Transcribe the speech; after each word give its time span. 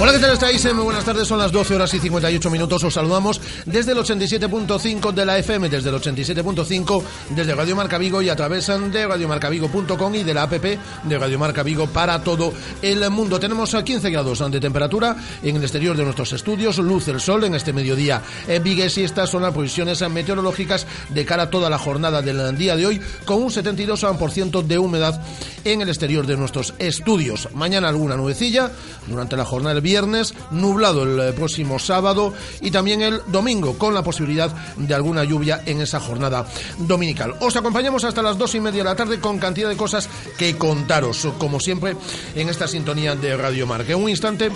Hola, 0.00 0.12
¿qué 0.12 0.20
tal 0.20 0.32
estáis? 0.34 0.64
Eh, 0.64 0.72
Muy 0.72 0.84
buenas 0.84 1.04
tardes, 1.04 1.26
son 1.26 1.40
las 1.40 1.50
12 1.50 1.74
horas 1.74 1.92
y 1.92 1.98
58 1.98 2.50
minutos. 2.50 2.84
Os 2.84 2.94
saludamos 2.94 3.40
desde 3.66 3.90
el 3.90 3.98
87.5 3.98 5.12
de 5.12 5.26
la 5.26 5.38
FM, 5.38 5.68
desde 5.68 5.88
el 5.88 5.96
87.5 5.96 7.02
desde 7.30 7.52
Radio 7.56 7.74
Marca 7.74 7.98
Vigo 7.98 8.22
y 8.22 8.28
a 8.28 8.36
través 8.36 8.68
de 8.68 9.06
radiomarcavigo.com 9.08 10.14
y 10.14 10.22
de 10.22 10.34
la 10.34 10.42
app 10.44 10.52
de 10.52 11.18
Radio 11.18 11.40
Marca 11.40 11.64
Vigo 11.64 11.88
para 11.88 12.22
todo 12.22 12.54
el 12.80 13.10
mundo. 13.10 13.40
Tenemos 13.40 13.74
a 13.74 13.82
15 13.82 14.08
grados 14.10 14.38
de 14.48 14.60
temperatura 14.60 15.16
en 15.42 15.56
el 15.56 15.62
exterior 15.62 15.96
de 15.96 16.04
nuestros 16.04 16.32
estudios, 16.32 16.78
luz 16.78 17.08
el 17.08 17.18
sol 17.18 17.42
en 17.42 17.56
este 17.56 17.72
mediodía 17.72 18.22
en 18.46 18.62
Vigues 18.62 18.98
y 18.98 19.02
estas 19.02 19.30
son 19.30 19.42
las 19.42 19.52
previsiones 19.52 20.08
meteorológicas 20.08 20.86
de 21.08 21.24
cara 21.24 21.44
a 21.44 21.50
toda 21.50 21.68
la 21.68 21.78
jornada 21.78 22.22
del 22.22 22.56
día 22.56 22.76
de 22.76 22.86
hoy 22.86 23.00
con 23.24 23.42
un 23.42 23.50
72% 23.50 24.62
de 24.62 24.78
humedad 24.78 25.20
en 25.64 25.82
el 25.82 25.88
exterior 25.88 26.24
de 26.24 26.36
nuestros 26.36 26.72
estudios. 26.78 27.48
Mañana 27.52 27.88
alguna 27.88 28.16
nubecilla 28.16 28.70
durante 29.08 29.36
la 29.36 29.44
jornada 29.44 29.74
del 29.74 29.87
viernes, 29.88 30.34
nublado 30.50 31.04
el 31.04 31.18
eh, 31.18 31.32
próximo 31.32 31.78
sábado 31.78 32.34
y 32.60 32.70
también 32.70 33.00
el 33.00 33.22
domingo 33.28 33.78
con 33.78 33.94
la 33.94 34.02
posibilidad 34.02 34.54
de 34.76 34.94
alguna 34.94 35.24
lluvia 35.24 35.62
en 35.64 35.80
esa 35.80 35.98
jornada 35.98 36.46
dominical. 36.76 37.34
Os 37.40 37.56
acompañamos 37.56 38.04
hasta 38.04 38.20
las 38.20 38.36
dos 38.36 38.54
y 38.54 38.60
media 38.60 38.82
de 38.82 38.90
la 38.90 38.96
tarde 38.96 39.18
con 39.18 39.38
cantidad 39.38 39.70
de 39.70 39.78
cosas 39.78 40.10
que 40.36 40.58
contaros, 40.58 41.26
como 41.38 41.58
siempre 41.58 41.96
en 42.34 42.50
esta 42.50 42.68
sintonía 42.68 43.16
de 43.16 43.34
Radio 43.34 43.66
Marca. 43.66 43.92
En 43.92 44.02
un 44.02 44.10
instante 44.10 44.50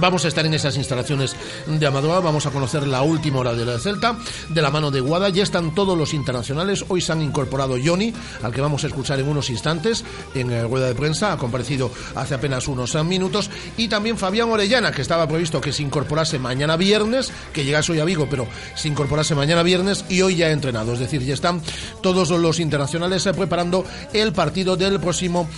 Vamos 0.00 0.24
a 0.24 0.28
estar 0.28 0.44
en 0.44 0.54
esas 0.54 0.76
instalaciones 0.76 1.36
de 1.66 1.86
Amadoa, 1.86 2.20
vamos 2.20 2.46
a 2.46 2.50
conocer 2.50 2.86
la 2.86 3.02
última 3.02 3.38
hora 3.38 3.54
de 3.54 3.64
la 3.64 3.78
Celta, 3.78 4.16
de 4.48 4.62
la 4.62 4.70
mano 4.70 4.90
de 4.90 5.00
Guada, 5.00 5.28
ya 5.28 5.42
están 5.42 5.74
todos 5.74 5.96
los 5.96 6.14
internacionales, 6.14 6.84
hoy 6.88 7.00
se 7.00 7.12
han 7.12 7.22
incorporado 7.22 7.76
Johnny, 7.82 8.12
al 8.42 8.52
que 8.52 8.60
vamos 8.60 8.82
a 8.82 8.88
escuchar 8.88 9.20
en 9.20 9.28
unos 9.28 9.50
instantes, 9.50 10.04
en 10.34 10.50
eh, 10.50 10.64
rueda 10.64 10.88
de 10.88 10.94
prensa, 10.94 11.32
ha 11.32 11.36
comparecido 11.36 11.90
hace 12.16 12.34
apenas 12.34 12.66
unos 12.66 12.94
eh, 12.94 13.04
minutos, 13.04 13.50
y 13.76 13.86
también 13.86 14.18
Fabián 14.18 14.50
Orellana, 14.50 14.90
que 14.90 15.02
estaba 15.02 15.28
previsto 15.28 15.60
que 15.60 15.72
se 15.72 15.82
incorporase 15.82 16.38
mañana 16.38 16.76
viernes, 16.76 17.32
que 17.52 17.64
llegase 17.64 17.92
hoy 17.92 18.00
a 18.00 18.04
Vigo, 18.04 18.26
pero 18.28 18.48
se 18.74 18.88
incorporase 18.88 19.34
mañana 19.34 19.62
viernes 19.62 20.04
y 20.08 20.22
hoy 20.22 20.36
ya 20.36 20.46
ha 20.46 20.50
entrenado, 20.50 20.94
es 20.94 20.98
decir, 20.98 21.22
ya 21.22 21.34
están 21.34 21.62
todos 22.02 22.30
los 22.30 22.58
internacionales 22.58 23.24
eh, 23.26 23.32
preparando 23.32 23.84
el 24.12 24.32
partido 24.32 24.76
del 24.76 24.98
próximo 24.98 25.48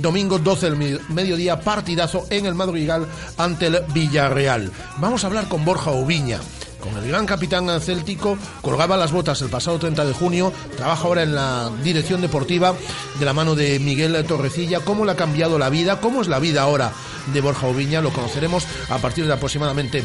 domingo 0.00 0.38
12 0.38 0.70
del 0.70 1.00
mediodía, 1.08 1.60
partidazo 1.60 2.26
en 2.30 2.46
el 2.46 2.54
Madrigal 2.54 3.06
ante 3.36 3.66
el 3.66 3.71
Villarreal. 3.92 4.70
Vamos 4.98 5.24
a 5.24 5.26
hablar 5.26 5.48
con 5.48 5.64
Borja 5.64 5.90
Oviña. 5.90 6.38
Con 6.80 6.96
el 6.96 7.06
gran 7.06 7.26
capitán 7.26 7.80
céltico, 7.80 8.36
colgaba 8.60 8.96
las 8.96 9.12
botas 9.12 9.40
el 9.40 9.50
pasado 9.50 9.78
30 9.78 10.04
de 10.04 10.12
junio, 10.12 10.52
trabaja 10.76 11.04
ahora 11.04 11.22
en 11.22 11.32
la 11.32 11.70
dirección 11.84 12.20
deportiva 12.20 12.74
de 13.20 13.24
la 13.24 13.32
mano 13.32 13.54
de 13.54 13.78
Miguel 13.78 14.24
Torrecilla. 14.26 14.80
¿Cómo 14.80 15.04
le 15.04 15.12
ha 15.12 15.16
cambiado 15.16 15.60
la 15.60 15.70
vida? 15.70 16.00
¿Cómo 16.00 16.22
es 16.22 16.28
la 16.28 16.40
vida 16.40 16.62
ahora 16.62 16.92
de 17.32 17.40
Borja 17.40 17.68
Oviña? 17.68 18.00
Lo 18.00 18.10
conoceremos 18.10 18.66
a 18.88 18.98
partir 18.98 19.26
de 19.26 19.32
aproximadamente 19.32 20.04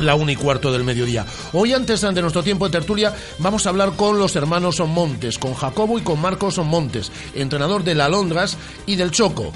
la 0.00 0.14
una 0.14 0.32
y 0.32 0.36
cuarto 0.36 0.72
del 0.72 0.84
mediodía. 0.84 1.24
Hoy, 1.52 1.72
antes 1.72 2.00
de 2.00 2.20
nuestro 2.20 2.42
tiempo 2.42 2.66
de 2.66 2.72
tertulia, 2.72 3.14
vamos 3.38 3.66
a 3.66 3.70
hablar 3.70 3.92
con 3.94 4.18
los 4.18 4.34
hermanos 4.36 4.80
Montes, 4.80 5.38
con 5.38 5.54
Jacobo 5.54 5.98
y 5.98 6.02
con 6.02 6.20
Marcos 6.20 6.58
Montes, 6.58 7.12
entrenador 7.34 7.84
del 7.84 8.00
Alondras 8.00 8.56
y 8.86 8.96
del 8.96 9.10
Choco. 9.10 9.52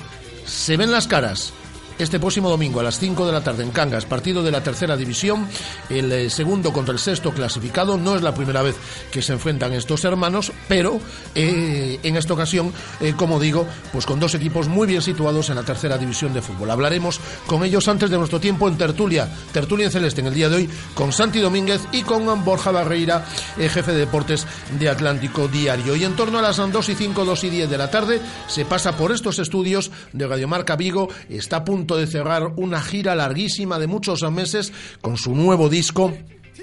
Se 0.46 0.76
ven 0.76 0.90
las 0.90 1.06
caras. 1.06 1.52
Este 1.98 2.18
próximo 2.18 2.48
domingo 2.48 2.80
a 2.80 2.82
las 2.82 2.98
5 2.98 3.26
de 3.26 3.32
la 3.32 3.44
tarde 3.44 3.62
en 3.62 3.70
Cangas, 3.70 4.06
partido 4.06 4.42
de 4.42 4.50
la 4.50 4.62
tercera 4.62 4.96
división, 4.96 5.46
el 5.90 6.10
eh, 6.10 6.30
segundo 6.30 6.72
contra 6.72 6.92
el 6.92 6.98
sexto 6.98 7.32
clasificado. 7.32 7.98
No 7.98 8.16
es 8.16 8.22
la 8.22 8.34
primera 8.34 8.62
vez 8.62 8.76
que 9.10 9.22
se 9.22 9.34
enfrentan 9.34 9.72
estos 9.74 10.04
hermanos, 10.04 10.52
pero 10.68 11.00
eh, 11.34 12.00
en 12.02 12.16
esta 12.16 12.32
ocasión, 12.32 12.72
eh, 13.00 13.14
como 13.16 13.38
digo, 13.38 13.66
pues 13.92 14.06
con 14.06 14.18
dos 14.18 14.34
equipos 14.34 14.68
muy 14.68 14.86
bien 14.86 15.02
situados 15.02 15.50
en 15.50 15.56
la 15.56 15.64
tercera 15.64 15.98
división 15.98 16.32
de 16.32 16.42
fútbol. 16.42 16.70
Hablaremos 16.70 17.20
con 17.46 17.62
ellos 17.62 17.86
antes 17.88 18.10
de 18.10 18.18
nuestro 18.18 18.40
tiempo 18.40 18.68
en 18.68 18.78
tertulia, 18.78 19.28
tertulia 19.52 19.86
en 19.86 19.92
celeste 19.92 20.22
en 20.22 20.28
el 20.28 20.34
día 20.34 20.48
de 20.48 20.56
hoy, 20.56 20.70
con 20.94 21.12
Santi 21.12 21.40
Domínguez 21.40 21.82
y 21.92 22.02
con 22.02 22.44
Borja 22.44 22.70
Barreira, 22.70 23.24
jefe 23.58 23.92
de 23.92 23.98
deportes 23.98 24.46
de 24.78 24.88
Atlántico 24.88 25.46
Diario. 25.46 25.94
Y 25.94 26.04
en 26.04 26.16
torno 26.16 26.38
a 26.38 26.42
las 26.42 26.56
2 26.56 26.88
y 26.88 26.94
5, 26.94 27.24
2 27.24 27.44
y 27.44 27.50
10 27.50 27.70
de 27.70 27.78
la 27.78 27.90
tarde, 27.90 28.20
se 28.48 28.64
pasa 28.64 28.96
por 28.96 29.12
estos 29.12 29.38
estudios 29.38 29.90
de 30.12 30.26
Radiomarca 30.26 30.76
Vigo, 30.76 31.08
está 31.28 31.58
a 31.58 31.64
punto 31.64 31.81
de 31.86 32.06
cerrar 32.06 32.54
una 32.56 32.80
gira 32.80 33.14
larguísima 33.14 33.78
de 33.78 33.86
muchos 33.86 34.22
meses 34.30 34.72
con 35.00 35.16
su 35.16 35.34
nuevo 35.34 35.68
disco 35.68 36.12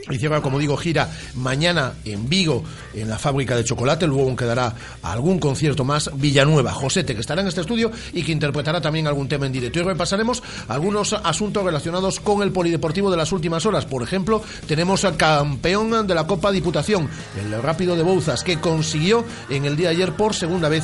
y 0.09 0.17
cierra, 0.17 0.41
como 0.41 0.59
digo, 0.59 0.77
gira 0.77 1.09
mañana 1.35 1.93
en 2.05 2.29
Vigo, 2.29 2.63
en 2.93 3.09
la 3.09 3.17
fábrica 3.17 3.55
de 3.55 3.63
chocolate. 3.63 4.05
Luego 4.05 4.35
quedará 4.35 4.73
algún 5.01 5.39
concierto 5.39 5.83
más. 5.83 6.11
Villanueva, 6.13 6.71
Josete, 6.71 7.15
que 7.15 7.21
estará 7.21 7.41
en 7.41 7.47
este 7.47 7.61
estudio 7.61 7.91
y 8.13 8.23
que 8.23 8.31
interpretará 8.31 8.81
también 8.81 9.07
algún 9.07 9.27
tema 9.27 9.47
en 9.47 9.51
directo. 9.51 9.79
Y 9.79 9.83
repasaremos 9.83 10.43
algunos 10.67 11.13
asuntos 11.13 11.63
relacionados 11.63 12.19
con 12.19 12.43
el 12.43 12.51
polideportivo 12.51 13.09
de 13.09 13.17
las 13.17 13.31
últimas 13.31 13.65
horas. 13.65 13.85
Por 13.85 14.03
ejemplo, 14.03 14.43
tenemos 14.67 15.05
al 15.05 15.17
campeón 15.17 16.07
de 16.07 16.15
la 16.15 16.27
Copa 16.27 16.51
Diputación, 16.51 17.09
el 17.39 17.61
Rápido 17.61 17.95
de 17.95 18.03
Bouzas, 18.03 18.43
que 18.43 18.59
consiguió 18.59 19.25
en 19.49 19.65
el 19.65 19.75
día 19.75 19.89
de 19.89 19.95
ayer 19.95 20.13
por 20.13 20.35
segunda 20.35 20.69
vez 20.69 20.83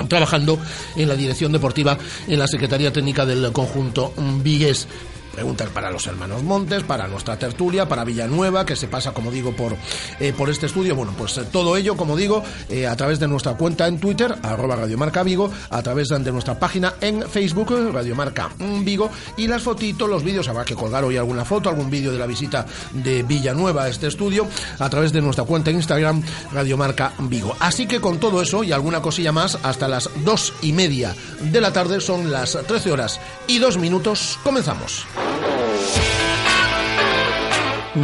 trabajando 0.07 0.57
en 0.95 1.09
la 1.09 1.15
dirección 1.15 1.51
deportiva 1.51 1.97
en 2.27 2.39
la 2.39 2.47
Secretaría 2.47 2.93
Técnica 2.93 3.25
del 3.25 3.51
conjunto 3.51 4.13
Vigues. 4.41 4.87
Preguntas 5.33 5.69
para 5.69 5.91
los 5.91 6.05
hermanos 6.07 6.43
Montes, 6.43 6.83
para 6.83 7.07
nuestra 7.07 7.37
tertulia, 7.37 7.87
para 7.87 8.03
Villanueva, 8.03 8.65
que 8.65 8.75
se 8.75 8.87
pasa, 8.87 9.13
como 9.13 9.31
digo, 9.31 9.55
por, 9.55 9.75
eh, 10.19 10.33
por 10.33 10.49
este 10.49 10.65
estudio. 10.65 10.95
Bueno, 10.95 11.13
pues 11.17 11.37
eh, 11.37 11.45
todo 11.51 11.77
ello, 11.77 11.95
como 11.95 12.17
digo, 12.17 12.43
eh, 12.69 12.87
a 12.87 12.95
través 12.95 13.19
de 13.19 13.27
nuestra 13.27 13.53
cuenta 13.53 13.87
en 13.87 13.99
Twitter, 13.99 14.35
arroba 14.41 14.75
Radiomarca 14.75 15.23
Vigo, 15.23 15.51
a 15.69 15.81
través 15.81 16.09
de 16.09 16.31
nuestra 16.31 16.59
página 16.59 16.95
en 17.01 17.29
Facebook, 17.29 17.73
Radiomarca 17.93 18.49
Vigo, 18.81 19.09
y 19.37 19.47
las 19.47 19.63
fotitos, 19.63 20.09
los 20.09 20.23
vídeos, 20.23 20.47
habrá 20.47 20.65
que 20.65 20.75
colgar 20.75 21.03
hoy 21.03 21.17
alguna 21.17 21.45
foto, 21.45 21.69
algún 21.69 21.89
vídeo 21.89 22.11
de 22.11 22.19
la 22.19 22.25
visita 22.25 22.65
de 22.91 23.23
Villanueva 23.23 23.83
a 23.83 23.89
este 23.89 24.07
estudio, 24.07 24.47
a 24.79 24.89
través 24.89 25.13
de 25.13 25.21
nuestra 25.21 25.45
cuenta 25.45 25.69
en 25.69 25.77
Instagram, 25.77 26.23
Radiomarca 26.51 27.13
Vigo. 27.19 27.55
Así 27.59 27.87
que 27.87 28.01
con 28.01 28.19
todo 28.19 28.41
eso 28.41 28.63
y 28.63 28.71
alguna 28.71 29.01
cosilla 29.01 29.31
más, 29.31 29.57
hasta 29.63 29.87
las 29.87 30.09
dos 30.23 30.53
y 30.61 30.73
media 30.73 31.15
de 31.39 31.61
la 31.61 31.71
tarde, 31.71 32.01
son 32.01 32.31
las 32.31 32.57
13 32.67 32.91
horas 32.91 33.19
y 33.47 33.59
dos 33.59 33.77
minutos, 33.77 34.39
comenzamos. 34.43 35.05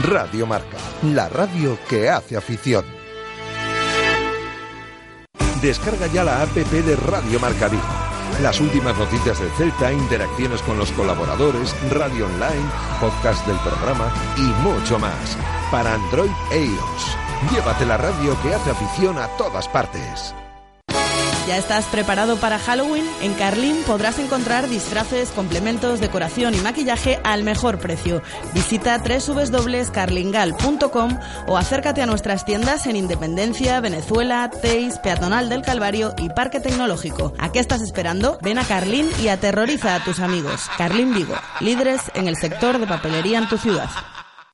Radio 0.03 0.45
Marca, 0.45 0.77
la 1.03 1.29
radio 1.29 1.77
que 1.87 2.09
hace 2.09 2.35
afición. 2.35 2.85
Descarga 5.61 6.07
ya 6.07 6.23
la 6.23 6.41
app 6.41 6.53
de 6.53 6.95
Radio 6.95 7.39
Marca 7.39 7.67
Vigo. 7.67 7.83
Las 8.41 8.59
últimas 8.59 8.97
noticias 8.97 9.39
del 9.39 9.49
Celta, 9.51 9.91
interacciones 9.91 10.61
con 10.63 10.77
los 10.77 10.91
colaboradores, 10.91 11.73
radio 11.89 12.25
online, 12.25 12.69
podcast 12.99 13.45
del 13.47 13.57
programa 13.59 14.11
y 14.37 14.41
mucho 14.61 14.99
más. 14.99 15.37
Para 15.71 15.93
Android 15.93 16.31
e 16.51 16.65
iOS. 16.65 17.17
Llévate 17.51 17.85
la 17.85 17.97
radio 17.97 18.37
que 18.43 18.53
hace 18.53 18.71
afición 18.71 19.17
a 19.17 19.27
todas 19.37 19.67
partes. 19.67 20.35
¿Ya 21.47 21.57
estás 21.57 21.85
preparado 21.85 22.37
para 22.37 22.57
Halloween? 22.57 23.05
En 23.21 23.35
Carlín 23.35 23.77
podrás 23.85 24.17
encontrar 24.17 24.67
disfraces, 24.67 25.29
complementos, 25.29 25.99
decoración 25.99 26.55
y 26.55 26.57
maquillaje 26.57 27.19
al 27.23 27.43
mejor 27.43 27.77
precio. 27.77 28.23
Visita 28.55 28.97
www.carlingal.com 28.97 31.19
o 31.45 31.57
acércate 31.57 32.01
a 32.01 32.07
nuestras 32.07 32.45
tiendas 32.45 32.87
en 32.87 32.95
Independencia, 32.95 33.79
Venezuela, 33.79 34.49
Teis, 34.49 34.97
Peatonal 34.97 35.49
del 35.49 35.61
Calvario 35.61 36.15
y 36.17 36.29
Parque 36.29 36.59
Tecnológico. 36.59 37.31
¿A 37.37 37.51
qué 37.51 37.59
estás 37.59 37.81
esperando? 37.81 38.39
Ven 38.41 38.57
a 38.57 38.65
Carlín 38.65 39.07
y 39.21 39.27
aterroriza 39.27 39.93
a 39.93 40.03
tus 40.03 40.19
amigos. 40.19 40.61
Carlín 40.79 41.13
Vigo, 41.13 41.35
líderes 41.59 42.01
en 42.15 42.27
el 42.27 42.37
sector 42.37 42.79
de 42.79 42.87
papelería 42.87 43.37
en 43.37 43.47
tu 43.47 43.59
ciudad. 43.59 43.91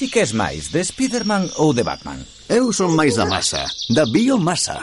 Ti 0.00 0.08
queres 0.08 0.32
máis, 0.32 0.72
de 0.72 0.80
Spiderman 0.80 1.44
ou 1.60 1.76
de 1.76 1.84
Batman? 1.84 2.16
Eu 2.48 2.72
son 2.72 2.96
máis 2.96 3.20
da 3.20 3.28
masa, 3.28 3.68
da 3.92 4.08
biomasa. 4.08 4.80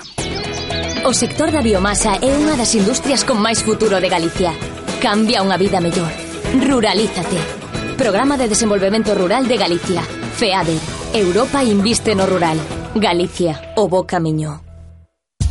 O 1.02 1.10
sector 1.10 1.50
da 1.50 1.66
biomasa 1.66 2.22
é 2.22 2.30
unha 2.38 2.54
das 2.54 2.78
industrias 2.78 3.26
con 3.26 3.42
máis 3.42 3.66
futuro 3.66 3.98
de 3.98 4.14
Galicia. 4.14 4.54
Cambia 5.02 5.42
unha 5.42 5.58
vida 5.58 5.82
mellor. 5.82 6.14
Ruralízate. 6.62 7.42
Programa 7.98 8.38
de 8.38 8.46
Desenvolvemento 8.46 9.18
Rural 9.18 9.50
de 9.50 9.58
Galicia. 9.58 10.06
FEADER. 10.38 10.78
Europa 11.18 11.66
inviste 11.66 12.14
no 12.14 12.30
rural. 12.30 12.62
Galicia, 12.94 13.74
o 13.74 13.90
bo 13.90 14.06
camiño. 14.06 14.67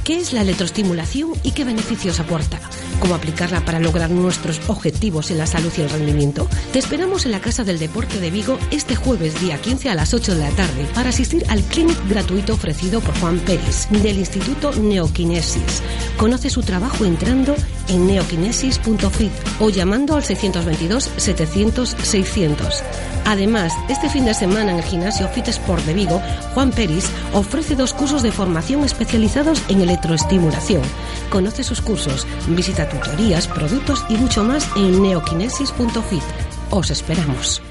¿Qué 0.06 0.18
es 0.18 0.32
la 0.32 0.42
electroestimulación 0.42 1.32
y 1.42 1.50
qué 1.50 1.64
beneficios 1.64 2.20
aporta? 2.20 2.60
¿Cómo 3.00 3.16
aplicarla 3.16 3.64
para 3.64 3.80
lograr 3.80 4.08
nuestros 4.08 4.60
objetivos 4.68 5.32
en 5.32 5.38
la 5.38 5.48
salud 5.48 5.72
y 5.76 5.80
el 5.80 5.90
rendimiento? 5.90 6.48
Te 6.72 6.78
esperamos 6.78 7.26
en 7.26 7.32
la 7.32 7.40
Casa 7.40 7.64
del 7.64 7.80
Deporte 7.80 8.20
de 8.20 8.30
Vigo 8.30 8.56
este 8.70 8.94
jueves 8.94 9.40
día 9.40 9.60
15 9.60 9.90
a 9.90 9.96
las 9.96 10.14
8 10.14 10.36
de 10.36 10.42
la 10.42 10.50
tarde 10.50 10.86
para 10.94 11.08
asistir 11.08 11.44
al 11.48 11.60
clinic 11.64 11.98
gratuito 12.08 12.54
ofrecido 12.54 13.00
por 13.00 13.18
Juan 13.18 13.40
Pérez 13.40 13.88
del 13.90 14.18
Instituto 14.18 14.70
Neokinesis. 14.76 15.82
Conoce 16.16 16.50
su 16.50 16.62
trabajo 16.62 17.04
entrando 17.04 17.56
en 17.88 18.06
neokinesis.fit 18.06 19.32
o 19.58 19.70
llamando 19.70 20.14
al 20.14 20.22
622 20.22 21.10
700 21.16 21.96
600. 22.00 22.84
Además, 23.26 23.72
este 23.88 24.08
fin 24.08 24.24
de 24.24 24.34
semana 24.34 24.70
en 24.70 24.78
el 24.78 24.84
gimnasio 24.84 25.28
Fit 25.28 25.48
Sport 25.48 25.84
de 25.84 25.94
Vigo, 25.94 26.22
Juan 26.54 26.70
Peris 26.70 27.10
ofrece 27.32 27.74
dos 27.74 27.92
cursos 27.92 28.22
de 28.22 28.30
formación 28.30 28.84
especializados 28.84 29.60
en 29.68 29.80
electroestimulación. 29.96 30.82
Conoce 31.30 31.64
sus 31.64 31.80
cursos, 31.80 32.26
visita 32.48 32.88
tutorías, 32.88 33.48
productos 33.48 34.04
y 34.08 34.16
mucho 34.16 34.44
más 34.44 34.68
en 34.76 35.02
neokinesis.fit. 35.02 36.22
Os 36.70 36.90
esperamos. 36.90 37.62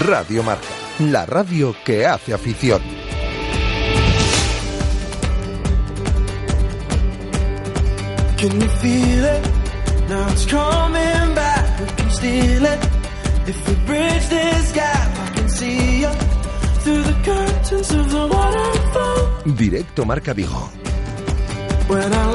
Radio 0.00 0.42
Marca, 0.42 0.66
la 0.98 1.24
radio 1.26 1.74
que 1.84 2.06
hace 2.06 2.34
afición. 2.34 2.82
Can 8.36 8.60
you 8.60 8.68
feel 8.68 9.24
it? 9.24 10.08
Now 10.10 10.28
it's 10.28 10.44
coming 10.44 11.34
back. 11.34 11.80
We 11.80 11.86
can 11.96 12.10
steal 12.10 12.64
it. 12.66 12.78
If 13.48 13.68
we 13.68 13.74
bridge 13.86 14.28
this 14.28 14.72
gap, 14.72 15.18
I 15.18 15.30
can 15.34 15.48
see 15.48 16.02
you 16.02 16.35
Directo 19.44 20.04
Marca 20.04 20.32
Vigo. 20.32 20.70
When 21.88 22.12
I 22.12 22.26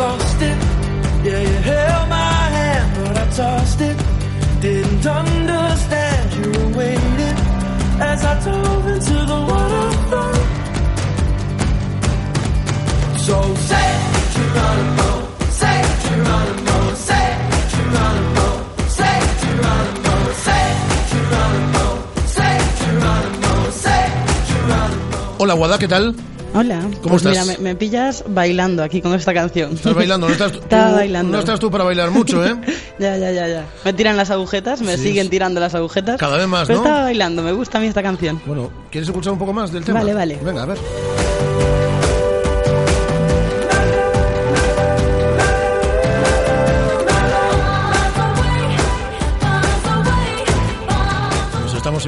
Hola, 25.51 25.59
Guada, 25.59 25.77
¿qué 25.79 25.87
tal? 25.89 26.15
Hola. 26.53 26.79
¿Cómo 27.01 27.17
Pues 27.17 27.25
estás? 27.25 27.45
Mira, 27.45 27.57
me, 27.59 27.63
me 27.63 27.75
pillas 27.75 28.23
bailando 28.25 28.83
aquí 28.83 29.01
con 29.01 29.13
esta 29.15 29.33
canción. 29.33 29.73
¿Estás 29.73 29.93
bailando? 29.93 30.27
No 30.27 30.31
estás, 30.31 30.51
Estaba 30.53 30.91
tú- 30.91 30.95
bailando. 30.95 31.31
No 31.33 31.39
estás 31.39 31.59
tú 31.59 31.69
para 31.69 31.83
bailar 31.83 32.09
mucho, 32.09 32.45
¿eh? 32.45 32.55
Ya, 32.99 33.17
ya, 33.17 33.31
ya, 33.33 33.49
ya. 33.49 33.65
Me 33.83 33.91
tiran 33.91 34.15
las 34.15 34.29
agujetas, 34.31 34.81
me 34.81 34.95
Sí, 34.95 35.03
siguen 35.09 35.29
tirando 35.29 35.59
las 35.59 35.75
agujetas. 35.75 36.17
Cada 36.17 36.37
vez 36.37 36.47
más, 36.47 36.67
Pero 36.67 36.79
¿no? 36.79 36.85
estaba 36.85 37.03
bailando, 37.03 37.43
me 37.43 37.51
gusta 37.51 37.79
a 37.79 37.81
mí 37.81 37.87
esta 37.87 38.01
canción. 38.01 38.41
Bueno, 38.45 38.71
¿quieres 38.89 39.09
escuchar 39.09 39.33
un 39.33 39.39
poco 39.39 39.51
más 39.51 39.73
del 39.73 39.83
tema? 39.83 39.99
Vale, 39.99 40.13
vale. 40.13 40.39
Venga, 40.41 40.63
a 40.63 40.65
ver. 40.67 40.77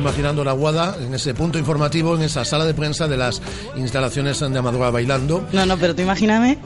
Imaginando 0.03 0.43
la 0.43 0.51
Guada 0.51 0.97
en 1.01 1.13
ese 1.13 1.33
punto 1.33 1.57
informativo, 1.57 2.15
en 2.15 2.23
esa 2.23 2.43
sala 2.45 2.65
de 2.65 2.73
prensa 2.73 3.07
de 3.07 3.17
las 3.17 3.41
instalaciones 3.77 4.39
de 4.39 4.57
Amadora 4.59 4.89
bailando. 4.91 5.47
No, 5.51 5.65
no, 5.65 5.77
pero 5.77 5.95
tú 5.95 6.01
imagíname 6.01 6.57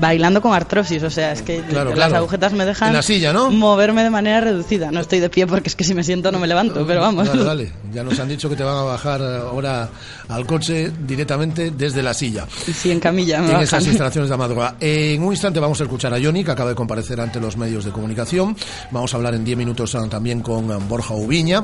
bailando 0.00 0.40
con 0.40 0.52
artrosis, 0.54 1.02
o 1.02 1.10
sea, 1.10 1.32
es 1.32 1.42
que 1.42 1.60
Claro, 1.62 1.90
las 1.90 1.96
claro. 1.96 2.16
agujetas 2.18 2.52
me 2.52 2.64
dejan 2.64 2.88
En 2.88 2.94
la 2.94 3.02
silla, 3.02 3.32
¿no? 3.32 3.50
moverme 3.50 4.02
de 4.04 4.10
manera 4.10 4.40
reducida. 4.40 4.90
No 4.90 5.00
estoy 5.00 5.18
de 5.20 5.28
pie 5.28 5.46
porque 5.46 5.68
es 5.68 5.76
que 5.76 5.84
si 5.84 5.94
me 5.94 6.04
siento 6.04 6.30
no 6.30 6.38
me 6.38 6.46
levanto, 6.46 6.86
pero 6.86 7.00
vamos. 7.00 7.28
Vale, 7.28 7.42
vale. 7.44 7.72
Ya 7.92 8.02
nos 8.04 8.18
han 8.20 8.28
dicho 8.28 8.48
que 8.48 8.56
te 8.56 8.62
van 8.62 8.76
a 8.76 8.82
bajar 8.82 9.20
ahora 9.22 9.88
al 10.28 10.46
coche 10.46 10.92
directamente 11.06 11.72
desde 11.72 12.02
la 12.02 12.14
silla. 12.14 12.46
Sí, 12.50 12.90
en 12.90 13.00
camilla 13.00 13.38
me 13.38 13.46
en 13.46 13.50
bajan. 13.52 13.64
esas 13.64 13.86
instalaciones 13.88 14.28
de 14.28 14.34
Amadroa. 14.34 14.76
En 14.80 15.22
un 15.22 15.32
instante 15.32 15.58
vamos 15.60 15.80
a 15.80 15.84
escuchar 15.84 16.14
a 16.14 16.20
Johnny, 16.22 16.44
que 16.44 16.50
acaba 16.52 16.70
de 16.70 16.76
comparecer 16.76 17.20
ante 17.20 17.40
los 17.40 17.56
medios 17.56 17.84
de 17.84 17.90
comunicación. 17.90 18.56
Vamos 18.92 19.12
a 19.12 19.16
hablar 19.16 19.34
en 19.34 19.44
10 19.44 19.58
minutos 19.58 19.94
ah, 19.94 20.06
también 20.08 20.40
con 20.40 20.70
ah, 20.70 20.78
Borja 20.88 21.14
Ubiña. 21.14 21.62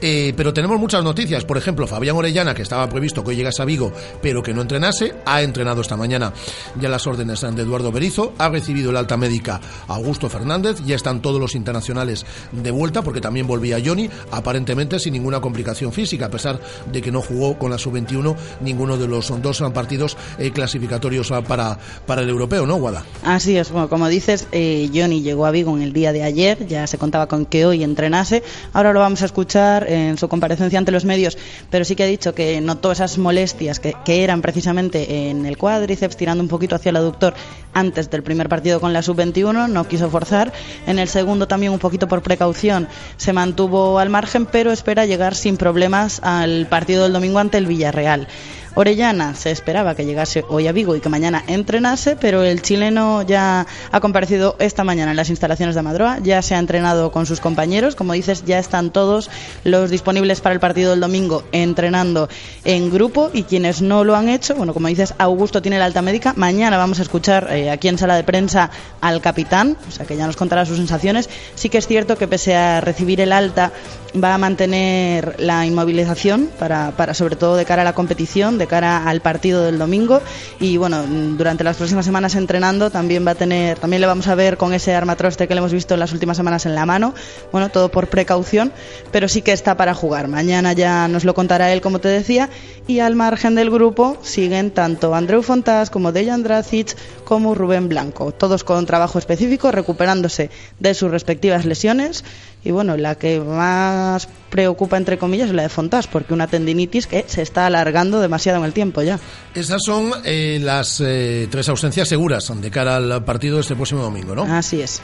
Eh, 0.00 0.32
pero 0.36 0.52
tenemos 0.60 0.78
muchas 0.78 1.02
noticias. 1.02 1.46
Por 1.46 1.56
ejemplo, 1.56 1.86
Fabián 1.86 2.16
Orellana, 2.16 2.52
que 2.52 2.60
estaba 2.60 2.86
previsto 2.86 3.24
que 3.24 3.30
hoy 3.30 3.36
llegase 3.36 3.62
a 3.62 3.64
Vigo, 3.64 3.94
pero 4.20 4.42
que 4.42 4.52
no 4.52 4.60
entrenase, 4.60 5.14
ha 5.24 5.40
entrenado 5.40 5.80
esta 5.80 5.96
mañana 5.96 6.34
ya 6.78 6.90
las 6.90 7.06
órdenes 7.06 7.40
de 7.40 7.62
Eduardo 7.62 7.90
Berizo, 7.90 8.34
ha 8.36 8.50
recibido 8.50 8.90
el 8.90 8.98
alta 8.98 9.16
médica 9.16 9.58
Augusto 9.88 10.28
Fernández, 10.28 10.82
ya 10.84 10.96
están 10.96 11.22
todos 11.22 11.40
los 11.40 11.54
internacionales 11.54 12.26
de 12.52 12.70
vuelta, 12.70 13.00
porque 13.00 13.22
también 13.22 13.46
volvía 13.46 13.78
Johnny, 13.82 14.10
aparentemente 14.32 14.98
sin 14.98 15.14
ninguna 15.14 15.40
complicación 15.40 15.94
física, 15.94 16.26
a 16.26 16.30
pesar 16.30 16.60
de 16.92 17.00
que 17.00 17.10
no 17.10 17.22
jugó 17.22 17.58
con 17.58 17.70
la 17.70 17.78
sub-21 17.78 18.36
ninguno 18.60 18.98
de 18.98 19.08
los 19.08 19.32
dos 19.40 19.62
partidos 19.72 20.18
eh, 20.38 20.50
clasificatorios 20.50 21.32
para, 21.48 21.78
para 22.04 22.20
el 22.20 22.28
europeo, 22.28 22.66
¿no, 22.66 22.76
Guada? 22.76 23.02
Así 23.24 23.56
es, 23.56 23.70
bueno, 23.70 23.88
como 23.88 24.08
dices, 24.08 24.46
eh, 24.52 24.90
Johnny 24.94 25.22
llegó 25.22 25.46
a 25.46 25.52
Vigo 25.52 25.74
en 25.74 25.82
el 25.82 25.94
día 25.94 26.12
de 26.12 26.22
ayer, 26.22 26.66
ya 26.66 26.86
se 26.86 26.98
contaba 26.98 27.28
con 27.28 27.46
que 27.46 27.64
hoy 27.64 27.82
entrenase, 27.82 28.42
ahora 28.74 28.92
lo 28.92 29.00
vamos 29.00 29.22
a 29.22 29.24
escuchar 29.24 29.90
en 29.90 30.18
su 30.18 30.28
comparecencia 30.50 30.80
ante 30.80 30.90
los 30.90 31.04
medios, 31.04 31.38
pero 31.70 31.84
sí 31.84 31.94
que 31.94 32.02
ha 32.02 32.06
dicho 32.06 32.34
que 32.34 32.60
notó 32.60 32.90
esas 32.90 33.18
molestias 33.18 33.78
que, 33.78 33.94
que 34.04 34.24
eran 34.24 34.42
precisamente 34.42 35.28
en 35.30 35.46
el 35.46 35.56
cuádriceps, 35.56 36.16
tirando 36.16 36.42
un 36.42 36.48
poquito 36.48 36.74
hacia 36.74 36.90
el 36.90 36.96
aductor 36.96 37.34
antes 37.72 38.10
del 38.10 38.24
primer 38.24 38.48
partido 38.48 38.80
con 38.80 38.92
la 38.92 39.00
sub-21, 39.00 39.68
no 39.68 39.86
quiso 39.86 40.10
forzar, 40.10 40.52
en 40.88 40.98
el 40.98 41.06
segundo 41.06 41.46
también 41.46 41.72
un 41.72 41.78
poquito 41.78 42.08
por 42.08 42.22
precaución 42.22 42.88
se 43.16 43.32
mantuvo 43.32 44.00
al 44.00 44.10
margen, 44.10 44.44
pero 44.44 44.72
espera 44.72 45.06
llegar 45.06 45.36
sin 45.36 45.56
problemas 45.56 46.20
al 46.24 46.66
partido 46.66 47.04
del 47.04 47.12
domingo 47.12 47.38
ante 47.38 47.58
el 47.58 47.66
Villarreal. 47.66 48.26
Orellana 48.74 49.34
se 49.34 49.50
esperaba 49.50 49.94
que 49.94 50.04
llegase 50.04 50.44
hoy 50.48 50.68
a 50.68 50.72
Vigo 50.72 50.94
y 50.94 51.00
que 51.00 51.08
mañana 51.08 51.42
entrenase, 51.48 52.16
pero 52.16 52.44
el 52.44 52.62
chileno 52.62 53.22
ya 53.22 53.66
ha 53.90 54.00
comparecido 54.00 54.56
esta 54.58 54.84
mañana 54.84 55.10
en 55.10 55.16
las 55.16 55.28
instalaciones 55.28 55.74
de 55.74 55.82
Madroa, 55.82 56.18
ya 56.22 56.40
se 56.40 56.54
ha 56.54 56.58
entrenado 56.58 57.10
con 57.10 57.26
sus 57.26 57.40
compañeros, 57.40 57.96
como 57.96 58.12
dices, 58.12 58.44
ya 58.44 58.58
están 58.58 58.90
todos 58.90 59.30
los 59.64 59.90
disponibles 59.90 60.40
para 60.40 60.54
el 60.54 60.60
partido 60.60 60.92
del 60.92 61.00
domingo 61.00 61.42
entrenando 61.52 62.28
en 62.64 62.90
grupo 62.90 63.30
y 63.32 63.42
quienes 63.42 63.82
no 63.82 64.04
lo 64.04 64.14
han 64.14 64.28
hecho, 64.28 64.54
bueno, 64.54 64.72
como 64.72 64.88
dices, 64.88 65.14
Augusto 65.18 65.62
tiene 65.62 65.78
la 65.78 65.86
alta 65.86 66.02
médica, 66.02 66.34
mañana 66.36 66.76
vamos 66.76 67.00
a 67.00 67.02
escuchar 67.02 67.48
eh, 67.50 67.70
aquí 67.70 67.88
en 67.88 67.98
sala 67.98 68.14
de 68.14 68.24
prensa 68.24 68.70
al 69.00 69.20
capitán, 69.20 69.76
o 69.88 69.90
sea 69.90 70.06
que 70.06 70.16
ya 70.16 70.26
nos 70.26 70.36
contará 70.36 70.64
sus 70.64 70.76
sensaciones, 70.76 71.28
sí 71.56 71.68
que 71.68 71.78
es 71.78 71.86
cierto 71.86 72.16
que 72.16 72.28
pese 72.28 72.54
a 72.54 72.80
recibir 72.80 73.20
el 73.20 73.32
alta 73.32 73.72
va 74.12 74.34
a 74.34 74.38
mantener 74.38 75.36
la 75.38 75.66
inmovilización 75.66 76.50
para, 76.58 76.92
para 76.92 77.14
sobre 77.14 77.36
todo 77.36 77.56
de 77.56 77.64
cara 77.64 77.82
a 77.82 77.84
la 77.84 77.94
competición, 77.94 78.58
de 78.58 78.66
cara 78.66 79.08
al 79.08 79.20
partido 79.20 79.62
del 79.62 79.78
domingo. 79.78 80.20
Y 80.58 80.76
bueno, 80.76 81.02
durante 81.36 81.64
las 81.64 81.76
próximas 81.76 82.04
semanas 82.04 82.34
entrenando 82.34 82.90
también 82.90 83.26
va 83.26 83.32
a 83.32 83.34
tener, 83.34 83.78
también 83.78 84.00
le 84.00 84.06
vamos 84.06 84.28
a 84.28 84.34
ver 84.34 84.56
con 84.56 84.74
ese 84.74 84.94
armatroste 84.94 85.46
que 85.46 85.54
le 85.54 85.58
hemos 85.58 85.72
visto 85.72 85.94
en 85.94 86.00
las 86.00 86.12
últimas 86.12 86.36
semanas 86.36 86.66
en 86.66 86.74
la 86.74 86.86
mano, 86.86 87.14
bueno, 87.52 87.68
todo 87.68 87.90
por 87.90 88.08
precaución, 88.08 88.72
pero 89.12 89.28
sí 89.28 89.42
que 89.42 89.52
está 89.52 89.76
para 89.76 89.94
jugar. 89.94 90.28
Mañana 90.28 90.72
ya 90.72 91.08
nos 91.08 91.24
lo 91.24 91.34
contará 91.34 91.72
él, 91.72 91.80
como 91.80 92.00
te 92.00 92.08
decía, 92.08 92.48
y 92.86 93.00
al 93.00 93.14
margen 93.14 93.54
del 93.54 93.70
grupo 93.70 94.18
siguen 94.22 94.70
tanto 94.70 95.14
Andreu 95.14 95.42
Fontás 95.42 95.90
como 95.90 96.12
Dejan 96.12 96.42
Dracic 96.42 96.96
como 97.24 97.54
Rubén 97.54 97.88
Blanco, 97.88 98.32
todos 98.32 98.64
con 98.64 98.86
trabajo 98.86 99.18
específico, 99.18 99.70
recuperándose 99.70 100.50
de 100.78 100.94
sus 100.94 101.10
respectivas 101.10 101.64
lesiones 101.64 102.24
y 102.64 102.70
bueno, 102.70 102.96
la 102.96 103.14
que 103.14 103.40
más 103.40 104.28
preocupa, 104.50 104.96
entre 104.96 105.18
comillas, 105.18 105.48
es 105.48 105.54
la 105.54 105.62
de 105.62 105.68
Fontás, 105.68 106.06
porque 106.06 106.34
una 106.34 106.46
tendinitis 106.46 107.06
que 107.06 107.24
se 107.26 107.42
está 107.42 107.66
alargando 107.66 108.20
demasiado 108.20 108.58
en 108.58 108.64
el 108.64 108.72
tiempo 108.72 109.02
ya. 109.02 109.18
Esas 109.54 109.82
son 109.84 110.12
eh, 110.24 110.58
las 110.60 111.00
eh, 111.00 111.48
tres 111.50 111.68
ausencias 111.68 112.08
seguras 112.08 112.52
de 112.60 112.70
cara 112.70 112.96
al 112.96 113.24
partido 113.24 113.56
de 113.56 113.62
este 113.62 113.74
próximo 113.74 114.02
domingo, 114.02 114.34
¿no? 114.34 114.42
Así 114.44 114.82
es. 114.82 115.00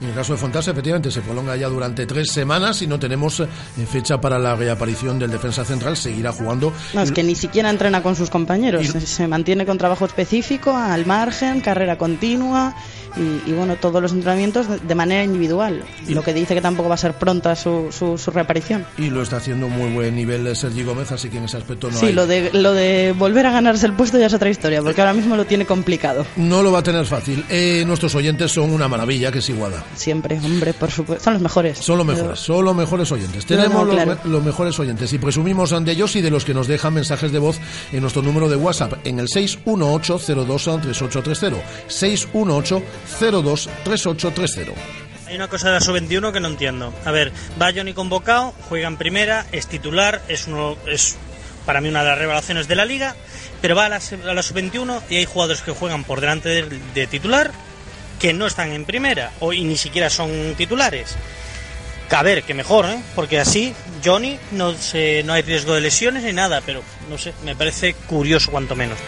En 0.00 0.08
el 0.08 0.14
caso 0.14 0.32
de 0.32 0.38
Fontás, 0.38 0.68
efectivamente, 0.68 1.10
se 1.10 1.20
prolonga 1.22 1.56
ya 1.56 1.68
durante 1.68 2.06
tres 2.06 2.30
semanas 2.30 2.82
y 2.82 2.86
no 2.86 3.00
tenemos 3.00 3.40
eh, 3.40 3.46
fecha 3.90 4.20
para 4.20 4.38
la 4.38 4.54
reaparición 4.54 5.18
del 5.18 5.30
defensa 5.30 5.64
central. 5.64 5.96
Seguirá 5.96 6.32
jugando. 6.32 6.72
No, 6.94 7.02
es 7.02 7.10
que 7.10 7.24
ni 7.24 7.34
siquiera 7.34 7.68
entrena 7.68 8.02
con 8.02 8.14
sus 8.14 8.30
compañeros. 8.30 8.86
Se 8.86 9.26
mantiene 9.26 9.66
con 9.66 9.76
trabajo 9.76 10.04
específico, 10.04 10.76
al 10.76 11.04
margen, 11.04 11.60
carrera 11.60 11.98
continua 11.98 12.76
y, 13.46 13.52
bueno, 13.52 13.76
todos 13.76 14.00
los 14.00 14.12
entrenamientos 14.12 14.66
de, 14.86 14.94
manera 14.94 15.24
individual. 15.24 15.82
Y 16.06 16.14
lo 16.14 16.22
que 16.22 16.32
dice 16.32 16.54
que 16.54 16.60
tampoco 16.60 16.88
va 16.88 16.94
a 16.94 16.98
ser 16.98 17.14
pronta 17.14 17.56
su, 17.56 17.88
su, 17.90 18.30
reaparición. 18.30 18.86
Y 18.96 19.10
lo 19.10 19.22
está 19.22 19.38
haciendo 19.38 19.68
muy 19.68 19.90
buen 19.92 20.14
nivel 20.14 20.54
Sergi 20.54 20.84
Gómez, 20.84 21.10
así 21.12 21.28
que 21.28 21.38
en 21.38 21.44
ese 21.44 21.56
aspecto 21.56 21.90
no 21.90 21.98
sí, 21.98 22.06
hay... 22.06 22.12
lo 22.12 22.26
de, 22.26 22.50
lo 22.52 22.72
de 22.72 23.14
volver 23.16 23.46
a 23.46 23.50
ganarse 23.50 23.86
el 23.86 23.94
puesto 23.94 24.18
ya 24.18 24.26
es 24.26 24.34
otra 24.34 24.50
historia, 24.50 24.82
porque 24.82 25.00
ahora 25.00 25.14
mismo 25.14 25.36
lo 25.36 25.46
tiene 25.46 25.66
complicado. 25.66 26.26
No 26.36 26.62
lo 26.62 26.70
va 26.70 26.80
a 26.80 26.82
tener 26.82 27.04
fácil. 27.06 27.44
Eh, 27.48 27.82
nuestros 27.86 28.14
oyentes 28.14 28.52
son 28.52 28.70
una 28.70 28.88
maravilla, 28.88 29.32
que 29.32 29.38
es 29.38 29.48
Iguada. 29.48 29.84
Siempre, 29.96 30.38
hombre, 30.38 30.74
por 30.74 30.90
supuesto. 30.90 31.24
Son 31.24 31.34
los 31.34 31.42
mejores. 31.42 31.78
Son 31.78 31.98
los 31.98 32.06
mejores, 32.06 32.38
son 32.38 32.64
los 32.64 32.76
mejores 32.76 33.10
oyentes. 33.12 33.46
Tenemos 33.46 33.86
los, 34.24 34.44
mejores 34.44 34.78
oyentes 34.78 35.12
y 35.12 35.18
presumimos 35.18 35.70
de 35.70 35.92
ellos 35.92 36.14
y 36.16 36.20
de 36.20 36.30
los 36.30 36.44
que 36.44 36.54
nos 36.54 36.66
dejan 36.66 36.94
mensajes 36.94 37.32
de 37.32 37.38
voz 37.38 37.58
en 37.92 38.00
nuestro 38.00 38.22
número 38.22 38.48
de 38.48 38.56
WhatsApp 38.56 38.94
en 39.04 39.18
el 39.18 39.28
618 39.28 40.18
02 40.44 40.62
3830 40.82 41.88
618 41.88 42.82
02 43.42 43.68
3830. 43.84 44.72
Hay 45.26 45.36
una 45.36 45.48
cosa 45.48 45.68
de 45.68 45.74
la 45.74 45.80
sub-21 45.80 46.32
que 46.32 46.40
no 46.40 46.48
entiendo. 46.48 46.94
A 47.04 47.10
ver, 47.10 47.32
va 47.60 47.70
Johnny 47.74 47.92
convocado, 47.92 48.54
juega 48.68 48.88
en 48.88 48.96
primera, 48.96 49.46
es 49.52 49.66
titular, 49.66 50.22
es 50.28 50.46
uno 50.46 50.76
es 50.86 51.16
para 51.66 51.82
mí 51.82 51.90
una 51.90 52.02
de 52.02 52.08
las 52.08 52.18
revelaciones 52.18 52.66
de 52.66 52.76
la 52.76 52.86
liga, 52.86 53.14
pero 53.60 53.76
va 53.76 53.84
a 53.84 53.88
la, 53.90 54.00
sub-21 54.00 55.02
y 55.10 55.16
hay 55.16 55.26
jugadores 55.26 55.60
que 55.60 55.72
juegan 55.72 56.02
por 56.04 56.22
delante 56.22 56.48
de, 56.48 57.06
titular 57.06 57.52
que 58.18 58.32
no 58.32 58.46
están 58.46 58.72
en 58.72 58.84
primera 58.84 59.32
o 59.40 59.52
y 59.52 59.64
ni 59.64 59.76
siquiera 59.76 60.10
son 60.10 60.54
titulares. 60.56 61.16
A 62.10 62.22
ver, 62.22 62.42
que 62.42 62.54
mejor, 62.54 62.86
¿eh? 62.86 62.98
Porque 63.14 63.38
así 63.38 63.74
Johnny 64.04 64.38
no, 64.52 64.74
se, 64.74 65.22
no 65.24 65.34
hay 65.34 65.42
riesgo 65.42 65.74
de 65.74 65.82
lesiones 65.82 66.22
ni 66.22 66.32
nada, 66.32 66.62
pero 66.64 66.82
no 67.10 67.18
sé, 67.18 67.34
me 67.44 67.54
parece 67.54 67.94
curioso 67.94 68.50
cuanto 68.50 68.74
menos. 68.74 68.98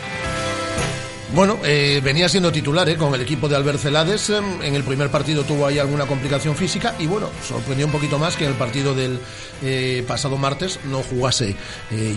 Bueno, 1.32 1.58
eh, 1.64 2.00
venía 2.02 2.28
siendo 2.28 2.50
titular 2.50 2.88
eh, 2.88 2.96
con 2.96 3.14
el 3.14 3.20
equipo 3.20 3.48
de 3.48 3.54
Albert 3.54 3.78
Celades. 3.78 4.30
Em, 4.30 4.62
en 4.62 4.74
el 4.74 4.82
primer 4.82 5.10
partido 5.10 5.44
tuvo 5.44 5.64
ahí 5.64 5.78
alguna 5.78 6.04
complicación 6.04 6.56
física 6.56 6.96
y 6.98 7.06
bueno, 7.06 7.28
sorprendió 7.46 7.86
un 7.86 7.92
poquito 7.92 8.18
más 8.18 8.36
que 8.36 8.44
en 8.44 8.50
el 8.50 8.56
partido 8.56 8.96
del 8.96 9.20
eh, 9.62 10.04
pasado 10.08 10.36
martes 10.36 10.80
no 10.90 11.02
jugase 11.02 11.54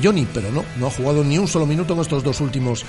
Johnny, 0.01 0.25
pero 0.33 0.49
no, 0.51 0.65
no 0.79 0.87
ha 0.87 0.89
jugado 0.89 1.23
ni 1.23 1.37
un 1.37 1.47
solo 1.47 1.67
minuto 1.67 1.93
en 1.93 1.99
estos 1.99 2.23
dos 2.23 2.41
últimos 2.41 2.85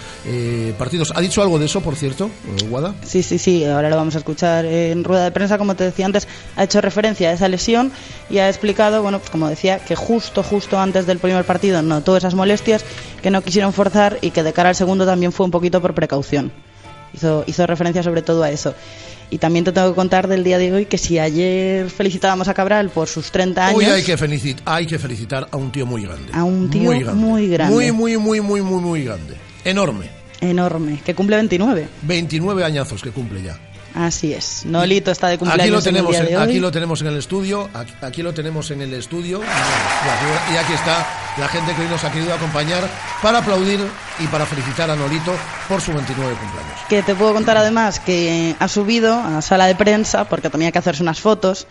partidos. 0.78 1.12
¿Ha 1.14 1.20
dicho 1.20 1.42
algo 1.42 1.58
de 1.58 1.66
eso, 1.66 1.80
por 1.80 1.96
cierto, 1.96 2.30
Guada? 2.68 2.94
Sí, 3.04 3.22
sí, 3.22 3.38
sí, 3.38 3.64
ahora 3.64 3.90
lo 3.90 3.96
vamos 3.96 4.14
a 4.14 4.18
escuchar 4.18 4.64
en 4.64 5.04
rueda 5.04 5.24
de 5.24 5.30
prensa, 5.30 5.58
como 5.58 5.74
te 5.74 5.84
decía 5.84 6.06
antes, 6.06 6.28
ha 6.56 6.64
hecho 6.64 6.80
referencia 6.80 7.30
a 7.30 7.32
esa 7.32 7.48
lesión 7.48 7.92
y 8.30 8.38
ha 8.38 8.48
explicado, 8.48 9.02
bueno, 9.02 9.18
pues 9.18 9.30
como 9.30 9.48
decía, 9.48 9.78
que 9.80 9.96
justo, 9.96 10.42
justo 10.42 10.78
antes 10.78 11.06
del 11.06 11.18
primer 11.18 11.44
partido 11.44 11.82
notó 11.82 12.16
esas 12.16 12.34
molestias, 12.34 12.84
que 13.24 13.30
no 13.30 13.40
quisieron 13.40 13.72
forzar 13.72 14.18
y 14.20 14.32
que 14.32 14.42
de 14.42 14.52
cara 14.52 14.68
al 14.68 14.74
segundo 14.74 15.06
también 15.06 15.32
fue 15.32 15.46
un 15.46 15.50
poquito 15.50 15.80
por 15.80 15.94
precaución 15.94 16.52
Hizo, 17.14 17.42
hizo 17.46 17.66
referencia 17.66 18.02
sobre 18.02 18.20
todo 18.20 18.42
a 18.42 18.50
eso. 18.50 18.74
Y 19.30 19.38
también 19.38 19.64
te 19.64 19.72
tengo 19.72 19.88
que 19.88 19.94
contar 19.94 20.28
del 20.28 20.44
día 20.44 20.58
de 20.58 20.72
hoy 20.72 20.86
que 20.86 20.98
si 20.98 21.18
ayer 21.18 21.88
felicitábamos 21.88 22.48
a 22.48 22.54
Cabral 22.54 22.90
por 22.90 23.08
sus 23.08 23.30
30 23.30 23.68
años. 23.68 23.78
Hoy 23.78 23.84
hay 23.86 24.02
que, 24.02 24.18
felicitar, 24.18 24.62
hay 24.66 24.86
que 24.86 24.98
felicitar 24.98 25.46
a 25.50 25.56
un 25.56 25.72
tío 25.72 25.86
muy 25.86 26.02
grande. 26.02 26.32
A 26.34 26.44
un 26.44 26.68
tío 26.68 26.82
muy 26.82 26.98
grande. 26.98 27.24
Muy, 27.24 27.48
grande. 27.48 27.74
muy, 27.74 27.92
muy, 27.92 28.18
muy, 28.18 28.40
muy, 28.40 28.60
muy, 28.60 28.82
muy 28.82 29.04
grande. 29.04 29.36
Enorme. 29.64 30.10
Enorme. 30.40 31.00
Que 31.02 31.14
cumple 31.14 31.36
29. 31.36 31.88
29 32.02 32.64
añazos 32.64 33.00
que 33.00 33.10
cumple 33.10 33.42
ya. 33.42 33.58
Así 33.94 34.32
es. 34.32 34.64
Nolito 34.66 35.12
está 35.12 35.28
de 35.28 35.38
cumpleaños. 35.38 35.64
Aquí 35.64 35.70
lo 35.70 35.82
tenemos, 35.82 36.16
en, 36.16 36.36
aquí 36.36 36.58
lo 36.58 36.70
tenemos 36.72 37.00
en 37.00 37.06
el 37.06 37.16
estudio. 37.16 37.70
Aquí, 38.00 38.22
lo 38.22 38.34
tenemos 38.34 38.70
en 38.72 38.82
el 38.82 38.92
estudio. 38.94 39.40
Y 40.52 40.56
aquí 40.56 40.72
está 40.72 41.06
la 41.38 41.46
gente 41.48 41.74
que 41.74 41.82
hoy 41.82 41.88
nos 41.88 42.02
ha 42.02 42.10
querido 42.10 42.34
acompañar 42.34 42.88
para 43.22 43.38
aplaudir 43.38 43.80
y 44.18 44.26
para 44.26 44.46
felicitar 44.46 44.90
a 44.90 44.96
Nolito 44.96 45.32
por 45.68 45.80
su 45.80 45.92
29 45.92 46.34
cumpleaños. 46.34 46.80
Que 46.88 47.02
te 47.02 47.14
puedo 47.14 47.32
contar 47.32 47.56
además 47.56 48.00
que 48.00 48.56
ha 48.58 48.68
subido 48.68 49.14
a 49.14 49.40
sala 49.42 49.66
de 49.66 49.76
prensa 49.76 50.24
porque 50.24 50.50
tenía 50.50 50.72
que 50.72 50.78
hacerse 50.78 51.02
unas 51.02 51.20
fotos 51.20 51.68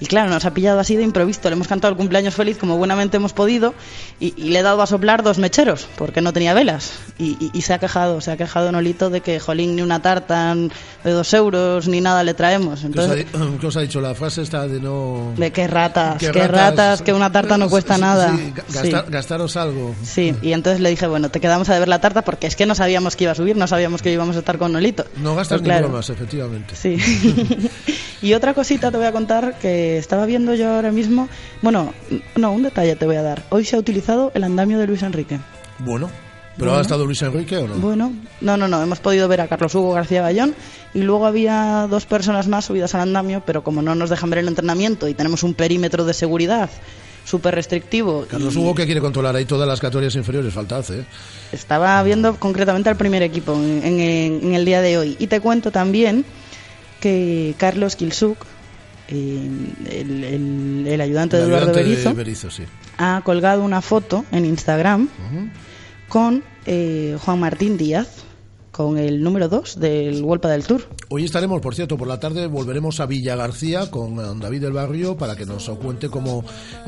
y 0.00 0.06
claro, 0.06 0.30
nos 0.30 0.44
ha 0.44 0.52
pillado 0.52 0.80
así 0.80 0.96
de 0.96 1.02
improviso. 1.02 1.40
Le 1.44 1.52
hemos 1.52 1.68
cantado 1.68 1.92
el 1.92 1.96
cumpleaños 1.96 2.34
feliz 2.34 2.58
como 2.58 2.76
buenamente 2.76 3.16
hemos 3.16 3.32
podido 3.32 3.74
y, 4.20 4.32
le 4.32 4.58
he 4.58 4.62
dado 4.62 4.82
a 4.82 4.86
soplar 4.86 5.22
dos 5.22 5.38
mecheros 5.38 5.88
porque 5.96 6.20
no 6.20 6.32
tenía 6.32 6.54
velas. 6.54 6.92
Y, 7.18 7.62
se 7.62 7.74
ha 7.74 7.78
quejado, 7.78 8.20
se 8.20 8.30
ha 8.30 8.36
quejado 8.36 8.70
Nolito 8.70 9.10
de 9.10 9.20
que, 9.20 9.40
jolín, 9.40 9.76
ni 9.76 9.82
una 9.82 10.00
tarta 10.02 10.54
de 10.54 11.10
dos 11.10 11.34
euros 11.34 11.88
ni 11.88 12.00
nada 12.00 12.22
le 12.22 12.34
traemos. 12.34 12.84
Entonces, 12.84 13.26
¿Qué, 13.60 13.66
os 13.66 13.76
ha, 13.76 13.80
dicho? 13.80 14.00
La 14.00 14.14
frase 14.14 14.42
está 14.42 14.68
de 14.68 14.80
no... 14.80 15.32
De 15.36 15.50
qué 15.50 15.66
ratas, 15.66 16.18
qué, 16.18 16.30
ratas, 16.32 17.02
que 17.02 17.12
una 17.12 17.32
tarta 17.32 17.56
no 17.56 17.68
cuesta 17.68 17.98
nada. 17.98 18.38
gastaros 19.08 19.56
algo. 19.56 19.94
Sí, 20.02 20.34
y 20.42 20.52
entonces 20.52 20.80
le 20.80 20.90
dije, 20.90 21.06
bueno, 21.06 21.30
te 21.30 21.40
quedamos 21.40 21.68
a 21.70 21.78
ver 21.78 21.88
la 21.88 22.00
tarta 22.00 22.22
porque 22.22 22.46
es 22.46 22.56
que 22.56 22.66
no 22.66 22.74
sabíamos 22.74 23.16
que 23.16 23.24
iba 23.24 23.32
a 23.32 23.36
subir, 23.36 23.56
no 23.56 23.66
sabíamos 23.66 24.02
que 24.02 24.12
íbamos 24.12 24.36
a 24.36 24.40
estar 24.40 24.58
con 24.58 24.72
Nolito. 24.72 25.04
No 25.16 25.34
gastas 25.34 25.60
pues 25.60 25.74
ni 25.74 25.80
bromas, 25.80 26.10
efectivamente. 26.10 26.76
Sí. 26.76 26.96
y 28.26 28.34
otra 28.34 28.54
cosita 28.54 28.90
te 28.90 28.96
voy 28.96 29.06
a 29.06 29.12
contar 29.12 29.58
que 29.60 29.98
estaba 29.98 30.26
viendo 30.26 30.54
yo 30.54 30.68
ahora 30.74 30.90
mismo. 30.92 31.28
Bueno, 31.62 31.92
no, 32.36 32.52
un 32.52 32.62
detalle 32.62 32.96
te 32.96 33.06
voy 33.06 33.16
a 33.16 33.22
dar. 33.22 33.42
Hoy 33.50 33.64
se 33.64 33.76
ha 33.76 33.78
utilizado 33.78 34.32
el 34.34 34.44
andamio 34.44 34.78
de 34.78 34.86
Luis 34.86 35.02
Enrique. 35.02 35.38
Bueno. 35.78 36.10
¿Pero 36.58 36.74
ha 36.74 36.80
estado 36.80 37.04
Luis 37.04 37.20
Enrique 37.20 37.58
o 37.58 37.68
no? 37.68 37.74
Bueno, 37.74 38.14
no, 38.40 38.56
no, 38.56 38.66
no. 38.66 38.82
Hemos 38.82 38.98
podido 38.98 39.28
ver 39.28 39.42
a 39.42 39.46
Carlos 39.46 39.74
Hugo 39.74 39.92
García 39.92 40.22
Bayón 40.22 40.54
y 40.94 41.00
luego 41.02 41.26
había 41.26 41.86
dos 41.90 42.06
personas 42.06 42.48
más 42.48 42.64
subidas 42.64 42.94
al 42.94 43.02
andamio, 43.02 43.42
pero 43.44 43.62
como 43.62 43.82
no 43.82 43.94
nos 43.94 44.08
dejan 44.08 44.30
ver 44.30 44.38
el 44.38 44.48
entrenamiento 44.48 45.06
y 45.06 45.12
tenemos 45.12 45.42
un 45.42 45.52
perímetro 45.52 46.06
de 46.06 46.14
seguridad 46.14 46.70
súper 47.26 47.54
restrictivo. 47.56 48.24
Carlos 48.26 48.54
y 48.54 48.58
Hugo 48.58 48.74
que 48.74 48.86
quiere 48.86 49.02
controlar 49.02 49.36
ahí 49.36 49.44
todas 49.44 49.68
las 49.68 49.80
categorías 49.80 50.14
inferiores, 50.14 50.54
falta 50.54 50.78
hace. 50.78 51.00
¿eh? 51.00 51.04
Estaba 51.52 52.02
viendo 52.02 52.36
concretamente 52.36 52.88
al 52.88 52.96
primer 52.96 53.22
equipo 53.22 53.52
en, 53.52 53.82
en- 53.84 54.40
en 54.42 54.54
el 54.54 54.64
día 54.64 54.80
de 54.80 54.96
hoy. 54.96 55.16
Y 55.18 55.26
te 55.26 55.40
cuento 55.40 55.70
también 55.70 56.24
que 57.06 57.54
Carlos 57.56 57.94
Kilsuk, 57.94 58.36
eh, 59.08 59.48
el, 59.90 60.24
el- 60.24 60.84
el 60.88 61.00
ayudante 61.00 61.36
de 61.36 61.44
Eduardo 61.44 61.66
ayudante 61.70 61.78
de 61.78 61.84
sí. 62.50 62.64
ha 62.98 63.20
colgado 63.22 63.62
una 63.62 63.80
foto 63.80 64.24
en 64.32 64.44
Instagram 64.44 65.08
con 66.08 66.42
eh, 66.66 67.16
Juan 67.24 67.38
Martín 67.38 67.76
Díaz, 67.76 68.08
con 68.76 68.98
el 68.98 69.22
número 69.22 69.48
2 69.48 69.80
del 69.80 70.22
del 70.22 70.64
Tour. 70.66 70.82
Hoy 71.08 71.24
estaremos, 71.24 71.62
por 71.62 71.74
cierto, 71.74 71.96
por 71.96 72.06
la 72.06 72.20
tarde 72.20 72.46
volveremos 72.46 73.00
a 73.00 73.06
Villa 73.06 73.34
García 73.34 73.90
con 73.90 74.18
eh, 74.18 74.38
David 74.38 74.60
del 74.60 74.74
Barrio 74.74 75.16
para 75.16 75.34
que 75.34 75.46
nos 75.46 75.66
cuente 75.70 76.10
cómo 76.10 76.44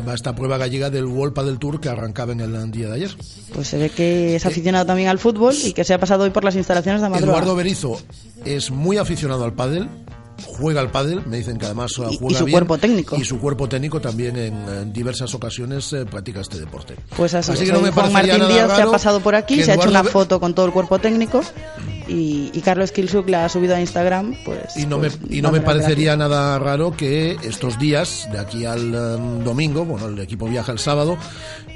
va 0.07 0.12
esta 0.12 0.35
prueba 0.35 0.59
gallega 0.59 0.90
del 0.90 1.07
Wolpa 1.07 1.42
del 1.45 1.59
Tour 1.59 1.80
que 1.80 1.88
arrancaba 1.88 2.33
en 2.33 2.40
el 2.40 2.71
día 2.71 2.88
de 2.88 2.95
ayer. 2.95 3.16
Pues 3.54 3.68
se 3.68 3.78
ve 3.78 3.88
que 3.88 4.37
es 4.37 4.45
aficionado 4.45 4.85
también 4.85 5.09
al 5.09 5.18
fútbol 5.18 5.54
y 5.64 5.73
que 5.73 5.83
se 5.83 5.95
ha 5.95 5.99
pasado 5.99 6.25
hoy 6.25 6.30
por 6.30 6.45
las 6.45 6.57
instalaciones 6.57 7.00
de 7.00 7.07
Amadroa. 7.07 7.30
Eduardo 7.30 7.57
Berizo 7.57 7.99
es 8.45 8.71
muy 8.71 8.99
aficionado 8.99 9.45
al 9.45 9.54
pádel, 9.54 9.88
juega 10.47 10.80
al 10.80 10.90
pádel, 10.90 11.23
me 11.26 11.37
dicen 11.38 11.59
que 11.59 11.66
además 11.66 11.92
eh, 11.99 12.02
Y- 12.11 12.14
y 12.14 12.18
juega 12.18 12.38
su 12.38 12.45
bien, 12.45 12.52
cuerpo 12.54 12.78
técnico. 12.78 13.16
Y 13.16 13.25
su 13.25 13.38
cuerpo 13.38 13.68
técnico 13.68 14.00
también 14.00 14.37
en, 14.37 14.54
en 14.68 14.92
diversas 14.92 15.35
ocasiones 15.35 15.92
eh, 15.92 16.04
practica 16.04 16.40
este 16.40 16.59
deporte. 16.59 16.95
Pues 17.16 17.35
así, 17.35 17.52
es. 17.52 17.61
que 17.61 17.73
no 17.73 17.80
me 17.80 17.90
Juan 17.90 18.12
Martín 18.12 18.38
nada 18.38 18.49
Díaz 18.52 18.76
se 18.76 18.83
ha 18.83 18.90
pasado 18.90 19.21
por 19.21 19.35
aquí, 19.35 19.62
se 19.62 19.71
ha 19.73 19.75
hecho 19.75 19.85
Eduardo 19.88 20.00
una 20.00 20.04
foto 20.11 20.40
con 20.40 20.54
todo 20.54 20.66
el 20.66 20.73
cuerpo 20.73 20.99
técnico 20.99 21.40
y, 22.07 22.50
y 22.54 22.61
Carlos 22.62 22.92
Kilsuk 22.92 23.28
la 23.28 23.45
ha 23.45 23.49
subido 23.49 23.75
a 23.75 23.80
Instagram. 23.80 24.35
Pues, 24.45 24.76
Y 24.76 24.87
no, 24.87 24.99
me, 24.99 25.11
pues, 25.11 25.21
y 25.30 25.42
no 25.42 25.50
me 25.52 25.61
parecería 25.61 26.16
nada 26.16 26.59
raro 26.59 26.92
que 26.97 27.37
estos 27.42 27.78
días, 27.78 28.28
de 28.33 28.38
aquí 28.38 28.64
al 28.64 28.95
em, 28.95 29.45
domingo, 29.45 29.85
bueno, 29.85 30.07
el 30.07 30.18
equipo 30.21 30.47
viaja 30.47 30.73
el 30.73 30.78
sábado, 30.78 31.18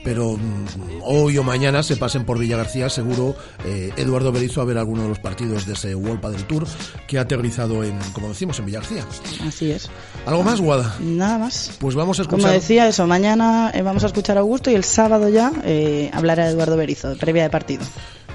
pero 0.05 0.33
mm, 0.37 1.01
hoy 1.03 1.39
o 1.39 1.43
mañana 1.43 1.83
se 1.83 1.97
pasen 1.97 2.25
por 2.25 2.39
Villa 2.39 2.57
García, 2.57 2.89
seguro 2.89 3.37
eh, 3.65 3.91
Eduardo 3.97 4.33
Berizo 4.33 4.61
a 4.61 4.65
ver 4.65 4.79
alguno 4.79 5.03
de 5.03 5.09
los 5.09 5.19
partidos 5.19 5.67
de 5.67 5.75
ese 5.75 5.95
World 5.95 6.25
del 6.27 6.45
Tour 6.45 6.67
que 7.07 7.19
ha 7.19 7.23
aterrizado 7.23 7.85
en, 7.85 7.99
como 8.13 8.29
decimos, 8.29 8.59
en 8.59 8.67
Villa 8.67 8.81
García. 8.81 9.05
Así 9.47 9.71
es. 9.71 9.89
¿Algo 10.27 10.43
más, 10.43 10.61
Guada? 10.61 10.97
Nada 11.01 11.39
más. 11.39 11.73
Pues 11.79 11.95
vamos 11.95 12.21
a 12.21 12.25
Como 12.25 12.39
escuchar. 12.39 12.53
decía, 12.61 12.89
eso, 12.89 13.07
mañana 13.07 13.71
eh, 13.75 13.83
vamos 13.83 14.05
a 14.05 14.07
escuchar 14.07 14.37
a 14.37 14.41
Augusto 14.41 14.71
y 14.71 14.75
el 14.75 14.85
sábado 14.85 15.29
ya 15.29 15.53
eh, 15.65 16.11
hablará 16.13 16.49
Eduardo 16.49 16.77
Berizo, 16.77 17.17
previa 17.17 17.45
de 17.45 17.51
partido. 17.51 17.85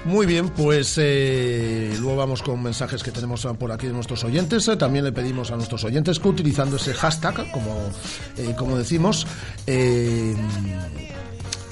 Muy 0.04 0.26
bien, 0.26 0.48
pues 0.50 0.94
eh, 0.98 1.94
luego 2.00 2.16
vamos 2.16 2.42
con 2.42 2.62
mensajes 2.62 3.02
que 3.02 3.10
tenemos 3.10 3.46
por 3.58 3.72
aquí 3.72 3.88
de 3.88 3.92
nuestros 3.92 4.22
oyentes. 4.24 4.70
También 4.78 5.04
le 5.04 5.12
pedimos 5.12 5.50
a 5.50 5.56
nuestros 5.56 5.84
oyentes 5.84 6.18
que 6.20 6.28
utilizando 6.28 6.76
ese 6.76 6.94
hashtag, 6.94 7.50
como, 7.50 7.74
eh, 8.36 8.54
como 8.56 8.78
decimos, 8.78 9.26
eh, 9.66 10.34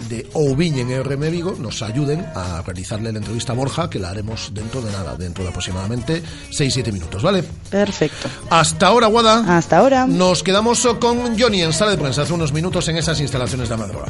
de 0.08 0.28
Ouviñ 0.34 0.78
en 0.78 1.02
RM 1.04 1.30
Vigo, 1.30 1.56
nos 1.58 1.82
ayuden 1.82 2.24
a 2.34 2.62
realizarle 2.62 3.12
la 3.12 3.18
entrevista 3.18 3.52
a 3.52 3.56
Borja, 3.56 3.88
que 3.90 3.98
la 3.98 4.10
haremos 4.10 4.50
dentro 4.54 4.80
de 4.82 4.90
nada, 4.92 5.16
dentro 5.16 5.42
de 5.44 5.50
aproximadamente 5.50 6.22
6-7 6.50 6.92
minutos, 6.92 7.22
¿vale? 7.22 7.44
Perfecto. 7.70 8.28
Hasta 8.50 8.86
ahora, 8.88 9.06
Guada. 9.08 9.56
Hasta 9.56 9.78
ahora. 9.78 10.06
Nos 10.06 10.42
quedamos 10.42 10.86
con 11.00 11.38
Johnny 11.38 11.62
en 11.62 11.72
sala 11.72 11.92
de 11.92 11.98
prensa 11.98 12.22
hace 12.22 12.32
unos 12.32 12.52
minutos 12.52 12.86
en 12.88 12.96
esas 12.96 13.20
instalaciones 13.20 13.68
de 13.68 13.74
Amadroa. 13.74 14.08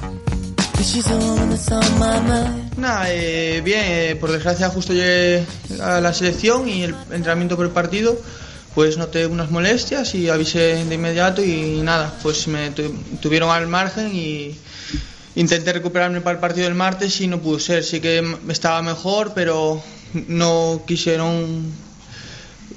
Nada, 2.76 3.06
eh, 3.08 3.60
bien, 3.64 3.80
eh, 3.84 4.16
por 4.20 4.30
desgracia 4.30 4.68
justo 4.68 4.92
llegué 4.92 5.44
a 5.82 6.00
la 6.00 6.12
selección 6.12 6.68
y 6.68 6.82
el 6.82 6.94
entrenamiento 7.10 7.56
por 7.56 7.64
el 7.64 7.72
partido, 7.72 8.16
pues 8.74 8.98
noté 8.98 9.26
unas 9.26 9.50
molestias 9.50 10.14
y 10.14 10.28
avisé 10.28 10.84
de 10.84 10.94
inmediato 10.94 11.42
y 11.42 11.80
nada, 11.82 12.12
pues 12.22 12.46
me 12.48 12.70
tu- 12.72 12.94
tuvieron 13.22 13.48
al 13.50 13.66
margen 13.68 14.14
y 14.14 14.54
intenté 15.36 15.72
recuperarme 15.72 16.20
para 16.20 16.34
el 16.34 16.40
partido 16.40 16.66
del 16.66 16.74
martes 16.74 17.20
y 17.20 17.28
no 17.28 17.40
pudo 17.40 17.60
ser. 17.60 17.84
Sí 17.84 18.00
que 18.00 18.36
estaba 18.48 18.82
mejor, 18.82 19.32
pero 19.34 19.82
no 20.26 20.82
quisieron 20.86 21.72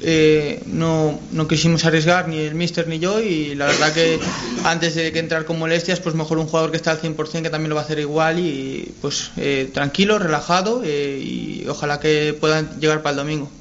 eh, 0.01 0.63
no, 0.67 1.19
no 1.31 1.47
quisimos 1.47 1.83
arriesgar 1.83 2.29
ni 2.29 2.37
el 2.37 2.55
mister 2.55 2.87
ni 2.87 2.99
yo 2.99 3.19
y 3.19 3.55
la 3.55 3.65
verdad 3.65 3.91
que 3.91 4.17
antes 4.63 4.95
de 4.95 5.11
que 5.11 5.19
entrar 5.19 5.43
con 5.43 5.59
molestias 5.59 5.99
pues 5.99 6.15
mejor 6.15 6.37
un 6.37 6.47
jugador 6.47 6.71
que 6.71 6.77
está 6.77 6.91
al 6.91 7.01
100% 7.01 7.41
que 7.41 7.49
también 7.49 7.69
lo 7.69 7.75
va 7.75 7.81
a 7.81 7.83
hacer 7.83 7.99
igual 7.99 8.39
y 8.39 8.93
pues 9.01 9.31
eh, 9.35 9.69
tranquilo, 9.73 10.17
relajado 10.17 10.83
eh, 10.85 11.19
y 11.21 11.65
ojalá 11.67 11.99
que 11.99 12.33
puedan 12.39 12.79
llegar 12.79 13.01
para 13.01 13.11
el 13.11 13.17
domingo. 13.17 13.51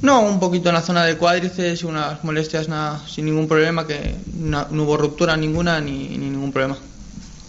No, 0.00 0.20
un 0.22 0.38
poquito 0.38 0.68
en 0.68 0.76
la 0.76 0.82
zona 0.82 1.04
del 1.04 1.16
cuádriceps 1.16 1.82
y 1.82 1.86
unas 1.86 2.22
molestias 2.22 2.68
nada, 2.68 3.02
sin 3.08 3.24
ningún 3.24 3.48
problema, 3.48 3.86
que 3.86 4.14
no, 4.34 4.66
no 4.70 4.84
hubo 4.84 4.96
ruptura 4.96 5.36
ninguna 5.36 5.80
ni, 5.80 6.08
ni 6.16 6.30
ningún 6.30 6.52
problema. 6.52 6.78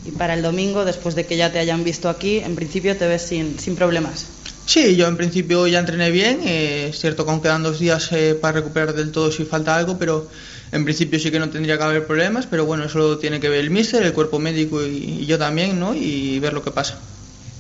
Y 0.05 0.12
para 0.12 0.33
el 0.33 0.41
domingo, 0.41 0.85
después 0.85 1.13
de 1.13 1.25
que 1.25 1.38
ya 1.38 1.51
te 1.51 1.59
hayan 1.59 1.83
visto 1.83 2.09
aquí, 2.09 2.39
en 2.39 2.55
principio 2.55 2.97
te 2.97 3.07
ves 3.07 3.21
sin, 3.21 3.59
sin 3.59 3.75
problemas. 3.75 4.25
Sí, 4.65 4.95
yo 4.95 5.07
en 5.07 5.17
principio 5.17 5.67
ya 5.67 5.79
entrené 5.79 6.12
bien, 6.12 6.41
eh, 6.43 6.88
es 6.89 6.99
cierto 6.99 7.25
que 7.25 7.31
aún 7.31 7.41
quedan 7.41 7.63
dos 7.63 7.79
días 7.79 8.12
eh, 8.12 8.35
para 8.39 8.59
recuperar 8.59 8.93
del 8.93 9.12
todo 9.12 9.31
si 9.31 9.43
falta 9.43 9.75
algo, 9.75 9.97
pero 9.97 10.27
en 10.71 10.83
principio 10.83 11.19
sí 11.19 11.31
que 11.31 11.39
no 11.39 11.49
tendría 11.49 11.77
que 11.77 11.83
haber 11.83 12.05
problemas, 12.05 12.45
pero 12.45 12.65
bueno, 12.65 12.85
eso 12.85 12.99
lo 12.99 13.17
tiene 13.17 13.39
que 13.39 13.49
ver 13.49 13.59
el 13.62 13.71
míster, 13.71 14.03
el 14.03 14.13
cuerpo 14.13 14.39
médico 14.39 14.83
y, 14.83 15.21
y 15.21 15.25
yo 15.25 15.38
también, 15.38 15.79
¿no? 15.79 15.95
Y 15.95 16.39
ver 16.39 16.53
lo 16.53 16.63
que 16.63 16.71
pasa. 16.71 16.99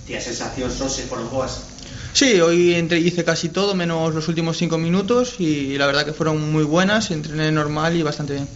Tía 0.05 0.21
sensación 0.21 0.71
Sose 0.71 1.03
por 1.03 1.19
los? 1.19 1.61
Sí, 2.11 2.41
hoy 2.41 2.73
entre, 2.75 2.99
hice 2.99 3.23
casi 3.23 3.49
todo, 3.49 3.75
menos 3.75 4.13
los 4.13 4.27
últimos 4.27 4.57
cinco 4.57 4.77
minutos 4.77 5.35
y 5.39 5.77
la 5.77 5.85
verdad 5.85 6.05
que 6.05 6.13
fueron 6.13 6.51
muy 6.51 6.63
buenas, 6.63 7.11
entrené 7.11 7.51
normal 7.51 7.95
y 7.95 8.01
bastante 8.03 8.33
bien. 8.33 8.49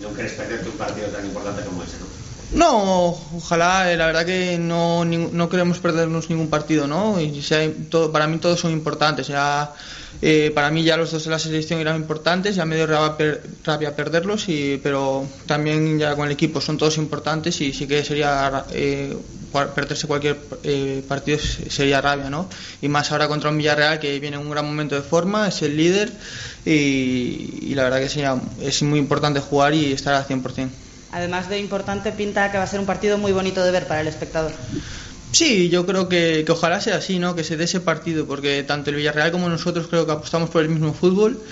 No 0.00 0.08
quieres 0.10 0.32
perderte 0.32 0.68
un 0.68 0.76
partido 0.76 1.08
tan 1.08 1.24
importante 1.26 1.62
como 1.64 1.82
ese, 1.82 1.96
¿no? 1.98 2.06
No, 2.50 3.08
ojalá, 3.34 3.92
eh, 3.92 3.96
la 3.96 4.06
verdad 4.06 4.24
que 4.24 4.56
no, 4.58 5.04
no 5.04 5.48
queremos 5.50 5.78
perdernos 5.80 6.30
ningún 6.30 6.48
partido, 6.48 6.86
¿no? 6.86 7.20
Y 7.20 7.42
sea, 7.42 7.70
todo, 7.90 8.10
para 8.10 8.26
mí 8.26 8.38
todos 8.38 8.60
son 8.60 8.72
importantes. 8.72 9.26
Ya, 9.28 9.74
eh, 10.22 10.50
para 10.54 10.70
mí 10.70 10.82
ya 10.82 10.96
los 10.96 11.10
dos 11.12 11.24
de 11.24 11.30
la 11.30 11.38
selección 11.38 11.78
eran 11.80 11.96
importantes, 11.96 12.56
ya 12.56 12.64
me 12.64 12.76
dio 12.76 12.86
rabia, 12.86 13.16
per- 13.18 13.50
rabia 13.64 13.94
perderlos, 13.94 14.48
y, 14.48 14.80
pero 14.82 15.28
también 15.46 15.98
ya 15.98 16.16
con 16.16 16.24
el 16.26 16.32
equipo 16.32 16.60
son 16.60 16.78
todos 16.78 16.96
importantes 16.96 17.60
y 17.60 17.72
sí 17.74 17.86
que 17.86 18.02
sería 18.02 18.64
eh, 18.70 19.14
perderse 19.50 20.06
cualquier 20.06 20.38
eh, 20.62 21.02
partido 21.08 21.38
se- 21.38 21.70
sería 21.70 22.00
rabia, 22.00 22.30
¿no? 22.30 22.48
Y 22.80 22.88
más 22.88 23.10
ahora 23.12 23.28
contra 23.28 23.50
un 23.50 23.58
Villarreal 23.58 23.98
que 23.98 24.18
viene 24.20 24.36
en 24.36 24.42
un 24.42 24.50
gran 24.50 24.64
momento 24.64 24.94
de 24.94 25.02
forma, 25.02 25.48
es 25.48 25.62
el 25.62 25.76
líder 25.76 26.12
y, 26.64 27.58
y 27.62 27.74
la 27.74 27.84
verdad 27.84 28.00
que 28.00 28.08
sería, 28.08 28.40
es 28.60 28.82
muy 28.82 28.98
importante 28.98 29.40
jugar 29.40 29.74
y 29.74 29.92
estar 29.92 30.14
al 30.14 30.24
100%. 30.26 30.68
Además 31.10 31.48
de 31.48 31.58
importante, 31.58 32.12
pinta 32.12 32.50
que 32.52 32.58
va 32.58 32.64
a 32.64 32.66
ser 32.66 32.80
un 32.80 32.86
partido 32.86 33.16
muy 33.16 33.32
bonito 33.32 33.64
de 33.64 33.70
ver 33.70 33.86
para 33.86 34.02
el 34.02 34.08
espectador. 34.08 34.52
Sí, 35.32 35.68
yo 35.68 35.84
creo 35.86 36.08
que, 36.08 36.42
que 36.46 36.52
ojalá 36.52 36.80
sea 36.80 36.96
así, 36.96 37.18
¿no? 37.18 37.34
Que 37.34 37.44
se 37.44 37.56
dé 37.56 37.64
ese 37.64 37.80
partido, 37.80 38.26
porque 38.26 38.62
tanto 38.62 38.90
el 38.90 38.96
Villarreal 38.96 39.30
como 39.30 39.48
nosotros 39.48 39.86
creo 39.88 40.06
que 40.06 40.12
apostamos 40.12 40.48
por 40.50 40.62
el 40.62 40.68
mismo 40.68 40.92
fútbol. 40.94 41.42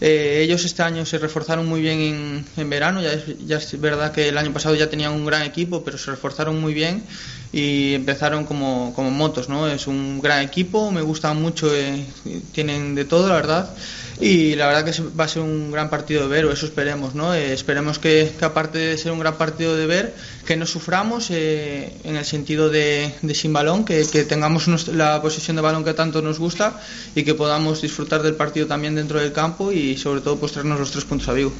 Eh, 0.00 0.40
ellos 0.44 0.64
este 0.64 0.82
año 0.82 1.06
se 1.06 1.18
reforzaron 1.18 1.66
muy 1.66 1.80
bien 1.80 2.00
en, 2.00 2.44
en 2.56 2.70
verano, 2.70 3.00
ya 3.00 3.12
es, 3.12 3.22
ya 3.46 3.56
es 3.58 3.80
verdad 3.80 4.12
que 4.12 4.28
el 4.28 4.36
año 4.36 4.52
pasado 4.52 4.74
ya 4.74 4.90
tenían 4.90 5.12
un 5.12 5.24
gran 5.24 5.42
equipo, 5.42 5.84
pero 5.84 5.96
se 5.96 6.10
reforzaron 6.10 6.60
muy 6.60 6.74
bien 6.74 7.04
y 7.52 7.94
empezaron 7.94 8.44
como, 8.44 8.92
como 8.94 9.10
motos, 9.10 9.48
¿no? 9.48 9.68
Es 9.68 9.86
un 9.86 10.20
gran 10.22 10.40
equipo, 10.42 10.90
me 10.90 11.02
gusta 11.02 11.32
mucho, 11.34 11.74
eh, 11.74 12.06
tienen 12.52 12.94
de 12.94 13.04
todo, 13.04 13.28
la 13.28 13.34
verdad, 13.34 13.74
y 14.20 14.54
la 14.54 14.66
verdad 14.68 14.84
que 14.84 15.02
va 15.18 15.24
a 15.24 15.28
ser 15.28 15.42
un 15.42 15.70
gran 15.70 15.90
partido 15.90 16.22
de 16.22 16.28
ver, 16.28 16.44
o 16.46 16.52
eso 16.52 16.64
esperemos, 16.66 17.14
¿no? 17.14 17.34
Eh, 17.34 17.52
esperemos 17.52 17.98
que, 17.98 18.32
que 18.38 18.44
aparte 18.44 18.78
de 18.78 18.96
ser 18.96 19.12
un 19.12 19.18
gran 19.18 19.36
partido 19.36 19.76
de 19.76 19.86
ver, 19.86 20.14
que 20.46 20.56
no 20.56 20.64
suframos 20.66 21.30
eh, 21.30 21.92
en 22.04 22.16
el 22.16 22.24
sentido 22.24 22.70
de, 22.70 23.12
de 23.20 23.34
sin 23.34 23.52
balón, 23.52 23.84
que, 23.84 24.06
que 24.10 24.24
tengamos 24.24 24.68
nos- 24.68 24.88
la 24.88 25.20
posesión 25.20 25.56
de 25.56 25.62
balón 25.62 25.84
que 25.84 25.92
tanto 25.94 26.22
nos 26.22 26.38
gusta 26.38 26.80
y 27.14 27.22
que 27.22 27.34
podamos 27.34 27.82
disfrutar 27.82 28.22
del 28.22 28.34
partido 28.34 28.66
también 28.66 28.94
dentro 28.94 29.20
del 29.20 29.32
campo 29.32 29.72
y 29.72 29.96
sobre 29.98 30.20
todo 30.22 30.36
pues 30.38 30.52
traernos 30.52 30.78
los 30.80 30.90
tres 30.90 31.04
puntos 31.04 31.28
a 31.28 31.32
Vigo. 31.34 31.52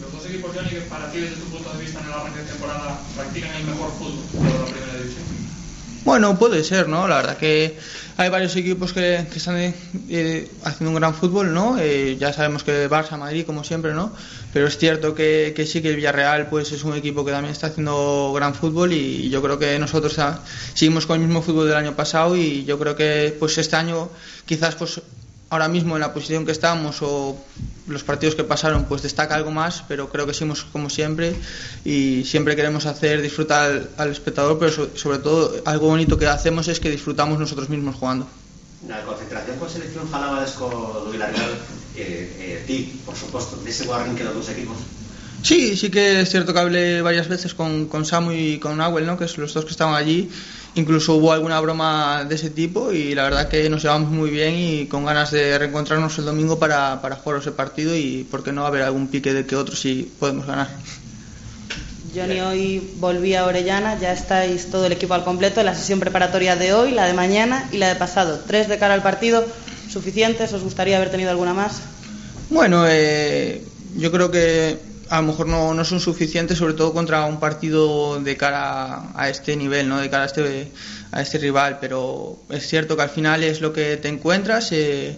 Los 0.00 0.12
dos 0.12 0.26
equipos, 0.26 0.50
Johnny, 0.54 0.70
que 0.70 0.80
para 0.82 1.10
ti, 1.10 1.18
desde 1.18 1.36
tu 1.36 1.46
punto 1.46 1.70
de 1.72 1.78
vista 1.80 2.00
en 2.00 2.06
el 2.06 2.12
arranque 2.12 2.40
de 2.40 2.46
temporada, 2.46 3.00
practican 3.14 3.54
el 3.56 3.64
mejor 3.64 3.90
fútbol 3.98 4.24
de 4.32 4.58
la 4.58 4.64
primera 4.66 4.94
división. 4.98 5.24
Bueno, 6.04 6.38
puede 6.38 6.62
ser, 6.64 6.86
¿no? 6.86 7.08
La 7.08 7.16
verdad 7.16 7.38
que 7.38 7.78
hay 8.18 8.28
varios 8.28 8.54
equipos 8.56 8.92
que, 8.92 9.16
están 9.34 9.56
eh, 9.56 10.50
haciendo 10.62 10.90
un 10.90 10.96
gran 10.96 11.14
fútbol, 11.14 11.54
¿no? 11.54 11.78
Eh, 11.78 12.18
ya 12.20 12.30
sabemos 12.34 12.62
que 12.62 12.90
Barça, 12.90 13.16
Madrid, 13.16 13.46
como 13.46 13.64
siempre, 13.64 13.94
¿no? 13.94 14.12
Pero 14.52 14.66
es 14.66 14.76
cierto 14.76 15.14
que, 15.14 15.54
que 15.56 15.64
sí 15.64 15.80
que 15.80 15.88
el 15.88 15.96
Villarreal, 15.96 16.48
pues 16.50 16.72
es 16.72 16.84
un 16.84 16.94
equipo 16.94 17.24
que 17.24 17.32
también 17.32 17.52
está 17.52 17.68
haciendo 17.68 18.32
gran 18.34 18.54
fútbol 18.54 18.92
y 18.92 19.30
yo 19.30 19.40
creo 19.40 19.58
que 19.58 19.78
nosotros 19.78 20.18
ah, 20.18 20.40
seguimos 20.74 21.06
con 21.06 21.20
el 21.20 21.26
mismo 21.26 21.40
fútbol 21.40 21.68
del 21.68 21.76
año 21.76 21.96
pasado 21.96 22.36
y 22.36 22.64
yo 22.66 22.78
creo 22.78 22.94
que, 22.94 23.34
pues 23.40 23.56
este 23.56 23.76
año, 23.76 24.10
quizás, 24.44 24.74
pues 24.74 25.00
ahora 25.50 25.68
mismo 25.68 25.94
en 25.96 26.00
la 26.00 26.12
posición 26.12 26.44
que 26.44 26.52
estamos 26.52 26.98
o 27.02 27.36
los 27.86 28.02
partidos 28.02 28.34
que 28.34 28.44
pasaron 28.44 28.84
pues 28.84 29.02
destaca 29.02 29.34
algo 29.34 29.50
más 29.50 29.84
pero 29.86 30.08
creo 30.08 30.26
que 30.26 30.32
seguimos 30.34 30.64
como 30.72 30.88
siempre 30.90 31.34
y 31.84 32.24
siempre 32.24 32.56
queremos 32.56 32.86
hacer 32.86 33.20
disfrutar 33.22 33.70
al, 33.70 33.90
al 33.98 34.10
espectador 34.10 34.58
pero 34.58 34.72
so- 34.72 34.90
sobre 34.96 35.18
todo 35.18 35.54
algo 35.64 35.88
bonito 35.88 36.18
que 36.18 36.26
hacemos 36.26 36.68
es 36.68 36.80
que 36.80 36.90
disfrutamos 36.90 37.38
nosotros 37.38 37.68
mismos 37.68 37.96
jugando 37.96 38.26
Na 38.84 39.00
concentración 39.04 39.56
coa 39.56 39.68
selección 39.72 40.04
falabades 40.12 40.52
co 40.60 40.68
do 40.68 41.08
Villarreal 41.12 41.56
eh, 41.96 42.60
eh, 42.60 42.64
ti, 42.68 43.00
por 43.06 43.14
suposto, 43.16 43.56
dese 43.64 43.84
bo 43.88 43.94
arranque 43.96 44.24
dos 44.24 44.48
equipos 44.52 44.76
Sí, 45.44 45.76
sí 45.76 45.90
que 45.90 46.20
es 46.24 46.30
cierto 46.32 46.52
que 46.56 46.60
hablé 46.60 47.02
varias 47.02 47.28
veces 47.28 47.52
con, 47.52 47.84
con 47.92 48.06
Samu 48.08 48.32
y 48.32 48.56
con 48.58 48.78
Nahuel, 48.80 49.04
¿no? 49.04 49.18
que 49.20 49.28
son 49.28 49.42
los 49.44 49.52
dos 49.52 49.66
que 49.66 49.72
estaban 49.76 49.92
allí. 49.94 50.30
Incluso 50.76 51.14
hubo 51.14 51.32
alguna 51.32 51.60
broma 51.60 52.24
de 52.24 52.34
ese 52.34 52.50
tipo 52.50 52.90
y 52.90 53.14
la 53.14 53.22
verdad 53.22 53.48
que 53.48 53.70
nos 53.70 53.82
llevamos 53.82 54.10
muy 54.10 54.30
bien 54.30 54.54
y 54.56 54.86
con 54.86 55.04
ganas 55.04 55.30
de 55.30 55.56
reencontrarnos 55.56 56.18
el 56.18 56.24
domingo 56.24 56.58
para, 56.58 57.00
para 57.00 57.14
jugar 57.14 57.40
ese 57.40 57.52
partido 57.52 57.94
y 57.94 58.26
por 58.28 58.42
qué 58.42 58.50
no 58.50 58.66
haber 58.66 58.82
algún 58.82 59.06
pique 59.06 59.32
de 59.32 59.46
que 59.46 59.54
otro 59.54 59.76
si 59.76 60.12
podemos 60.18 60.46
ganar. 60.46 60.68
Johnny 62.14 62.40
hoy 62.40 62.90
volví 62.96 63.34
a 63.34 63.44
Orellana, 63.44 63.98
ya 63.98 64.12
estáis 64.12 64.70
todo 64.70 64.86
el 64.86 64.92
equipo 64.92 65.14
al 65.14 65.24
completo, 65.24 65.62
la 65.62 65.74
sesión 65.74 65.98
preparatoria 65.98 66.54
de 66.54 66.72
hoy, 66.72 66.92
la 66.92 67.06
de 67.06 67.12
mañana 67.12 67.68
y 67.72 67.78
la 67.78 67.88
de 67.88 67.96
pasado. 67.96 68.40
Tres 68.46 68.68
de 68.68 68.78
cara 68.78 68.94
al 68.94 69.02
partido, 69.02 69.44
suficientes, 69.90 70.52
¿os 70.52 70.62
gustaría 70.62 70.96
haber 70.96 71.10
tenido 71.10 71.30
alguna 71.30 71.54
más? 71.54 71.80
Bueno, 72.50 72.84
eh, 72.88 73.64
yo 73.96 74.12
creo 74.12 74.30
que 74.30 74.78
a 75.10 75.20
lo 75.20 75.28
mejor 75.28 75.46
no, 75.46 75.84
son 75.84 76.00
suficientes, 76.00 76.58
sobre 76.58 76.74
todo 76.74 76.92
contra 76.92 77.24
un 77.24 77.40
partido 77.40 78.20
de 78.20 78.36
cara 78.36 79.10
a 79.14 79.28
este 79.28 79.56
nivel, 79.56 79.88
¿no? 79.88 79.98
de 79.98 80.10
cara 80.10 80.24
a 80.24 80.26
este, 80.26 80.72
a 81.12 81.22
este 81.22 81.38
rival, 81.38 81.78
pero 81.80 82.38
es 82.50 82.66
cierto 82.66 82.96
que 82.96 83.02
al 83.02 83.10
final 83.10 83.42
es 83.42 83.60
lo 83.60 83.72
que 83.72 83.96
te 83.96 84.08
encuentras. 84.08 84.72
Eh, 84.72 85.16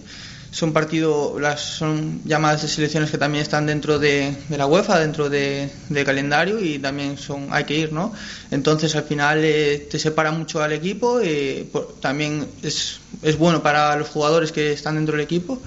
son 0.50 0.72
partidos, 0.72 1.38
las 1.40 1.60
son 1.60 2.22
llamadas 2.24 2.62
de 2.62 2.68
selecciones 2.68 3.10
que 3.10 3.18
también 3.18 3.42
están 3.42 3.66
dentro 3.66 3.98
de, 3.98 4.34
la 4.48 4.66
UEFA, 4.66 4.98
dentro 4.98 5.28
de, 5.28 5.70
calendario 6.06 6.58
y 6.58 6.78
también 6.78 7.18
son 7.18 7.48
hay 7.50 7.64
que 7.64 7.76
ir, 7.76 7.92
¿no? 7.92 8.14
Entonces 8.50 8.96
al 8.96 9.04
final 9.04 9.40
eh, 9.44 9.86
te 9.90 9.98
separa 9.98 10.30
mucho 10.30 10.62
al 10.62 10.72
equipo, 10.72 11.20
eh, 11.22 11.66
también 12.00 12.46
es, 12.62 13.00
es 13.22 13.36
bueno 13.36 13.62
para 13.62 13.96
los 13.96 14.08
jugadores 14.08 14.50
que 14.50 14.72
están 14.72 14.94
dentro 14.94 15.16
del 15.16 15.24
equipo 15.24 15.60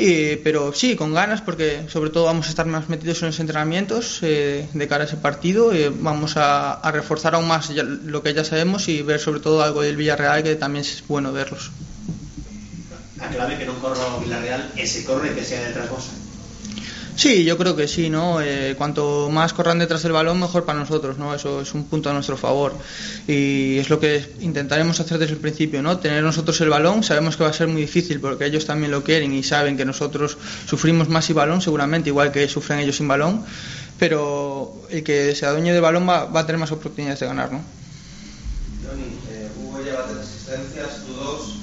y, 0.00 0.36
pero 0.36 0.72
sí, 0.72 0.94
con 0.94 1.12
ganas, 1.12 1.42
porque 1.42 1.86
sobre 1.88 2.10
todo 2.10 2.26
vamos 2.26 2.46
a 2.46 2.50
estar 2.50 2.66
más 2.66 2.88
metidos 2.88 3.20
en 3.22 3.26
los 3.26 3.40
entrenamientos 3.40 4.20
eh, 4.22 4.68
de 4.72 4.86
cara 4.86 5.02
a 5.02 5.06
ese 5.08 5.16
partido. 5.16 5.72
Vamos 5.98 6.34
a, 6.36 6.80
reforzar 6.92 7.34
aún 7.34 7.48
más 7.48 7.68
ya, 7.70 7.82
lo 7.82 8.22
que 8.22 8.32
ya 8.32 8.44
sabemos 8.44 8.88
y 8.88 9.02
ver 9.02 9.18
sobre 9.18 9.40
todo 9.40 9.60
algo 9.60 9.82
del 9.82 9.96
Villarreal, 9.96 10.44
que 10.44 10.54
también 10.54 10.84
es 10.84 11.02
bueno 11.08 11.32
verlos. 11.32 11.72
A 13.18 13.26
clave 13.26 13.58
que 13.58 13.66
non 13.66 13.82
corra 13.82 14.22
Villarreal 14.22 14.70
e 14.78 14.86
se 14.86 15.02
corre 15.02 15.34
que 15.34 15.42
sea 15.42 15.58
detrás 15.66 15.90
vosa. 15.90 16.14
Sí, 17.18 17.42
yo 17.42 17.58
creo 17.58 17.74
que 17.74 17.88
sí, 17.88 18.10
¿no? 18.10 18.40
Eh, 18.40 18.76
cuanto 18.78 19.28
más 19.28 19.52
corran 19.52 19.80
detrás 19.80 20.04
del 20.04 20.12
balón, 20.12 20.38
mejor 20.38 20.64
para 20.64 20.78
nosotros, 20.78 21.18
¿no? 21.18 21.34
Eso 21.34 21.62
es 21.62 21.74
un 21.74 21.82
punto 21.86 22.08
a 22.08 22.12
nuestro 22.12 22.36
favor. 22.36 22.76
Y 23.26 23.76
es 23.76 23.90
lo 23.90 23.98
que 23.98 24.24
intentaremos 24.38 25.00
hacer 25.00 25.18
desde 25.18 25.32
el 25.32 25.40
principio, 25.40 25.82
¿no? 25.82 25.98
Tener 25.98 26.22
nosotros 26.22 26.60
el 26.60 26.68
balón, 26.68 27.02
sabemos 27.02 27.36
que 27.36 27.42
va 27.42 27.50
a 27.50 27.52
ser 27.52 27.66
muy 27.66 27.80
difícil 27.80 28.20
porque 28.20 28.46
ellos 28.46 28.66
también 28.66 28.92
lo 28.92 29.02
quieren 29.02 29.32
y 29.32 29.42
saben 29.42 29.76
que 29.76 29.84
nosotros 29.84 30.38
sufrimos 30.64 31.08
más 31.08 31.24
sin 31.24 31.34
balón, 31.34 31.60
seguramente, 31.60 32.08
igual 32.08 32.30
que 32.30 32.46
sufren 32.46 32.78
ellos 32.78 32.98
sin 32.98 33.08
balón, 33.08 33.44
pero 33.98 34.82
el 34.88 35.02
que 35.02 35.34
sea 35.34 35.50
dueño 35.50 35.72
del 35.72 35.82
balón 35.82 36.08
va, 36.08 36.26
va 36.26 36.38
a 36.38 36.46
tener 36.46 36.60
más 36.60 36.70
oportunidades 36.70 37.18
de 37.18 37.26
ganar, 37.26 37.50
¿no? 37.50 37.58
Eh, 37.58 39.48
Hugo 39.60 39.82
lleva 39.82 40.04
tres 40.04 40.20
asistencias, 40.20 41.04
tú 41.04 41.14
dos. 41.14 41.54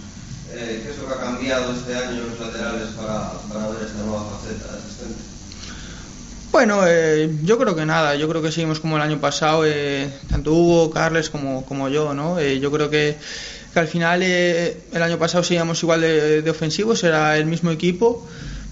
Eh, 0.52 0.82
¿Qué 0.84 0.92
es 0.92 0.98
lo 0.98 1.08
que 1.08 1.14
ha 1.14 1.18
cambiado 1.18 1.72
este 1.72 1.96
año 1.96 2.24
en 2.24 2.30
los 2.30 2.40
laterales 2.42 2.90
para, 2.98 3.32
para 3.48 3.70
ver 3.70 3.88
esta 3.88 4.04
nueva 4.04 4.26
faceta 4.32 4.74
de 4.74 4.80
asistente? 4.80 5.35
Bueno, 6.56 6.88
eh, 6.88 7.30
yo 7.44 7.58
creo 7.58 7.76
que 7.76 7.86
nada, 7.86 8.16
yo 8.16 8.30
creo 8.30 8.42
que 8.42 8.50
seguimos 8.50 8.80
como 8.80 8.96
el 8.96 9.02
año 9.02 9.20
pasado, 9.20 9.66
eh, 9.66 10.08
tanto 10.30 10.54
Hugo, 10.54 10.90
Carles 10.90 11.30
como, 11.30 11.66
como 11.66 11.90
yo, 11.90 12.14
¿no? 12.14 12.40
Eh, 12.40 12.62
yo 12.62 12.72
creo 12.72 12.90
que, 12.90 13.18
al 13.76 13.90
final 13.90 14.22
eh, 14.24 14.78
el 14.94 15.04
año 15.04 15.20
pasado 15.20 15.44
seguíamos 15.44 15.84
igual 15.84 16.00
de, 16.00 16.42
de, 16.42 16.50
ofensivos, 16.50 17.04
era 17.04 17.38
el 17.38 17.46
mismo 17.46 17.72
equipo, 17.72 18.26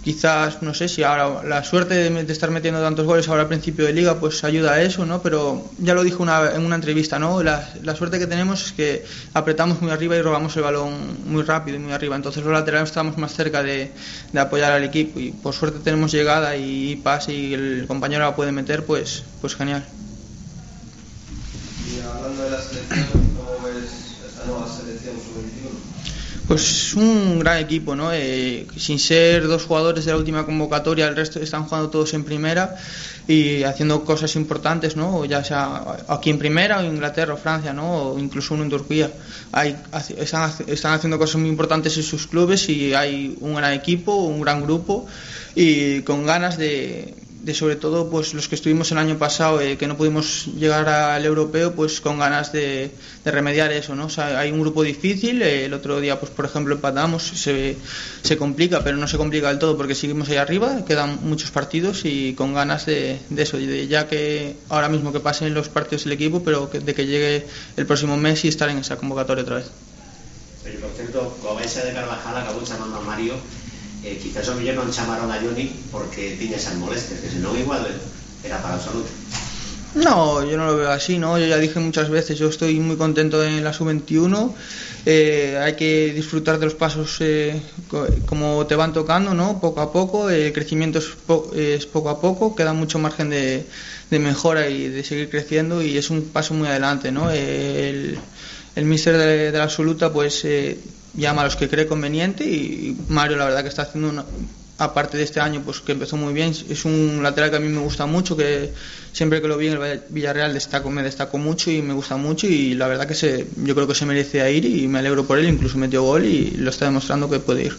quizás, 0.03 0.61
no 0.61 0.73
sé 0.73 0.89
si 0.89 1.03
ahora 1.03 1.43
la 1.43 1.63
suerte 1.63 2.11
de, 2.11 2.31
estar 2.31 2.51
metiendo 2.51 2.81
tantos 2.81 3.05
goles 3.05 3.27
ahora 3.29 3.43
al 3.43 3.47
principio 3.47 3.85
de 3.85 3.93
liga 3.93 4.19
pues 4.19 4.43
ayuda 4.43 4.73
a 4.73 4.81
eso, 4.81 5.05
¿no? 5.05 5.21
Pero 5.21 5.71
ya 5.79 5.93
lo 5.93 6.03
dijo 6.03 6.21
una, 6.21 6.51
en 6.53 6.65
una 6.65 6.75
entrevista, 6.75 7.19
¿no? 7.19 7.41
La, 7.41 7.69
la, 7.81 7.95
suerte 7.95 8.19
que 8.19 8.27
tenemos 8.27 8.65
es 8.67 8.71
que 8.73 9.05
apretamos 9.33 9.81
muy 9.81 9.91
arriba 9.91 10.15
y 10.15 10.21
robamos 10.21 10.55
el 10.57 10.63
balón 10.63 11.17
muy 11.25 11.43
rápido 11.43 11.77
y 11.77 11.79
muy 11.79 11.93
arriba, 11.93 12.15
entonces 12.15 12.43
los 12.43 12.51
laterales 12.51 12.89
estamos 12.89 13.17
más 13.17 13.33
cerca 13.33 13.63
de, 13.63 13.91
de 14.31 14.39
apoyar 14.39 14.73
al 14.73 14.83
equipo 14.83 15.19
y 15.19 15.31
por 15.31 15.53
suerte 15.53 15.79
tenemos 15.79 16.11
llegada 16.11 16.55
y 16.57 16.97
pase 16.97 17.33
y 17.33 17.53
el 17.53 17.85
compañero 17.87 18.25
la 18.25 18.35
puede 18.35 18.51
meter, 18.51 18.85
pues, 18.85 19.23
pues 19.41 19.55
genial. 19.55 19.85
Y 21.87 22.01
hablando 22.01 22.43
de 22.43 22.49
la 22.51 22.61
selección, 22.61 23.07
¿cómo 23.37 23.65
ves 23.65 24.17
esta 24.27 24.45
nueva 24.45 24.67
selección 24.67 25.15
sub-21? 25.15 25.32
Pues 26.53 26.93
un 26.93 27.39
gran 27.39 27.57
equipo, 27.57 27.95
¿no? 27.95 28.13
Eh, 28.13 28.67
sin 28.77 28.99
ser 28.99 29.47
dos 29.47 29.63
jugadores 29.63 30.05
de 30.05 30.11
la 30.11 30.17
última 30.17 30.45
convocatoria, 30.45 31.07
el 31.07 31.15
resto 31.15 31.39
están 31.39 31.63
jugando 31.63 31.89
todos 31.89 32.13
en 32.13 32.23
primera 32.23 32.75
y 33.27 33.63
haciendo 33.63 34.05
cosas 34.05 34.35
importantes, 34.35 34.95
¿no? 34.95 35.25
Ya 35.25 35.43
sea 35.43 35.81
aquí 36.07 36.29
en 36.29 36.37
primera, 36.37 36.77
o 36.77 36.81
en 36.81 36.93
Inglaterra 36.93 37.33
o 37.33 37.37
Francia, 37.37 37.73
¿no? 37.73 38.11
O 38.11 38.19
incluso 38.19 38.53
uno 38.53 38.61
en 38.61 38.69
Turquía. 38.69 39.09
Hay, 39.51 39.75
están, 40.15 40.53
están 40.67 40.93
haciendo 40.93 41.17
cosas 41.17 41.37
muy 41.41 41.49
importantes 41.49 41.97
en 41.97 42.03
sus 42.03 42.27
clubes 42.27 42.69
y 42.69 42.93
hay 42.93 43.35
un 43.39 43.55
gran 43.55 43.73
equipo, 43.73 44.13
un 44.13 44.39
gran 44.39 44.61
grupo 44.61 45.07
y 45.55 46.01
con 46.01 46.23
ganas 46.23 46.59
de, 46.59 47.15
de 47.43 47.53
sobre 47.53 47.75
todo 47.75 48.09
pues 48.09 48.33
los 48.33 48.47
que 48.47 48.55
estuvimos 48.55 48.91
el 48.93 48.97
año 48.97 49.17
pasado 49.17 49.59
eh, 49.59 49.77
que 49.77 49.85
no 49.85 49.97
pudimos 49.97 50.47
llegar 50.57 50.87
al 50.87 51.25
europeo 51.25 51.73
pues 51.73 51.99
con 51.99 52.17
ganas 52.17 52.53
de, 52.53 52.91
remediar 53.25 53.71
eso 53.71 53.95
no 53.95 54.07
hay 54.17 54.51
un 54.51 54.61
grupo 54.61 54.81
difícil 54.81 55.41
eh, 55.41 55.65
el 55.65 55.73
otro 55.73 55.99
día 55.99 56.19
pues 56.19 56.31
por 56.31 56.45
ejemplo 56.45 56.75
empatamos 56.75 57.23
se, 57.23 57.75
se 58.23 58.37
complica 58.37 58.81
pero 58.83 58.95
no 58.95 59.07
se 59.09 59.17
complica 59.17 59.49
del 59.49 59.59
todo 59.59 59.75
porque 59.75 59.93
seguimos 59.93 60.29
ahí 60.29 60.37
arriba 60.37 60.85
quedan 60.85 61.19
muchos 61.23 61.51
partidos 61.51 62.05
y 62.05 62.33
con 62.33 62.53
ganas 62.53 62.85
de, 62.85 63.19
eso 63.35 63.57
de 63.57 63.87
ya 63.87 64.07
que 64.07 64.55
ahora 64.69 64.87
mismo 64.87 65.11
que 65.11 65.19
pasen 65.19 65.53
los 65.53 65.67
partidos 65.67 66.05
del 66.05 66.13
equipo 66.13 66.43
pero 66.43 66.69
que, 66.69 66.79
de 66.79 66.93
que 66.95 67.05
llegue 67.05 67.45
el 67.75 67.85
próximo 67.85 68.15
mes 68.15 68.45
y 68.45 68.47
estar 68.47 68.69
en 68.69 68.77
esa 68.77 68.95
convocatoria 68.95 69.43
otra 69.43 69.57
vez. 69.57 69.65
Pero, 70.63 70.79
por 70.79 70.91
cierto, 70.91 71.37
Cobesa 71.41 71.83
de 71.83 71.91
Carvajal 71.91 72.37
acabou 72.37 72.63
chamando 72.63 72.95
a 72.95 73.01
Mario 73.03 73.35
eh, 74.03 74.19
quizás 74.21 74.47
o 74.51 74.55
millón 74.55 74.75
non 74.75 74.91
chamaron 74.91 75.31
a 75.31 75.39
Johnny 75.39 75.71
porque 75.91 76.35
tiña 76.35 76.59
esas 76.59 76.75
molestias, 76.75 77.23
que 77.23 77.31
senón 77.31 77.55
igual 77.55 77.87
era 78.43 78.59
para 78.59 78.75
a 78.75 78.83
salud. 78.83 79.07
No, 79.95 80.43
yo 80.43 80.57
no 80.57 80.65
lo 80.65 80.75
veo 80.75 80.89
así, 80.89 81.19
¿no? 81.19 81.37
Yo 81.37 81.45
ya 81.45 81.57
dije 81.57 81.79
muchas 81.79 82.09
veces, 82.09 82.37
yo 82.39 82.49
estoy 82.49 82.79
muy 82.79 82.97
contento 82.97 83.43
en 83.43 83.63
la 83.63 83.73
sub-21, 83.73 84.51
eh, 85.05 85.59
hay 85.61 85.75
que 85.75 86.11
disfrutar 86.13 86.57
de 86.57 86.65
los 86.65 86.73
pasos 86.73 87.17
eh, 87.19 87.61
como 88.25 88.65
te 88.65 88.75
van 88.75 88.91
tocando, 88.91 89.35
¿no? 89.35 89.61
Poco 89.61 89.81
a 89.81 89.91
poco, 89.91 90.31
el 90.31 90.51
crecimiento 90.51 90.97
es, 90.97 91.09
po 91.09 91.51
es 91.55 91.85
poco 91.85 92.09
a 92.09 92.19
poco, 92.19 92.55
queda 92.55 92.73
mucho 92.73 92.97
margen 92.97 93.29
de, 93.29 93.65
mejora 94.09 94.69
y 94.69 94.89
de 94.89 95.03
seguir 95.03 95.29
creciendo 95.29 95.81
y 95.81 95.97
es 95.97 96.09
un 96.09 96.23
paso 96.25 96.53
muy 96.53 96.67
adelante, 96.67 97.11
¿no? 97.11 97.31
El, 97.31 98.17
el 98.75 98.85
míster 98.85 99.17
de, 99.17 99.51
de, 99.51 99.57
la 99.57 99.63
absoluta, 99.63 100.11
pues 100.11 100.43
eh, 100.45 100.77
llama 101.13 101.41
a 101.41 101.45
los 101.45 101.55
que 101.55 101.69
cree 101.69 101.87
conveniente 101.87 102.43
y 102.45 102.97
Mario 103.09 103.37
la 103.37 103.45
verdad 103.45 103.61
que 103.61 103.69
está 103.69 103.83
haciendo 103.83 104.09
una, 104.09 104.25
aparte 104.77 105.17
de 105.17 105.23
este 105.23 105.39
año 105.39 105.61
pues 105.63 105.79
que 105.79 105.93
empezó 105.93 106.17
muy 106.17 106.33
bien. 106.33 106.53
Es 106.69 106.85
un 106.85 107.21
lateral 107.21 107.51
que 107.51 107.57
a 107.57 107.59
mí 107.59 107.69
me 107.69 107.81
gusta 107.81 108.05
mucho 108.05 108.35
que 108.35 108.73
siempre 109.11 109.41
que 109.41 109.47
lo 109.47 109.57
vi 109.57 109.67
en 109.67 109.81
el 109.81 110.01
Villarreal 110.09 110.53
destaco, 110.53 110.89
me 110.89 111.03
destacó 111.03 111.37
mucho 111.37 111.71
y 111.71 111.81
me 111.81 111.93
gusta 111.93 112.17
mucho 112.17 112.47
y 112.47 112.73
la 112.73 112.87
verdad 112.87 113.07
que 113.07 113.15
se, 113.15 113.47
yo 113.63 113.75
creo 113.75 113.87
que 113.87 113.95
se 113.95 114.05
merece 114.05 114.51
ir 114.51 114.65
y 114.65 114.87
me 114.87 114.99
alegro 114.99 115.25
por 115.25 115.39
él 115.39 115.47
incluso 115.47 115.77
metió 115.77 116.03
gol 116.03 116.25
y 116.25 116.51
lo 116.51 116.69
está 116.69 116.85
demostrando 116.85 117.29
que 117.29 117.39
puede 117.39 117.65
ir. 117.65 117.77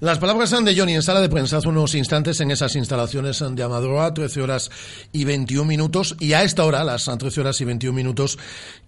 Las 0.00 0.18
palabras 0.18 0.50
son 0.50 0.64
de 0.64 0.76
Johnny 0.76 0.94
en 0.94 1.02
sala 1.02 1.20
de 1.20 1.28
prensa 1.28 1.58
hace 1.58 1.68
unos 1.68 1.94
instantes 1.94 2.40
en 2.40 2.50
esas 2.50 2.74
instalaciones 2.74 3.42
de 3.52 3.62
Amadroa, 3.62 4.12
13 4.12 4.42
horas 4.42 4.70
y 5.12 5.24
21 5.24 5.64
minutos. 5.64 6.16
Y 6.18 6.32
a 6.32 6.42
esta 6.42 6.64
hora, 6.64 6.82
las 6.84 7.04
13 7.04 7.40
horas 7.40 7.60
y 7.60 7.64
21 7.64 7.94
minutos, 7.94 8.38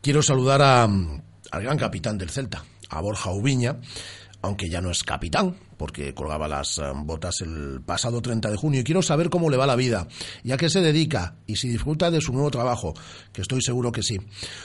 quiero 0.02 0.20
saludar 0.20 0.60
a, 0.62 0.82
al 0.82 1.62
gran 1.62 1.78
capitán 1.78 2.18
del 2.18 2.28
Celta, 2.30 2.64
a 2.90 3.00
Borja 3.00 3.30
Ubiña, 3.30 3.76
aunque 4.42 4.68
ya 4.68 4.80
no 4.80 4.90
es 4.90 5.02
capitán, 5.02 5.56
porque 5.76 6.14
colgaba 6.14 6.46
las 6.48 6.80
botas 7.04 7.40
el 7.40 7.80
pasado 7.84 8.22
30 8.22 8.50
de 8.50 8.56
junio. 8.56 8.80
Y 8.80 8.84
quiero 8.84 9.02
saber 9.02 9.30
cómo 9.30 9.50
le 9.50 9.56
va 9.56 9.66
la 9.66 9.76
vida, 9.76 10.06
y 10.44 10.52
a 10.52 10.56
qué 10.56 10.68
se 10.70 10.80
dedica, 10.80 11.34
y 11.46 11.56
si 11.56 11.68
disfruta 11.68 12.10
de 12.10 12.20
su 12.20 12.32
nuevo 12.32 12.50
trabajo, 12.50 12.94
que 13.32 13.42
estoy 13.42 13.60
seguro 13.60 13.92
que 13.92 14.02
sí. 14.02 14.18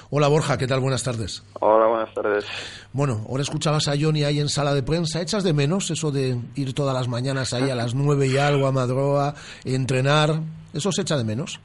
Hola 0.09 0.27
Borja, 0.27 0.57
¿qué 0.57 0.67
tal? 0.67 0.79
Buenas 0.79 1.03
tardes. 1.03 1.43
Hola, 1.59 1.87
buenas 1.87 2.13
tardes. 2.13 2.45
Bueno, 2.93 3.25
ahora 3.29 3.43
escuchabas 3.43 3.87
a 3.87 3.93
Johnny 3.99 4.23
ahí 4.23 4.39
en 4.39 4.49
sala 4.49 4.73
de 4.73 4.83
prensa. 4.83 5.21
¿Echas 5.21 5.43
de 5.43 5.53
menos 5.53 5.89
eso 5.91 6.11
de 6.11 6.39
ir 6.55 6.73
todas 6.73 6.93
las 6.93 7.07
mañanas 7.07 7.53
ahí 7.53 7.69
a 7.69 7.75
las 7.75 7.95
nueve 7.95 8.27
y 8.27 8.37
algo 8.37 8.67
a 8.67 8.71
Madroa, 8.71 9.35
entrenar? 9.63 10.41
¿Eso 10.73 10.91
se 10.91 11.01
echa 11.01 11.17
de 11.17 11.23
menos? 11.23 11.59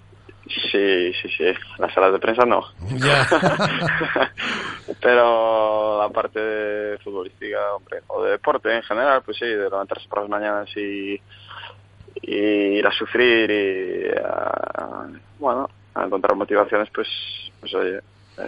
Sí, 0.49 1.13
sí, 1.21 1.29
sí. 1.37 1.45
Las 1.79 1.93
salas 1.93 2.13
de 2.13 2.19
prensa 2.19 2.45
no. 2.45 2.63
Ya. 2.95 3.27
Pero 5.01 6.01
la 6.01 6.09
parte 6.09 6.41
de 6.41 6.99
futbolística, 6.99 7.75
hombre, 7.75 8.01
o 8.07 8.23
de 8.23 8.33
deporte 8.33 8.75
en 8.75 8.83
general, 8.83 9.23
pues 9.25 9.39
sí, 9.39 9.47
de 9.47 9.65
levantarse 9.65 10.09
por 10.09 10.21
las 10.21 10.29
mañanas 10.29 10.69
y, 10.77 11.21
y 12.23 12.37
ir 12.79 12.87
a 12.87 12.93
sufrir 12.93 13.51
y, 13.51 14.09
a, 14.19 15.07
bueno, 15.39 15.69
a 15.95 16.05
encontrar 16.05 16.37
motivaciones, 16.37 16.89
pues, 16.95 17.09
pues 17.61 17.75
oye, 17.75 18.01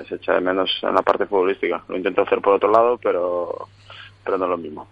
se 0.08 0.14
echa 0.14 0.34
de 0.34 0.40
menos 0.40 0.70
en 0.82 0.94
la 0.94 1.02
parte 1.02 1.26
futbolística. 1.26 1.82
Lo 1.88 1.96
intento 1.96 2.22
hacer 2.22 2.40
por 2.40 2.54
otro 2.54 2.70
lado, 2.70 2.98
pero, 3.02 3.68
pero 4.24 4.38
no 4.38 4.44
es 4.44 4.50
lo 4.50 4.58
mismo. 4.58 4.88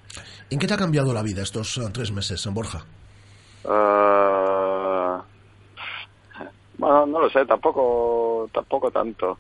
¿En 0.51 0.59
qué 0.59 0.67
te 0.67 0.75
ha 0.75 0.79
cambiado 0.79 1.13
la 1.13 1.23
vida 1.23 1.43
estos 1.43 1.77
uh, 1.79 1.91
tres 1.93 2.11
meses, 2.11 2.45
en 2.47 2.55
Borja? 2.55 2.85
Uh, 3.65 4.56
Bueno, 6.79 7.07
no 7.07 7.21
lo 7.21 7.31
sé, 7.31 7.45
tampoco, 7.47 8.49
tampoco 8.53 8.91
tanto. 8.91 9.39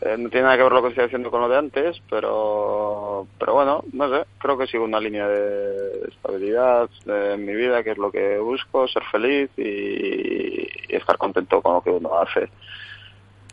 Eh, 0.00 0.16
no 0.16 0.28
tiene 0.28 0.44
nada 0.44 0.56
que 0.56 0.62
ver 0.62 0.72
lo 0.72 0.82
que 0.82 0.88
estoy 0.88 1.04
haciendo 1.06 1.30
con 1.30 1.40
lo 1.40 1.48
de 1.48 1.56
antes, 1.56 2.00
pero, 2.08 3.26
pero 3.38 3.54
bueno, 3.54 3.82
no 3.92 4.08
sé, 4.08 4.24
creo 4.38 4.56
que 4.56 4.66
sigo 4.66 4.84
una 4.84 5.00
línea 5.00 5.26
de 5.26 6.08
estabilidad 6.08 6.88
en 7.06 7.44
mi 7.44 7.54
vida, 7.54 7.82
que 7.82 7.92
es 7.92 7.98
lo 7.98 8.10
que 8.10 8.38
busco, 8.38 8.86
ser 8.86 9.02
feliz 9.10 9.50
y, 9.56 9.62
y 9.62 10.96
estar 10.96 11.16
contento 11.18 11.60
con 11.60 11.74
lo 11.74 11.80
que 11.80 11.90
uno 11.90 12.18
hace. 12.18 12.48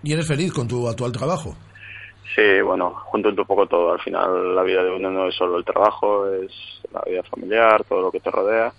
¿Y 0.03 0.13
eres 0.13 0.27
feliz 0.27 0.53
con 0.53 0.67
tu 0.67 0.87
actual 0.87 1.11
trabajo? 1.11 1.55
Sí, 2.35 2.61
bueno, 2.61 2.93
junto 3.05 3.29
un 3.29 3.35
poco 3.35 3.65
todo. 3.65 3.93
Al 3.93 4.01
final 4.01 4.55
la 4.55 4.63
vida 4.63 4.83
de 4.83 4.91
uno 4.91 5.09
no 5.09 5.27
es 5.27 5.35
solo 5.35 5.57
el 5.57 5.63
trabajo, 5.63 6.27
es 6.27 6.51
la 6.91 7.01
vida 7.07 7.23
familiar, 7.23 7.83
todo 7.85 8.01
lo 8.01 8.11
que 8.11 8.19
te 8.19 8.29
rodea. 8.29 8.73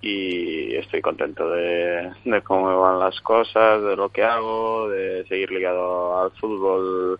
Y 0.00 0.74
estoy 0.76 1.00
contento 1.00 1.50
de, 1.50 2.12
de 2.24 2.42
cómo 2.42 2.80
van 2.80 3.00
las 3.00 3.20
cosas, 3.20 3.82
de 3.82 3.96
lo 3.96 4.10
que 4.10 4.22
hago, 4.22 4.88
de 4.88 5.24
seguir 5.26 5.50
ligado 5.50 6.20
al 6.20 6.30
fútbol 6.32 7.18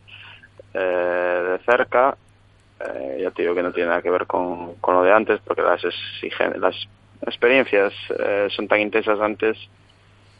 eh, 0.74 0.78
de 0.78 1.58
cerca. 1.64 2.16
Eh, 2.80 3.20
ya 3.22 3.30
te 3.30 3.42
digo 3.42 3.54
que 3.54 3.62
no 3.62 3.72
tiene 3.72 3.88
nada 3.88 4.02
que 4.02 4.10
ver 4.10 4.26
con, 4.26 4.74
lo 4.82 5.02
de 5.02 5.12
antes, 5.12 5.40
porque 5.44 5.62
las, 5.62 5.82
exigen- 5.82 6.58
las 6.60 6.76
experiencias 7.22 7.92
eh, 8.18 8.48
son 8.50 8.68
tan 8.68 8.80
intensas 8.80 9.18
antes 9.20 9.56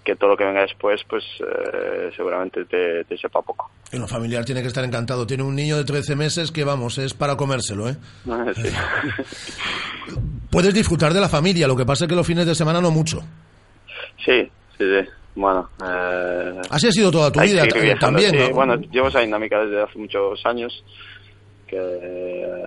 que 0.07 0.15
todo 0.15 0.31
lo 0.31 0.37
que 0.37 0.45
venga 0.45 0.63
después, 0.63 1.03
pues 1.09 1.25
eh, 1.41 2.11
seguramente 2.17 2.65
te, 2.65 3.05
te 3.05 3.19
sepa 3.19 3.43
poco. 3.43 3.71
En 3.91 4.01
lo 4.01 4.07
familiar 4.07 4.45
tiene 4.45 4.63
que 4.63 4.69
estar 4.69 4.85
encantado. 4.85 5.27
Tiene 5.27 5.43
un 5.43 5.57
niño 5.57 5.77
de 5.77 5.85
13 5.85 6.15
meses 6.15 6.53
que, 6.53 6.63
vamos, 6.63 6.97
es 6.99 7.13
para 7.13 7.37
comérselo, 7.37 7.89
¿eh? 7.89 7.97
Sí. 8.55 8.69
Puedes 10.51 10.73
disfrutar 10.73 11.13
de 11.13 11.21
la 11.21 11.29
familia, 11.29 11.67
lo 11.67 11.77
que 11.77 11.85
pasa 11.85 12.05
es 12.05 12.09
que 12.09 12.15
los 12.15 12.27
fines 12.27 12.47
de 12.47 12.55
semana 12.55 12.81
no 12.81 12.91
mucho. 12.93 13.21
Sí, 14.25 14.49
sí, 14.79 14.85
sí. 14.85 15.11
Bueno, 15.35 15.69
eh, 15.85 16.63
Así 16.71 16.87
ha 16.87 16.93
sido 16.93 17.11
toda 17.11 17.31
tu 17.31 17.41
vida 17.41 17.65
viajando, 17.65 17.99
también, 17.99 18.31
sí. 18.31 18.39
¿no? 18.39 18.51
Bueno, 18.55 18.77
llevo 18.77 19.09
esa 19.09 19.21
dinámica 19.21 19.59
desde 19.59 19.83
hace 19.83 19.99
muchos 19.99 20.41
años, 20.47 20.85
que 21.67 21.77
eh, 21.77 22.67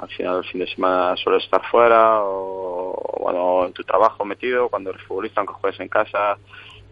al 0.00 0.08
final 0.16 0.38
el 0.38 0.44
fin 0.44 0.60
de 0.60 0.68
semana 0.68 1.16
suele 1.16 1.38
estar 1.38 1.60
fuera 1.70 2.22
o, 2.22 2.77
o, 2.90 3.18
bueno, 3.20 3.66
en 3.66 3.72
tu 3.72 3.82
trabajo 3.84 4.24
metido, 4.24 4.68
cuando 4.68 4.90
eres 4.90 5.02
futbolista, 5.02 5.40
aunque 5.40 5.54
juegues 5.54 5.80
en 5.80 5.88
casa, 5.88 6.36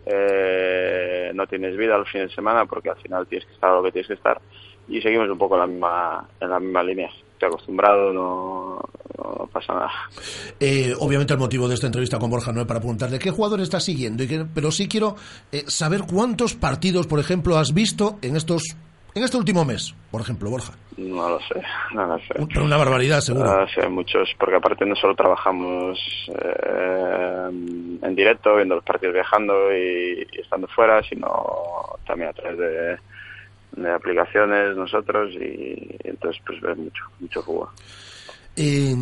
eh, 0.07 1.31
no 1.35 1.47
tienes 1.47 1.77
vida 1.77 1.97
el 1.97 2.07
fin 2.07 2.23
de 2.23 2.31
semana 2.35 2.65
porque 2.67 2.91
al 2.91 2.97
final 2.97 3.27
tienes 3.27 3.47
que 3.47 3.55
estar 3.55 3.73
lo 3.73 3.83
que 3.83 3.93
tienes 3.93 4.09
que 4.09 4.15
estar 4.15 4.41
y 4.89 5.01
seguimos 5.01 5.29
un 5.29 5.39
poco 5.39 5.55
en 5.57 5.61
la 5.61 5.67
misma, 5.67 6.29
en 6.41 6.51
la 6.51 6.61
misma 6.61 6.83
línea. 6.83 7.09
Estoy 7.33 7.49
acostumbrado, 7.49 8.13
no, 8.13 8.81
no 9.19 9.47
pasa 9.53 9.75
nada. 9.75 9.93
Eh, 10.61 10.95
obviamente 11.01 11.35
el 11.35 11.39
motivo 11.41 11.69
de 11.69 11.75
esta 11.75 11.87
entrevista 11.87 12.19
con 12.19 12.31
Borja 12.31 12.53
no 12.53 12.61
es 12.63 12.67
para 12.67 12.81
preguntarle 12.81 13.19
qué 13.19 13.31
jugador 13.31 13.61
estás 13.61 13.85
siguiendo, 13.85 14.23
y 14.23 14.29
qué- 14.29 14.47
pero 14.55 14.71
sí 14.71 14.89
quiero 14.89 15.17
eh, 15.53 15.65
saber 15.67 16.03
cuántos 16.11 16.55
partidos, 16.55 17.07
por 17.07 17.19
ejemplo, 17.19 17.59
has 17.59 17.75
visto 17.75 18.19
en 18.23 18.37
estos 18.37 18.63
en 19.17 19.25
este 19.25 19.37
último 19.37 19.65
mes, 19.65 19.95
por 20.11 20.21
ejemplo, 20.21 20.51
Borja. 20.51 20.75
No 20.99 21.29
lo 21.29 21.41
sé, 21.41 21.61
no 21.95 22.07
lo 22.07 22.19
sé. 22.19 22.35
Pero 22.49 22.65
una 22.65 22.77
barbaridad, 22.77 23.21
seguro. 23.21 23.51
Ah, 23.51 23.67
sí, 23.75 23.81
hay 23.81 23.89
muchos, 23.89 24.29
porque 24.39 24.57
aparte 24.57 24.85
no 24.85 24.95
solo 24.95 25.15
trabajamos 25.15 25.99
eh, 26.29 27.49
en 28.03 28.15
directo, 28.15 28.57
viendo 28.57 28.77
los 28.77 28.85
partidos 28.85 29.15
viajando 29.15 29.75
y, 29.75 30.27
y 30.33 30.41
estando 30.41 30.69
fuera, 30.69 31.03
sino 31.03 31.29
también 32.07 32.31
a 32.31 32.33
través 32.35 32.59
de, 32.59 32.99
de 33.77 33.91
aplicaciones 33.91 34.77
nosotros 34.77 35.33
y, 35.33 35.97
entonces 36.05 36.43
pues 36.47 36.61
ves 36.61 36.77
mucho, 36.77 37.05
mucho 37.21 37.43
fútbol. 37.43 37.69
Eh, 38.59 38.97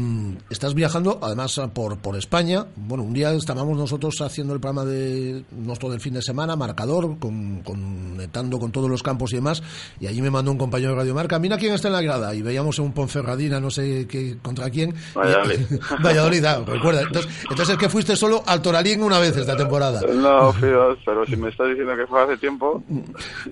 estás 0.51 0.75
viajando, 0.75 1.21
además, 1.23 1.61
por, 1.73 1.97
por 1.99 2.17
España. 2.17 2.67
Bueno, 2.75 3.05
un 3.05 3.13
día 3.13 3.31
estábamos 3.33 3.79
nosotros 3.79 4.21
haciendo 4.21 4.53
el 4.53 4.59
programa 4.59 4.85
de 4.85 5.45
nuestro 5.53 5.89
del 5.91 6.01
fin 6.01 6.15
de 6.15 6.23
semana, 6.23 6.57
marcador, 6.57 7.19
con, 7.21 7.61
conectando 7.63 8.59
con 8.59 8.73
todos 8.73 8.91
los 8.91 9.05
campos 9.05 9.33
y 9.33 9.37
demás, 9.37 9.63
y 10.01 10.09
allí 10.09 10.21
me 10.23 10.31
mandó 10.31 10.51
un 10.51 10.59
compañero 10.59 10.91
de 10.91 10.97
Radio 10.97 11.15
Marca, 11.15 11.39
mira 11.39 11.57
quién 11.57 11.73
está 11.73 11.87
en 11.87 11.95
la 11.95 12.03
grada, 12.03 12.35
y 12.35 12.43
veíamos 12.43 12.79
en 12.81 12.87
un 12.87 12.93
Ponferradina, 12.93 13.61
no 13.61 13.71
sé 13.71 14.09
qué, 14.09 14.39
contra 14.43 14.69
quién. 14.71 14.93
Valladolid. 15.15 15.61
Valladolid, 16.05 16.45
ah, 16.45 16.65
recuerda. 16.67 17.03
Entonces, 17.03 17.31
entonces 17.43 17.69
es 17.71 17.77
que 17.79 17.89
fuiste 17.89 18.17
solo 18.17 18.43
al 18.47 18.61
Toralín 18.61 19.05
una 19.05 19.21
vez 19.21 19.37
esta 19.37 19.57
temporada. 19.57 20.01
No, 20.13 20.53
pero 20.61 20.97
si 21.27 21.37
me 21.37 21.51
estás 21.51 21.69
diciendo 21.69 21.97
que 21.97 22.07
fue 22.09 22.23
hace 22.23 22.37
tiempo, 22.39 22.83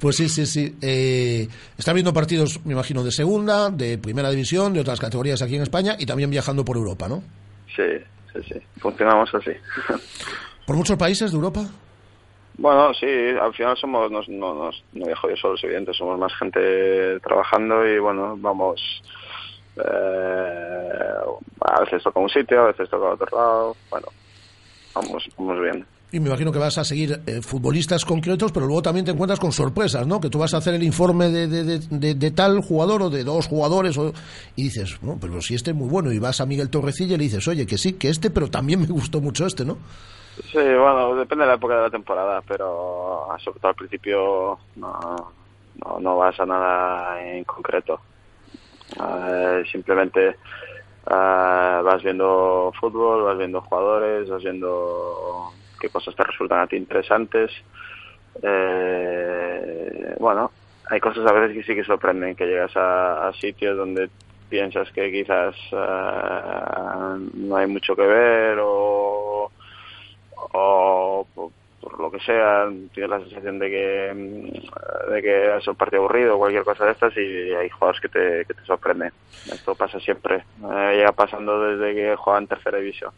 Pues 0.01 0.17
sí, 0.17 0.29
sí, 0.29 0.47
sí. 0.47 0.75
Eh, 0.81 1.49
estás 1.79 1.95
viendo 1.95 2.13
partidos, 2.13 2.61
me 2.65 2.73
imagino, 2.73 3.05
de 3.05 3.13
segunda, 3.13 3.71
de 3.71 3.99
primera 3.99 4.31
división, 4.31 4.73
de 4.73 4.81
otras 4.81 4.99
categorías 4.99 5.41
aquí 5.43 5.55
en 5.55 5.63
España 5.63 5.92
y 5.99 6.07
también 6.07 6.31
viajando 6.31 6.65
por 6.65 6.77
Europa, 6.77 7.09
¿no? 7.09 7.23
sí, 7.75 7.83
sí, 8.33 8.41
sí, 8.49 8.61
funcionamos 8.79 9.35
así. 9.35 9.53
¿Por 10.67 10.77
muchos 10.77 10.97
países 10.97 11.31
de 11.31 11.37
Europa? 11.37 11.65
Bueno, 12.59 12.93
sí, 12.95 13.07
al 13.41 13.55
final 13.55 13.77
somos, 13.77 14.11
no, 14.11 14.21
no, 14.29 14.55
no, 14.55 14.71
no 14.93 15.07
viajo 15.07 15.29
yo 15.29 15.37
solo, 15.37 15.55
es 15.55 15.65
evidente, 15.65 15.95
somos 15.95 16.19
más 16.19 16.33
gente 16.37 17.19
trabajando 17.21 17.87
y 17.87 17.99
bueno, 17.99 18.37
vamos, 18.39 19.03
eh, 19.77 21.15
a 21.61 21.81
veces 21.81 22.03
toca 22.03 22.21
un 22.21 22.29
sitio, 22.29 22.61
a 22.61 22.67
veces 22.67 22.91
toca 22.91 23.15
otro 23.15 23.37
lado, 23.37 23.77
bueno, 23.91 24.09
vamos, 24.95 25.29
vamos 25.39 25.61
bien. 25.61 25.87
Y 26.13 26.21
me 26.21 26.29
imagino 26.29 26.53
que 26.53 26.59
vas 26.59 26.77
a 26.77 26.85
seguir 26.85 27.23
eh, 27.27 27.41
futbolistas 27.41 28.05
concretos, 28.05 28.53
pero 28.53 28.67
luego 28.67 28.83
también 28.83 29.07
te 29.07 29.13
encuentras 29.13 29.41
con 29.41 29.51
sorpresas, 29.51 30.07
¿no? 30.07 30.21
Que 30.21 30.29
tú 30.29 30.39
vas 30.39 30.53
a 30.53 30.59
hacer 30.59 30.75
el 30.75 30.83
informe 30.83 31.31
de, 31.31 31.49
de, 31.49 32.15
de, 32.15 32.31
tal 32.33 32.61
jugador 32.61 33.01
o 33.03 33.09
de 33.11 33.25
dos 33.25 33.47
jugadores 33.47 33.97
o- 33.97 34.13
y 34.55 34.65
dices, 34.65 34.99
no, 35.03 35.17
pero 35.19 35.41
si 35.41 35.55
este 35.55 35.71
es 35.71 35.77
muy 35.77 35.89
bueno 35.89 36.13
y 36.13 36.19
vas 36.19 36.43
a 36.43 36.47
Miguel 36.47 36.69
Torrecilla 36.69 37.15
y 37.15 37.19
le 37.19 37.25
dices, 37.25 37.49
oye, 37.49 37.67
que 37.67 37.79
sí, 37.79 37.95
que 37.95 38.11
este, 38.11 38.29
pero 38.31 38.49
también 38.51 38.81
me 38.83 38.87
gustó 38.89 39.23
mucho 39.23 39.47
este, 39.47 39.65
¿no? 39.65 39.79
Sí, 40.51 40.59
bueno, 40.59 41.15
depende 41.15 41.45
de 41.45 41.49
la 41.49 41.57
época 41.57 41.77
de 41.77 41.83
la 41.83 41.91
temporada, 41.91 42.43
pero 42.47 43.27
sobre 43.43 43.59
todo 43.61 43.71
al 43.71 43.75
principio 43.75 44.59
no, 44.77 45.33
no, 45.83 45.99
no 45.99 46.17
vas 46.19 46.39
a 46.39 46.45
nada 46.45 47.23
en 47.27 47.45
concreto. 47.45 48.01
Eh, 49.01 49.63
simplemente 49.73 50.29
eh, 50.29 50.35
vas 51.07 52.03
viendo 52.03 52.71
fútbol, 52.79 53.23
vas 53.25 53.39
viendo 53.39 53.63
jugadores, 53.63 54.29
vas 54.29 54.43
viendo 54.43 55.51
qué 55.83 55.89
cosas 55.89 56.15
te 56.15 56.23
resultan 56.23 56.61
a 56.61 56.67
ti 56.69 56.77
interesantes. 56.77 57.51
Eh, 58.41 60.15
bueno, 60.21 60.53
hay 60.89 61.01
cosas 61.01 61.27
a 61.27 61.33
veces 61.33 61.57
que 61.57 61.65
sí 61.65 61.75
que 61.75 61.85
sorprenden, 61.85 62.37
que 62.37 62.47
llegas 62.47 62.73
a, 62.77 63.33
sitios 63.41 63.77
donde 63.77 64.09
piensas 64.49 64.91
que 64.93 65.11
quizás 65.11 65.57
eh, 65.73 67.31
no 67.35 67.57
hay 67.57 67.67
mucho 67.67 67.97
que 67.97 68.07
ver 68.07 68.59
o 68.61 69.51
o 70.55 71.27
por, 71.35 71.51
lo 71.99 72.11
que 72.11 72.21
sea 72.21 72.69
tienes 72.93 73.11
la 73.11 73.21
sensación 73.21 73.59
de 73.59 73.71
que 73.71 74.13
mm, 74.15 75.13
de 75.13 75.23
que 75.23 75.57
es 75.57 75.67
un 75.67 75.75
partido 75.75 76.03
aburrido 76.03 76.37
o 76.37 76.39
cualquier 76.39 76.65
cosa 76.65 76.85
de 76.85 76.93
estas 76.93 77.17
y 77.17 77.55
hay 77.55 77.69
jugadores 77.71 78.01
que 78.01 78.09
te, 78.09 78.45
que 78.45 78.55
te 78.55 78.65
sorprenden. 78.65 79.13
Esto 79.51 79.75
pasa 79.75 79.99
siempre. 79.99 80.45
Eh, 80.63 80.93
llega 80.97 81.13
pasando 81.13 81.61
desde 81.63 81.95
que 81.95 82.17
juegan 82.17 82.47
tercera 82.47 82.79
división 82.79 83.13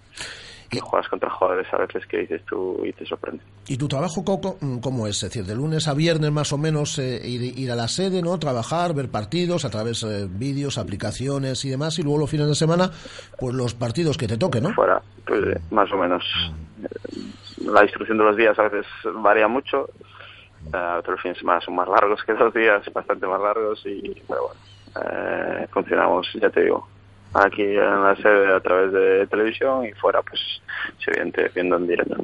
que 0.70 0.80
juegas 0.80 1.08
contra 1.08 1.30
jugadores 1.30 1.66
a 1.72 1.78
veces 1.78 2.04
que 2.06 2.18
dices 2.18 2.42
tú 2.48 2.80
y 2.84 2.92
te 2.92 3.04
sorprende 3.06 3.42
¿Y 3.66 3.76
tu 3.76 3.88
trabajo 3.88 4.24
co- 4.24 4.58
cómo 4.82 5.06
es? 5.06 5.16
Es 5.22 5.30
decir, 5.30 5.44
de 5.44 5.54
lunes 5.54 5.88
a 5.88 5.94
viernes 5.94 6.30
más 6.32 6.52
o 6.52 6.58
menos 6.58 6.98
eh, 6.98 7.20
ir, 7.26 7.58
ir 7.58 7.70
a 7.72 7.74
la 7.74 7.88
sede, 7.88 8.20
¿no? 8.22 8.38
Trabajar, 8.38 8.94
ver 8.94 9.08
partidos 9.10 9.64
a 9.64 9.70
través 9.70 10.00
de 10.02 10.26
vídeos, 10.26 10.76
aplicaciones 10.78 11.64
y 11.64 11.70
demás, 11.70 11.98
y 11.98 12.02
luego 12.02 12.18
los 12.18 12.30
fines 12.30 12.46
de 12.48 12.54
semana, 12.54 12.90
pues 13.38 13.54
los 13.54 13.74
partidos 13.74 14.16
que 14.18 14.26
te 14.26 14.36
toquen, 14.36 14.64
¿no? 14.64 14.74
fuera 14.74 15.00
pues 15.26 15.40
eh, 15.46 15.60
más 15.70 15.90
o 15.92 15.96
menos 15.96 16.22
Eh, 16.82 17.18
la 17.64 17.82
distribución 17.82 18.18
de 18.18 18.24
los 18.24 18.36
días 18.36 18.58
a 18.58 18.64
veces 18.68 18.86
varía 19.22 19.48
mucho 19.48 19.88
eh, 20.72 20.96
otros 20.98 21.20
fines 21.22 21.36
de 21.36 21.40
semana 21.40 21.60
son 21.62 21.74
más 21.76 21.88
largos 21.88 22.22
que 22.24 22.34
dos 22.34 22.52
días 22.52 22.82
bastante 22.92 23.26
más 23.26 23.40
largos 23.40 23.80
y 23.86 24.00
pero 24.28 24.48
bueno 24.48 24.60
eh, 25.10 25.66
funcionamos 25.72 26.26
ya 26.40 26.50
te 26.50 26.62
digo 26.64 26.86
aquí 27.34 27.62
en 27.62 28.02
la 28.02 28.16
sede 28.16 28.54
a 28.54 28.60
través 28.60 28.92
de 28.92 29.26
televisión 29.26 29.84
y 29.84 29.92
fuera 29.92 30.22
pues 30.22 30.40
evidente 31.06 31.50
viendo 31.54 31.76
en 31.76 31.86
directo 31.86 32.16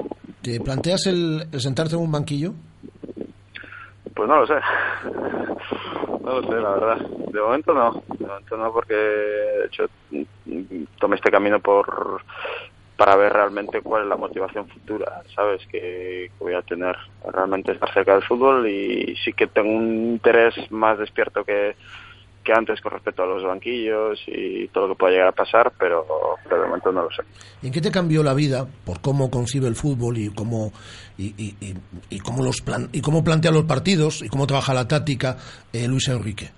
¿Te 0.43 0.59
planteas 0.61 1.07
el, 1.07 1.47
el 1.53 1.61
sentarte 1.61 1.97
en 1.97 2.01
un 2.01 2.13
banquillo? 2.13 2.55
Pues 4.15 4.29
no 4.29 4.41
lo 4.41 4.47
sé. 4.47 4.55
No 6.25 6.41
lo 6.41 6.43
sé, 6.43 6.61
la 6.61 6.71
verdad. 6.71 6.97
De 7.33 7.41
momento 7.41 7.75
no. 7.75 8.03
De 8.19 8.27
momento 8.27 8.57
no, 8.57 8.73
porque 8.73 8.95
de 8.95 9.67
hecho 9.67 9.85
tomé 10.99 11.17
este 11.17 11.31
camino 11.31 11.61
por 11.61 12.23
para 12.97 13.17
ver 13.17 13.33
realmente 13.33 13.81
cuál 13.81 14.03
es 14.03 14.09
la 14.09 14.17
motivación 14.17 14.69
futura, 14.69 15.23
¿sabes? 15.35 15.67
Que, 15.69 16.31
que 16.37 16.45
voy 16.45 16.53
a 16.53 16.61
tener 16.61 16.95
realmente 17.33 17.73
estar 17.73 17.91
cerca 17.95 18.13
del 18.13 18.25
fútbol 18.25 18.69
y 18.69 19.17
sí 19.25 19.33
que 19.33 19.47
tengo 19.47 19.71
un 19.71 20.11
interés 20.13 20.55
más 20.71 20.99
despierto 20.99 21.43
que, 21.43 21.77
que 22.51 22.59
antes 22.59 22.81
con 22.81 22.91
respecto 22.93 23.23
a 23.23 23.27
los 23.27 23.45
banquillos 23.45 24.21
y 24.27 24.67
todo 24.69 24.89
lo 24.89 24.95
que 24.95 24.99
pueda 24.99 25.13
llegar 25.13 25.29
a 25.29 25.33
pasar, 25.33 25.73
pero, 25.79 26.05
pero 26.49 26.63
de 26.63 26.67
momento 26.67 26.91
no 26.93 27.03
lo 27.03 27.11
sé. 27.11 27.23
¿Y 27.63 27.69
en 27.69 27.73
qué 27.73 27.81
te 27.81 27.93
cambió 27.93 28.23
la 28.25 28.35
vida 28.35 28.67
por 28.85 29.01
cómo 29.01 29.31
concibe 29.31 29.69
el 29.69 29.77
fútbol 29.77 30.19
y 30.19 30.31
cómo 30.35 30.73
y, 31.17 31.27
y- 31.39 31.57
y- 31.61 31.75
y 32.17 32.19
cómo 32.19 32.43
los 32.43 32.61
plan, 32.61 32.89
y 32.93 33.01
cómo 33.03 33.23
plantea 33.23 33.53
los 33.53 33.65
partidos 33.65 34.23
y 34.23 34.29
cómo 34.29 34.47
trabaja 34.47 34.75
la 34.75 34.89
táctica 34.89 35.37
eh, 35.73 35.87
Luis 35.87 36.09
Enrique? 36.09 36.51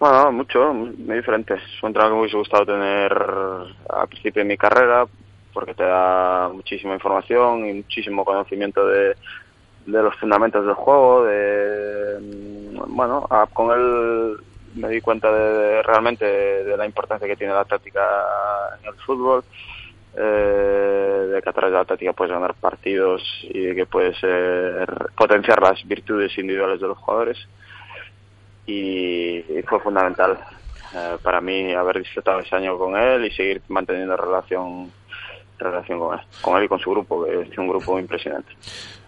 Bueno, 0.00 0.32
mucho, 0.32 0.72
muy 0.72 1.16
diferente. 1.16 1.54
Es 1.54 1.82
un 1.82 1.92
trabajo 1.92 2.12
que 2.12 2.16
me 2.16 2.20
hubiese 2.22 2.38
gustado 2.38 2.64
tener 2.64 3.12
al 3.12 4.08
principio 4.08 4.42
de 4.42 4.48
mi 4.48 4.56
carrera, 4.56 5.06
porque 5.52 5.74
te 5.74 5.82
da 5.84 6.48
muchísima 6.48 6.94
información 6.94 7.66
y 7.66 7.72
muchísimo 7.74 8.24
conocimiento 8.24 8.86
de, 8.86 9.16
de 9.86 10.02
los 10.02 10.14
fundamentos 10.16 10.64
del 10.64 10.74
juego, 10.74 11.24
de 11.24 12.18
mm, 12.22 12.96
bueno, 12.96 13.26
a- 13.28 13.46
con 13.52 13.70
él 13.78 14.36
me 14.78 14.88
di 14.88 15.00
cuenta 15.00 15.32
de, 15.32 15.82
realmente 15.82 16.24
de, 16.24 16.76
la 16.76 16.86
importancia 16.86 17.26
que 17.26 17.36
tiene 17.36 17.52
la 17.52 17.64
táctica 17.64 18.00
en 18.80 18.88
el 18.88 18.94
fútbol, 18.94 19.44
eh, 20.16 21.28
de 21.32 21.42
que 21.42 21.48
a 21.48 21.52
través 21.52 21.72
de 21.72 21.78
la 21.78 21.84
táctica 21.84 22.12
puedes 22.12 22.32
ganar 22.32 22.54
partidos 22.54 23.22
y 23.42 23.60
de 23.60 23.74
que 23.74 23.86
puedes 23.86 24.16
eh, 24.22 24.86
potenciar 25.16 25.60
las 25.60 25.86
virtudes 25.86 26.36
individuales 26.38 26.80
de 26.80 26.86
los 26.88 26.98
jugadores 26.98 27.38
y, 28.66 29.38
y 29.38 29.62
fue 29.66 29.80
fundamental 29.80 30.38
eh, 30.94 31.18
para 31.22 31.40
mí 31.40 31.72
haber 31.74 31.98
disfrutado 31.98 32.40
ese 32.40 32.56
año 32.56 32.78
con 32.78 32.96
él 32.96 33.26
y 33.26 33.30
seguir 33.30 33.60
manteniendo 33.68 34.16
relación 34.16 34.90
relación 35.58 35.98
con 35.98 36.14
él, 36.18 36.24
con 36.40 36.56
él 36.56 36.64
y 36.64 36.68
con 36.68 36.78
su 36.78 36.90
grupo, 36.90 37.24
que 37.24 37.42
es 37.42 37.58
un 37.58 37.68
grupo 37.68 37.98
impresionante. 37.98 38.52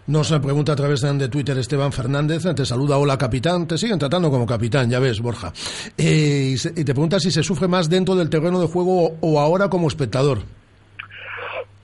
Nos 0.07 0.31
pregunta 0.41 0.73
a 0.73 0.75
través 0.75 1.01
de 1.01 1.29
Twitter 1.29 1.57
Esteban 1.57 1.91
Fernández, 1.91 2.43
te 2.55 2.65
saluda, 2.65 2.97
hola 2.97 3.17
capitán, 3.17 3.67
te 3.67 3.77
siguen 3.77 3.99
tratando 3.99 4.29
como 4.29 4.45
capitán, 4.45 4.89
ya 4.89 4.99
ves, 4.99 5.21
Borja. 5.21 5.53
Eh, 5.97 6.51
y, 6.53 6.57
se- 6.57 6.69
y 6.75 6.83
te 6.83 6.93
pregunta 6.93 7.19
si 7.19 7.31
se 7.31 7.43
sufre 7.43 7.67
más 7.67 7.89
dentro 7.89 8.15
del 8.15 8.29
terreno 8.29 8.59
de 8.59 8.67
juego 8.67 9.11
o, 9.21 9.39
ahora 9.39 9.69
como 9.69 9.87
espectador. 9.87 10.39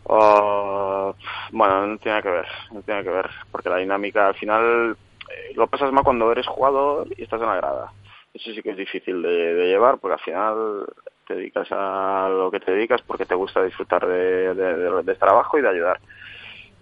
Ah, 0.10 1.12
bueno, 1.52 1.88
no 1.88 1.98
tiene 2.00 2.22
que 2.22 2.30
ver, 2.30 2.46
no 2.74 2.82
tiene 2.82 3.04
que 3.04 3.10
ver, 3.10 3.30
porque 3.52 3.70
la 3.70 3.78
dinámica 3.78 4.28
al 4.28 4.36
final 4.36 4.98
eh, 5.30 5.54
lo 5.56 5.68
pasas 5.68 5.92
mal 5.92 6.04
cuando 6.04 6.32
eres 6.32 6.48
jugador 6.48 7.08
y 7.16 7.24
estás 7.24 7.40
en 7.42 7.48
la 7.48 7.56
grada. 7.56 7.92
Eso 8.34 8.52
sí 8.54 8.62
que 8.62 8.72
es 8.72 8.78
difícil 8.78 9.22
de, 9.22 9.54
de 9.54 9.68
llevar, 9.68 10.00
porque 10.00 10.14
al 10.16 10.20
final 10.22 10.86
te 11.28 11.36
dedicas 11.36 11.68
a 11.72 12.28
lo 12.30 12.50
que 12.52 12.60
te 12.60 12.72
dedicas 12.72 13.02
porque 13.06 13.26
te 13.26 13.36
gusta 13.36 13.64
disfrutar 13.64 14.06
de, 14.08 14.54
de, 14.54 14.76
de- 14.76 15.04
de 15.04 15.16
trabajo 15.16 15.58
y 15.58 15.62
de 15.62 15.70
ayudar. 15.70 16.00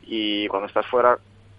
Y 0.06 0.48
cuando 0.48 0.68
estás 0.68 0.86
fuera 0.88 1.18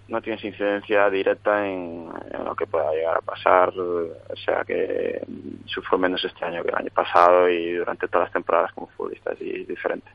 no 0.08 0.20
tienes 0.22 0.44
incidencia 0.44 1.10
directa 1.10 1.66
en, 1.66 2.08
lo 2.44 2.54
que 2.54 2.66
pueda 2.66 2.92
llegar 2.92 3.16
a 3.16 3.20
pasar, 3.20 3.70
o 3.76 4.36
sea 4.44 4.62
que 4.64 5.20
mm, 5.26 5.66
sufro 5.66 5.98
menos 5.98 6.24
este 6.24 6.44
año 6.44 6.62
que 6.62 6.68
el 6.68 6.76
año 6.76 6.90
pasado 6.94 7.48
y 7.48 7.72
durante 7.72 8.06
todas 8.06 8.26
las 8.26 8.32
temporadas 8.32 8.72
como 8.72 8.86
futbolista 8.88 9.32
es 9.32 9.40
di- 9.40 9.64
diferente. 9.64 10.08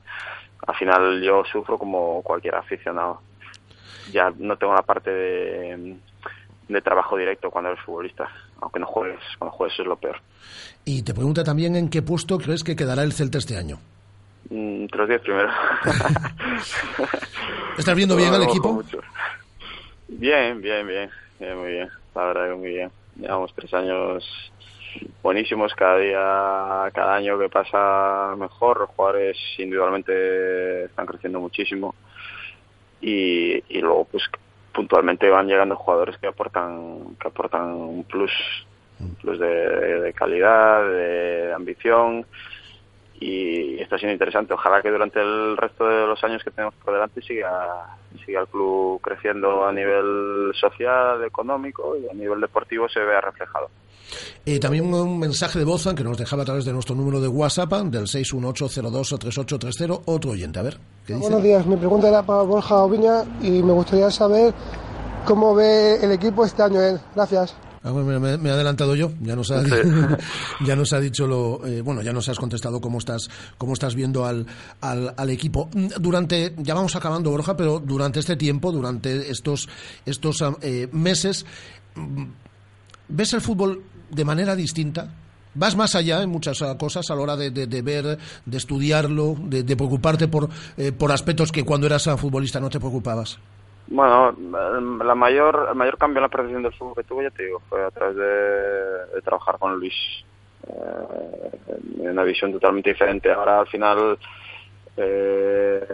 Al 0.65 0.75
final 0.75 1.21
yo 1.21 1.43
sufro 1.51 1.77
como 1.77 2.21
cualquier 2.21 2.55
aficionado. 2.55 3.19
Ya 4.13 4.31
no 4.37 4.55
tengo 4.57 4.73
la 4.73 4.83
parte 4.83 5.09
de, 5.11 5.97
de 6.69 6.81
trabajo 6.81 7.17
directo 7.17 7.51
cuando 7.51 7.71
eres 7.71 7.83
futbolista, 7.83 8.29
aunque 8.61 8.79
no 8.79 8.85
juegues, 8.85 9.19
cuando 9.39 9.55
juegues 9.57 9.77
es 9.79 9.85
lo 9.85 9.97
peor. 9.97 10.21
Y 10.85 11.03
te 11.03 11.13
pregunta 11.13 11.43
también 11.43 11.75
en 11.75 11.89
qué 11.89 12.01
puesto 12.01 12.37
crees 12.37 12.63
que 12.63 12.75
quedará 12.77 13.03
el 13.03 13.11
Celta 13.13 13.39
este 13.39 13.57
año. 13.57 13.77
Mm, 14.49 14.81
Entre 14.83 14.97
los 14.99 15.07
diez 15.09 15.21
primeros. 15.21 15.53
¿Estás 17.77 17.95
viendo 17.95 18.15
bien 18.15 18.29
No, 18.31 18.35
al 18.37 18.43
equipo? 18.43 18.73
mucho. 18.73 18.99
Bien, 20.07 20.61
bien, 20.61 20.85
bien, 20.87 21.09
bien, 21.39 21.57
muy 21.57 21.71
bien. 21.71 21.89
La 22.15 22.25
verdad 22.25 22.49
que 22.49 22.55
muy 22.55 22.69
bien. 22.69 22.91
Llevamos 23.15 23.53
tres 23.55 23.73
años 23.73 24.51
buenísimos, 25.23 25.73
cada 25.75 25.97
día, 25.97 26.91
cada 26.93 27.15
año 27.15 27.39
que 27.39 27.49
pasa 27.49 28.35
mejor. 28.37 28.79
Los 28.81 28.89
jugadores 28.89 29.37
individualmente 29.57 30.85
están 30.85 31.05
creciendo 31.05 31.39
muchísimo 31.39 31.95
y, 32.99 33.63
y 33.69 33.79
luego 33.81 34.05
pues 34.05 34.23
puntualmente 34.73 35.29
van 35.29 35.47
llegando 35.47 35.75
jugadores 35.75 36.17
que 36.17 36.27
aportan 36.27 37.15
que 37.19 37.27
aportan 37.27 37.67
un 37.73 38.03
plus, 38.03 38.31
un 38.99 39.15
plus 39.15 39.39
de, 39.39 39.47
de 40.01 40.13
calidad, 40.13 40.83
de 40.89 41.53
ambición 41.53 42.25
y 43.21 43.79
está 43.79 43.97
siendo 43.99 44.13
interesante. 44.13 44.53
Ojalá 44.55 44.81
que 44.81 44.89
durante 44.89 45.21
el 45.21 45.55
resto 45.55 45.87
de 45.87 46.07
los 46.07 46.21
años 46.23 46.43
que 46.43 46.49
tenemos 46.49 46.73
por 46.83 46.93
delante 46.93 47.21
siga, 47.21 47.95
siga 48.25 48.41
el 48.41 48.47
club 48.47 48.99
creciendo 48.99 49.63
a 49.63 49.71
nivel 49.71 50.51
social, 50.59 51.23
económico 51.23 51.95
y 51.95 52.09
a 52.09 52.13
nivel 52.13 52.41
deportivo 52.41 52.89
se 52.89 52.99
vea 52.99 53.21
reflejado. 53.21 53.69
Eh, 54.43 54.59
también 54.59 54.91
un 54.91 55.19
mensaje 55.19 55.59
de 55.59 55.65
voz 55.65 55.87
que 55.95 56.03
nos 56.03 56.17
dejaba 56.17 56.41
a 56.41 56.45
través 56.45 56.65
de 56.65 56.73
nuestro 56.73 56.95
número 56.95 57.21
de 57.21 57.27
WhatsApp 57.27 57.71
del 57.71 58.07
618023830 58.07 60.01
otro 60.05 60.31
oyente. 60.31 60.57
A 60.59 60.63
ver, 60.63 60.79
¿qué 61.05 61.13
dice? 61.13 61.27
Buenos 61.27 61.43
días, 61.43 61.63
mi 61.67 61.77
pregunta 61.77 62.09
era 62.09 62.23
para 62.23 62.41
Borja 62.41 62.77
Oviña 62.77 63.23
y 63.41 63.61
me 63.61 63.71
gustaría 63.71 64.09
saber 64.09 64.51
cómo 65.25 65.53
ve 65.53 66.03
el 66.03 66.11
equipo 66.11 66.43
este 66.43 66.63
año 66.63 66.81
él. 66.81 66.99
Gracias. 67.15 67.55
Ah, 67.83 67.89
bueno, 67.89 68.19
me, 68.19 68.37
me 68.37 68.49
he 68.49 68.51
adelantado 68.51 68.95
yo, 68.95 69.11
ya 69.21 69.35
nos 69.35 69.49
ha, 69.49 69.63
Sí. 69.65 69.71
ya 70.65 70.75
nos 70.75 70.93
ha 70.93 70.99
dicho 70.99 71.25
lo, 71.25 71.65
eh, 71.65 71.81
bueno, 71.81 72.03
ya 72.03 72.13
nos 72.13 72.29
has 72.29 72.37
contestado 72.37 72.79
cómo 72.79 72.99
estás, 72.99 73.27
cómo 73.57 73.73
estás 73.73 73.95
viendo 73.95 74.23
al, 74.25 74.45
al, 74.81 75.13
al 75.17 75.29
equipo. 75.31 75.67
Mm, 75.73 75.87
Durante, 75.99 76.53
ya 76.57 76.75
vamos 76.75 76.95
acabando, 76.95 77.31
Borja, 77.31 77.57
pero 77.57 77.79
durante 77.79 78.19
este 78.19 78.35
tiempo, 78.35 78.71
durante 78.71 79.31
estos, 79.31 79.67
estos 80.05 80.43
eh, 80.61 80.89
meses, 80.91 81.43
mm, 81.95 82.23
¿ves 83.09 83.33
el 83.33 83.41
fútbol 83.41 83.81
de 84.11 84.25
manera 84.25 84.55
distinta? 84.55 85.15
¿Vas 85.55 85.75
más 85.75 85.95
allá 85.95 86.21
en 86.21 86.29
muchas 86.29 86.59
cosas 86.77 87.09
a 87.09 87.15
la 87.15 87.21
hora 87.21 87.35
de, 87.35 87.49
de- 87.51 87.67
de 87.67 87.81
ver, 87.81 88.17
de 88.45 88.57
estudiarlo, 88.57 89.35
de, 89.43 89.63
de 89.63 89.75
preocuparte 89.75 90.27
por, 90.27 90.49
eh, 90.77 90.91
por 90.91 91.11
aspectos 91.11 91.51
que 91.51 91.65
cuando 91.65 91.87
eras 91.87 92.07
futbolista 92.17 92.59
no 92.59 92.69
te 92.69 92.79
preocupabas? 92.79 93.37
Bueno, 93.87 94.29
el- 94.29 94.97
la 94.99 95.15
mayor, 95.15 95.67
el 95.69 95.75
mayor 95.75 95.97
cambio 95.97 96.19
en 96.19 96.23
la 96.23 96.29
percepción 96.29 96.63
del 96.63 96.73
fútbol 96.73 96.95
que 96.95 97.03
tuve, 97.03 97.23
ya 97.23 97.31
te 97.31 97.43
digo, 97.43 97.61
fue 97.69 97.83
a 97.83 97.91
través 97.91 98.15
de, 98.15 99.21
trabajar 99.21 99.57
con 99.59 99.77
Luis. 99.79 99.93
Eh, 100.67 101.79
una 101.97 102.23
visión 102.23 102.51
totalmente 102.51 102.91
diferente. 102.91 103.31
Ahora, 103.31 103.59
al 103.59 103.67
final, 103.67 104.17
eh, 104.97 105.87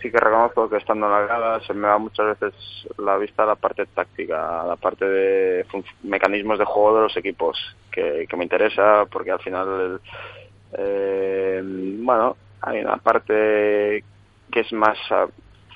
sí 0.00 0.10
que 0.10 0.18
reconozco 0.18 0.68
que 0.68 0.76
estando 0.76 1.06
en 1.06 1.12
la 1.12 1.20
grada 1.22 1.60
se 1.60 1.74
me 1.74 1.88
va 1.88 1.98
muchas 1.98 2.38
veces 2.38 2.54
la 2.98 3.16
vista 3.16 3.44
a 3.44 3.46
la 3.46 3.54
parte 3.54 3.86
táctica, 3.86 4.62
a 4.62 4.66
la 4.66 4.76
parte 4.76 5.04
de 5.04 5.66
mecanismos 6.02 6.58
de 6.58 6.64
juego 6.64 6.96
de 6.96 7.02
los 7.04 7.16
equipos, 7.16 7.58
que, 7.90 8.26
que 8.28 8.36
me 8.36 8.44
interesa 8.44 9.06
porque 9.10 9.30
al 9.30 9.40
final, 9.40 10.00
eh, 10.76 11.62
bueno, 11.64 12.36
hay 12.60 12.80
una 12.80 12.96
parte 12.98 14.04
que 14.50 14.60
es 14.60 14.72
más 14.72 14.98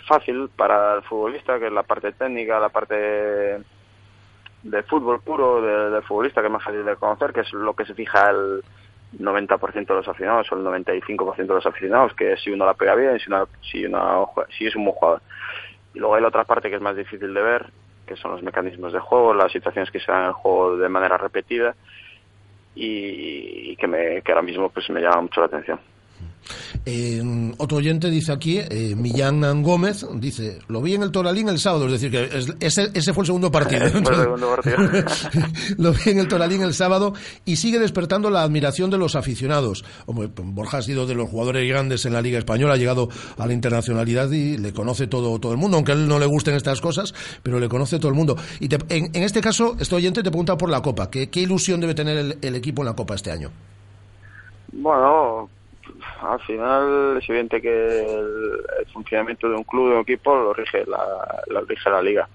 fácil 0.07 0.49
para 0.57 0.95
el 0.95 1.03
futbolista, 1.03 1.59
que 1.59 1.67
es 1.67 1.73
la 1.73 1.83
parte 1.83 2.12
técnica, 2.12 2.59
la 2.61 2.69
parte 2.69 2.95
de 4.62 4.83
fútbol 4.85 5.21
puro 5.21 5.61
de- 5.61 5.91
del 5.91 6.03
futbolista, 6.03 6.41
que 6.41 6.47
es 6.47 6.53
más 6.53 6.62
fácil 6.65 6.85
de 6.85 6.97
conocer, 6.97 7.33
que 7.33 7.41
es 7.41 7.53
lo 7.53 7.75
que 7.75 7.85
se 7.85 7.95
fija 7.95 8.31
el 8.31 8.62
90% 9.19 9.93
de 9.93 9.99
los 10.01 10.09
aficionados 10.09 10.51
o 10.53 10.57
el 10.57 10.62
95% 10.65 11.37
de 11.55 11.59
los 11.59 11.67
aficionados, 11.67 12.15
que 12.15 12.37
si 12.37 12.51
uno 12.51 12.65
la 12.65 12.75
pega 12.75 12.95
bien, 12.95 13.19
si, 13.19 13.29
una, 13.29 13.47
si, 13.61 13.85
una, 13.85 14.25
si 14.57 14.67
es 14.67 14.77
un 14.77 14.85
buen 14.85 14.97
jugador. 14.97 15.23
Y 15.95 15.99
luego 15.99 16.15
hay 16.15 16.23
la 16.23 16.29
otra 16.29 16.45
parte 16.45 16.71
que 16.71 16.77
es 16.77 16.83
más 16.83 16.97
difícil 16.97 17.35
de 17.35 17.43
ver, 17.43 17.67
que 18.07 18.17
son 18.17 18.31
los 18.33 18.43
mecanismos 18.43 18.93
de 18.93 19.01
juego, 19.01 19.35
las 19.35 19.53
situaciones 19.53 19.91
que 19.91 20.01
se 20.01 20.11
dan 20.11 20.23
en 20.23 20.27
el 20.29 20.33
juego 20.33 20.77
de 20.77 20.88
manera 20.88 21.17
repetida 21.19 21.75
y, 22.75 23.73
y 23.73 23.77
que, 23.77 23.87
me, 23.87 24.23
que 24.23 24.33
ahora 24.33 24.43
mismo 24.43 24.71
pues 24.71 24.88
me 24.91 25.01
llama 25.01 25.23
mucho 25.23 25.41
la 25.41 25.47
atención. 25.47 25.79
Eh, 26.85 27.52
otro 27.59 27.78
oyente 27.78 28.11
dice 28.11 28.33
aquí, 28.33 28.59
eh, 28.59 28.94
Millán 28.96 29.62
Gómez, 29.62 30.05
dice, 30.16 30.59
lo 30.68 30.83
vi 30.83 30.94
en 30.94 31.02
el 31.02 31.11
Toralín 31.12 31.48
el 31.48 31.59
sábado, 31.59 31.87
es 31.87 31.92
decir, 31.92 32.11
que 32.11 32.24
es- 32.37 32.52
ese, 32.61 32.90
ese 32.94 33.12
fue 33.12 33.22
el 33.22 33.26
segundo 33.26 33.50
partido. 33.50 33.88
Fue 33.90 34.00
el 34.00 34.20
segundo 34.22 34.48
partido. 34.55 34.76
lo 35.78 35.92
vi 35.92 36.11
en 36.11 36.18
el 36.18 36.28
Toralín 36.28 36.62
el 36.62 36.74
sábado 36.74 37.14
y 37.44 37.57
sigue 37.57 37.78
despertando 37.78 38.31
la 38.31 38.42
admiración 38.42 38.90
de 38.90 38.98
los 38.98 39.14
aficionados. 39.14 39.85
Hombre, 40.07 40.31
Borja 40.35 40.78
ha 40.78 40.83
sido 40.83 41.07
de 41.07 41.14
los 41.14 41.28
jugadores 41.31 41.68
grandes 41.68 42.05
en 42.07 42.12
la 42.12 42.22
Liga 42.22 42.38
Española, 42.38 42.74
ha 42.74 42.76
llegado 42.76 43.09
a 43.38 43.46
la 43.46 43.52
internacionalidad 43.52 44.31
y 44.33 44.59
le 44.59 44.72
conoce 44.72 45.07
todo, 45.07 45.38
todo 45.38 45.52
el 45.52 45.59
mundo, 45.59 45.76
aunque 45.76 45.92
a 45.92 45.94
él 45.94 46.09
no 46.09 46.18
le 46.18 46.26
gusten 46.26 46.55
estas 46.55 46.81
cosas, 46.81 47.14
pero 47.42 47.61
le 47.61 47.68
conoce 47.68 47.98
todo 47.98 48.09
el 48.09 48.14
mundo. 48.14 48.37
Y 48.61 48.68
te- 48.68 48.78
en, 48.88 49.11
en 49.14 49.22
este 49.22 49.40
caso, 49.40 49.76
este 49.78 49.94
oyente 49.94 50.22
te 50.22 50.31
pregunta 50.31 50.57
por 50.59 50.68
la 50.70 50.83
Copa, 50.83 51.09
¿qué, 51.11 51.31
qué 51.31 51.40
ilusión 51.40 51.81
debe 51.81 51.94
tener 51.94 52.16
el, 52.18 52.38
el 52.42 52.55
equipo 52.57 52.83
en 52.83 52.87
la 52.87 52.94
Copa 52.94 53.14
este 53.14 53.31
año? 53.31 53.50
Bueno, 54.72 55.48
al 56.23 56.41
final 56.41 57.19
es 57.19 57.29
evidente 57.29 57.61
que 57.61 58.01
el, 58.01 58.87
funcionamiento 58.93 59.49
de 59.49 59.57
un 59.57 59.65
club, 59.65 59.89
de 59.89 59.95
un 59.97 60.01
equipo, 60.03 60.35
lo 60.35 60.53
rige 60.53 60.85
la, 60.87 61.43
lo 61.49 61.62
rige 61.62 61.91
la 61.91 62.03
liga. 62.03 62.29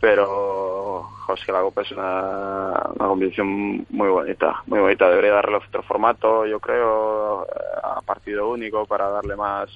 Pero 0.00 1.08
es 1.34 1.44
que 1.44 1.52
la 1.52 1.60
Copa 1.60 1.82
es 1.82 1.90
una, 1.90 2.70
una 2.94 3.08
competición 3.08 3.86
muy 3.90 4.08
bonita, 4.08 4.62
muy 4.66 4.78
bonita. 4.78 5.08
Debería 5.08 5.32
darle 5.32 5.56
otro 5.56 5.82
formato, 5.82 6.46
yo 6.46 6.60
creo, 6.60 7.46
a 7.82 8.00
partido 8.02 8.48
único 8.48 8.86
para 8.86 9.08
darle 9.08 9.34
más 9.34 9.68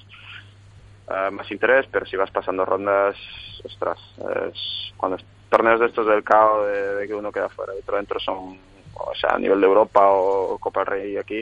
eh, 1.09 1.31
más 1.31 1.51
interés, 1.51 1.85
pero 1.91 2.05
si 2.05 2.15
vas 2.15 2.31
pasando 2.31 2.63
rondas, 2.63 3.17
ostras, 3.65 3.99
es, 4.47 4.93
cuando 4.95 5.17
torneos 5.49 5.79
de 5.81 5.87
estos 5.87 6.07
del 6.07 6.23
CAO, 6.23 6.65
de, 6.65 6.95
de 6.95 7.07
que 7.07 7.13
uno 7.13 7.31
queda 7.31 7.49
fuera 7.49 7.75
y 7.75 7.79
otro 7.79 7.97
dentro 7.97 8.19
son, 8.21 8.57
o 8.93 9.13
sea, 9.13 9.31
a 9.31 9.37
nivel 9.37 9.59
de 9.59 9.67
Europa 9.67 10.01
o 10.05 10.57
Copa 10.59 10.79
del 10.81 10.87
Rey 10.87 11.17
aquí, 11.17 11.41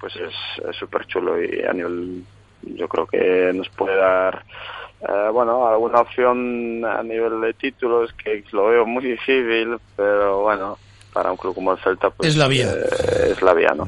pues 0.00 0.14
es 0.16 0.76
súper 0.78 1.06
chulo 1.06 1.42
y 1.42 1.62
a 1.62 1.72
nivel, 1.72 2.22
yo 2.62 2.88
creo 2.88 3.06
que 3.06 3.52
nos 3.54 3.68
puede 3.70 3.96
dar, 3.96 4.44
eh, 5.00 5.28
bueno, 5.32 5.66
alguna 5.66 6.00
opción 6.00 6.84
a 6.84 7.02
nivel 7.02 7.40
de 7.40 7.52
títulos 7.54 8.10
que 8.22 8.44
lo 8.52 8.66
veo 8.68 8.86
muy 8.86 9.04
difícil, 9.04 9.76
pero 9.96 10.42
bueno, 10.42 10.78
para 11.12 11.30
un 11.30 11.36
club 11.36 11.54
como 11.54 11.72
el 11.72 11.78
Celta, 11.78 12.10
pues 12.10 12.30
Es 12.30 12.36
la 12.36 12.48
vía. 12.48 12.70
eh, 12.72 13.30
es 13.32 13.42
la 13.42 13.54
vía, 13.54 13.72
¿no? 13.76 13.86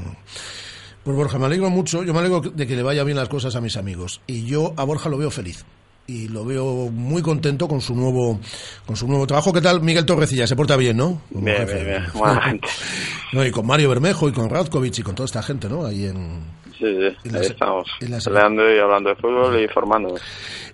Pues 1.05 1.17
Borja, 1.17 1.39
me 1.39 1.47
alegro 1.47 1.71
mucho. 1.71 2.03
Yo 2.03 2.13
me 2.13 2.19
alegro 2.19 2.41
de 2.41 2.67
que 2.67 2.75
le 2.75 2.83
vaya 2.83 3.05
bien 3.05 3.17
las 3.17 3.29
cosas 3.29 3.55
a 3.55 3.61
mis 3.61 3.77
amigos. 3.77 4.21
Y 4.27 4.45
yo 4.47 4.73
a 4.77 4.83
Borja 4.85 5.09
lo 5.09 5.19
veo 5.19 5.31
feliz. 5.31 5.65
y 6.09 6.29
lo 6.29 6.45
veo 6.45 6.89
muy 6.93 7.21
contento 7.21 7.67
con 7.67 7.81
su 7.81 7.93
nuevo 7.97 8.39
con 8.87 8.95
su 8.97 9.09
nuevo 9.09 9.27
trabajo. 9.27 9.53
¿Qué 9.53 9.61
tal 9.61 9.81
Miguel 9.83 10.07
Torrecilla? 10.07 10.47
Se 10.47 10.55
porta 10.55 10.77
bien, 10.77 10.97
¿no? 10.97 11.21
Bien, 11.31 11.67
bien, 11.67 11.85
bien, 11.85 12.05
Buena 12.15 12.41
gente. 12.43 12.69
No, 13.33 13.45
y 13.45 13.51
con 13.51 13.67
Mario 13.67 13.89
Bermejo 13.89 14.29
y 14.29 14.33
con 14.33 14.49
Radkovic 14.49 14.99
y 14.99 15.03
con 15.03 15.15
toda 15.15 15.27
esta 15.27 15.43
gente, 15.43 15.69
¿no? 15.69 15.85
Ahí 15.85 16.07
en... 16.07 16.41
Sí, 16.79 16.85
sí, 17.23 17.31
ahí 17.35 17.47
estamos, 17.47 17.89
peleando 18.23 18.63
y 18.71 18.79
hablando 18.79 19.09
de 19.09 19.17
fútbol 19.17 19.59
y 19.59 19.69
formándome. 19.69 20.21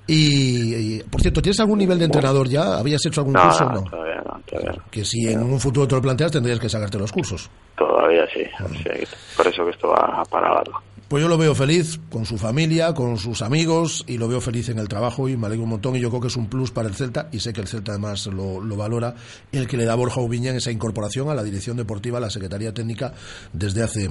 Y, 0.06 1.00
por 1.04 1.20
cierto, 1.20 1.40
¿tienes 1.40 1.60
algún 1.60 1.78
nivel 1.78 1.98
de 1.98 2.06
entrenador 2.06 2.48
ya? 2.48 2.78
¿Habías 2.78 3.06
hecho 3.06 3.20
algún 3.20 3.34
no, 3.34 3.42
curso? 3.42 3.64
No, 3.66 3.84
todavía 3.84 4.20
no, 4.26 4.40
todavía 4.44 4.72
no. 4.72 4.90
Que 4.90 5.04
si 5.04 5.28
en 5.28 5.42
un 5.42 5.60
futuro 5.60 5.86
te 5.86 5.94
lo 5.94 6.02
planteas, 6.02 6.32
tendrías 6.32 6.58
que 6.58 6.68
sacarte 6.68 6.98
los 6.98 7.12
cursos. 7.12 7.48
Todavía 7.76 8.26
sí, 8.34 8.44
sí 8.82 9.04
por 9.36 9.46
eso 9.46 9.64
que 9.64 9.70
esto 9.70 9.88
va 9.88 10.24
para 10.28 10.52
largo. 10.52 10.82
Pues 11.12 11.20
yo 11.20 11.28
lo 11.28 11.36
veo 11.36 11.54
feliz 11.54 12.00
con 12.10 12.24
su 12.24 12.38
familia, 12.38 12.94
con 12.94 13.18
sus 13.18 13.42
amigos 13.42 14.02
y 14.06 14.16
lo 14.16 14.28
veo 14.28 14.40
feliz 14.40 14.70
en 14.70 14.78
el 14.78 14.88
trabajo 14.88 15.28
y 15.28 15.36
me 15.36 15.46
alegro 15.46 15.64
un 15.64 15.68
montón 15.68 15.94
y 15.94 16.00
yo 16.00 16.08
creo 16.08 16.22
que 16.22 16.28
es 16.28 16.36
un 16.36 16.46
plus 16.48 16.70
para 16.70 16.88
el 16.88 16.94
Celta 16.94 17.28
y 17.30 17.40
sé 17.40 17.52
que 17.52 17.60
el 17.60 17.68
Celta 17.68 17.92
además 17.92 18.28
lo, 18.28 18.62
lo 18.62 18.76
valora 18.78 19.14
el 19.52 19.68
que 19.68 19.76
le 19.76 19.84
da 19.84 19.94
Borja 19.94 20.22
Ubiña 20.22 20.52
en 20.52 20.56
esa 20.56 20.70
incorporación 20.70 21.28
a 21.28 21.34
la 21.34 21.42
dirección 21.42 21.76
deportiva, 21.76 22.16
a 22.16 22.20
la 22.22 22.30
Secretaría 22.30 22.72
Técnica 22.72 23.12
desde 23.52 23.82
hace, 23.82 24.08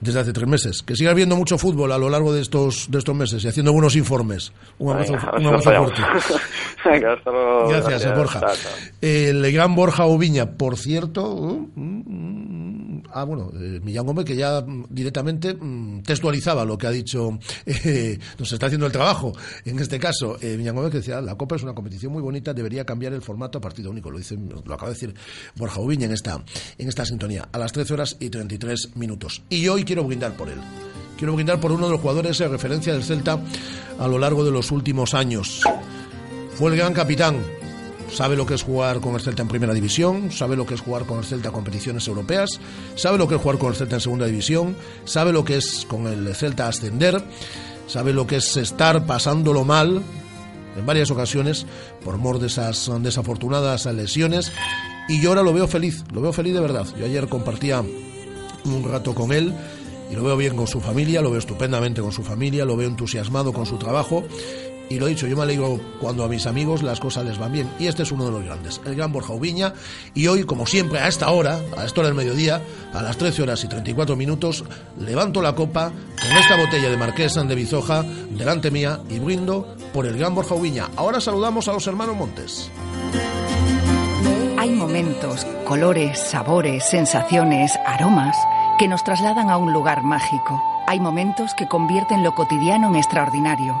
desde 0.00 0.20
hace 0.20 0.32
tres 0.32 0.48
meses. 0.48 0.82
Que 0.82 0.96
siga 0.96 1.12
viendo 1.12 1.36
mucho 1.36 1.58
fútbol 1.58 1.92
a 1.92 1.98
lo 1.98 2.08
largo 2.08 2.32
de 2.32 2.40
estos, 2.40 2.90
de 2.90 2.96
estos 2.96 3.14
meses 3.14 3.44
y 3.44 3.48
haciendo 3.48 3.74
buenos 3.74 3.94
informes. 3.94 4.50
Un 4.78 4.92
abrazo, 4.92 5.12
Venga, 5.12 5.36
un 5.36 5.46
abrazo 5.48 5.70
fuerte. 5.70 6.02
Venga, 6.90 7.12
hasta 7.12 7.30
luego. 7.30 7.68
Gracias, 7.68 7.90
Gracias, 7.90 8.16
Borja. 8.16 8.40
El 9.02 9.52
gran 9.52 9.74
Borja 9.74 10.06
Ubiña, 10.06 10.52
por 10.52 10.78
cierto, 10.78 11.30
uh, 11.30 11.68
mm, 11.74 12.57
ah, 13.12 13.24
bueno, 13.24 13.50
eh, 13.54 13.80
Millán 13.82 14.06
Gómez 14.06 14.24
que 14.24 14.36
ya 14.36 14.60
mm, 14.60 14.86
directamente 14.90 15.54
mm, 15.54 16.02
textualizaba 16.02 16.64
lo 16.64 16.76
que 16.78 16.86
ha 16.86 16.90
dicho, 16.90 17.38
eh, 17.66 18.18
nos 18.38 18.52
está 18.52 18.66
haciendo 18.66 18.86
el 18.86 18.92
trabajo. 18.92 19.32
En 19.64 19.78
este 19.78 19.98
caso, 19.98 20.36
eh, 20.40 20.56
Millán 20.56 20.76
Gómez 20.76 20.90
que 20.90 20.98
decía, 20.98 21.20
la 21.20 21.36
Copa 21.36 21.56
es 21.56 21.62
una 21.62 21.74
competición 21.74 22.12
muy 22.12 22.22
bonita, 22.22 22.54
debería 22.54 22.84
cambiar 22.84 23.12
el 23.12 23.22
formato 23.22 23.58
a 23.58 23.60
partido 23.60 23.90
único. 23.90 24.10
Lo 24.10 24.18
dice, 24.18 24.36
lo 24.36 24.74
acaba 24.74 24.88
de 24.88 24.94
decir 24.94 25.14
Borja 25.56 25.80
Ubiña 25.80 26.06
en 26.06 26.12
esta, 26.12 26.42
en 26.76 26.88
esta 26.88 27.04
sintonía, 27.04 27.48
a 27.52 27.58
las 27.58 27.72
13 27.72 27.94
horas 27.94 28.16
y 28.20 28.30
33 28.30 28.96
minutos. 28.96 29.42
Y 29.48 29.68
hoy 29.68 29.84
quiero 29.84 30.04
brindar 30.04 30.36
por 30.36 30.48
él. 30.48 30.58
Quiero 31.16 31.34
brindar 31.34 31.60
por 31.60 31.72
uno 31.72 31.86
de 31.86 31.92
los 31.92 32.00
jugadores 32.00 32.38
de 32.38 32.46
referencia 32.46 32.92
del 32.92 33.02
Celta 33.02 33.40
a 33.98 34.06
lo 34.06 34.18
largo 34.18 34.44
de 34.44 34.52
los 34.52 34.70
últimos 34.70 35.14
años. 35.14 35.62
Fue 36.54 36.70
el 36.70 36.76
gran 36.76 36.94
capitán, 36.94 37.36
sabe 38.10 38.36
lo 38.36 38.46
que 38.46 38.54
es 38.54 38.62
jugar 38.62 39.00
con 39.00 39.14
el 39.14 39.20
Celta 39.20 39.42
en 39.42 39.48
primera 39.48 39.74
división, 39.74 40.30
sabe 40.30 40.56
lo 40.56 40.66
que 40.66 40.74
es 40.74 40.80
jugar 40.80 41.04
con 41.04 41.18
el 41.18 41.24
Celta 41.24 41.48
en 41.48 41.54
competiciones 41.54 42.06
europeas, 42.08 42.60
sabe 42.94 43.18
lo 43.18 43.28
que 43.28 43.36
es 43.36 43.40
jugar 43.40 43.58
con 43.58 43.70
el 43.70 43.76
Celta 43.76 43.96
en 43.96 44.00
segunda 44.00 44.26
división, 44.26 44.76
sabe 45.04 45.32
lo 45.32 45.44
que 45.44 45.56
es 45.56 45.86
con 45.88 46.06
el 46.06 46.34
Celta 46.34 46.68
ascender, 46.68 47.22
sabe 47.86 48.12
lo 48.12 48.26
que 48.26 48.36
es 48.36 48.56
estar 48.56 49.06
pasándolo 49.06 49.64
mal 49.64 50.02
en 50.76 50.86
varias 50.86 51.10
ocasiones 51.10 51.66
por 52.04 52.18
mor 52.18 52.38
de 52.38 52.46
esas 52.46 52.90
desafortunadas 53.02 53.86
lesiones 53.86 54.52
y 55.08 55.20
yo 55.20 55.30
ahora 55.30 55.42
lo 55.42 55.52
veo 55.52 55.66
feliz, 55.66 56.04
lo 56.12 56.20
veo 56.20 56.32
feliz 56.32 56.54
de 56.54 56.60
verdad. 56.60 56.86
Yo 56.98 57.06
ayer 57.06 57.28
compartía 57.28 57.82
un 58.64 58.84
rato 58.84 59.14
con 59.14 59.32
él 59.32 59.54
y 60.10 60.14
lo 60.14 60.22
veo 60.22 60.36
bien 60.36 60.56
con 60.56 60.66
su 60.66 60.80
familia, 60.80 61.20
lo 61.20 61.30
veo 61.30 61.38
estupendamente 61.38 62.00
con 62.00 62.12
su 62.12 62.22
familia, 62.22 62.64
lo 62.64 62.76
veo 62.76 62.88
entusiasmado 62.88 63.52
con 63.52 63.66
su 63.66 63.76
trabajo 63.76 64.24
y 64.90 64.98
lo 64.98 65.06
he 65.06 65.10
dicho, 65.10 65.26
yo 65.26 65.36
me 65.36 65.42
alegro 65.42 65.78
cuando 66.00 66.24
a 66.24 66.28
mis 66.28 66.46
amigos 66.46 66.82
las 66.82 67.00
cosas 67.00 67.24
les 67.24 67.38
van 67.38 67.52
bien. 67.52 67.70
Y 67.78 67.86
este 67.86 68.02
es 68.02 68.12
uno 68.12 68.24
de 68.24 68.30
los 68.30 68.44
grandes, 68.44 68.80
el 68.84 68.94
gran 68.94 69.12
Borja 69.12 69.32
Ubiña. 69.32 69.74
Y 70.14 70.26
hoy, 70.26 70.44
como 70.44 70.66
siempre, 70.66 70.98
a 70.98 71.08
esta 71.08 71.30
hora, 71.30 71.60
a 71.76 71.84
esta 71.84 72.00
hora 72.00 72.08
del 72.08 72.16
mediodía, 72.16 72.62
a 72.94 73.02
las 73.02 73.16
13 73.18 73.42
horas 73.42 73.62
y 73.64 73.68
34 73.68 74.16
minutos, 74.16 74.64
levanto 74.98 75.42
la 75.42 75.54
copa 75.54 75.90
con 75.90 76.36
esta 76.36 76.56
botella 76.56 76.90
de 76.90 76.96
Marquesa 76.96 77.42
de 77.42 77.54
Bizoja 77.54 78.02
delante 78.30 78.70
mía 78.70 79.00
y 79.08 79.18
brindo 79.18 79.76
por 79.92 80.06
el 80.06 80.16
gran 80.18 80.34
Borja 80.34 80.54
Ubiña. 80.54 80.88
Ahora 80.96 81.20
saludamos 81.20 81.68
a 81.68 81.72
los 81.72 81.86
hermanos 81.86 82.16
Montes. 82.16 82.70
Hay 84.58 84.70
momentos, 84.70 85.46
colores, 85.66 86.18
sabores, 86.18 86.84
sensaciones, 86.84 87.72
aromas 87.86 88.36
que 88.78 88.88
nos 88.88 89.04
trasladan 89.04 89.50
a 89.50 89.56
un 89.56 89.72
lugar 89.72 90.02
mágico. 90.02 90.62
Hay 90.86 90.98
momentos 90.98 91.52
que 91.54 91.68
convierten 91.68 92.22
lo 92.22 92.34
cotidiano 92.34 92.88
en 92.88 92.96
extraordinario 92.96 93.80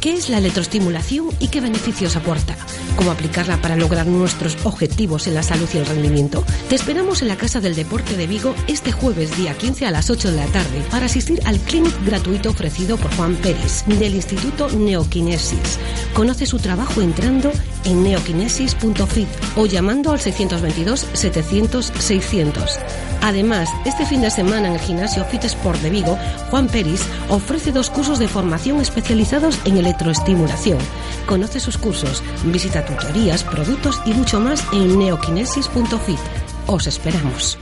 ¿Qué 0.00 0.14
es 0.14 0.28
la 0.28 0.38
electroestimulación 0.38 1.30
y 1.40 1.48
qué 1.48 1.60
beneficios 1.60 2.14
aporta? 2.14 2.56
¿Cómo 2.94 3.10
aplicarla 3.10 3.60
para 3.60 3.74
lograr 3.74 4.06
nuestros 4.06 4.56
objetivos 4.64 5.26
en 5.26 5.34
la 5.34 5.42
salud 5.42 5.68
y 5.74 5.78
el 5.78 5.86
rendimiento? 5.86 6.44
Te 6.68 6.76
esperamos 6.76 7.20
en 7.20 7.28
la 7.28 7.36
Casa 7.36 7.60
del 7.60 7.74
Deporte 7.74 8.16
de 8.16 8.28
Vigo 8.28 8.54
este 8.68 8.92
jueves 8.92 9.36
día 9.36 9.58
15 9.58 9.86
a 9.86 9.90
las 9.90 10.08
8 10.08 10.30
de 10.30 10.36
la 10.36 10.46
tarde 10.46 10.84
para 10.88 11.06
asistir 11.06 11.40
al 11.46 11.58
clinic 11.58 11.92
gratuito 12.04 12.50
ofrecido 12.50 12.96
por 12.96 13.12
Juan 13.16 13.34
Pérez 13.36 13.84
del 13.86 14.14
Instituto 14.14 14.68
Neokinesis. 14.70 15.80
Conoce 16.14 16.46
su 16.46 16.58
trabajo 16.58 17.00
entrando 17.02 17.50
en 17.84 18.04
neokinesis.fit 18.04 19.28
o 19.56 19.66
llamando 19.66 20.12
al 20.12 20.20
622 20.20 21.08
700 21.12 21.92
600. 21.98 22.78
Además, 23.20 23.68
este 23.84 24.06
fin 24.06 24.20
de 24.20 24.30
semana 24.30 24.68
en 24.68 24.74
el 24.74 24.80
gimnasio 24.80 25.24
Fit 25.24 25.44
Sport 25.44 25.80
de 25.80 25.90
Vigo, 25.90 26.16
Juan 26.50 26.68
Peris 26.68 27.02
ofrece 27.28 27.72
dos 27.72 27.90
cursos 27.90 28.20
de 28.20 28.28
formación 28.28 28.80
especializados 28.80 29.58
en 29.64 29.76
electroestimulación. 29.88 30.78
Conoce 31.26 31.60
sus 31.60 31.78
cursos, 31.78 32.22
visita 32.44 32.84
tutorías, 32.84 33.42
productos 33.44 34.00
y 34.04 34.12
mucho 34.12 34.38
más 34.38 34.64
en 34.72 34.98
neokinesis.fit. 34.98 36.18
Os 36.66 36.86
esperamos. 36.86 37.58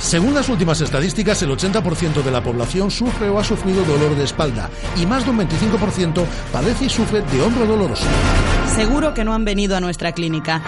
Según 0.00 0.34
las 0.34 0.50
últimas 0.50 0.82
estadísticas, 0.82 1.40
el 1.42 1.50
80% 1.50 2.22
de 2.22 2.30
la 2.30 2.42
población 2.42 2.90
sufre 2.90 3.30
o 3.30 3.38
ha 3.38 3.44
sufrido 3.44 3.84
dolor 3.84 4.14
de 4.14 4.24
espalda 4.24 4.68
y 5.00 5.06
más 5.06 5.24
de 5.24 5.30
un 5.30 5.38
25% 5.38 6.26
padece 6.52 6.84
y 6.84 6.88
sufre 6.90 7.22
de 7.22 7.40
hombro 7.40 7.64
doloroso. 7.64 8.04
Seguro 8.76 9.14
que 9.14 9.24
no 9.24 9.32
han 9.32 9.46
venido 9.46 9.76
a 9.76 9.80
nuestra 9.80 10.12
clínica. 10.12 10.62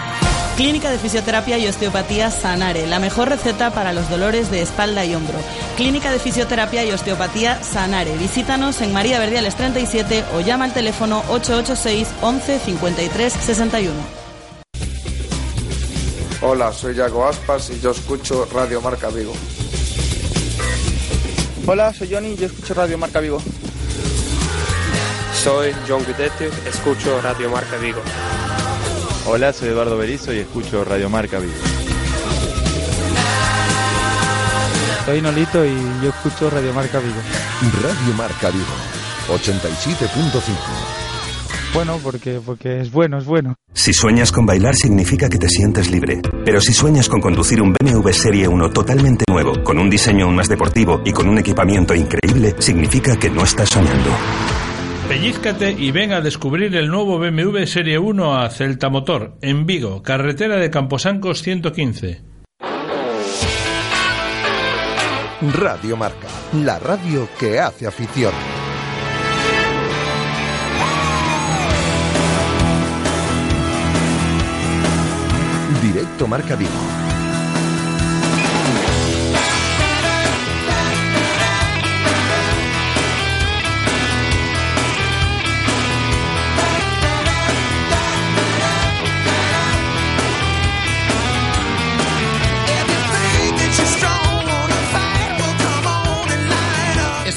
Clínica 0.57 0.89
de 0.89 0.97
Fisioterapia 0.97 1.59
y 1.59 1.67
Osteopatía 1.67 2.31
Sanare, 2.31 2.87
la 2.87 2.97
mejor 2.97 3.29
receta 3.29 3.69
para 3.69 3.93
los 3.93 4.09
dolores 4.09 4.49
de 4.49 4.63
espalda 4.63 5.05
y 5.05 5.13
hombro. 5.13 5.37
Clínica 5.75 6.11
de 6.11 6.17
Fisioterapia 6.17 6.83
y 6.83 6.91
Osteopatía 6.91 7.63
Sanare. 7.63 8.17
Visítanos 8.17 8.81
en 8.81 8.91
María 8.91 9.19
Verdiales 9.19 9.55
37 9.55 10.25
o 10.33 10.41
llama 10.41 10.65
al 10.65 10.73
teléfono 10.73 11.19
886 11.29 12.07
11 12.21 12.59
53 12.59 13.33
61. 13.33 13.93
Hola, 16.41 16.73
soy 16.73 16.95
Yago 16.95 17.27
Aspas 17.27 17.69
y 17.69 17.79
yo 17.79 17.91
escucho 17.91 18.47
Radio 18.51 18.81
Marca 18.81 19.09
Vigo. 19.09 19.33
Hola, 21.67 21.93
soy 21.93 22.11
Johnny 22.11 22.29
y 22.29 22.35
yo 22.35 22.47
escucho 22.47 22.73
Radio 22.73 22.97
Marca 22.97 23.19
Vigo. 23.19 23.39
Soy 25.35 25.71
John 25.87 26.03
Guidetti, 26.03 26.45
escucho 26.67 27.21
Radio 27.21 27.51
Marca 27.51 27.77
Vigo. 27.77 28.01
Hola, 29.29 29.51
soy 29.51 29.67
Eduardo 29.67 29.97
Berizo 29.97 30.33
y 30.33 30.39
escucho 30.39 30.85
Radio 30.85 31.09
Marca 31.09 31.37
Vigo. 31.39 31.53
Soy 35.05 35.21
Nolito 35.21 35.65
y 35.65 35.75
yo 36.01 36.09
escucho 36.09 36.49
Radio 36.49 36.73
Marca 36.73 36.99
Vigo. 36.99 37.17
Radio 37.81 38.13
Marca 38.15 38.49
Vigo, 38.49 38.65
87.5. 39.27 40.41
Bueno, 41.73 41.99
porque, 42.01 42.39
porque 42.43 42.79
es 42.79 42.89
bueno, 42.89 43.17
es 43.17 43.25
bueno. 43.25 43.55
Si 43.73 43.91
sueñas 43.91 44.31
con 44.31 44.45
bailar 44.45 44.75
significa 44.75 45.27
que 45.27 45.37
te 45.37 45.49
sientes 45.49 45.91
libre. 45.91 46.21
Pero 46.45 46.61
si 46.61 46.71
sueñas 46.71 47.09
con 47.09 47.19
conducir 47.19 47.61
un 47.61 47.73
BMW 47.73 48.09
Serie 48.11 48.47
1 48.47 48.69
totalmente 48.69 49.25
nuevo, 49.29 49.61
con 49.61 49.77
un 49.77 49.89
diseño 49.89 50.23
aún 50.23 50.37
más 50.37 50.47
deportivo 50.47 51.01
y 51.03 51.11
con 51.11 51.27
un 51.27 51.37
equipamiento 51.37 51.93
increíble, 51.93 52.55
significa 52.59 53.17
que 53.17 53.29
no 53.29 53.43
estás 53.43 53.67
soñando. 53.67 54.09
Pellízcate 55.07 55.71
y 55.71 55.91
ven 55.91 56.11
a 56.11 56.19
descubrir 56.19 56.75
el 56.75 56.89
nuevo 56.89 57.17
BMW 57.17 57.63
Serie 57.65 57.97
1 57.97 58.39
a 58.41 58.49
Celta 58.49 58.89
Motor, 58.89 59.37
en 59.41 59.65
Vigo, 59.65 60.03
carretera 60.03 60.57
de 60.57 60.69
Camposancos 60.69 61.41
115. 61.43 62.21
Radio 65.53 65.95
Marca, 65.95 66.27
la 66.51 66.77
radio 66.79 67.29
que 67.39 67.57
hace 67.57 67.87
afición. 67.87 68.33
Directo 75.81 76.27
Marca 76.27 76.57
Vigo. 76.57 77.06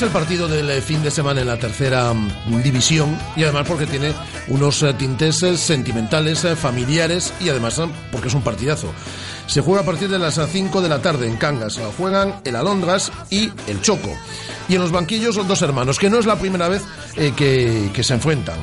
Es 0.01 0.07
el 0.07 0.13
partido 0.13 0.49
del 0.49 0.71
eh, 0.71 0.81
fin 0.81 1.03
de 1.03 1.11
semana 1.11 1.43
en 1.43 1.47
la 1.47 1.59
tercera 1.59 2.15
mm, 2.15 2.63
división 2.63 3.19
y 3.37 3.43
además 3.43 3.67
porque 3.69 3.85
tiene 3.85 4.15
unos 4.49 4.83
eh, 4.83 4.95
tintes 4.95 5.43
eh, 5.43 5.59
sentimentales, 5.59 6.47
familiares 6.57 7.35
y 7.39 7.51
además 7.51 7.79
porque 8.11 8.29
es 8.29 8.35
un 8.35 8.41
partidazo. 8.41 8.91
Se 9.47 9.61
juega 9.61 9.83
a 9.83 9.85
partir 9.85 10.09
de 10.09 10.19
las 10.19 10.41
5 10.51 10.81
de 10.81 10.89
la 10.89 11.03
tarde 11.03 11.29
en 11.29 11.37
Cangas. 11.37 11.79
Juegan 11.99 12.41
el 12.45 12.57
Alondras 12.57 13.13
y 13.29 13.53
el 13.67 13.83
Choco. 13.83 14.17
Y 14.71 14.77
en 14.77 14.81
los 14.81 14.91
banquillos 14.91 15.35
son 15.35 15.47
dos 15.47 15.61
hermanos, 15.61 15.99
que 15.99 16.09
no 16.09 16.19
es 16.19 16.25
la 16.25 16.37
primera 16.37 16.69
vez 16.69 16.83
que, 17.15 17.91
que 17.93 18.03
se 18.03 18.15
enfrentan. 18.15 18.57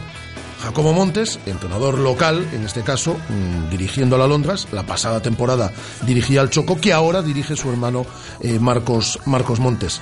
Jacobo 0.68 0.92
Montes, 0.92 1.40
entrenador 1.46 1.98
local, 1.98 2.46
en 2.52 2.66
este 2.66 2.82
caso, 2.82 3.16
mm, 3.30 3.70
dirigiendo 3.70 4.18
a 4.18 4.20
la 4.20 4.28
Londras, 4.28 4.68
la 4.74 4.84
pasada 4.84 5.22
temporada 5.22 5.72
dirigía 6.02 6.42
al 6.42 6.50
Choco, 6.50 6.76
que 6.76 6.92
ahora 6.92 7.22
dirige 7.22 7.56
su 7.56 7.70
hermano 7.70 8.06
eh, 8.42 8.60
Marcos, 8.60 9.18
Marcos 9.26 9.62
Montes. 9.62 10.02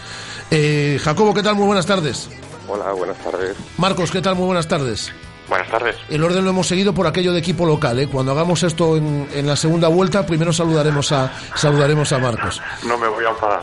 Eh, 0.49 0.99
Jacobo, 1.03 1.35
¿qué 1.35 1.43
tal? 1.43 1.53
Muy 1.53 1.67
buenas 1.67 1.85
tardes. 1.85 2.31
Hola, 2.67 2.93
buenas 2.93 3.15
tardes. 3.17 3.55
Marcos, 3.77 4.09
¿qué 4.09 4.23
tal? 4.23 4.33
Muy 4.37 4.47
buenas 4.47 4.67
tardes. 4.67 5.13
Buenas 5.47 5.69
tardes. 5.69 5.97
El 6.09 6.23
orden 6.23 6.43
lo 6.43 6.49
hemos 6.49 6.65
seguido 6.65 6.95
por 6.95 7.05
aquello 7.05 7.31
de 7.31 7.37
equipo 7.37 7.67
local. 7.67 7.99
¿eh? 7.99 8.07
Cuando 8.07 8.31
hagamos 8.31 8.63
esto 8.63 8.97
en, 8.97 9.29
en, 9.35 9.45
la 9.45 9.55
segunda 9.55 9.87
vuelta, 9.87 10.25
primero 10.25 10.51
saludaremos 10.51 11.11
a, 11.11 11.31
saludaremos 11.53 12.11
a 12.11 12.17
Marcos. 12.17 12.59
No 12.87 12.97
me 12.97 13.07
voy 13.07 13.23
a 13.23 13.29
enfadar. 13.29 13.61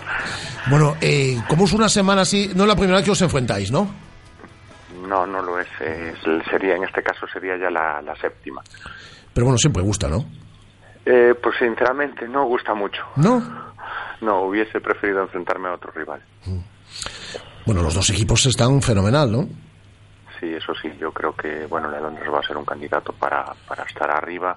Bueno, 0.70 0.94
eh, 1.00 1.36
como 1.48 1.64
es 1.64 1.72
una 1.72 1.88
semana 1.88 2.22
así, 2.22 2.52
no 2.54 2.62
es 2.62 2.68
la 2.68 2.76
primera 2.76 2.98
vez 2.98 3.04
que 3.04 3.10
os 3.10 3.22
enfrentáis, 3.22 3.72
¿no? 3.72 4.11
No, 5.12 5.26
no 5.26 5.42
lo 5.42 5.60
es. 5.60 5.68
sería, 6.50 6.74
en 6.74 6.84
este 6.84 7.02
caso 7.02 7.26
sería 7.30 7.54
ya 7.58 7.68
la, 7.68 8.14
séptima. 8.18 8.62
Pero 9.34 9.44
bueno, 9.44 9.58
siempre 9.58 9.82
gusta, 9.82 10.08
¿no? 10.08 10.24
Eh, 11.04 11.34
pues 11.34 11.56
sinceramente 11.58 12.26
no 12.26 12.46
gusta 12.46 12.72
mucho. 12.72 13.02
¿No? 13.16 13.42
No, 14.22 14.44
hubiese 14.44 14.80
preferido 14.80 15.20
enfrentarme 15.20 15.68
a 15.68 15.74
otro 15.74 15.92
rival. 15.92 16.22
Mm. 16.46 16.60
Bueno, 17.66 17.82
los 17.82 17.94
dos 17.94 18.08
equipos 18.08 18.46
están 18.46 18.80
fenomenal, 18.80 19.30
¿no? 19.30 19.48
Sí, 20.40 20.54
eso 20.54 20.72
sí. 20.80 20.90
Yo 20.98 21.12
creo 21.12 21.36
que, 21.36 21.66
bueno, 21.66 21.90
Londres 21.90 22.32
va 22.32 22.38
a 22.38 22.46
ser 22.46 22.56
un 22.56 22.64
candidato 22.64 23.12
para, 23.12 23.52
para 23.68 23.84
estar 23.84 24.10
arriba 24.10 24.56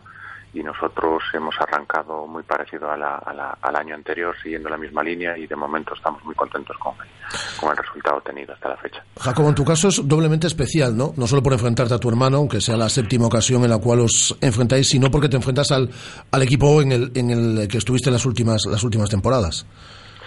y 0.56 0.64
nosotros 0.64 1.22
hemos 1.34 1.54
arrancado 1.60 2.26
muy 2.26 2.42
parecido 2.44 2.90
al 2.90 3.76
año 3.76 3.94
anterior, 3.94 4.34
siguiendo 4.42 4.70
la 4.70 4.78
misma 4.78 5.04
línea 5.04 5.38
y 5.38 5.48
de 5.48 5.56
momento 5.56 5.94
estamos 5.94 6.24
muy 6.24 6.34
contentos 6.34 6.78
con 6.78 6.94
el, 6.94 7.60
con 7.60 7.72
el 7.72 7.78
resultado 7.78 8.22
tenido 8.22 8.54
hasta 8.54 8.70
la 8.70 8.78
fecha. 8.78 9.04
Jacobo, 9.20 9.50
en 9.50 9.56
tu 9.56 9.66
caso 9.66 9.90
es 9.90 10.08
doblemente 10.08 10.48
especial, 10.48 10.96
¿no? 10.96 11.12
No 11.18 11.28
solo 11.28 11.44
por 11.44 11.52
enfrentarte 11.52 11.94
a 11.94 12.00
tu 12.00 12.08
hermano, 12.08 12.38
aunque 12.38 12.62
sea 12.62 12.78
la 12.78 12.88
séptima 12.88 13.28
ocasión 13.28 13.66
en 13.66 13.70
la 13.70 13.80
cual 13.80 14.00
os 14.00 14.38
enfrentáis, 14.40 14.88
sino 14.88 15.12
porque 15.12 15.28
te 15.28 15.36
enfrentas 15.36 15.74
al, 15.74 15.90
al 16.32 16.42
equipo 16.42 16.82
en 16.82 16.94
el, 16.94 17.12
en 17.16 17.30
el 17.32 17.68
que 17.68 17.78
estuviste 17.78 18.10
en 18.10 18.14
las 18.14 18.26
últimas, 18.26 18.62
las 18.72 18.84
últimas 18.84 19.10
temporadas. 19.10 19.68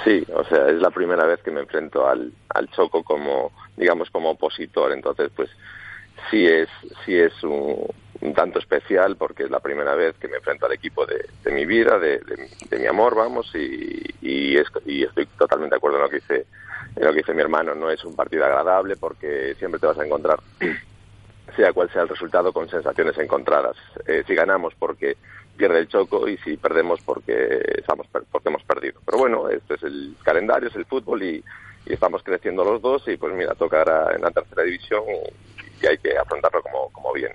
Sí, 0.04 0.22
o 0.34 0.44
sea, 0.44 0.68
es 0.68 0.80
la 0.80 0.90
primera 0.90 1.26
vez 1.26 1.42
que 1.42 1.50
me 1.50 1.60
enfrento 1.60 2.06
al, 2.06 2.30
al 2.50 2.68
Choco 2.70 3.02
como, 3.02 3.50
digamos, 3.78 4.10
como 4.10 4.32
opositor, 4.32 4.92
entonces 4.92 5.30
pues 5.34 5.48
sí 6.30 6.46
es, 6.46 6.68
sí 7.04 7.16
es 7.16 7.42
un, 7.42 7.86
tanto 8.34 8.58
especial 8.58 9.16
porque 9.16 9.44
es 9.44 9.50
la 9.50 9.60
primera 9.60 9.94
vez 9.94 10.16
que 10.16 10.28
me 10.28 10.36
enfrento 10.36 10.66
al 10.66 10.72
equipo 10.72 11.06
de, 11.06 11.52
mi 11.52 11.66
vida, 11.66 11.98
de, 11.98 12.20
mi 12.78 12.86
amor, 12.86 13.14
vamos, 13.14 13.50
y, 13.54 14.02
y, 14.20 14.56
estoy 14.56 15.26
totalmente 15.38 15.74
de 15.74 15.78
acuerdo 15.78 15.98
en 15.98 16.02
lo 16.02 16.10
que 16.10 16.16
dice 16.16 16.46
en 16.96 17.04
lo 17.04 17.12
que 17.12 17.18
dice 17.18 17.34
mi 17.34 17.42
hermano. 17.42 17.74
No 17.74 17.90
es 17.90 18.04
un 18.04 18.16
partido 18.16 18.44
agradable 18.44 18.96
porque 18.96 19.54
siempre 19.58 19.80
te 19.80 19.86
vas 19.86 19.98
a 19.98 20.04
encontrar, 20.04 20.40
sea 21.56 21.72
cual 21.72 21.90
sea 21.90 22.02
el 22.02 22.08
resultado, 22.08 22.52
con 22.52 22.68
sensaciones 22.68 23.16
encontradas. 23.18 23.76
Eh, 24.06 24.24
si 24.26 24.34
ganamos 24.34 24.74
porque 24.74 25.16
pierde 25.56 25.80
el 25.80 25.88
choco 25.88 26.28
y 26.28 26.36
si 26.38 26.56
perdemos 26.56 27.00
porque 27.02 27.60
estamos 27.76 28.06
porque 28.08 28.48
hemos 28.48 28.62
perdido. 28.64 29.00
Pero 29.04 29.18
bueno, 29.18 29.48
este 29.48 29.74
es 29.74 29.82
el 29.82 30.14
calendario, 30.22 30.68
es 30.68 30.76
el 30.76 30.86
fútbol 30.86 31.22
y, 31.22 31.44
y 31.86 31.92
estamos 31.92 32.22
creciendo 32.22 32.64
los 32.64 32.80
dos 32.80 33.02
y 33.08 33.16
pues 33.16 33.34
mira, 33.34 33.54
toca 33.54 33.82
en 34.14 34.22
la 34.22 34.30
tercera 34.30 34.62
división 34.62 35.02
y 35.82 35.86
hay 35.86 35.98
que 35.98 36.16
afrontarlo 36.16 36.62
como, 36.62 36.90
como 36.90 37.12
bien. 37.12 37.32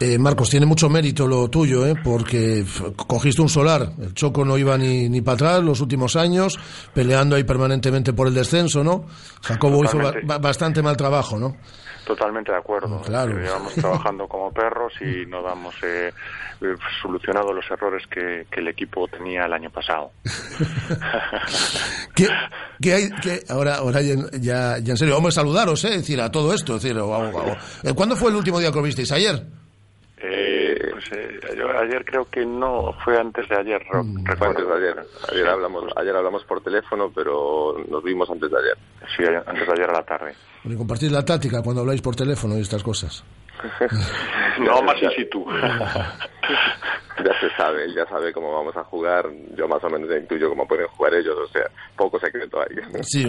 Eh, 0.00 0.18
Marcos, 0.18 0.50
tiene 0.50 0.66
mucho 0.66 0.88
mérito 0.88 1.26
lo 1.26 1.48
tuyo, 1.48 1.86
¿eh? 1.86 1.94
porque 2.02 2.64
cogiste 2.96 3.40
un 3.40 3.48
solar. 3.48 3.92
El 4.00 4.12
Choco 4.12 4.44
no 4.44 4.58
iba 4.58 4.76
ni, 4.76 5.08
ni 5.08 5.20
para 5.20 5.34
atrás 5.34 5.62
los 5.62 5.80
últimos 5.80 6.16
años, 6.16 6.58
peleando 6.92 7.36
ahí 7.36 7.44
permanentemente 7.44 8.12
por 8.12 8.26
el 8.26 8.34
descenso, 8.34 8.82
¿no? 8.82 9.06
Jacobo 9.42 9.84
hizo 9.84 9.98
bastante 10.40 10.82
mal 10.82 10.96
trabajo, 10.96 11.38
¿no? 11.38 11.56
Totalmente 12.04 12.52
de 12.52 12.58
acuerdo. 12.58 13.00
Claro. 13.02 13.38
Llevamos 13.38 13.74
trabajando 13.74 14.28
como 14.28 14.52
perros 14.52 14.92
y 15.00 15.24
no 15.26 15.42
damos 15.42 15.74
eh, 15.82 16.12
solucionado 17.00 17.52
los 17.52 17.64
errores 17.70 18.06
que, 18.06 18.46
el 18.50 18.68
equipo 18.68 19.08
tenía 19.08 19.44
el 19.46 19.52
año 19.52 19.70
pasado. 19.70 20.12
¿Qué, 22.14 22.92
hay, 22.92 23.10
ahora, 23.48 23.76
ahora 23.76 24.00
ya, 24.02 24.14
ya, 24.40 24.76
en 24.76 24.96
serio, 24.96 25.14
vamos 25.14 25.36
a 25.36 25.40
saludaros, 25.40 25.84
¿eh? 25.84 25.90
decir, 25.90 26.20
a 26.20 26.30
todo 26.30 26.52
esto. 26.52 26.74
decir, 26.74 26.96
eh, 26.96 27.92
¿Cuándo 27.94 28.16
fue 28.16 28.30
el 28.30 28.36
último 28.36 28.60
día 28.60 28.70
que 28.70 28.76
lo 28.76 28.82
visteis? 28.82 29.10
¿Ayer? 29.12 29.42
Eh, 30.18 30.53
pues 30.90 31.04
eh, 31.12 31.38
yo 31.56 31.68
ayer 31.78 32.04
creo 32.04 32.24
que 32.26 32.44
no, 32.44 32.92
fue 33.04 33.18
antes 33.18 33.48
de 33.48 33.56
ayer, 33.56 33.82
mm. 33.92 34.24
antes 34.28 34.66
de 34.66 34.74
ayer. 34.74 34.96
Ayer 35.32 35.46
hablamos, 35.46 35.84
ayer 35.96 36.16
hablamos 36.16 36.44
por 36.44 36.62
teléfono, 36.62 37.10
pero 37.14 37.76
nos 37.88 38.02
vimos 38.02 38.28
antes 38.30 38.50
de 38.50 38.58
ayer. 38.58 38.78
Sí, 39.16 39.24
antes 39.24 39.66
de 39.66 39.72
ayer 39.72 39.90
a 39.90 39.92
la 39.92 40.02
tarde. 40.02 40.34
Bueno, 40.62 40.78
compartir 40.78 41.12
la 41.12 41.24
táctica 41.24 41.62
cuando 41.62 41.82
habláis 41.82 42.00
por 42.00 42.16
teléfono 42.16 42.56
y 42.56 42.60
estas 42.60 42.82
cosas. 42.82 43.24
no, 44.60 44.82
más 44.82 45.02
in 45.02 45.10
situ. 45.16 45.44
ya 47.22 47.40
se 47.40 47.48
sabe, 47.56 47.84
él 47.84 47.94
ya 47.94 48.06
sabe 48.06 48.32
cómo 48.32 48.52
vamos 48.52 48.76
a 48.76 48.82
jugar, 48.84 49.26
yo 49.56 49.68
más 49.68 49.82
o 49.84 49.88
menos 49.88 50.10
intuyo 50.10 50.48
cómo 50.48 50.66
pueden 50.66 50.86
jugar 50.88 51.14
ellos, 51.14 51.36
o 51.38 51.48
sea, 51.48 51.62
poco 51.96 52.18
secreto 52.18 52.58
hay. 52.60 52.76
Sí, 53.02 53.24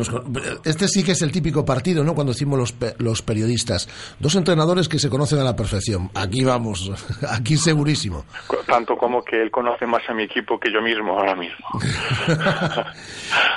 este 0.64 0.88
sí 0.88 1.04
que 1.04 1.12
es 1.12 1.22
el 1.22 1.32
típico 1.32 1.64
partido, 1.64 2.04
¿no? 2.04 2.16
Cuando 2.16 2.34
decimos 2.34 2.58
los, 2.58 2.76
los 2.98 3.22
periodistas, 3.22 3.88
dos 4.20 4.36
entrenadores 4.36 4.90
que 4.90 4.98
se 4.98 5.10
conocen 5.10 5.40
a 5.40 5.44
la 5.44 5.56
perfección. 5.56 6.10
Aquí 6.16 6.44
vamos, 6.44 6.92
aquí 7.30 7.58
segurísimo. 7.58 8.26
Tanto 8.66 8.96
como 8.98 9.24
que 9.24 9.42
él 9.42 9.52
conoce 9.52 9.86
más 9.86 10.02
a 10.10 10.14
mi 10.14 10.24
equipo 10.24 10.60
que 10.60 10.72
yo 10.72 10.82
mismo 10.82 11.18
ahora 11.18 11.36
mismo. 11.36 11.68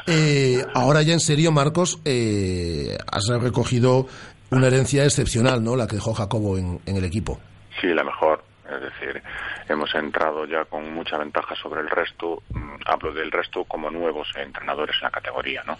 Eh, 0.07 0.65
ahora 0.75 1.03
ya 1.03 1.13
en 1.13 1.21
serio, 1.21 1.53
Marcos, 1.53 2.01
eh, 2.05 2.97
has 3.11 3.29
recogido 3.43 4.07
una 4.51 4.67
herencia 4.67 5.05
excepcional, 5.05 5.63
¿no? 5.63 5.77
La 5.77 5.87
que 5.87 5.97
dejó 5.97 6.15
Jacobo 6.15 6.59
en, 6.59 6.81
en 6.87 6.97
el 6.97 7.05
equipo. 7.05 7.39
Sí, 7.81 7.89
la 7.89 8.05
mejor. 8.05 8.45
Es 8.65 8.83
decir, 8.83 9.23
hemos 9.69 9.95
entrado 9.95 10.45
ya 10.45 10.65
con 10.67 10.93
mucha 10.93 11.17
ventaja 11.17 11.55
sobre 11.57 11.81
el 11.81 11.89
resto. 11.89 12.43
Mm, 12.51 12.75
hablo 12.87 13.13
del 13.13 13.31
resto 13.31 13.65
como 13.65 13.91
nuevos 13.91 14.29
entrenadores 14.37 14.97
en 14.97 15.05
la 15.05 15.11
categoría, 15.11 15.63
¿no? 15.67 15.79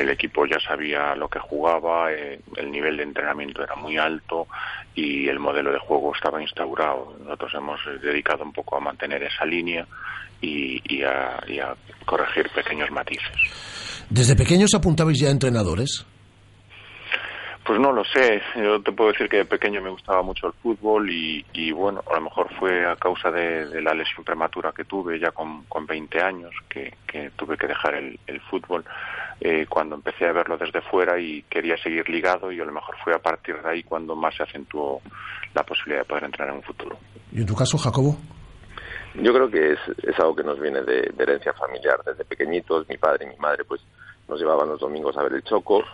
el 0.00 0.08
equipo 0.08 0.46
ya 0.46 0.58
sabía 0.60 1.14
lo 1.14 1.28
que 1.28 1.38
jugaba, 1.38 2.12
eh, 2.12 2.40
el 2.56 2.70
nivel 2.70 2.96
de 2.96 3.02
entrenamiento 3.02 3.62
era 3.62 3.74
muy 3.74 3.96
alto 3.98 4.46
y 4.94 5.28
el 5.28 5.38
modelo 5.38 5.72
de 5.72 5.78
juego 5.78 6.14
estaba 6.14 6.40
instaurado. 6.40 7.16
Nosotros 7.22 7.52
hemos 7.54 7.80
dedicado 8.00 8.44
un 8.44 8.52
poco 8.52 8.76
a 8.76 8.80
mantener 8.80 9.22
esa 9.22 9.44
línea 9.44 9.86
y, 10.40 10.80
y, 10.84 11.02
a, 11.02 11.42
y 11.46 11.58
a 11.58 11.74
corregir 12.06 12.48
pequeños 12.50 12.90
matices. 12.90 13.36
¿Desde 14.08 14.34
pequeños 14.34 14.74
apuntabais 14.74 15.18
ya 15.18 15.28
a 15.28 15.32
entrenadores? 15.32 16.06
Pues 17.64 17.78
no 17.78 17.92
lo 17.92 18.04
sé. 18.04 18.42
Yo 18.56 18.82
te 18.82 18.90
puedo 18.90 19.12
decir 19.12 19.28
que 19.28 19.38
de 19.38 19.44
pequeño 19.44 19.80
me 19.80 19.90
gustaba 19.90 20.22
mucho 20.22 20.48
el 20.48 20.52
fútbol 20.54 21.08
y, 21.10 21.44
y 21.52 21.70
bueno, 21.70 22.02
a 22.10 22.16
lo 22.16 22.22
mejor 22.22 22.52
fue 22.58 22.84
a 22.84 22.96
causa 22.96 23.30
de, 23.30 23.80
la 23.80 23.94
lesión 23.94 24.24
prematura 24.24 24.72
que 24.72 24.84
tuve 24.84 25.20
ya 25.20 25.30
con, 25.30 25.62
con 25.64 25.86
20 25.86 26.20
años 26.20 26.50
que, 26.68 26.92
que 27.06 27.30
tuve 27.36 27.56
que 27.56 27.68
dejar 27.68 27.94
el, 27.94 28.18
el 28.26 28.40
fútbol 28.40 28.84
eh, 29.40 29.66
cuando 29.68 29.94
empecé 29.94 30.26
a 30.26 30.32
verlo 30.32 30.58
desde 30.58 30.82
fuera 30.82 31.20
y 31.20 31.42
quería 31.42 31.76
seguir 31.76 32.08
ligado 32.08 32.50
y 32.50 32.60
a 32.60 32.64
lo 32.64 32.72
mejor 32.72 32.96
fue 33.04 33.14
a 33.14 33.20
partir 33.20 33.60
de 33.62 33.70
ahí 33.70 33.82
cuando 33.84 34.16
más 34.16 34.34
se 34.34 34.42
acentuó 34.42 35.00
la 35.54 35.62
posibilidad 35.62 36.02
de 36.02 36.08
poder 36.08 36.24
entrar 36.24 36.48
en 36.48 36.56
un 36.56 36.62
futuro. 36.62 36.98
¿Y 37.30 37.40
en 37.40 37.46
tu 37.46 37.54
caso, 37.54 37.78
Jacobo? 37.78 38.16
Yo 39.14 39.32
creo 39.32 39.48
que 39.48 39.72
es, 39.74 39.78
es 40.02 40.18
algo 40.18 40.34
que 40.34 40.42
nos 40.42 40.58
viene 40.58 40.82
de, 40.82 41.12
de 41.14 41.22
herencia 41.22 41.52
familiar. 41.52 42.00
Desde 42.04 42.24
pequeñitos, 42.24 42.88
mi 42.88 42.96
padre 42.96 43.26
y 43.26 43.28
mi 43.28 43.36
madre 43.36 43.64
pues 43.64 43.80
nos 44.26 44.40
llevaban 44.40 44.68
los 44.68 44.80
domingos 44.80 45.16
a 45.16 45.22
ver 45.22 45.34
el 45.34 45.44
Choco 45.44 45.84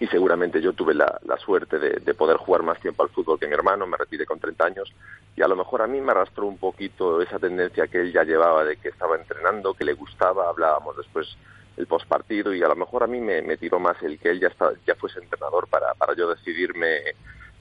y 0.00 0.06
seguramente 0.06 0.60
yo 0.60 0.72
tuve 0.72 0.94
la, 0.94 1.20
suerte 1.44 1.78
de, 1.78 2.14
poder 2.14 2.36
jugar 2.36 2.62
más 2.62 2.80
tiempo 2.80 3.02
al 3.02 3.08
fútbol 3.08 3.38
que 3.38 3.46
mi 3.46 3.54
hermano, 3.54 3.86
me 3.86 3.96
retiré 3.96 4.26
con 4.26 4.38
30 4.38 4.64
años 4.64 4.92
y 5.36 5.42
a 5.42 5.48
lo 5.48 5.56
mejor 5.56 5.82
a 5.82 5.86
mí 5.86 6.00
me 6.00 6.12
arrastró 6.12 6.46
un 6.46 6.58
poquito 6.58 7.20
esa 7.20 7.38
tendencia 7.38 7.86
que 7.88 8.00
él 8.00 8.12
ya 8.12 8.24
llevaba 8.24 8.64
de 8.64 8.76
que 8.76 8.88
estaba 8.88 9.16
entrenando, 9.16 9.74
que 9.74 9.84
le 9.84 9.94
gustaba, 9.94 10.48
hablábamos 10.48 10.96
después 10.96 11.36
el 11.76 11.86
postpartido 11.86 12.52
y 12.54 12.62
a 12.62 12.68
lo 12.68 12.76
mejor 12.76 13.04
a 13.04 13.06
mí 13.06 13.20
me, 13.20 13.42
me 13.42 13.56
tiró 13.56 13.78
más 13.78 14.00
el 14.02 14.18
que 14.18 14.30
él 14.30 14.40
ya 14.40 14.48
está, 14.48 14.72
ya 14.86 14.94
fuese 14.96 15.20
entrenador 15.20 15.68
para, 15.68 15.94
para 15.94 16.14
yo 16.14 16.28
decidirme 16.28 17.14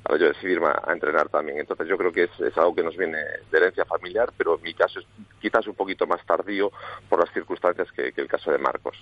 para 0.08 0.20
yo 0.20 0.28
decidirme 0.28 0.68
a, 0.68 0.90
a 0.90 0.94
entrenar 0.94 1.28
también. 1.28 1.60
Entonces 1.60 1.88
yo 1.88 1.98
creo 1.98 2.12
que 2.12 2.24
es, 2.24 2.30
es 2.40 2.58
algo 2.58 2.74
que 2.74 2.84
nos 2.84 2.96
viene 2.96 3.18
de 3.52 3.58
herencia 3.58 3.84
familiar, 3.86 4.32
pero 4.38 4.56
en 4.56 4.64
mi 4.64 4.74
caso 4.74 5.00
es 5.00 5.06
quizás 5.42 5.68
un 5.68 5.76
poquito 5.76 6.08
más 6.08 6.26
tardío 6.26 6.72
por 7.10 7.20
las 7.20 7.34
circunstancias 7.34 7.90
que, 7.94 8.14
que 8.14 8.22
el 8.22 8.28
caso 8.28 8.52
de 8.52 8.58
Marcos. 8.58 8.96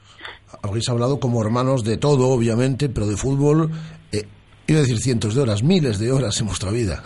Habéis 0.63 0.89
hablado 0.89 1.19
como 1.19 1.41
hermanos 1.43 1.83
de 1.83 1.97
todo, 1.97 2.29
obviamente, 2.29 2.89
pero 2.89 3.05
de 3.05 3.17
fútbol, 3.17 3.69
eh, 4.11 4.23
iba 4.65 4.79
a 4.79 4.81
decir 4.81 4.97
cientos 4.97 5.35
de 5.35 5.41
horas, 5.41 5.61
miles 5.61 5.99
de 5.99 6.11
horas 6.11 6.39
en 6.41 6.47
vuestra 6.47 6.71
vida. 6.71 7.03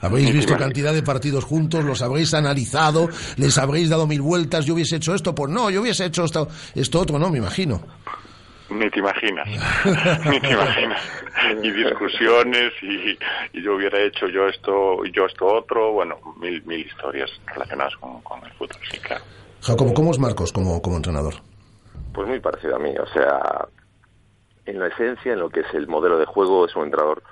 Habéis 0.00 0.32
visto 0.32 0.56
cantidad 0.56 0.92
de 0.92 1.04
partidos 1.04 1.44
juntos, 1.44 1.84
los 1.84 2.02
habréis 2.02 2.34
analizado, 2.34 3.08
les 3.36 3.56
habréis 3.56 3.88
dado 3.88 4.08
mil 4.08 4.20
vueltas, 4.20 4.66
yo 4.66 4.74
hubiese 4.74 4.96
hecho 4.96 5.14
esto, 5.14 5.32
pues 5.32 5.52
no, 5.52 5.70
yo 5.70 5.80
hubiese 5.80 6.06
hecho 6.06 6.24
esto, 6.24 6.48
esto 6.74 7.00
otro, 7.00 7.20
no, 7.20 7.30
me 7.30 7.38
imagino. 7.38 7.80
Ni 8.72 8.90
te 8.90 8.98
imaginas, 8.98 9.48
ni 10.26 10.40
te 10.40 10.50
imaginas. 10.50 11.00
Y 11.62 11.70
discusiones 11.70 12.72
y, 12.82 13.18
y 13.52 13.62
yo 13.62 13.74
hubiera 13.74 14.00
hecho 14.00 14.28
yo 14.28 14.48
esto 14.48 15.04
y 15.04 15.12
yo 15.12 15.26
esto 15.26 15.46
otro, 15.46 15.92
bueno, 15.92 16.18
mil, 16.40 16.62
mil 16.64 16.80
historias 16.80 17.30
relacionadas 17.46 17.96
con, 17.96 18.20
con 18.22 18.44
el 18.44 18.52
fútbol, 18.52 18.78
sí, 18.90 18.98
claro. 18.98 19.24
Jacobo, 19.62 19.94
¿cómo 19.94 20.10
es 20.10 20.18
Marcos 20.18 20.52
como, 20.52 20.80
como 20.82 20.96
entrenador? 20.96 21.34
Pues 22.12 22.26
muy 22.28 22.40
parecido 22.40 22.76
a 22.76 22.78
mí, 22.78 22.94
o 22.96 23.06
sea, 23.06 23.68
en 24.66 24.78
la 24.78 24.88
esencia, 24.88 25.32
en 25.32 25.40
lo 25.40 25.50
que 25.50 25.60
es 25.60 25.74
el 25.74 25.86
modelo 25.86 26.18
de 26.18 26.26
juego, 26.26 26.66
es 26.66 26.74
un 26.74 26.84
entrenador 26.84 27.22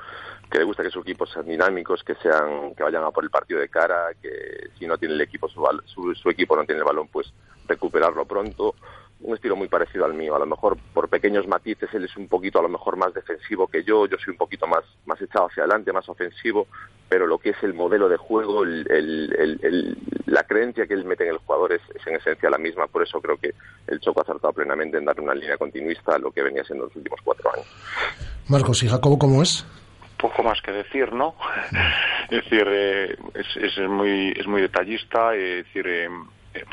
que 0.51 0.59
le 0.59 0.65
gusta 0.65 0.83
que 0.83 0.91
sus 0.91 1.03
equipos 1.03 1.31
sean 1.31 1.47
dinámicos, 1.47 2.03
que 2.03 2.15
sean, 2.17 2.75
que 2.75 2.83
vayan 2.83 3.05
a 3.05 3.11
por 3.11 3.25
el 3.25 3.31
partido 3.31 3.61
de 3.61 3.69
cara, 3.69 4.09
que 4.21 4.71
si 4.79 4.87
no 4.87 4.99
tiene 4.99 5.15
el 5.15 5.21
equipo 5.21 5.49
su, 5.49 6.15
su 6.15 6.31
equipo 6.31 6.57
no 6.57 6.65
tiene 6.65 6.81
el 6.81 6.85
balón, 6.85 7.09
pues 7.09 7.33
recuperarlo 7.69 8.25
pronto. 8.25 8.75
Un 9.23 9.35
estilo 9.35 9.55
muy 9.55 9.69
parecido 9.69 10.05
al 10.07 10.15
mío. 10.15 10.35
A 10.35 10.39
lo 10.39 10.47
mejor 10.47 10.79
por 10.95 11.09
pequeños 11.09 11.47
matices 11.47 11.91
él 11.93 12.05
es 12.05 12.17
un 12.17 12.27
poquito 12.29 12.59
a 12.59 12.63
lo 12.63 12.69
mejor 12.71 12.97
más 12.97 13.13
defensivo 13.13 13.67
que 13.69 13.85
yo, 13.85 14.07
yo 14.07 14.17
soy 14.19 14.33
un 14.33 14.39
poquito 14.39 14.67
más, 14.67 14.83
más 15.05 15.21
echado 15.21 15.47
hacia 15.47 15.65
adelante, 15.65 15.93
más 15.93 16.09
ofensivo, 16.09 16.67
pero 17.09 17.27
lo 17.27 17.39
que 17.39 17.51
es 17.51 17.63
el 17.63 17.75
modelo 17.75 18.09
de 18.09 18.17
juego, 18.17 18.63
el, 18.65 18.87
el- 18.91 19.35
el- 19.39 19.61
el- 19.63 19.97
la 20.27 20.45
creencia 20.45 20.87
que 20.87 20.95
él 20.95 21.05
mete 21.05 21.25
en 21.25 21.31
el 21.33 21.39
jugador 21.39 21.73
es, 21.73 21.83
es 21.95 22.07
en 22.07 22.17
esencia 22.17 22.49
la 22.49 22.57
misma. 22.59 22.87
Por 22.87 23.03
eso 23.03 23.21
creo 23.21 23.37
que 23.37 23.53
el 23.89 24.01
Choco 24.01 24.21
ha 24.21 24.23
acertado 24.23 24.53
plenamente 24.55 24.97
en 24.97 25.05
dar 25.05 25.21
una 25.21 25.35
línea 25.35 25.59
continuista 25.59 26.15
a 26.15 26.19
lo 26.19 26.31
que 26.31 26.43
venía 26.43 26.65
siendo 26.65 26.87
los 26.87 26.97
últimos 26.97 27.21
cuatro 27.23 27.53
años. 27.53 27.67
Marcos 28.49 28.83
y 28.83 28.89
Jacobo, 28.89 29.19
¿cómo 29.19 29.43
es? 29.43 29.67
poco 30.17 30.43
más 30.43 30.61
que 30.61 30.71
decir, 30.71 31.13
¿no? 31.15 31.35
es 32.31 32.45
decir, 32.45 32.65
eh, 32.69 33.17
es, 33.33 33.47
es 33.57 33.89
muy 33.89 34.35
es 34.37 34.47
muy 34.47 34.61
detallista, 34.61 35.35
eh, 35.35 35.61
es 35.61 35.65
decir, 35.67 35.87
eh, 35.87 36.05
eh, 36.05 36.11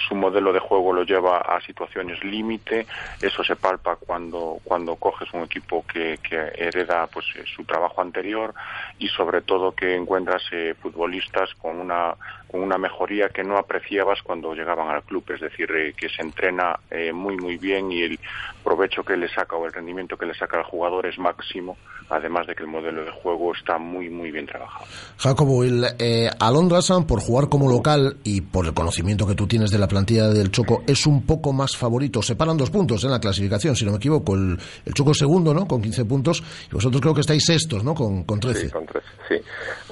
su 0.08 0.16
modelo 0.16 0.52
de 0.54 0.60
juego 0.60 0.94
lo 0.94 1.04
lleva 1.04 1.38
a 1.38 1.62
situaciones 1.62 2.24
límite, 2.24 2.88
eso 3.22 3.44
se 3.44 3.56
palpa 3.56 3.96
cuando 3.96 4.60
cuando 4.64 4.96
coges 4.96 5.32
un 5.34 5.44
equipo 5.44 5.86
que, 5.86 6.18
que 6.18 6.36
hereda 6.56 7.08
pues 7.08 7.26
su 7.56 7.64
trabajo 7.64 8.02
anterior 8.02 8.54
y 8.98 9.08
sobre 9.08 9.42
todo 9.42 9.74
que 9.74 9.96
encuentras 9.96 10.44
eh, 10.52 10.76
futbolistas 10.82 11.54
con 11.56 11.80
una 11.80 12.16
con 12.52 12.62
una 12.62 12.78
mejoría 12.78 13.30
que 13.30 13.44
no 13.44 13.58
apreciabas 13.58 14.22
cuando 14.24 14.54
llegaban 14.54 14.90
al 14.90 15.04
club, 15.04 15.24
es 15.34 15.42
decir, 15.42 15.70
eh, 15.72 15.94
que 15.94 16.10
se 16.10 16.22
entrena 16.22 16.80
eh, 16.90 17.12
muy 17.12 17.38
muy 17.38 17.58
bien 17.58 17.92
y 17.92 18.04
el 18.04 18.20
provecho 18.64 19.04
que 19.04 19.18
le 19.18 19.28
saca 19.30 19.56
o 19.56 19.66
el 19.66 19.74
rendimiento 19.74 20.18
que 20.18 20.26
le 20.26 20.34
saca 20.34 20.58
al 20.58 20.64
jugador 20.64 21.06
es 21.06 21.18
máximo, 21.18 21.78
además 22.10 22.48
de 22.48 22.56
que 22.56 22.64
el 22.64 22.70
modelo 22.70 23.04
de 23.04 23.12
juego 23.12 23.54
está 23.54 23.78
muy 23.78 24.10
muy 24.10 24.32
bien 24.32 24.46
trabajado. 24.46 24.86
Jacobo, 25.18 25.64
el 25.64 25.86
eh, 26.00 26.30
Alondra 26.40 26.82
San, 26.82 27.06
por 27.06 27.20
jugar 27.20 27.50
como 27.50 27.70
local 27.70 28.18
y 28.24 28.42
por 28.42 28.66
el 28.66 28.74
conocimiento 28.74 29.28
que 29.28 29.36
tú 29.36 29.48
tienes 29.48 29.72
de 29.72 29.78
la 29.78 29.88
plantilla 29.88 30.28
del 30.30 30.52
Choco, 30.52 30.84
es 30.88 31.06
un 31.06 31.26
poco 31.26 31.54
más 31.54 31.76
favorito. 31.76 32.22
Separan 32.22 32.58
dos 32.58 32.70
puntos 32.70 33.04
en 33.04 33.12
la 33.12 33.20
clasificación, 33.20 33.76
si 33.76 33.86
no 33.86 33.92
me 33.92 33.98
equivoco. 33.98 34.36
El, 34.36 34.58
el 34.86 34.94
Choco 34.94 35.12
es 35.12 35.18
segundo, 35.18 35.54
¿no? 35.54 35.68
Con 35.68 35.82
15 35.82 36.06
puntos. 36.06 36.44
Y 36.72 36.76
vosotros 36.76 37.02
creo 37.02 37.14
que 37.14 37.22
estáis 37.22 37.44
sextos, 37.46 37.84
¿no? 37.84 37.94
Con, 37.94 38.24
con 38.24 38.40
13. 38.40 38.68
Sí, 38.68 38.70
con 38.72 38.86
13, 38.86 39.08
sí. 39.28 39.36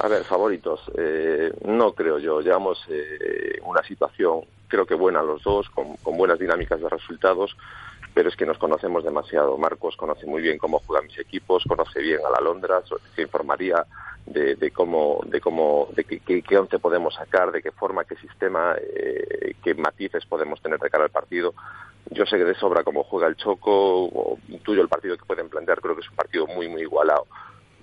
A 0.01 0.07
ver, 0.07 0.23
favoritos. 0.23 0.79
Eh, 0.97 1.51
no 1.65 1.93
creo 1.93 2.19
yo. 2.19 2.41
Llevamos 2.45 2.77
eh, 2.89 3.59
una 3.63 3.81
situación, 3.81 4.41
creo 4.67 4.85
que 4.85 4.93
buena 4.93 5.23
los 5.23 5.41
dos, 5.41 5.67
con, 5.71 5.95
buenas 6.15 6.37
dinámicas 6.37 6.79
de 6.79 6.87
resultados, 6.87 7.57
pero 8.13 8.29
es 8.29 8.35
que 8.35 8.45
nos 8.45 8.59
conocemos 8.59 9.03
demasiado. 9.03 9.57
Marcos 9.57 9.97
conoce 9.97 10.27
muy 10.27 10.43
bien 10.43 10.59
cómo 10.59 10.77
juegan 10.85 11.07
mis 11.07 11.17
equipos, 11.17 11.63
conoce 11.67 12.01
bien 12.01 12.19
a 12.23 12.29
la 12.29 12.45
Londra, 12.45 12.83
se 13.15 13.23
informaría 13.23 13.83
de, 14.27 14.55
de 14.57 14.69
cómo, 14.69 15.21
de 15.25 15.41
cómo, 15.41 15.89
de 15.95 16.03
qué, 16.03 16.19
qué, 16.19 16.43
qué 16.43 16.57
once 16.59 16.77
podemos 16.77 17.15
sacar, 17.15 17.51
de 17.51 17.63
qué 17.63 17.71
forma, 17.71 18.05
qué 18.05 18.15
sistema, 18.17 18.75
eh, 18.79 19.55
qué 19.63 19.73
matices 19.73 20.23
podemos 20.27 20.61
tener 20.61 20.79
de 20.79 20.91
cara 20.91 21.05
al 21.05 21.09
partido. 21.09 21.55
Yo 22.11 22.27
sé 22.27 22.37
que 22.37 22.45
de 22.45 22.53
sobra 22.53 22.83
cómo 22.83 23.05
juega 23.05 23.27
el 23.27 23.37
Choco, 23.37 24.03
o 24.03 24.37
intuyo 24.49 24.83
el 24.83 24.87
partido 24.87 25.17
que 25.17 25.25
pueden 25.25 25.49
plantear, 25.49 25.81
creo 25.81 25.95
que 25.95 26.01
es 26.01 26.09
un 26.11 26.15
partido 26.15 26.45
muy, 26.45 26.69
muy 26.69 26.83
igualado. 26.83 27.25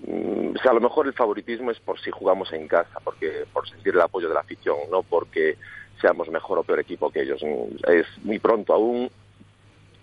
Mm, 0.05 0.55
o 0.55 0.61
sea, 0.61 0.71
a 0.71 0.75
lo 0.75 0.81
mejor 0.81 1.07
el 1.07 1.13
favoritismo 1.13 1.71
es 1.71 1.79
por 1.79 1.99
si 1.99 2.11
jugamos 2.11 2.51
en 2.53 2.67
casa, 2.67 2.99
porque 3.03 3.45
por 3.51 3.67
sentir 3.67 3.93
el 3.93 4.01
apoyo 4.01 4.27
de 4.27 4.33
la 4.33 4.41
afición, 4.41 4.77
no 4.91 5.03
porque 5.03 5.57
seamos 6.01 6.29
mejor 6.29 6.59
o 6.59 6.63
peor 6.63 6.79
equipo 6.79 7.09
que 7.09 7.21
ellos. 7.21 7.41
Mm, 7.43 7.89
Es 7.91 8.05
muy 8.23 8.39
pronto 8.39 8.73
aún. 8.73 9.09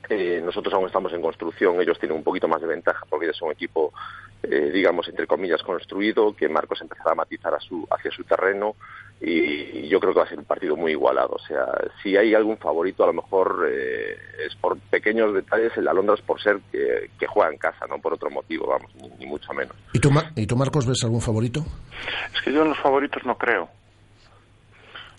Eh, 0.09 0.41
nosotros 0.45 0.75
aún 0.75 0.87
estamos 0.87 1.13
en 1.13 1.23
construcción, 1.23 1.81
ellos 1.81 1.99
tienen 2.01 2.19
un 2.19 2.25
poquito 2.25 2.49
más 2.49 2.61
de 2.61 2.67
ventaja 2.67 3.07
porque 3.09 3.27
ellos 3.27 3.37
son 3.37 3.49
un 3.49 3.53
equipo, 3.53 3.93
eh, 4.43 4.71
digamos, 4.73 5.07
entre 5.09 5.27
comillas, 5.27 5.63
construido, 5.63 6.35
que 6.35 6.49
Marcos 6.49 6.81
empezará 6.81 7.13
a 7.13 7.15
matizar 7.17 7.55
a 7.55 7.61
su, 7.61 7.87
hacia 7.91 8.11
su 8.11 8.25
terreno 8.25 8.75
y 9.23 9.87
yo 9.89 10.01
creo 10.01 10.15
que 10.15 10.21
va 10.21 10.25
a 10.25 10.29
ser 10.29 10.39
un 10.39 10.47
partido 10.47 10.77
muy 10.77 10.93
igualado. 10.93 11.35
O 11.35 11.39
sea, 11.47 11.67
si 12.03 12.17
hay 12.17 12.35
algún 12.35 12.57
favorito, 12.57 13.05
a 13.05 13.09
lo 13.09 13.13
mejor 13.13 13.69
eh, 13.71 14.17
es 14.47 14.55
por 14.57 14.79
pequeños 14.79 15.35
detalles, 15.35 15.77
el 15.77 15.87
Alondra 15.89 16.15
es 16.15 16.23
por 16.23 16.41
ser 16.41 16.59
que, 16.73 17.11
que 17.19 17.27
juega 17.27 17.51
en 17.53 17.59
casa, 17.59 17.87
no 17.87 17.99
por 17.99 18.15
otro 18.15 18.31
motivo, 18.31 18.67
vamos, 18.69 18.91
ni, 18.95 19.09
ni 19.19 19.27
mucho 19.27 19.53
menos. 19.53 19.77
¿Y 19.93 19.99
tú, 19.99 20.11
Mar- 20.11 20.33
¿Y 20.37 20.47
tú, 20.47 20.57
Marcos, 20.57 20.87
ves 20.87 21.05
algún 21.05 21.21
favorito? 21.21 21.61
Es 22.35 22.41
que 22.43 22.53
yo 22.53 22.63
en 22.63 22.69
los 22.71 22.79
favoritos 22.79 23.23
no 23.27 23.37
creo. 23.37 23.69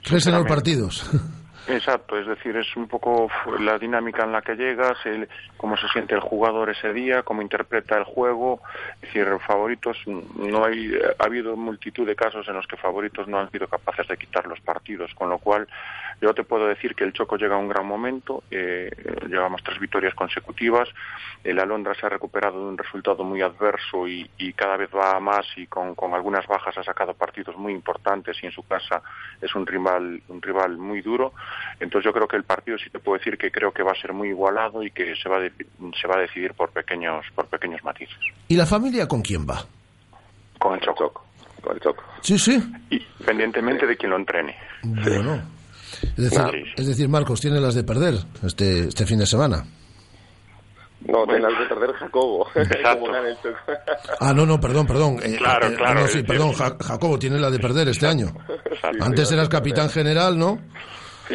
¿Crees 0.04 0.26
en 0.26 0.34
los 0.34 0.46
partidos? 0.48 1.08
Exacto, 1.68 2.18
es 2.18 2.26
decir, 2.26 2.58
es 2.58 2.76
un 2.76 2.88
poco 2.88 3.30
la 3.60 3.78
dinámica 3.78 4.24
en 4.24 4.32
la 4.32 4.42
que 4.42 4.56
llegas, 4.56 4.98
el, 5.06 5.30
cómo 5.58 5.78
se 5.78 5.88
siente 5.90 6.16
el 6.16 6.22
jugador 6.22 6.70
ese 6.72 6.92
día, 6.92 7.22
cómo 7.22 7.42
interpreta 7.42 7.98
el 7.98 8.04
juego. 8.04 8.62
Es 8.96 9.14
decir, 9.14 9.28
favoritos, 9.46 9.98
no 10.08 10.66
hay, 10.66 10.92
ha 11.20 11.24
habido 11.24 11.56
multitud 11.56 12.08
de 12.08 12.16
casos 12.16 12.48
en 12.48 12.56
los 12.56 12.66
que 12.66 12.78
favoritos 12.78 13.28
no 13.28 13.40
han 13.40 13.52
sido 13.52 13.68
capaces 13.68 14.08
de 14.08 14.18
quitar 14.18 14.48
los 14.48 14.60
partidos, 14.60 15.14
con 15.14 15.30
lo 15.30 15.38
cual 15.38 15.68
yo 16.20 16.34
te 16.34 16.44
puedo 16.44 16.68
decir 16.68 16.96
que 16.96 17.04
el 17.04 17.14
Choco 17.14 17.38
llega 17.38 17.56
a 17.56 17.60
un 17.60 17.68
gran 17.68 17.86
momento, 17.86 18.44
eh, 18.52 18.92
llevamos 19.28 19.64
tres 19.64 19.80
victorias 19.80 20.14
consecutivas, 20.14 20.90
el 21.44 21.60
Alondra 21.60 21.96
se 21.96 22.06
ha 22.06 22.10
recuperado 22.10 22.60
de 22.60 22.70
un 22.70 22.78
resultado 22.78 23.24
muy 23.24 23.42
adverso 23.42 24.08
y, 24.08 24.30
y 24.38 24.54
cada 24.54 24.78
vez 24.78 24.90
va 24.96 25.20
más 25.20 25.46
y 25.56 25.68
con, 25.68 25.96
con 25.96 26.14
algunas 26.14 26.46
bajas 26.48 26.78
ha 26.78 26.84
sacado 26.84 27.14
partidos 27.14 27.56
muy 27.58 27.74
importantes 27.74 28.38
y 28.44 28.46
en 28.46 28.52
su 28.52 28.64
casa 28.64 29.02
es 29.42 29.54
un 29.56 29.66
rival, 29.66 30.22
un 30.28 30.42
rival 30.42 30.78
muy 30.78 31.02
duro. 31.02 31.34
Entonces 31.80 32.06
yo 32.06 32.14
creo 32.14 32.28
que 32.28 32.38
el 32.38 32.44
partido 32.44 32.78
sí 32.78 32.90
te 32.90 33.00
puedo 33.00 33.18
decir 33.18 33.38
que 33.38 33.52
creo 33.52 33.72
que 33.72 33.84
va 33.84 33.92
a 33.92 34.02
ser 34.02 34.14
muy 34.14 34.30
igualado 34.30 34.84
y 34.84 34.92
que 34.92 35.16
se 35.16 35.28
va 35.30 35.38
a, 35.38 35.40
de- 35.42 35.54
se 36.00 36.08
va 36.08 36.16
a 36.18 36.22
decidir 36.22 36.54
por 36.54 36.70
pequeños, 36.72 37.26
por 37.36 37.48
pequeños 37.48 37.84
matices. 37.84 38.18
¿Y 38.48 38.56
la 38.56 38.66
familia 38.66 39.08
con 39.08 39.22
quién 39.22 39.48
va? 39.50 39.66
Con 40.60 40.74
el 40.76 40.82
Choco. 40.82 41.26
Con 41.62 41.76
el 41.76 41.82
Choco. 41.82 42.04
Sí, 42.22 42.38
sí. 42.38 42.62
Independientemente 42.90 43.86
de 43.88 43.98
quién 43.98 44.12
lo 44.12 44.18
entrene. 44.18 44.56
Bueno. 44.84 45.42
Es 46.04 46.16
decir, 46.32 46.42
Sí. 46.52 46.64
es 46.78 46.88
decir, 46.88 47.10
Marcos 47.10 47.42
tiene 47.42 47.60
las 47.60 47.76
de 47.76 47.84
perder 47.84 48.16
este, 48.44 48.88
este 48.88 49.06
fin 49.06 49.20
de 49.20 49.26
semana. 49.28 49.64
No, 51.08 51.26
tengas 51.26 51.58
de 51.58 51.66
perder 51.66 51.94
Jacobo. 51.94 52.48
Ah, 54.20 54.34
no, 54.34 54.46
no, 54.46 54.60
perdón, 54.60 54.86
perdón. 54.88 55.18
Eh, 55.24 55.36
Claro, 55.38 55.68
eh, 55.68 55.76
claro, 55.76 56.02
no, 56.02 56.08
sí, 56.08 56.24
perdón, 56.24 56.54
Ja- 56.54 56.78
Jacobo 56.80 57.18
tiene 57.18 57.40
la 57.40 57.50
de 57.50 57.60
perder 57.60 57.88
este 57.90 58.06
año. 58.08 58.28
Antes 59.00 59.28
sí, 59.30 59.34
eras 59.34 59.50
capitán 59.50 59.90
general, 59.90 60.38
¿no? 60.38 60.60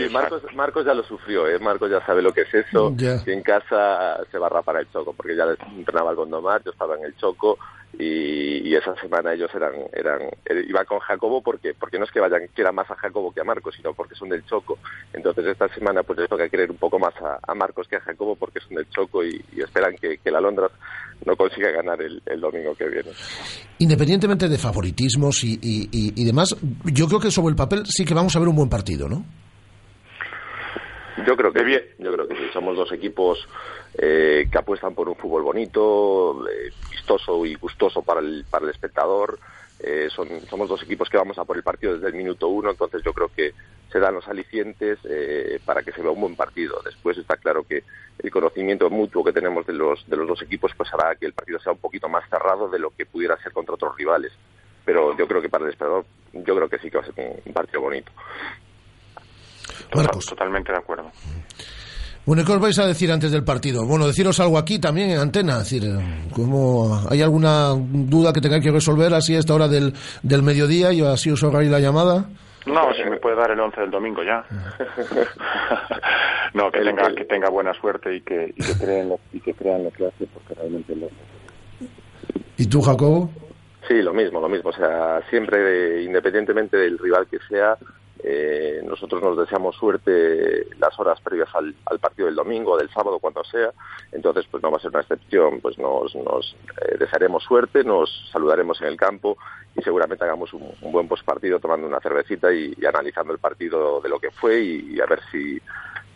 Sí, 0.04 0.12
Marcos, 0.12 0.42
Marcos 0.54 0.84
ya 0.86 0.94
lo 0.94 1.02
sufrió, 1.04 1.48
¿eh? 1.48 1.58
Marcos 1.58 1.90
ya 1.90 2.04
sabe 2.06 2.22
lo 2.22 2.32
que 2.32 2.42
es 2.42 2.54
eso. 2.54 2.94
Que 3.24 3.32
en 3.32 3.42
casa 3.42 4.18
se 4.30 4.38
va 4.38 4.46
a 4.46 4.50
rapar 4.50 4.76
el 4.76 4.90
Choco, 4.92 5.12
porque 5.12 5.36
ya 5.36 5.44
entrenaba 5.76 6.10
el 6.10 6.16
Gondomar, 6.16 6.62
yo 6.64 6.70
estaba 6.70 6.96
en 6.96 7.04
el 7.04 7.16
Choco 7.16 7.58
y, 7.98 8.68
y 8.68 8.74
esa 8.74 8.94
semana 8.96 9.32
ellos 9.32 9.50
eran, 9.54 9.72
eran, 9.92 10.20
eh, 10.44 10.64
iba 10.68 10.84
con 10.84 10.98
Jacobo 10.98 11.40
porque, 11.42 11.72
porque 11.74 11.98
no 11.98 12.04
es 12.04 12.10
que 12.10 12.20
vayan, 12.20 12.42
quiera 12.54 12.70
más 12.72 12.90
a 12.90 12.94
Jacobo 12.96 13.32
que 13.32 13.40
a 13.40 13.44
Marcos, 13.44 13.74
sino 13.76 13.94
porque 13.94 14.14
son 14.14 14.28
del 14.28 14.44
Choco. 14.44 14.78
Entonces 15.14 15.46
esta 15.46 15.68
semana 15.74 16.02
pues 16.02 16.18
les 16.18 16.28
toca 16.28 16.48
querer 16.48 16.70
un 16.70 16.76
poco 16.76 16.98
más 16.98 17.14
a, 17.22 17.38
a 17.50 17.54
Marcos 17.54 17.86
que 17.88 17.96
a 17.96 18.00
Jacobo 18.00 18.36
porque 18.36 18.60
son 18.60 18.76
del 18.76 18.88
Choco 18.90 19.24
y, 19.24 19.42
y 19.56 19.60
esperan 19.62 19.94
que, 19.96 20.18
que 20.18 20.30
la 20.30 20.40
Londra 20.40 20.68
no 21.24 21.34
consiga 21.36 21.70
ganar 21.70 22.02
el, 22.02 22.20
el 22.26 22.40
domingo 22.40 22.74
que 22.74 22.86
viene. 22.88 23.10
Independientemente 23.78 24.48
de 24.48 24.58
favoritismos 24.58 25.42
y, 25.44 25.54
y- 25.62 25.88
y- 25.90 26.12
y 26.22 26.24
demás, 26.24 26.54
yo 26.84 27.06
creo 27.08 27.20
que 27.20 27.30
sobre 27.30 27.50
el 27.50 27.56
papel 27.56 27.84
sí 27.86 28.04
que 28.04 28.14
vamos 28.14 28.36
a 28.36 28.38
ver 28.40 28.48
un 28.48 28.56
buen 28.56 28.68
partido, 28.68 29.08
¿no? 29.08 29.24
Yo 31.24 31.36
creo 31.36 31.52
que 31.52 31.62
bien. 31.62 31.82
Yo 31.98 32.12
creo 32.12 32.28
que 32.28 32.36
sí. 32.36 32.48
Somos 32.52 32.76
dos 32.76 32.92
equipos 32.92 33.48
eh, 33.96 34.48
que 34.50 34.58
apuestan 34.58 34.94
por 34.94 35.08
un 35.08 35.16
fútbol 35.16 35.42
bonito, 35.42 36.46
eh, 36.48 36.72
vistoso 36.90 37.46
y 37.46 37.54
gustoso 37.54 38.02
para 38.02 38.20
el, 38.20 38.44
para 38.50 38.64
el 38.64 38.70
espectador. 38.70 39.38
Eh, 39.78 40.08
son, 40.10 40.28
somos 40.48 40.68
dos 40.68 40.82
equipos 40.82 41.08
que 41.08 41.18
vamos 41.18 41.38
a 41.38 41.44
por 41.44 41.56
el 41.56 41.62
partido 41.62 41.94
desde 41.94 42.08
el 42.08 42.14
minuto 42.14 42.48
uno, 42.48 42.70
entonces 42.70 43.02
yo 43.04 43.12
creo 43.12 43.28
que 43.28 43.52
se 43.92 43.98
dan 43.98 44.14
los 44.14 44.26
alicientes 44.26 44.98
eh, 45.04 45.60
para 45.66 45.82
que 45.82 45.92
se 45.92 46.00
vea 46.00 46.10
un 46.10 46.20
buen 46.20 46.34
partido. 46.34 46.80
Después 46.82 47.18
está 47.18 47.36
claro 47.36 47.62
que 47.62 47.84
el 48.18 48.30
conocimiento 48.30 48.88
mutuo 48.88 49.22
que 49.22 49.32
tenemos 49.32 49.66
de 49.66 49.74
los, 49.74 50.08
de 50.08 50.16
los 50.16 50.26
dos 50.26 50.42
equipos 50.42 50.72
pues 50.76 50.92
hará 50.94 51.14
que 51.16 51.26
el 51.26 51.34
partido 51.34 51.58
sea 51.60 51.72
un 51.72 51.78
poquito 51.78 52.08
más 52.08 52.28
cerrado 52.30 52.68
de 52.68 52.78
lo 52.78 52.90
que 52.90 53.04
pudiera 53.04 53.36
ser 53.42 53.52
contra 53.52 53.74
otros 53.74 53.96
rivales. 53.96 54.32
Pero 54.84 55.16
yo 55.16 55.26
creo 55.26 55.42
que 55.42 55.48
para 55.48 55.64
el 55.64 55.70
esperador, 55.70 56.06
yo 56.32 56.56
creo 56.56 56.68
que 56.68 56.78
sí 56.78 56.90
que 56.90 56.98
va 56.98 57.04
a 57.04 57.12
ser 57.12 57.42
un 57.44 57.52
partido 57.52 57.82
bonito. 57.82 58.10
Totalmente 60.28 60.72
de 60.72 60.78
acuerdo. 60.78 61.10
Bueno, 62.26 62.42
¿qué 62.44 62.52
os 62.52 62.60
vais 62.60 62.78
a 62.80 62.86
decir 62.86 63.12
antes 63.12 63.30
del 63.30 63.44
partido? 63.44 63.86
Bueno, 63.86 64.06
deciros 64.06 64.40
algo 64.40 64.58
aquí 64.58 64.80
también 64.80 65.10
en 65.10 65.18
antena. 65.18 65.58
Es 65.58 65.70
decir, 65.70 65.84
¿cómo, 66.34 67.00
¿hay 67.08 67.22
alguna 67.22 67.72
duda 67.76 68.32
que 68.32 68.40
tengáis 68.40 68.64
que 68.64 68.72
resolver 68.72 69.14
así 69.14 69.36
a 69.36 69.38
esta 69.38 69.54
hora 69.54 69.68
del, 69.68 69.94
del 70.24 70.42
mediodía 70.42 70.92
y 70.92 71.02
así 71.02 71.30
os 71.30 71.44
hagáis 71.44 71.70
la 71.70 71.78
llamada? 71.78 72.28
No, 72.66 72.92
si 72.94 73.08
me 73.08 73.16
puede 73.18 73.36
dar 73.36 73.52
el 73.52 73.60
11 73.60 73.80
del 73.80 73.90
domingo 73.92 74.24
ya. 74.24 74.44
no, 76.54 76.68
que 76.72 76.80
tenga, 76.80 77.14
que 77.14 77.24
tenga 77.26 77.48
buena 77.48 77.72
suerte 77.74 78.16
y 78.16 78.20
que, 78.22 78.52
y 78.56 78.60
que, 78.60 78.74
crean, 78.76 79.08
lo, 79.08 79.20
y 79.32 79.40
que 79.40 79.54
crean 79.54 79.84
lo 79.84 79.92
que 79.92 80.06
hace, 80.06 80.26
porque 80.26 80.54
realmente 80.54 80.96
lo 80.96 81.08
¿Y 82.56 82.66
tú, 82.66 82.82
Jacobo? 82.82 83.30
Sí, 83.86 84.02
lo 84.02 84.12
mismo, 84.12 84.40
lo 84.40 84.48
mismo. 84.48 84.70
O 84.70 84.72
sea, 84.72 85.22
siempre, 85.30 86.02
independientemente 86.02 86.76
del 86.76 86.98
rival 86.98 87.28
que 87.28 87.38
sea, 87.48 87.76
eh, 88.22 88.80
nosotros 88.84 89.22
nos 89.22 89.36
deseamos 89.36 89.76
suerte 89.76 90.66
las 90.78 90.98
horas 90.98 91.20
previas 91.20 91.48
al, 91.54 91.74
partido 92.00 92.26
del 92.26 92.34
domingo, 92.34 92.76
del 92.76 92.90
sábado, 92.90 93.18
cuando 93.18 93.44
sea. 93.44 93.70
Entonces, 94.12 94.46
pues 94.50 94.62
no 94.62 94.70
va 94.70 94.78
a 94.78 94.80
ser 94.80 94.90
una 94.90 95.00
excepción. 95.00 95.60
Pues 95.60 95.78
nos, 95.78 96.14
nos 96.14 96.56
eh, 96.82 96.96
desearemos 96.98 97.42
suerte, 97.44 97.84
nos 97.84 98.10
saludaremos 98.32 98.80
en 98.80 98.88
el 98.88 98.96
campo 98.96 99.36
y 99.76 99.82
seguramente 99.82 100.24
hagamos 100.24 100.52
un, 100.54 100.72
buen 100.90 101.06
postpartido 101.06 101.58
tomando 101.60 101.86
una 101.86 102.00
cervecita 102.00 102.52
y, 102.52 102.74
analizando 102.86 103.32
el 103.32 103.38
partido 103.38 104.00
de 104.00 104.08
lo 104.08 104.18
que 104.18 104.30
fue 104.30 104.62
y, 104.62 105.00
a 105.00 105.06
ver 105.06 105.20
si 105.30 105.60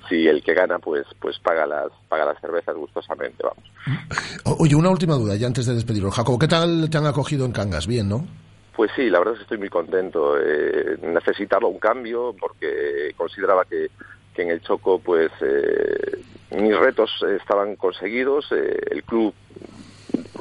si 0.09 0.27
el 0.27 0.43
que 0.43 0.55
gana 0.55 0.79
pues 0.79 1.07
pues 1.21 1.39
paga 1.39 1.67
las 1.67 1.93
paga 2.09 2.25
las 2.25 2.41
cervezas 2.41 2.75
gustosamente 2.75 3.45
vamos 3.45 4.59
oye 4.59 4.75
una 4.75 4.91
última 4.91 5.15
duda 5.15 5.37
ya 5.37 5.47
antes 5.47 5.67
de 5.67 5.75
despedirlo 5.75 6.11
Jacobo 6.11 6.39
qué 6.39 6.49
tal 6.49 6.89
te 6.91 6.99
han 6.99 7.07
acogido 7.07 7.45
en 7.45 7.53
Cangas 7.53 7.87
bien 7.87 8.09
no 8.09 8.27
pues 8.75 8.91
sí, 8.95 9.11
la 9.11 9.18
verdad 9.18 9.35
es 9.35 9.39
que 9.41 9.45
estoy 9.45 9.59
muy 9.59 9.68
contento. 9.68 10.39
Eh, 10.39 10.99
necesitaba 11.03 11.68
un 11.68 11.79
cambio 11.79 12.35
porque 12.39 13.12
consideraba 13.16 13.64
que, 13.64 13.91
en 14.37 14.49
el 14.49 14.62
Choco 14.62 14.99
pues 14.99 15.31
eh, 15.43 16.18
mis 16.53 16.75
retos 16.75 17.11
estaban 17.39 17.77
conseguidos. 17.77 18.51
Eh, 18.53 18.81
el 18.91 19.05
club, 19.05 19.35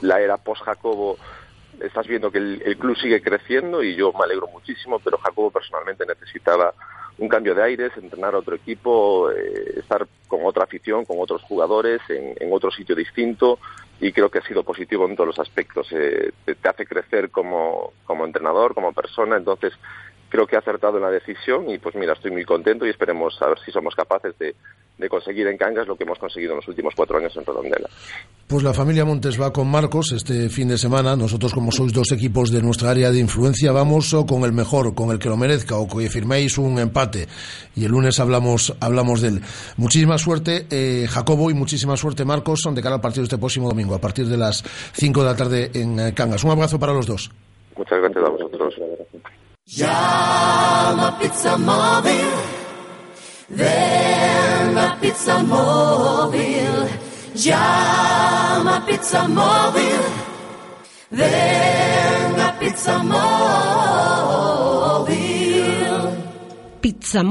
la 0.01 0.21
era 0.21 0.37
post-Jacobo, 0.37 1.17
estás 1.81 2.07
viendo 2.07 2.31
que 2.31 2.37
el, 2.37 2.77
club 2.77 2.95
sigue 2.97 3.21
creciendo 3.21 3.83
y 3.83 3.95
yo 3.95 4.13
me 4.13 4.23
alegro 4.23 4.47
muchísimo, 4.47 4.99
pero 4.99 5.17
Jacobo 5.17 5.51
personalmente 5.51 6.05
necesitaba 6.05 6.73
un 7.17 7.27
cambio 7.27 7.53
de 7.53 7.63
aires, 7.63 7.91
entrenar 7.97 8.35
a 8.35 8.37
otro 8.37 8.55
equipo, 8.55 9.29
estar 9.31 10.07
con 10.29 10.45
otra 10.45 10.63
afición, 10.63 11.03
con 11.03 11.17
otros 11.19 11.41
jugadores, 11.41 11.99
en, 12.07 12.35
en 12.39 12.53
otro 12.53 12.71
sitio 12.71 12.95
distinto 12.95 13.59
y 13.99 14.11
creo 14.11 14.29
que 14.29 14.39
ha 14.39 14.47
sido 14.47 14.63
positivo 14.63 15.05
en 15.05 15.15
todos 15.15 15.27
los 15.27 15.39
aspectos. 15.39 15.87
Eh, 15.91 16.31
te, 16.45 16.69
hace 16.69 16.85
crecer 16.85 17.29
como, 17.29 17.93
como 18.05 18.25
entrenador, 18.25 18.73
como 18.73 18.93
persona, 18.93 19.37
entonces 19.37 19.73
creo 20.29 20.47
que 20.47 20.55
ha 20.55 20.59
acertado 20.59 20.97
en 20.97 21.03
la 21.03 21.11
decisión 21.11 21.69
y 21.69 21.77
pues 21.77 21.95
mira, 21.95 22.13
estoy 22.13 22.31
muy 22.31 22.45
contento 22.45 22.85
y 22.85 22.89
esperemos 22.89 23.37
a 23.41 23.47
ver 23.47 23.59
si 23.65 23.71
somos 23.71 23.95
capaces 23.95 24.37
de, 24.37 24.55
de 24.97 25.09
conseguir 25.09 25.47
en 25.47 25.57
Cangas 25.57 25.87
lo 25.87 25.95
que 25.95 26.03
hemos 26.03 26.19
conseguido 26.19 26.51
en 26.51 26.57
los 26.57 26.67
últimos 26.67 26.93
cuatro 26.95 27.17
años 27.17 27.35
en 27.35 27.45
Redondela. 27.45 27.89
Pues 28.47 28.63
la 28.63 28.73
familia 28.73 29.05
Montes 29.05 29.39
va 29.39 29.53
con 29.53 29.69
Marcos 29.69 30.11
este 30.11 30.49
fin 30.49 30.67
de 30.67 30.77
semana. 30.77 31.15
Nosotros, 31.15 31.53
como 31.53 31.71
sois 31.71 31.93
dos 31.93 32.11
equipos 32.11 32.51
de 32.51 32.61
nuestra 32.61 32.89
área 32.89 33.11
de 33.11 33.19
influencia, 33.19 33.71
vamos 33.71 34.15
con 34.27 34.43
el 34.43 34.51
mejor, 34.51 34.95
con 34.95 35.11
el 35.11 35.19
que 35.19 35.29
lo 35.29 35.37
merezca 35.37 35.77
o 35.77 35.87
que 35.87 36.09
firméis 36.09 36.57
un 36.57 36.79
empate. 36.79 37.27
Y 37.75 37.85
el 37.85 37.91
lunes 37.91 38.19
hablamos, 38.19 38.75
hablamos 38.81 39.21
de 39.21 39.29
él. 39.29 39.41
Muchísima 39.77 40.17
suerte, 40.17 40.65
eh, 40.69 41.07
Jacobo, 41.07 41.49
y 41.49 41.53
muchísima 41.53 41.95
suerte, 41.95 42.25
Marcos, 42.25 42.67
de 42.69 42.81
cara 42.81 42.95
al 42.95 43.01
partido 43.01 43.23
este 43.23 43.37
próximo 43.37 43.69
domingo, 43.69 43.95
a 43.95 44.01
partir 44.01 44.25
de 44.25 44.37
las 44.37 44.63
5 44.93 45.21
de 45.21 45.25
la 45.25 45.35
tarde 45.35 45.71
en 45.75 45.99
eh, 45.99 46.13
Cangas. 46.13 46.43
Un 46.43 46.51
abrazo 46.51 46.79
para 46.79 46.93
los 46.93 47.05
dos. 47.05 47.31
Muchas 47.77 47.99
gracias 47.99 48.25
a 48.25 48.29
vosotros. 48.29 48.75
Llama 49.71 51.15
Pizza 51.19 51.55
Móvil. 51.55 52.31
Ven 53.49 54.77
a 54.77 54.97
Pizza 54.99 55.43
Móvil. 55.43 56.89
Llama 57.35 58.83
Pizza 58.87 59.27
Móvil. 59.27 60.01
Ven 61.11 62.57
Pizza 62.59 62.97
Móvil. 63.03 63.78
Pizza 67.09 67.23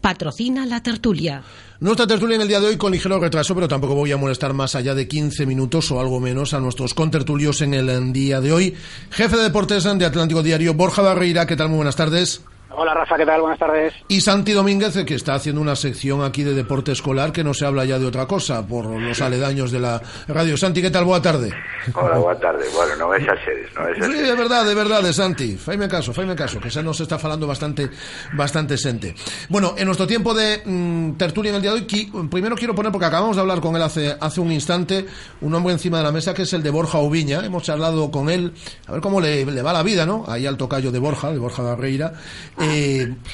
patrocina 0.00 0.64
la 0.64 0.82
tertulia. 0.82 1.42
Nuestra 1.80 2.06
tertulia 2.06 2.36
en 2.36 2.40
el 2.40 2.48
día 2.48 2.58
de 2.58 2.68
hoy 2.68 2.78
con 2.78 2.90
ligero 2.90 3.20
retraso, 3.20 3.54
pero 3.54 3.68
tampoco 3.68 3.94
voy 3.94 4.10
a 4.12 4.16
molestar 4.16 4.54
más 4.54 4.74
allá 4.74 4.94
de 4.94 5.06
15 5.08 5.44
minutos 5.44 5.90
o 5.90 6.00
algo 6.00 6.20
menos 6.20 6.54
a 6.54 6.60
nuestros 6.60 6.94
contertulios 6.94 7.60
en 7.60 7.74
el 7.74 8.14
día 8.14 8.40
de 8.40 8.50
hoy. 8.50 8.74
Jefe 9.10 9.36
de 9.36 9.42
deportes 9.42 9.84
de 9.84 10.06
Atlántico 10.06 10.42
Diario, 10.42 10.72
Borja 10.72 11.02
Barreira, 11.02 11.46
¿qué 11.46 11.54
tal? 11.54 11.68
Muy 11.68 11.76
buenas 11.76 11.96
tardes. 11.96 12.40
Hola 12.82 12.94
Rafa, 12.94 13.18
¿qué 13.18 13.26
tal? 13.26 13.42
Buenas 13.42 13.58
tardes. 13.58 13.92
Y 14.08 14.22
Santi 14.22 14.52
Domínguez, 14.52 15.04
que 15.04 15.14
está 15.14 15.34
haciendo 15.34 15.60
una 15.60 15.76
sección 15.76 16.24
aquí 16.24 16.44
de 16.44 16.54
deporte 16.54 16.92
escolar 16.92 17.30
que 17.30 17.44
no 17.44 17.52
se 17.52 17.66
habla 17.66 17.84
ya 17.84 17.98
de 17.98 18.06
otra 18.06 18.26
cosa 18.26 18.66
por 18.66 18.86
los 18.86 19.20
aledaños 19.20 19.70
de 19.70 19.80
la 19.80 20.00
radio. 20.28 20.56
Santi, 20.56 20.80
¿qué 20.80 20.90
tal? 20.90 21.04
Buena 21.04 21.20
tarde. 21.20 21.52
Hola, 21.92 22.16
buena 22.16 22.40
tarde. 22.40 22.64
Bueno, 22.74 22.96
no 22.96 23.14
es 23.14 23.22
series, 23.44 23.74
no 23.74 23.86
es 23.86 23.98
Sí, 24.02 24.22
de 24.22 24.34
verdad, 24.34 24.64
de 24.64 24.74
verdad, 24.74 25.02
de 25.02 25.12
Santi. 25.12 25.58
Faime 25.58 25.88
caso, 25.88 26.14
faime 26.14 26.34
caso, 26.34 26.58
que 26.58 26.70
se 26.70 26.82
nos 26.82 26.98
está 26.98 27.18
falando 27.18 27.46
bastante 27.46 27.90
bastante 28.32 28.78
gente. 28.78 29.14
Bueno, 29.50 29.74
en 29.76 29.84
nuestro 29.84 30.06
tiempo 30.06 30.32
de 30.32 30.62
mm, 30.64 31.18
tertulia 31.18 31.50
en 31.50 31.56
el 31.56 31.62
día 31.62 31.74
de 31.74 31.80
hoy, 31.80 32.28
primero 32.30 32.56
quiero 32.56 32.74
poner, 32.74 32.90
porque 32.90 33.04
acabamos 33.04 33.36
de 33.36 33.42
hablar 33.42 33.60
con 33.60 33.76
él 33.76 33.82
hace, 33.82 34.16
hace 34.18 34.40
un 34.40 34.52
instante, 34.52 35.04
un 35.42 35.54
hombre 35.54 35.74
encima 35.74 35.98
de 35.98 36.04
la 36.04 36.12
mesa 36.12 36.32
que 36.32 36.42
es 36.42 36.52
el 36.54 36.62
de 36.62 36.70
Borja 36.70 36.98
Ubiña. 36.98 37.44
Hemos 37.44 37.62
charlado 37.62 38.10
con 38.10 38.30
él, 38.30 38.54
a 38.86 38.92
ver 38.92 39.02
cómo 39.02 39.20
le, 39.20 39.44
va 39.60 39.74
la 39.74 39.82
vida, 39.82 40.06
¿no? 40.06 40.24
Ahí 40.26 40.46
al 40.46 40.56
tocayo 40.56 40.90
de 40.90 40.98
Borja, 40.98 41.30
de 41.30 41.38
Borja 41.38 41.62
Barreira. 41.62 42.14
Eh, 42.58 42.69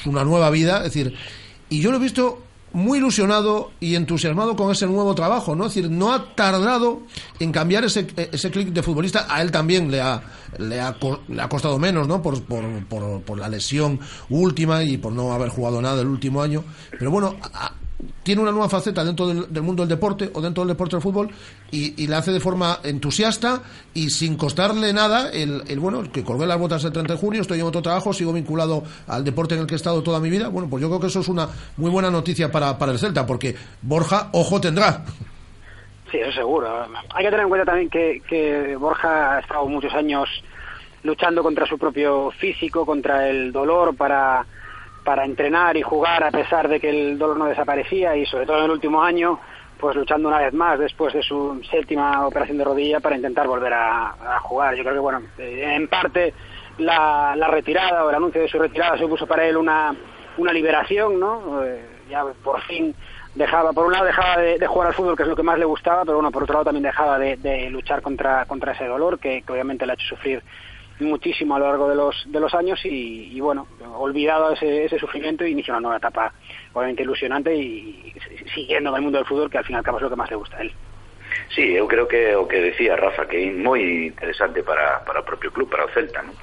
una 0.05 0.23
nueva 0.23 0.49
vida, 0.49 0.77
es 0.77 0.93
decir, 0.93 1.13
y 1.69 1.81
yo 1.81 1.91
lo 1.91 1.97
he 1.97 2.01
visto 2.01 2.43
muy 2.73 2.99
ilusionado 2.99 3.71
y 3.79 3.95
entusiasmado 3.95 4.55
con 4.55 4.71
ese 4.71 4.85
nuevo 4.85 5.15
trabajo, 5.15 5.55
¿no? 5.55 5.65
Decir, 5.65 5.89
no 5.89 6.13
ha 6.13 6.35
tardado 6.35 7.01
en 7.39 7.51
cambiar 7.51 7.85
ese, 7.85 8.07
ese 8.15 8.51
clic 8.51 8.69
de 8.69 8.83
futbolista, 8.83 9.25
a 9.29 9.41
él 9.41 9.51
también 9.51 9.89
le 9.89 10.01
ha, 10.01 10.21
le 10.59 10.79
ha, 10.79 10.95
le 11.27 11.41
ha 11.41 11.49
costado 11.49 11.79
menos, 11.79 12.07
¿no? 12.07 12.21
Por, 12.21 12.43
por, 12.43 12.63
por, 12.85 13.21
por, 13.21 13.39
la 13.39 13.49
lesión 13.49 13.99
última 14.29 14.83
y 14.83 14.97
por 14.97 15.13
no 15.13 15.33
haber 15.33 15.49
jugado 15.49 15.81
nada 15.81 16.01
el 16.01 16.07
último 16.07 16.41
año, 16.41 16.63
pero 16.91 17.09
bueno, 17.09 17.35
tiene 18.21 18.41
una 18.41 18.51
nueva 18.51 18.69
faceta 18.69 19.03
dentro 19.03 19.27
del, 19.27 19.63
mundo 19.63 19.81
del 19.81 19.89
deporte 19.89 20.29
o 20.33 20.41
dentro 20.41 20.63
del 20.63 20.73
deporte 20.73 20.95
del 20.95 21.01
fútbol 21.01 21.29
y, 21.71 22.05
la 22.07 22.19
hace 22.19 22.31
de 22.31 22.39
forma 22.39 22.79
entusiasta 22.83 23.61
y 23.93 24.09
sin 24.11 24.37
costarle 24.37 24.93
nada 24.93 25.31
el, 25.31 25.63
el 25.67 25.79
bueno 25.79 26.03
que 26.11 26.23
colgué 26.23 26.45
las 26.45 26.59
botas 26.59 26.83
el 26.83 26.91
30 26.91 27.13
de 27.13 27.19
junio 27.19 27.41
estoy 27.41 27.59
en 27.59 27.65
otro 27.65 27.81
trabajo 27.81 28.13
sigo 28.13 28.33
vinculado 28.33 28.83
al 29.07 29.23
deporte 29.23 29.55
en 29.55 29.61
el 29.61 29.67
que 29.67 29.73
he 29.73 29.77
estado 29.77 30.03
toda 30.03 30.19
mi 30.19 30.29
vida. 30.29 30.49
Bueno 30.49 30.69
pues 30.69 30.81
yo 30.81 30.89
creo 30.89 30.99
que 30.99 31.07
eso 31.07 31.21
es 31.21 31.27
una 31.27 31.49
muy 31.77 31.89
buena 31.89 32.11
noticia 32.11 32.51
para, 32.51 32.77
para 32.77 32.91
el 32.91 32.99
Celta 32.99 33.25
porque 33.25 33.55
Borja 33.81 34.29
ojo 34.33 34.61
tendrá. 34.61 35.03
Sí 36.11 36.19
eso 36.19 36.31
seguro. 36.31 36.67
Hay 37.15 37.23
que 37.23 37.29
tener 37.29 37.41
en 37.41 37.49
cuenta 37.49 37.65
también 37.65 37.89
que, 37.89 38.21
que 38.29 38.75
Borja 38.75 39.37
ha 39.37 39.39
estado 39.39 39.65
muchos 39.65 39.93
años 39.93 40.29
luchando 41.03 41.41
contra 41.41 41.65
su 41.65 41.77
propio 41.77 42.31
físico 42.31 42.85
contra 42.85 43.27
el 43.27 43.51
dolor 43.51 43.95
para 43.95 44.45
para 45.07 45.23
entrenar 45.23 45.77
y 45.77 45.81
jugar 45.81 46.21
a 46.21 46.31
pesar 46.31 46.67
de 46.67 46.81
que 46.81 46.89
el 46.89 47.17
dolor 47.17 47.37
no 47.37 47.45
desaparecía 47.45 48.17
y 48.17 48.25
sobre 48.25 48.45
todo 48.45 48.57
en 48.57 48.65
el 48.65 48.71
último 48.71 49.01
año 49.01 49.39
pues 49.79 49.95
luchando 49.95 50.27
una 50.27 50.39
vez 50.39 50.53
más 50.53 50.77
después 50.77 51.13
de 51.13 51.23
su 51.23 51.61
séptima 51.71 52.27
operación 52.27 52.57
de 52.57 52.65
rodilla 52.65 52.99
para 52.99 53.15
intentar 53.15 53.47
volver 53.47 53.71
a, 53.73 54.39
jugar. 54.41 54.75
Yo 54.75 54.83
creo 54.83 54.95
que 54.95 54.99
bueno, 54.99 55.21
eh, 55.37 55.75
en 55.77 55.87
parte 55.87 56.33
la, 56.79 57.33
retirada 57.49 58.03
o 58.03 58.09
el 58.09 58.15
anuncio 58.17 58.41
de 58.41 58.49
su 58.49 58.59
retirada 58.59 58.97
supuso 58.97 59.25
para 59.25 59.45
él 59.45 59.55
una, 59.55 59.95
una 60.39 60.51
liberación, 60.51 61.17
¿no? 61.17 61.63
Eh, 61.63 61.85
ya 62.09 62.25
por 62.43 62.59
fin 62.63 62.93
dejaba, 63.33 63.71
por 63.71 63.85
un 63.85 63.93
lado 63.93 64.03
dejaba 64.03 64.41
de, 64.41 64.67
jugar 64.67 64.89
al 64.89 64.93
fútbol, 64.93 65.15
que 65.15 65.23
es 65.23 65.29
lo 65.29 65.37
que 65.37 65.43
más 65.43 65.57
le 65.57 65.63
gustaba, 65.63 66.03
pero 66.03 66.15
bueno, 66.15 66.31
por 66.31 66.43
otro 66.43 66.55
lado 66.55 66.65
también 66.65 66.83
dejaba 66.83 67.17
de, 67.17 67.69
luchar 67.69 68.01
contra, 68.01 68.43
contra 68.43 68.73
ese 68.73 68.87
dolor 68.87 69.19
que 69.19 69.41
obviamente 69.47 69.85
le 69.85 69.93
ha 69.93 69.95
hecho 69.95 70.15
sufrir 70.15 70.43
muchísimo 70.99 71.55
a 71.55 71.59
lo 71.59 71.67
largo 71.67 71.89
de 71.89 71.95
los, 71.95 72.23
de 72.27 72.39
los 72.39 72.53
años 72.53 72.83
y, 72.85 73.31
y 73.35 73.39
bueno, 73.39 73.67
olvidado 73.97 74.51
ese, 74.51 74.85
ese 74.85 74.97
sufrimiento 74.97 75.45
y 75.45 75.51
inició 75.51 75.73
una 75.73 75.81
nueva 75.81 75.97
etapa 75.97 76.33
obviamente 76.73 77.03
ilusionante 77.03 77.55
y, 77.55 78.13
y 78.15 78.49
siguiendo 78.49 78.95
el 78.95 79.01
mundo 79.01 79.17
del 79.17 79.27
fútbol 79.27 79.49
que 79.49 79.57
al 79.57 79.65
fin 79.65 79.75
y 79.75 79.77
al 79.77 79.83
cabo 79.83 79.97
es 79.97 80.03
lo 80.03 80.09
que 80.09 80.15
más 80.15 80.29
le 80.29 80.37
gusta 80.37 80.57
a 80.57 80.61
él. 80.61 80.73
Sí, 81.49 81.75
eu 81.75 81.87
creo 81.87 82.07
que 82.07 82.35
o 82.35 82.47
que 82.47 82.61
decía 82.61 82.95
Rafa 82.95 83.27
que 83.27 83.37
é 83.37 83.51
moi 83.51 84.09
interesante 84.11 84.63
para, 84.63 85.03
para 85.05 85.21
o 85.21 85.27
propio 85.27 85.51
club, 85.51 85.69
para 85.69 85.85
o 85.85 85.91
Celta, 85.91 86.23
¿no? 86.23 86.33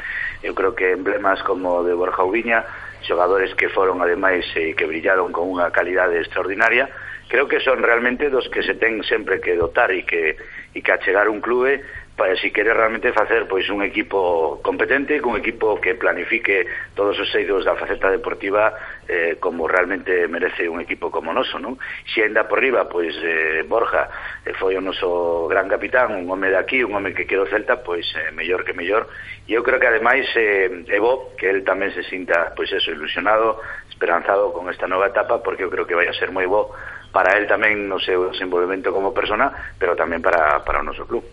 Eu 0.42 0.54
creo 0.54 0.74
que 0.74 0.92
emblemas 0.92 1.42
como 1.42 1.84
de 1.84 1.94
Borja 1.94 2.24
Ubiña, 2.24 2.64
xogadores 3.04 3.54
que 3.54 3.68
foron 3.68 4.00
ademais 4.00 4.44
e 4.56 4.70
eh, 4.70 4.74
que 4.76 4.88
brillaron 4.88 5.32
con 5.32 5.48
unha 5.48 5.72
calidade 5.72 6.20
extraordinaria, 6.20 6.88
creo 7.28 7.48
que 7.48 7.60
son 7.60 7.80
realmente 7.84 8.30
dos 8.30 8.48
que 8.48 8.62
se 8.64 8.76
ten 8.76 9.04
sempre 9.04 9.40
que 9.40 9.56
dotar 9.56 9.92
e 9.92 10.04
que 10.08 10.36
e 10.72 10.78
que 10.80 10.92
achegar 10.92 11.28
un 11.28 11.40
clube 11.40 11.84
para 12.16 12.36
si 12.36 12.50
quere 12.52 12.72
realmente 12.72 13.12
facer 13.12 13.48
pois 13.48 13.68
un 13.70 13.82
equipo 13.82 14.60
competente, 14.62 15.18
cun 15.18 15.34
equipo 15.34 15.82
que 15.82 15.98
planifique 15.98 16.66
todos 16.94 17.18
os 17.18 17.30
eidos 17.34 17.66
da 17.66 17.74
faceta 17.74 18.06
deportiva 18.06 18.70
eh, 19.10 19.34
como 19.42 19.66
realmente 19.66 20.30
merece 20.30 20.70
un 20.70 20.78
equipo 20.78 21.10
como 21.10 21.30
o 21.30 21.36
noso, 21.36 21.58
non? 21.58 21.74
Se 22.06 22.22
ainda 22.22 22.46
por 22.46 22.62
riba, 22.62 22.86
pois 22.86 23.10
eh, 23.18 23.66
Borja 23.66 24.06
eh, 24.46 24.54
foi 24.54 24.78
o 24.78 24.84
noso 24.84 25.50
gran 25.50 25.66
capitán, 25.66 26.14
un 26.14 26.30
home 26.30 26.54
de 26.54 26.58
aquí, 26.58 26.86
un 26.86 26.94
home 26.94 27.18
que 27.18 27.26
quedou 27.26 27.50
Celta, 27.50 27.82
pois 27.82 28.06
eh, 28.14 28.30
mellor 28.30 28.62
que 28.62 28.78
mellor. 28.78 29.10
E 29.50 29.58
eu 29.58 29.66
creo 29.66 29.82
que 29.82 29.90
ademais 29.90 30.30
eh, 30.38 30.70
Evo, 30.94 31.34
que 31.34 31.50
el 31.50 31.66
tamén 31.66 31.90
se 31.90 32.06
sinta 32.06 32.54
pois 32.54 32.70
eso, 32.70 32.94
ilusionado, 32.94 33.58
esperanzado 33.90 34.54
con 34.54 34.70
esta 34.70 34.86
nova 34.86 35.10
etapa, 35.10 35.42
porque 35.42 35.66
eu 35.66 35.70
creo 35.70 35.82
que 35.82 35.98
vai 35.98 36.06
a 36.06 36.14
ser 36.14 36.30
moi 36.30 36.46
bo 36.46 36.70
para 37.10 37.34
el 37.34 37.50
tamén 37.50 37.90
no 37.90 37.98
seu 37.98 38.30
desenvolvemento 38.30 38.94
como 38.94 39.10
persona, 39.10 39.50
pero 39.82 39.98
tamén 39.98 40.22
para, 40.22 40.62
para 40.62 40.78
o 40.78 40.86
noso 40.86 41.06
club. 41.10 41.26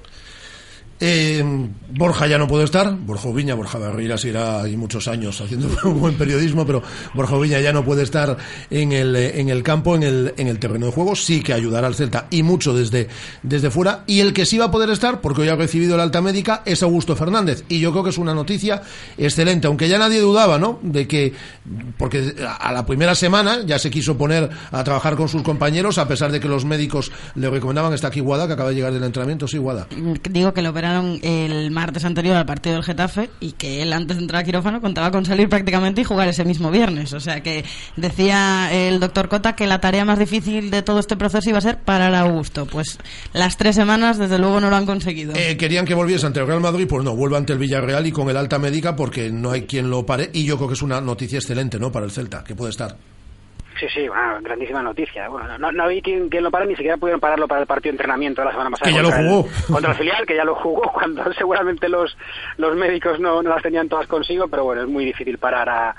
Eh, 1.04 1.44
Borja 1.94 2.28
ya 2.28 2.38
no 2.38 2.48
puede 2.48 2.64
estar, 2.64 2.96
Borja 2.96 3.30
Viña, 3.32 3.56
Borja 3.56 3.80
Barreira 3.80 4.20
seguirá 4.20 4.62
ahí 4.62 4.78
muchos 4.78 5.08
años 5.08 5.42
haciendo 5.42 5.68
un 5.84 6.00
buen 6.00 6.16
periodismo, 6.16 6.66
pero 6.66 6.84
Borja 7.16 7.38
Viña 7.38 7.60
ya 7.60 7.74
no 7.74 7.84
puede 7.84 8.04
estar 8.04 8.38
en 8.70 8.92
el, 8.92 9.16
en 9.16 9.50
el 9.50 9.64
campo, 9.64 9.96
en 9.96 10.04
el, 10.04 10.34
en 10.38 10.48
el 10.48 10.60
terreno 10.60 10.86
de 10.86 10.92
juego, 10.92 11.16
sí 11.16 11.42
que 11.42 11.54
ayudará 11.54 11.88
al 11.88 11.96
Celta 11.96 12.28
y 12.30 12.44
mucho 12.44 12.76
desde, 12.76 13.08
desde 13.42 13.72
fuera. 13.72 14.04
Y 14.06 14.20
el 14.20 14.32
que 14.32 14.46
sí 14.46 14.60
va 14.60 14.66
a 14.66 14.72
poder 14.72 14.92
estar, 14.92 15.22
porque 15.22 15.42
hoy 15.42 15.50
ha 15.50 15.56
recibido 15.56 15.98
la 15.98 16.04
alta 16.04 16.22
médica, 16.22 16.62
es 16.66 16.84
Augusto 16.84 17.16
Fernández. 17.16 17.64
Y 17.68 17.80
yo 17.80 17.92
creo 17.92 18.04
que 18.04 18.12
es 18.12 18.18
una 18.18 18.36
noticia 18.36 18.84
excelente, 19.18 19.68
aunque 19.68 19.90
ya 19.90 19.98
nadie 19.98 20.20
dudaba, 20.20 20.60
¿no? 20.60 20.80
De 20.84 21.08
que, 21.08 21.34
porque 21.98 22.36
a 22.60 22.72
la 22.72 22.86
primera 22.86 23.16
semana 23.16 23.62
ya 23.66 23.80
se 23.80 23.90
quiso 23.90 24.18
poner 24.18 24.50
a 24.72 24.84
trabajar 24.84 25.16
con 25.16 25.28
sus 25.28 25.42
compañeros, 25.42 25.98
a 25.98 26.08
pesar 26.08 26.32
de 26.32 26.40
que 26.40 26.48
los 26.48 26.64
médicos 26.64 27.12
le 27.36 27.50
recomendaban, 27.50 27.94
está 27.94 28.08
aquí 28.08 28.20
Guada, 28.20 28.46
que 28.46 28.54
acaba 28.54 28.70
de 28.70 28.76
llegar 28.76 28.94
del 28.94 29.04
entrenamiento, 29.04 29.48
sí, 29.48 29.58
Guada. 29.58 29.88
Digo 30.30 30.54
que 30.54 30.62
lo 30.62 30.74
el 31.22 31.72
martes 31.72 32.06
anterior 32.06 32.36
al 32.36 32.46
partido 32.46 32.76
del 32.76 32.84
Getafe 32.84 33.30
y 33.40 33.54
que 33.54 33.82
él 33.82 33.94
antes 33.94 34.18
de 34.18 34.24
entrar 34.24 34.42
a 34.42 34.46
quirófano 34.46 34.82
contaba 34.82 35.12
con 35.12 35.26
salir 35.26 35.50
prácticamente 35.50 36.02
y 36.02 36.04
jugar 36.04 36.28
ese 36.28 36.46
mismo 36.46 36.72
viernes. 36.72 37.14
O 37.14 37.20
sea 37.20 37.42
que 37.42 37.64
decía 37.96 38.70
el 38.72 39.00
doctor 39.00 39.30
Cota 39.30 39.56
que 39.56 39.68
la 39.68 39.80
tarea 39.80 40.06
más 40.06 40.20
difícil 40.20 40.72
de 40.72 40.82
todo 40.82 41.00
este 41.00 41.16
proceso 41.16 41.50
iba 41.50 41.58
a 41.58 41.62
ser 41.62 41.80
parar 41.80 42.14
a 42.14 42.22
Augusto. 42.22 42.66
Pues 42.66 42.98
las 43.34 43.58
tres 43.58 43.76
semanas 43.76 44.18
desde 44.18 44.38
luego 44.38 44.60
no 44.60 44.70
lo 44.70 44.76
han 44.76 44.86
conseguido. 44.86 45.34
Eh, 45.36 45.58
querían 45.58 45.86
que 45.86 45.94
volviese 45.94 46.26
ante 46.26 46.40
el 46.40 46.48
Real 46.48 46.62
Madrid, 46.62 46.88
pues 46.88 47.04
no, 47.04 47.16
vuelva 47.16 47.38
ante 47.38 47.54
el 47.54 47.60
Villarreal 47.60 48.06
y 48.08 48.12
con 48.12 48.30
el 48.30 48.38
alta 48.38 48.60
médica 48.60 48.96
porque 48.96 49.32
no 49.32 49.52
hay 49.52 49.64
quien 49.64 49.90
lo 49.90 50.06
pare 50.06 50.30
y 50.34 50.46
yo 50.46 50.58
creo 50.58 50.68
que 50.68 50.76
es 50.76 50.82
una 50.82 51.02
noticia 51.02 51.40
excelente 51.40 51.80
¿no? 51.80 51.92
para 51.92 52.06
el 52.06 52.12
Celta, 52.12 52.44
que 52.44 52.56
puede 52.56 52.72
estar. 52.72 53.11
Sí, 53.82 53.88
sí, 53.90 54.08
grandísima 54.42 54.84
noticia. 54.84 55.28
Bueno, 55.28 55.58
no, 55.58 55.72
no 55.72 55.88
vi 55.88 56.04
quien, 56.04 56.30
quien 56.30 56.44
lo 56.44 56.52
para, 56.52 56.66
ni 56.66 56.76
siquiera 56.76 56.98
pudieron 56.98 57.20
pararlo 57.20 57.48
para 57.48 57.62
el 57.62 57.66
partido 57.66 57.94
de 57.94 57.96
entrenamiento 57.96 58.42
de 58.42 58.46
la 58.46 58.52
semana 58.52 58.70
pasada. 58.70 58.92
Que 58.92 58.96
ya 58.96 59.02
lo 59.02 59.10
contra 59.10 59.28
jugó. 59.28 59.48
El, 59.48 59.74
contra 59.74 59.92
el 59.92 59.98
filial, 59.98 60.26
que 60.28 60.36
ya 60.36 60.44
lo 60.44 60.54
jugó, 60.54 60.82
cuando 60.94 61.34
seguramente 61.34 61.90
los, 61.90 62.16
los 62.58 62.76
médicos 62.76 63.20
no, 63.20 63.42
no 63.42 63.50
las 63.50 63.64
tenían 63.64 63.90
todas 63.90 64.06
consigo, 64.06 64.48
pero 64.50 64.66
bueno, 64.66 64.84
es 64.84 64.88
muy 64.88 65.04
difícil 65.04 65.40
parar 65.40 65.68
a, 65.68 65.96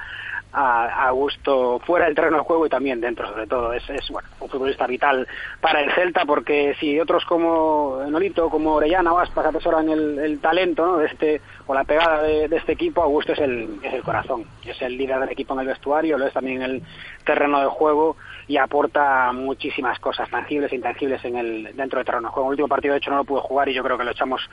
a, 0.53 1.09
a 1.09 1.11
gusto 1.11 1.81
fuera 1.81 2.07
del 2.07 2.15
terreno 2.15 2.39
de 2.39 2.45
juego 2.45 2.67
y 2.67 2.69
también 2.69 3.01
dentro, 3.01 3.29
sobre 3.29 3.47
todo. 3.47 3.73
Es, 3.73 3.89
es 3.89 4.09
bueno, 4.11 4.29
un 4.41 4.49
futbolista 4.49 4.87
vital 4.87 5.27
para 5.61 5.81
el 5.81 5.93
Celta, 5.93 6.25
porque 6.25 6.75
si 6.79 6.99
otros 7.01 7.25
como 7.25 8.03
Nolito, 8.09 8.51
como 8.51 8.75
Orellana 8.75 9.13
o 9.13 9.19
Aspas 9.19 9.47
atesoran 9.47 9.89
el, 9.89 10.19
el 10.19 10.41
talento 10.41 10.87
¿no? 10.87 10.97
de 10.99 11.07
este, 11.07 11.41
o 11.67 11.75
la 11.75 11.85
pegada 11.85 12.23
de, 12.23 12.49
de, 12.49 12.57
este 12.57 12.73
equipo, 12.73 13.03
Augusto 13.03 13.33
es 13.33 13.39
el, 13.39 13.79
es 13.83 13.95
el 13.95 14.03
corazón, 14.03 14.45
es 14.65 14.81
el 14.83 14.97
líder 14.97 15.21
del 15.21 15.31
equipo 15.31 15.55
en 15.55 15.61
el 15.61 15.67
vestuario, 15.67 16.19
lo 16.19 16.27
es 16.27 16.33
también 16.33 16.63
en 16.63 16.71
el 16.71 16.83
terreno 17.25 17.61
de 17.61 17.67
juego 17.67 18.17
y 18.49 18.57
aporta 18.57 19.33
muchísimas 19.33 19.99
cosas 19.99 20.29
tangibles 20.31 20.73
e 20.73 20.77
intangibles 20.77 21.25
en 21.25 21.37
el, 21.37 21.77
dentro 21.77 21.99
del 21.99 22.07
terreno 22.07 22.31
juego. 22.31 22.49
El 22.49 22.53
último 22.53 22.69
partido, 22.69 22.93
de 22.93 22.99
hecho, 22.99 23.11
no 23.11 23.19
lo 23.19 23.25
pudo 23.25 23.41
jugar 23.41 23.69
y 23.69 23.75
yo 23.75 23.83
creo 23.83 23.99
que 23.99 24.05
lo 24.05 24.11
echamos 24.11 24.49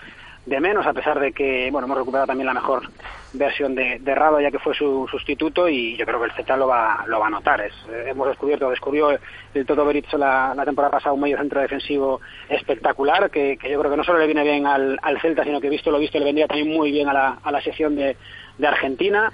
de 0.45 0.59
menos, 0.59 0.85
a 0.87 0.93
pesar 0.93 1.19
de 1.19 1.31
que 1.31 1.69
bueno 1.71 1.85
hemos 1.85 1.97
recuperado 1.97 2.27
también 2.27 2.47
la 2.47 2.53
mejor 2.53 2.89
versión 3.33 3.75
de, 3.75 3.99
de 3.99 4.15
Rado, 4.15 4.39
ya 4.39 4.49
que 4.49 4.57
fue 4.57 4.73
su 4.73 5.07
sustituto, 5.09 5.67
y 5.67 5.95
yo 5.97 6.05
creo 6.05 6.19
que 6.19 6.25
el 6.25 6.31
Celta 6.31 6.57
lo 6.57 6.67
va, 6.67 7.03
lo 7.07 7.19
va 7.19 7.27
a 7.27 7.29
notar. 7.29 7.61
Hemos 8.07 8.27
descubierto, 8.27 8.69
descubrió 8.69 9.11
el 9.53 9.65
Toto 9.65 9.85
Berizzo 9.85 10.17
la, 10.17 10.53
temporada 10.65 10.91
pasada 10.91 11.13
un 11.13 11.21
medio 11.21 11.37
centro 11.37 11.61
defensivo 11.61 12.21
espectacular, 12.47 13.29
que, 13.29 13.57
que, 13.57 13.69
yo 13.69 13.79
creo 13.79 13.91
que 13.91 13.97
no 13.97 14.03
solo 14.03 14.19
le 14.19 14.25
viene 14.25 14.43
bien 14.43 14.65
al, 14.65 14.97
al 15.01 15.21
Celta, 15.21 15.43
sino 15.43 15.61
que 15.61 15.69
visto 15.69 15.91
lo 15.91 15.99
visto 15.99 16.17
le 16.17 16.25
vendría 16.25 16.47
también 16.47 16.69
muy 16.69 16.91
bien 16.91 17.07
a 17.09 17.13
la, 17.13 17.37
a 17.43 17.51
la 17.51 17.61
sección 17.61 17.95
de, 17.95 18.17
de 18.57 18.67
Argentina 18.67 19.31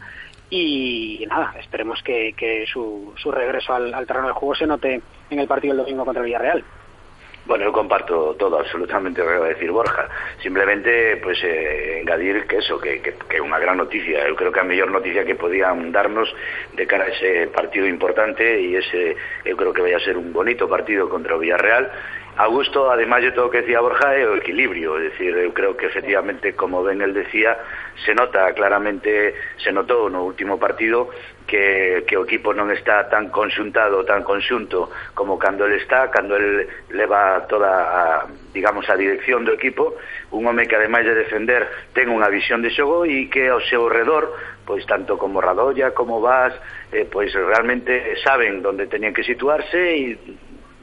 y 0.50 1.26
nada, 1.28 1.56
esperemos 1.60 2.02
que, 2.04 2.34
que 2.34 2.66
su, 2.72 3.14
su 3.18 3.32
regreso 3.32 3.74
al, 3.74 4.06
terreno 4.06 4.28
del 4.28 4.36
juego 4.36 4.56
se 4.56 4.68
note 4.68 5.02
en 5.30 5.40
el 5.40 5.48
partido 5.48 5.76
del 5.76 5.86
domingo 5.86 6.06
contra 6.06 6.22
el 6.22 6.28
Villarreal. 6.28 6.64
Bueno, 7.46 7.64
eu 7.66 7.70
comparto 7.70 8.34
todo 8.42 8.58
absolutamente 8.58 9.22
o 9.22 9.28
que 9.30 9.38
va 9.38 9.46
a 9.46 9.54
decir 9.54 9.70
Borja. 9.70 10.10
Simplemente, 10.42 11.18
pues, 11.22 11.38
eh, 11.44 12.02
engadir 12.02 12.48
que 12.50 12.58
eso, 12.58 12.82
que, 12.82 12.98
que, 13.06 13.38
unha 13.38 13.62
gran 13.62 13.78
noticia. 13.78 14.26
Eu 14.26 14.34
creo 14.34 14.50
que 14.50 14.58
a 14.58 14.66
mellor 14.66 14.90
noticia 14.90 15.22
que 15.22 15.38
podían 15.38 15.94
darnos 15.94 16.26
de 16.74 16.90
cara 16.90 17.06
a 17.06 17.14
ese 17.14 17.46
partido 17.54 17.86
importante 17.86 18.42
e 18.42 18.74
ese, 18.82 19.14
eu 19.46 19.54
creo 19.54 19.78
que 19.78 19.86
vai 19.86 19.94
a 19.94 20.02
ser 20.02 20.18
un 20.18 20.34
bonito 20.34 20.66
partido 20.66 21.06
contra 21.06 21.38
Villarreal 21.38 21.86
Augusto, 22.38 22.92
además 22.92 23.22
de 23.22 23.32
todo 23.32 23.48
o 23.48 23.50
que 23.50 23.62
decía 23.62 23.80
Borja, 23.80 24.12
é 24.12 24.28
o 24.28 24.36
equilibrio, 24.36 25.00
é 25.00 25.08
dicir, 25.08 25.32
eu 25.40 25.56
creo 25.56 25.80
que 25.80 25.88
efectivamente, 25.88 26.52
como 26.52 26.84
ben 26.84 27.00
el 27.00 27.16
decía, 27.16 27.56
se 28.04 28.12
nota 28.12 28.52
claramente, 28.52 29.56
se 29.56 29.72
notou 29.72 30.12
no 30.12 30.28
último 30.28 30.60
partido 30.60 31.08
que, 31.48 32.04
que 32.04 32.20
o 32.20 32.28
equipo 32.28 32.52
non 32.52 32.68
está 32.76 33.08
tan 33.08 33.32
conxuntado, 33.32 34.04
tan 34.04 34.28
conxunto 34.28 34.92
como 35.16 35.40
cando 35.40 35.64
el 35.64 35.80
está, 35.80 36.12
cando 36.12 36.36
el 36.36 36.68
leva 36.92 37.48
toda 37.48 37.72
a, 37.72 38.28
digamos, 38.52 38.84
a 38.92 39.00
dirección 39.00 39.48
do 39.48 39.56
equipo, 39.56 39.96
un 40.36 40.44
home 40.44 40.68
que 40.68 40.76
ademais 40.76 41.08
de 41.08 41.16
defender 41.16 41.64
ten 41.96 42.12
unha 42.12 42.28
visión 42.28 42.60
de 42.60 42.68
xogo 42.68 43.08
e 43.08 43.32
que 43.32 43.48
ao 43.48 43.64
seu 43.64 43.88
redor 43.88 44.28
pois 44.66 44.84
tanto 44.84 45.16
como 45.16 45.40
Radoya 45.40 45.94
como 45.94 46.20
Vaz, 46.20 46.52
eh, 46.92 47.06
pois 47.06 47.32
realmente 47.32 48.18
saben 48.26 48.66
onde 48.66 48.92
tenían 48.92 49.14
que 49.14 49.24
situarse 49.24 49.78
e 49.78 50.20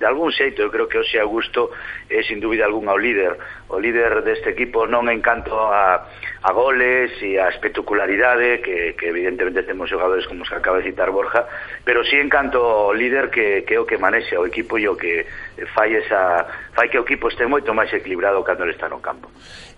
de 0.03 0.09
algún 0.11 0.34
xeito, 0.34 0.66
eu 0.66 0.70
creo 0.74 0.90
que 0.90 0.98
hoxe 0.98 1.14
Augusto 1.22 1.70
é 2.11 2.26
sin 2.26 2.42
dúbida 2.42 2.66
algunha 2.66 2.90
ao 2.90 2.98
líder 2.98 3.38
o 3.72 3.80
líder 3.80 4.20
deste 4.20 4.52
equipo 4.52 4.84
non 4.84 5.08
en 5.08 5.24
canto 5.24 5.56
a, 5.72 6.04
a 6.44 6.50
goles 6.52 7.08
e 7.24 7.40
a 7.40 7.48
espectacularidade 7.48 8.60
que, 8.60 8.92
que 8.92 9.08
evidentemente 9.08 9.64
temos 9.64 9.88
xogadores 9.88 10.28
como 10.28 10.44
se 10.44 10.52
acaba 10.52 10.78
de 10.78 10.92
citar 10.92 11.08
Borja 11.08 11.48
pero 11.80 12.04
sí 12.04 12.20
en 12.20 12.28
canto 12.28 12.60
ao 12.60 12.92
líder 12.92 13.32
que, 13.32 13.64
que 13.64 13.74
é 13.74 13.80
o 13.80 13.88
que 13.88 13.96
o 13.96 14.44
equipo 14.44 14.76
e 14.76 14.84
que 15.00 15.24
fai 15.72 15.96
esa 15.96 16.44
fai 16.76 16.92
que 16.92 17.00
o 17.00 17.04
equipo 17.08 17.32
este 17.32 17.48
moito 17.48 17.72
máis 17.72 17.88
equilibrado 17.96 18.44
cando 18.44 18.68
ele 18.68 18.76
está 18.76 18.92
no 18.92 19.00
campo 19.00 19.32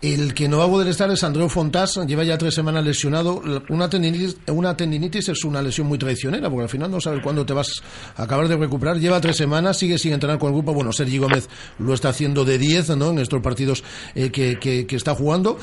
El 0.04 0.34
que 0.34 0.48
no 0.48 0.58
va 0.58 0.64
a 0.64 0.68
poder 0.68 0.88
estar 0.88 1.10
es 1.10 1.24
Andreu 1.24 1.48
Fontás, 1.48 1.98
lleva 2.06 2.24
ya 2.24 2.36
tres 2.36 2.54
semanas 2.54 2.84
lesionado. 2.84 3.40
Una 3.70 3.88
tendinitis, 3.88 4.36
una 4.48 4.76
tendinitis 4.76 5.30
es 5.30 5.44
una 5.44 5.62
lesión 5.62 5.86
muy 5.86 5.96
traicionera, 5.96 6.50
porque 6.50 6.64
al 6.64 6.68
final 6.68 6.90
no 6.90 7.00
sabes 7.00 7.22
cuándo 7.22 7.46
te 7.46 7.54
vas 7.54 7.82
a 8.16 8.24
acabar 8.24 8.48
de 8.48 8.56
recuperar. 8.56 8.98
Lleva 8.98 9.20
tres 9.20 9.36
semanas, 9.36 9.78
sigue 9.78 9.96
sin 9.96 10.12
entrenar 10.12 10.38
con 10.38 10.48
el 10.50 10.56
grupo. 10.56 10.74
Bueno, 10.74 10.92
Sergi 10.92 11.18
Gómez 11.18 11.48
lo 11.78 11.94
está 11.94 12.10
haciendo 12.10 12.44
de 12.44 12.58
10 12.58 12.96
¿no? 12.96 13.10
en 13.10 13.18
estos 13.20 13.40
partidos 13.40 13.83
eh, 14.14 14.30
que, 14.30 14.58
que, 14.58 14.96
está 14.96 15.14
jugando. 15.14 15.58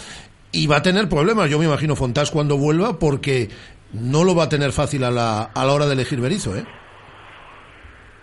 Y 0.51 0.67
va 0.67 0.77
a 0.77 0.81
tener 0.81 1.07
problemas, 1.07 1.49
yo 1.49 1.59
me 1.59 1.65
imagino, 1.65 1.95
Fontás 1.95 2.31
cuando 2.31 2.57
vuelva, 2.57 2.99
porque 2.99 3.49
no 3.93 4.23
lo 4.23 4.35
va 4.35 4.43
a 4.43 4.49
tener 4.49 4.71
fácil 4.71 5.03
a 5.03 5.11
la, 5.11 5.43
a 5.43 5.65
la 5.65 5.73
hora 5.73 5.85
de 5.85 5.93
elegir 5.93 6.19
Berizzo, 6.19 6.55
¿eh? 6.55 6.65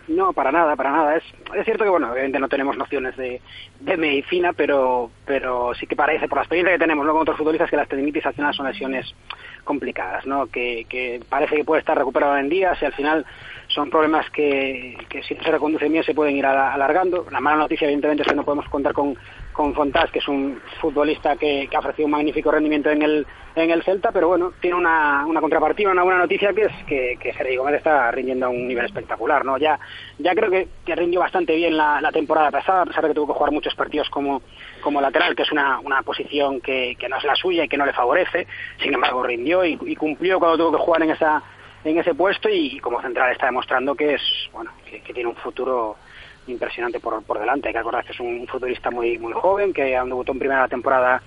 No, 0.09 0.33
para 0.33 0.51
nada, 0.51 0.75
para 0.75 0.91
nada. 0.91 1.17
Es, 1.17 1.25
es 1.55 1.65
cierto 1.67 1.85
que, 1.85 1.91
bueno, 1.91 2.11
obviamente 2.11 2.39
no 2.39 2.49
tenemos 2.49 2.77
nociones 2.79 3.15
de, 3.17 3.43
de 3.81 3.97
medicina, 3.99 4.55
pero, 4.55 5.11
pero 5.27 5.75
sí 5.75 5.87
que 5.87 5.97
parece, 5.97 6.29
por 6.29 6.39
la 6.39 6.43
experiencia 6.43 6.73
que 6.73 6.79
tenemos 6.79 7.05
¿no? 7.05 7.13
con 7.13 7.23
otros 7.23 7.37
futbolistas, 7.37 7.69
que 7.69 7.77
las 7.77 7.89
tendinitis 7.89 8.25
al 8.25 8.33
final 8.33 8.55
son 8.55 8.67
lesiones 8.67 9.15
complicadas, 9.65 10.25
¿no? 10.27 10.47
Que, 10.47 10.87
que 10.89 11.21
parece 11.29 11.57
que 11.57 11.65
puede 11.65 11.81
estar 11.81 11.97
recuperado 11.97 12.39
en 12.39 12.49
días 12.49 12.79
y 12.81 12.87
al 12.87 12.95
final 12.95 13.27
son 13.69 13.91
problemas 13.91 14.31
que, 14.31 14.97
que 15.11 15.23
si 15.23 15.35
no 15.35 15.43
se 15.43 15.51
reconducen 15.51 15.93
bien 15.93 16.05
se 16.05 16.15
pueden 16.15 16.37
ir 16.37 16.47
alargando. 16.47 17.27
La 17.31 17.41
mala 17.41 17.59
noticia, 17.59 17.85
evidentemente, 17.85 18.23
es 18.23 18.29
que 18.29 18.35
no 18.35 18.47
podemos 18.47 18.69
contar 18.71 18.95
con, 18.95 19.15
con 19.59 19.75
Fontás, 19.75 20.09
que 20.13 20.21
es 20.21 20.29
un 20.29 20.61
futbolista 20.81 21.35
que, 21.35 21.67
que, 21.69 21.77
ha 21.77 21.81
ofrecido 21.81 22.07
un 22.07 22.13
magnífico 22.13 22.53
rendimiento 22.53 22.91
en 22.91 23.03
el, 23.03 23.27
en 23.57 23.73
el 23.73 23.83
Celta, 23.83 24.13
pero 24.13 24.29
bueno, 24.29 24.53
tiene 24.61 24.77
una, 24.77 25.27
una 25.27 25.41
contrapartida, 25.41 25.91
una 25.91 26.05
buena 26.05 26.21
noticia 26.21 26.53
que 26.53 26.63
es 26.63 26.73
que, 26.87 27.19
que 27.21 27.33
Sergio 27.33 27.63
Gómez 27.63 27.79
está 27.79 28.09
rindiendo 28.13 28.47
a 28.47 28.51
un 28.51 28.69
nivel 28.69 28.85
espectacular, 28.85 29.45
¿no? 29.45 29.59
Ya, 29.59 29.77
ya 30.19 30.33
creo 30.37 30.49
que, 30.49 30.69
que 30.87 30.95
rindió 30.95 31.19
bastante 31.19 31.57
bien 31.57 31.77
la, 31.77 32.09
temporada 32.13 32.53
pasada, 32.53 32.83
a 32.83 32.87
pesar 32.87 33.03
de 33.03 33.09
que 33.09 33.15
tuvo 33.17 33.27
que 33.27 33.33
jugar 33.37 33.51
muchos 33.51 33.75
partidos 33.75 34.09
como, 34.11 34.43
como 34.81 35.01
lateral, 35.01 35.35
que 35.35 35.43
es 35.43 35.51
una, 35.51 35.81
una 35.81 36.03
posición 36.03 36.61
que, 36.61 36.95
que 36.97 37.09
no 37.09 37.17
es 37.17 37.25
la 37.25 37.35
suya 37.35 37.65
y 37.65 37.69
que 37.69 37.77
no 37.77 37.85
le 37.85 37.93
favorece, 37.93 38.47
sin 38.81 38.95
embargo 38.95 39.25
rindió 39.25 39.65
y, 39.65 39.97
cumplió 39.97 40.39
cuando 40.39 40.57
tuvo 40.57 40.79
que 40.79 40.85
jugar 40.85 41.03
en 41.03 41.11
esa 41.11 41.43
en 41.83 41.99
ese 41.99 42.15
puesto 42.15 42.49
y, 42.49 42.79
como 42.79 43.03
central 43.03 43.33
está 43.33 43.47
demostrando 43.47 43.97
que 43.97 44.15
es 44.15 44.23
bueno 44.53 44.71
que 44.85 45.13
tiene 45.13 45.29
un 45.29 45.37
futuro 45.37 45.97
impresionante 46.49 47.01
por, 47.01 47.23
por 47.23 47.39
delante. 47.39 47.69
Hay 47.69 47.75
que 47.75 47.81
acordar 47.81 48.05
que 48.05 48.13
es 48.13 48.21
un 48.21 48.47
futbolista 48.47 48.91
muy 48.91 49.19
muy 49.19 49.33
joven, 49.33 49.73
que 49.73 49.85
debutó 49.85 50.33
en 50.33 50.39
primera 50.39 50.69
temporada 50.69 51.23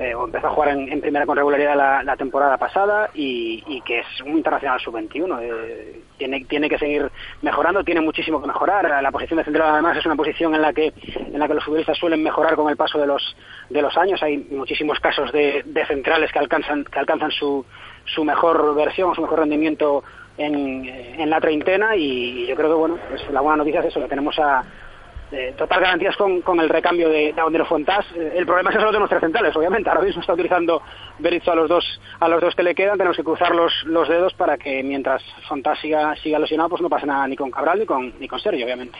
eh, 0.00 0.12
empezó 0.12 0.46
a 0.46 0.50
jugar 0.50 0.70
en, 0.70 0.90
en, 0.90 1.00
primera 1.02 1.26
con 1.26 1.36
regularidad 1.36 1.76
la, 1.76 2.02
la 2.02 2.16
temporada 2.16 2.56
pasada 2.56 3.10
y, 3.12 3.62
y, 3.66 3.82
que 3.82 3.98
es 3.98 4.06
un 4.24 4.38
internacional 4.38 4.80
sub-21. 4.80 5.38
Eh, 5.42 6.00
tiene, 6.16 6.44
tiene 6.46 6.70
que 6.70 6.78
seguir 6.78 7.10
mejorando, 7.42 7.84
tiene 7.84 8.00
muchísimo 8.00 8.40
que 8.40 8.46
mejorar. 8.46 9.02
La 9.02 9.10
posición 9.10 9.38
de 9.38 9.44
central 9.44 9.68
además 9.68 9.98
es 9.98 10.06
una 10.06 10.16
posición 10.16 10.54
en 10.54 10.62
la 10.62 10.72
que 10.72 10.94
en 11.04 11.38
la 11.38 11.46
que 11.46 11.54
los 11.54 11.64
futbolistas 11.64 11.98
suelen 11.98 12.22
mejorar 12.22 12.56
con 12.56 12.70
el 12.70 12.78
paso 12.78 12.98
de 12.98 13.06
los 13.06 13.36
de 13.68 13.82
los 13.82 13.94
años. 13.98 14.22
Hay 14.22 14.38
muchísimos 14.38 14.98
casos 15.00 15.32
de, 15.32 15.64
de 15.66 15.86
centrales 15.86 16.32
que 16.32 16.38
alcanzan 16.38 16.84
que 16.84 16.98
alcanzan 16.98 17.30
su 17.32 17.66
su 18.06 18.24
mejor 18.24 18.74
versión, 18.74 19.14
su 19.14 19.20
mejor 19.20 19.40
rendimiento 19.40 20.02
en, 20.40 21.30
la 21.30 21.40
treintena 21.40 21.96
y 21.96 22.46
yo 22.46 22.56
creo 22.56 22.68
que 22.68 22.74
bueno, 22.74 22.98
pues 23.08 23.30
la 23.30 23.40
buena 23.40 23.58
noticia 23.58 23.80
es 23.80 23.86
eso, 23.86 24.00
que 24.00 24.08
tenemos 24.08 24.38
a 24.38 24.64
eh, 25.32 25.54
total 25.56 25.80
garantías 25.80 26.16
con, 26.16 26.40
con 26.40 26.58
el 26.58 26.68
recambio 26.68 27.08
de, 27.08 27.32
de 27.32 27.40
Abandero 27.40 27.64
Fontás. 27.64 28.04
Eh, 28.16 28.32
el 28.36 28.46
problema 28.46 28.70
es 28.70 28.76
que 28.76 28.80
solo 28.80 28.90
tenemos 28.90 29.10
tres 29.10 29.20
centrales, 29.20 29.54
obviamente. 29.54 29.88
Ahora 29.88 30.02
mismo 30.02 30.20
está 30.20 30.32
utilizando 30.32 30.82
Berizzo 31.18 31.52
a 31.52 31.54
los 31.54 31.68
dos 31.68 32.00
a 32.18 32.28
los 32.28 32.40
dos 32.40 32.54
que 32.54 32.64
le 32.64 32.74
quedan. 32.74 32.98
Tenemos 32.98 33.16
que 33.16 33.22
cruzar 33.22 33.54
los, 33.54 33.72
los 33.84 34.08
dedos 34.08 34.34
para 34.34 34.58
que 34.58 34.82
mientras 34.82 35.22
Fontás 35.48 35.78
siga, 35.78 36.16
siga 36.16 36.38
lesionado, 36.38 36.70
pues 36.70 36.82
no 36.82 36.88
pase 36.88 37.06
nada 37.06 37.28
ni 37.28 37.36
con 37.36 37.50
Cabral 37.50 37.78
ni 37.78 37.86
con, 37.86 38.12
ni 38.18 38.26
con 38.26 38.40
Sergio, 38.40 38.64
obviamente. 38.64 38.98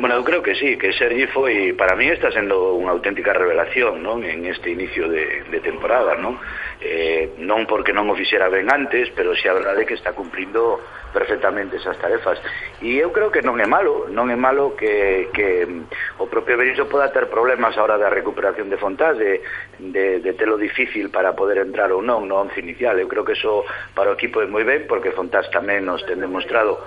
Bueno, 0.00 0.16
eu 0.16 0.24
creo 0.24 0.42
que 0.42 0.54
sí, 0.54 0.78
que 0.78 0.94
Sergi 0.94 1.26
foi, 1.26 1.74
para 1.74 1.94
mí 1.94 2.08
está 2.08 2.32
sendo 2.32 2.72
unha 2.80 2.96
auténtica 2.96 3.36
revelación 3.36 4.00
non 4.00 4.24
en 4.24 4.48
este 4.48 4.72
inicio 4.72 5.04
de, 5.04 5.44
de 5.52 5.60
temporada, 5.60 6.16
non? 6.16 6.40
Eh, 6.80 7.36
non 7.44 7.68
porque 7.68 7.92
non 7.92 8.08
o 8.08 8.16
fixera 8.16 8.48
ben 8.48 8.72
antes, 8.72 9.12
pero 9.12 9.36
si 9.36 9.44
a 9.44 9.52
verdade 9.52 9.84
que 9.84 9.92
está 9.92 10.16
cumplindo 10.16 10.80
perfectamente 11.12 11.76
esas 11.76 12.00
tarefas. 12.00 12.40
E 12.80 12.96
eu 12.96 13.12
creo 13.12 13.28
que 13.28 13.44
non 13.44 13.60
é 13.60 13.68
malo, 13.68 14.08
non 14.08 14.32
é 14.32 14.38
malo 14.38 14.72
que, 14.80 15.28
que 15.36 15.68
mm, 15.68 16.24
o 16.24 16.26
propio 16.26 16.56
Berizzo 16.56 16.88
poda 16.88 17.12
ter 17.12 17.28
problemas 17.28 17.76
ahora 17.76 18.00
da 18.00 18.08
recuperación 18.08 18.72
de 18.72 18.80
Fontás, 18.80 19.20
de, 19.20 19.44
de, 19.76 20.24
de 20.24 20.32
telo 20.40 20.56
difícil 20.56 21.12
para 21.12 21.36
poder 21.36 21.60
entrar 21.60 21.92
ou 21.92 22.00
non 22.00 22.24
no 22.24 22.40
once 22.40 22.56
inicial. 22.64 22.96
Eu 22.96 23.12
creo 23.12 23.28
que 23.28 23.36
eso 23.36 23.60
para 23.92 24.08
o 24.08 24.16
equipo 24.16 24.40
é 24.40 24.48
moi 24.48 24.64
ben, 24.64 24.88
porque 24.88 25.12
Fontás 25.12 25.52
tamén 25.52 25.84
nos 25.84 26.00
ten 26.08 26.16
demostrado 26.16 26.80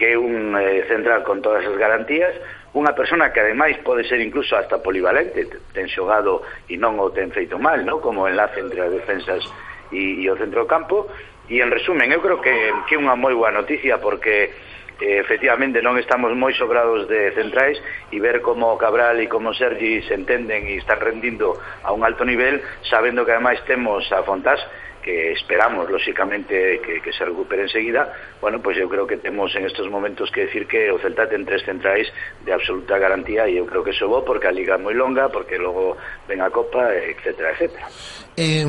que 0.00 0.12
é 0.12 0.16
un 0.16 0.56
eh, 0.56 0.88
central 0.88 1.20
con 1.28 1.44
todas 1.44 1.60
as 1.60 1.76
garantías, 1.76 2.32
unha 2.72 2.96
persona 2.96 3.28
que 3.36 3.44
ademais 3.44 3.76
pode 3.84 4.08
ser 4.08 4.16
incluso 4.24 4.56
hasta 4.56 4.80
polivalente, 4.80 5.44
ten 5.76 5.92
xogado 5.92 6.40
e 6.72 6.80
non 6.80 6.96
o 6.96 7.12
ten 7.12 7.28
feito 7.28 7.60
mal, 7.60 7.84
¿no? 7.84 8.00
como 8.00 8.24
enlace 8.24 8.64
entre 8.64 8.80
as 8.80 8.88
defensas 8.88 9.44
e, 9.92 10.24
e 10.24 10.26
o 10.32 10.40
centro 10.40 10.64
campo, 10.64 11.04
e 11.52 11.60
en 11.60 11.68
resumen, 11.68 12.08
eu 12.08 12.24
creo 12.24 12.40
que, 12.40 12.54
que 12.88 12.96
é 12.96 12.98
unha 12.98 13.12
moi 13.12 13.36
boa 13.36 13.52
noticia 13.52 14.00
porque 14.00 14.56
eh, 15.00 15.18
efectivamente 15.18 15.80
non 15.80 15.96
estamos 15.96 16.30
moi 16.36 16.52
sobrados 16.52 17.08
de 17.08 17.32
centrais 17.32 17.80
e 18.12 18.20
ver 18.20 18.44
como 18.44 18.76
Cabral 18.76 19.18
e 19.20 19.26
como 19.26 19.56
Sergi 19.56 20.04
se 20.04 20.14
entenden 20.14 20.68
e 20.68 20.76
están 20.76 21.00
rendindo 21.00 21.56
a 21.82 21.90
un 21.90 22.04
alto 22.04 22.22
nivel 22.22 22.60
sabendo 22.86 23.24
que 23.24 23.32
ademais 23.32 23.64
temos 23.64 24.04
a 24.12 24.22
Fontás 24.22 24.60
que 25.02 25.32
esperamos 25.32 25.90
lóxicamente 25.90 26.80
que, 26.84 27.00
que 27.00 27.12
se 27.12 27.24
recupere 27.24 27.62
enseguida. 27.62 28.12
Bueno, 28.40 28.60
pois 28.60 28.76
pues 28.76 28.84
eu 28.84 28.88
creo 28.88 29.06
que 29.06 29.16
temos 29.16 29.54
en 29.56 29.64
estes 29.64 29.88
momentos 29.88 30.30
que 30.30 30.46
decir 30.46 30.66
que 30.66 30.92
o 30.92 30.98
Celta 31.00 31.28
ten 31.28 31.48
tres 31.48 31.64
centrais 31.64 32.06
de 32.44 32.52
absoluta 32.52 33.00
garantía 33.00 33.48
e 33.48 33.56
eu 33.56 33.64
creo 33.64 33.82
que 33.82 33.96
eso 33.96 34.06
porque 34.24 34.46
a 34.48 34.52
Liga 34.52 34.76
é 34.76 34.80
moi 34.80 34.92
longa 34.92 35.32
porque 35.32 35.56
logo 35.56 35.96
ven 36.28 36.44
a 36.44 36.52
Copa, 36.52 36.92
etcétera, 36.92 37.56
etcétera. 37.56 37.88
Eh, 38.36 38.68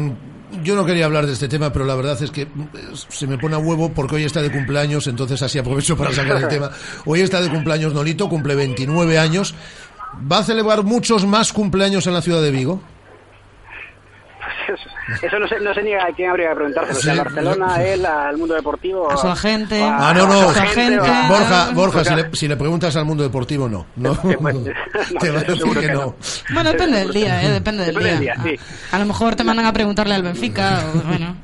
yo 0.63 0.75
no 0.75 0.85
quería 0.85 1.05
hablar 1.05 1.25
de 1.25 1.33
este 1.33 1.47
tema, 1.47 1.71
pero 1.71 1.85
la 1.85 1.95
verdad 1.95 2.21
es 2.21 2.31
que 2.31 2.43
eh, 2.43 2.47
se 3.09 3.27
me 3.27 3.37
pone 3.37 3.55
a 3.55 3.59
huevo 3.59 3.91
porque 3.93 4.15
hoy 4.15 4.23
está 4.23 4.41
de 4.41 4.51
cumpleaños, 4.51 5.07
entonces 5.07 5.41
así 5.41 5.59
aprovecho 5.59 5.97
para 5.97 6.13
sacar 6.13 6.41
el 6.43 6.47
tema. 6.47 6.71
Hoy 7.05 7.21
está 7.21 7.41
de 7.41 7.49
cumpleaños 7.49 7.93
Nolito, 7.93 8.29
cumple 8.29 8.55
29 8.55 9.17
años. 9.17 9.55
¿Va 10.31 10.39
a 10.39 10.43
celebrar 10.43 10.83
muchos 10.83 11.25
más 11.25 11.53
cumpleaños 11.53 12.05
en 12.07 12.13
la 12.13 12.21
ciudad 12.21 12.41
de 12.41 12.51
Vigo? 12.51 12.81
Eso 15.21 15.39
no 15.39 15.47
se, 15.47 15.59
no 15.59 15.73
se 15.73 15.83
niega 15.83 16.05
a 16.05 16.11
quién 16.13 16.29
habría 16.29 16.49
que 16.49 16.55
preguntárselo. 16.55 16.99
Si 16.99 17.09
a 17.09 17.15
Barcelona, 17.23 17.75
a 17.75 17.83
él, 17.83 18.05
al 18.05 18.37
mundo 18.37 18.53
deportivo. 18.55 19.11
A 19.11 19.17
su 19.17 19.27
agente. 19.27 19.81
a- 19.83 20.09
Ah, 20.09 20.13
no, 20.13 20.27
no. 20.27 20.49
a 20.49 20.53
su 20.53 20.59
agente, 20.59 20.99
o 20.99 21.03
a- 21.03 21.27
Borja, 21.29 21.69
Borja 21.73 22.03
si, 22.03 22.15
le, 22.15 22.35
si 22.35 22.47
le 22.47 22.57
preguntas 22.57 22.95
al 22.95 23.05
mundo 23.05 23.23
deportivo, 23.23 23.67
no. 23.69 23.85
no. 23.95 24.13
Te 25.19 25.29
va 25.31 25.39
a 25.39 25.43
decir 25.43 25.57
seguro 25.57 25.81
que 25.81 25.87
que 25.87 25.93
no. 25.93 25.99
no. 26.01 26.15
Bueno, 26.53 26.71
depende 26.71 26.99
del 26.99 27.11
día, 27.13 27.43
¿eh? 27.43 27.49
Depende 27.49 27.85
del 27.85 27.95
Depende 27.95 28.19
día. 28.21 28.35
A 28.91 28.99
lo 28.99 29.05
mejor 29.05 29.35
te 29.35 29.43
mandan 29.43 29.65
a 29.65 29.73
preguntarle 29.73 30.15
al 30.15 30.23
Benfica 30.23 30.79
o, 30.93 30.99
bueno... 31.07 31.35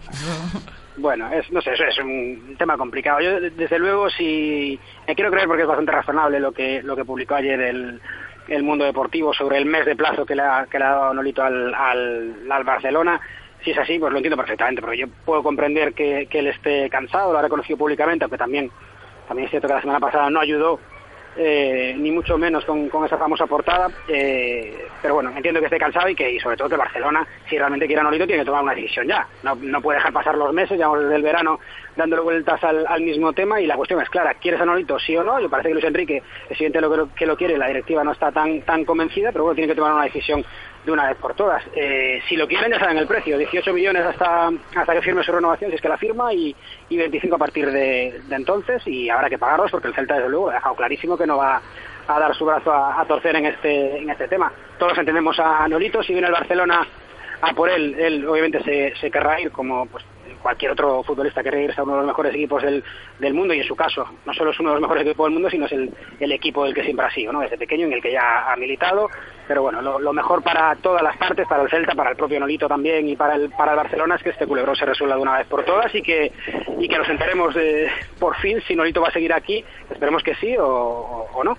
Bueno, 1.00 1.30
es, 1.32 1.52
no 1.52 1.62
sé, 1.62 1.74
eso 1.74 1.84
es 1.84 2.00
un 2.00 2.56
tema 2.58 2.76
complicado. 2.76 3.20
Yo, 3.22 3.40
de- 3.40 3.52
desde 3.52 3.78
luego, 3.78 4.10
sí, 4.10 4.80
me 5.08 5.14
quiero 5.14 5.30
creer 5.30 5.48
porque 5.48 5.62
es 5.62 5.68
bastante 5.68 5.92
razonable 5.92 6.40
lo 6.40 6.52
que 6.52 6.82
lo 6.82 6.96
que 6.96 7.06
publicó 7.06 7.36
ayer 7.36 7.60
el, 7.62 8.02
el 8.48 8.64
Mundo 8.64 8.86
Deportivo 8.86 9.34
sobre 9.34 9.58
el 9.58 9.66
mes 9.66 9.86
de 9.86 9.96
plazo 9.96 10.26
que 10.26 10.36
le 10.36 10.42
ha, 10.42 10.66
que 10.70 10.80
le 10.80 10.86
ha 10.86 10.90
dado 10.90 11.14
Nolito 11.14 11.44
al, 11.44 11.74
al, 11.74 12.36
al 12.50 12.64
Barcelona. 12.64 13.20
Si 13.64 13.72
es 13.72 13.78
así, 13.78 13.98
pues 14.00 14.12
lo 14.12 14.18
entiendo 14.18 14.38
perfectamente, 14.38 14.82
porque 14.82 14.98
yo 14.98 15.08
puedo 15.26 15.44
comprender 15.44 15.94
que, 15.94 16.28
que 16.30 16.40
él 16.40 16.48
esté 16.48 16.90
cansado, 16.90 17.32
lo 17.34 17.40
ha 17.40 17.42
reconocido 17.42 17.78
públicamente, 17.78 18.24
aunque 18.24 18.38
también, 18.38 18.72
también 19.28 19.46
es 19.46 19.50
cierto 19.52 19.68
que 19.68 19.74
la 19.74 19.82
semana 19.82 20.00
pasada 20.00 20.30
no 20.30 20.40
ayudó 20.40 20.80
eh, 21.36 21.96
ni 21.98 22.12
mucho 22.12 22.38
menos 22.38 22.66
con, 22.66 22.88
con 22.90 23.06
esa 23.06 23.18
famosa 23.18 23.46
portada. 23.46 23.90
eh, 24.08 24.88
pero 25.02 25.16
bueno, 25.16 25.32
entiendo 25.36 25.60
que 25.60 25.66
esté 25.66 25.78
cansado 25.78 26.08
y 26.10 26.16
que 26.16 26.32
y 26.32 26.40
sobre 26.40 26.56
todo 26.58 26.70
que 26.70 26.78
Barcelona, 26.78 27.28
si 27.50 27.58
realmente 27.58 27.88
quiere 27.88 28.02
a 28.02 28.04
Nolito, 28.04 28.26
tiene 28.26 28.42
que 28.42 28.46
tomar 28.46 28.64
una 28.64 28.74
decisión 28.74 29.08
ya. 29.08 29.28
No, 29.44 29.56
no 29.56 29.82
puede 29.82 29.98
dejar 29.98 30.14
pasar 30.14 30.36
los 30.36 30.54
meses, 30.54 30.80
ya 30.80 30.88
desde 30.90 31.16
el 31.16 31.22
verano 31.22 31.60
dándole 31.98 32.22
vueltas 32.22 32.64
al, 32.64 33.02
mismo 33.02 33.34
tema 33.34 33.60
y 33.60 33.66
la 33.66 33.76
cuestión 33.76 34.00
es 34.02 34.10
clara, 34.10 34.36
¿quieres 34.36 34.62
a 34.62 34.66
Nolito 34.66 35.00
sí 35.00 35.18
o 35.18 35.24
no? 35.24 35.40
Yo 35.40 35.50
parece 35.50 35.70
que 35.70 35.74
Luis 35.74 35.86
Enrique 35.86 36.22
es 36.50 36.62
evidente 36.62 36.80
lo 36.80 37.14
que, 37.14 37.26
lo, 37.26 37.36
quiere, 37.36 37.58
la 37.58 37.68
directiva 37.68 38.04
no 38.04 38.12
está 38.12 38.32
tan, 38.32 38.62
tan 38.62 38.86
convencida, 38.86 39.32
pero 39.32 39.44
bueno, 39.44 39.56
tiene 39.56 39.74
que 39.74 39.76
tomar 39.76 39.94
una 39.94 40.04
decisión 40.04 40.46
de 40.86 40.92
una 40.92 41.08
vez 41.08 41.18
por 41.18 41.34
todas. 41.34 41.64
Eh, 41.76 42.22
si 42.30 42.38
lo 42.38 42.48
quieren 42.48 42.72
ya 42.72 42.80
saben 42.80 42.98
el 42.98 43.08
precio, 43.08 43.38
18 43.38 43.74
millones 43.74 44.06
hasta, 44.06 44.50
hasta 44.76 44.94
que 44.94 45.02
firme 45.02 45.24
su 45.24 45.32
renovación, 45.32 45.72
si 45.72 45.76
es 45.76 45.82
que 45.82 45.90
la 45.90 45.98
firma, 45.98 46.34
y, 46.34 46.56
y 46.90 46.98
25 46.98 47.36
a 47.36 47.40
partir 47.40 47.72
de, 47.72 48.22
entonces, 48.30 48.86
y 48.86 49.10
habrá 49.10 49.30
que 49.30 49.40
pagarlos 49.40 49.72
porque 49.72 49.88
el 49.88 49.96
Celta 49.96 50.16
desde 50.16 50.30
luego 50.30 50.50
ha 50.50 50.54
dejado 50.54 50.76
clarísimo 50.76 51.18
que 51.18 51.28
no 51.28 51.38
va 51.38 51.62
a 52.08 52.20
dar 52.20 52.34
su 52.36 52.46
brazo 52.46 52.72
a, 52.72 53.02
a 53.02 53.06
torcer 53.06 53.36
en 53.36 53.48
este, 53.48 53.98
en 53.98 54.10
este 54.10 54.28
tema. 54.28 54.52
Todos 54.78 54.98
entendemos 54.98 55.40
a 55.40 55.68
Nolito, 55.68 56.04
si 56.04 56.14
viene 56.14 56.28
el 56.28 56.34
Barcelona 56.34 56.88
a 57.42 57.54
por 57.54 57.70
él, 57.70 57.96
él 58.00 58.28
obviamente 58.28 58.64
se, 58.64 58.94
se 59.00 59.12
querrá 59.12 59.40
ir 59.40 59.52
como 59.52 59.86
pues 59.88 60.04
cualquier 60.48 60.72
otro 60.72 61.04
futbolista 61.04 61.44
querrá 61.44 61.60
irse 61.62 61.80
a 61.80 61.84
uno 61.84 61.94
de 61.94 61.98
los 62.00 62.08
mejores 62.08 62.34
equipos 62.34 62.64
del, 62.64 62.84
del 63.20 63.34
mundo 63.34 63.54
y 63.54 63.60
en 63.60 63.68
su 63.68 63.76
caso 63.76 64.06
no 64.26 64.34
solo 64.34 64.52
es 64.52 64.60
uno 64.60 64.70
de 64.70 64.76
los 64.76 64.82
mejores 64.82 65.04
equipos 65.06 65.26
del 65.26 65.34
mundo 65.34 65.50
sino 65.50 65.66
es 65.66 65.72
el, 65.74 65.92
el 66.20 66.32
equipo 66.32 66.64
del 66.64 66.74
que 66.74 66.84
siempre 66.84 67.06
ha 67.06 67.12
sido, 67.12 67.34
¿no? 67.34 67.42
desde 67.42 67.58
pequeño 67.58 67.86
en 67.86 67.94
el 67.94 68.02
que 68.02 68.12
ya 68.14 68.52
ha 68.52 68.56
militado 68.56 69.10
pero 69.48 69.62
bueno, 69.62 69.82
lo, 69.82 70.12
mejor 70.14 70.44
para 70.44 70.76
todas 70.76 71.02
las 71.02 71.16
partes, 71.16 71.48
para 71.48 71.64
el 71.64 71.70
Celta, 71.70 71.96
para 71.96 72.10
el 72.12 72.18
propio 72.18 72.38
Nolito 72.40 72.68
también 72.68 73.08
y 73.08 73.16
para 73.16 73.36
el, 73.36 73.50
para 73.52 73.72
el 73.72 73.78
Barcelona 73.78 74.16
es 74.16 74.24
que 74.24 74.32
este 74.32 74.46
culebrón 74.48 74.76
se 74.76 74.86
resuelva 74.86 75.16
de 75.16 75.22
una 75.22 75.38
vez 75.38 75.48
por 75.48 75.64
todas 75.64 75.94
y 75.96 76.02
que, 76.02 76.32
y 76.80 76.88
que 76.90 76.98
nos 76.98 77.08
enteremos 77.08 77.56
por 78.20 78.36
fin 78.38 78.60
si 78.68 78.76
Nolito 78.76 79.00
va 79.02 79.08
a 79.08 79.12
seguir 79.12 79.32
aquí, 79.34 79.64
esperemos 79.90 80.22
que 80.24 80.36
sí 80.36 80.56
o- 80.58 81.28
o 81.34 81.44
no. 81.46 81.58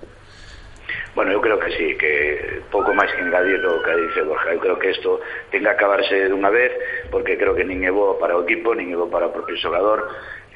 Bueno, 1.18 1.32
eu 1.32 1.40
creo 1.40 1.58
que 1.58 1.72
sí, 1.72 1.98
que 1.98 2.62
pouco 2.70 2.94
máis 2.94 3.10
que 3.10 3.26
engadir 3.26 3.58
o 3.66 3.82
que 3.82 3.90
dice 4.06 4.22
Borja. 4.22 4.54
Eu 4.54 4.62
creo 4.62 4.78
que 4.78 4.94
isto 4.94 5.18
ten 5.50 5.66
que 5.66 5.74
acabarse 5.74 6.30
dunha 6.30 6.46
vez, 6.46 6.70
porque 7.10 7.34
creo 7.34 7.58
que 7.58 7.66
nin 7.66 7.82
é 7.82 7.90
bo 7.90 8.14
para 8.22 8.38
o 8.38 8.46
equipo, 8.46 8.70
nin 8.70 8.94
é 8.94 8.96
bo 8.96 9.10
para 9.10 9.26
o 9.26 9.34
propio 9.34 9.58
xogador. 9.58 10.06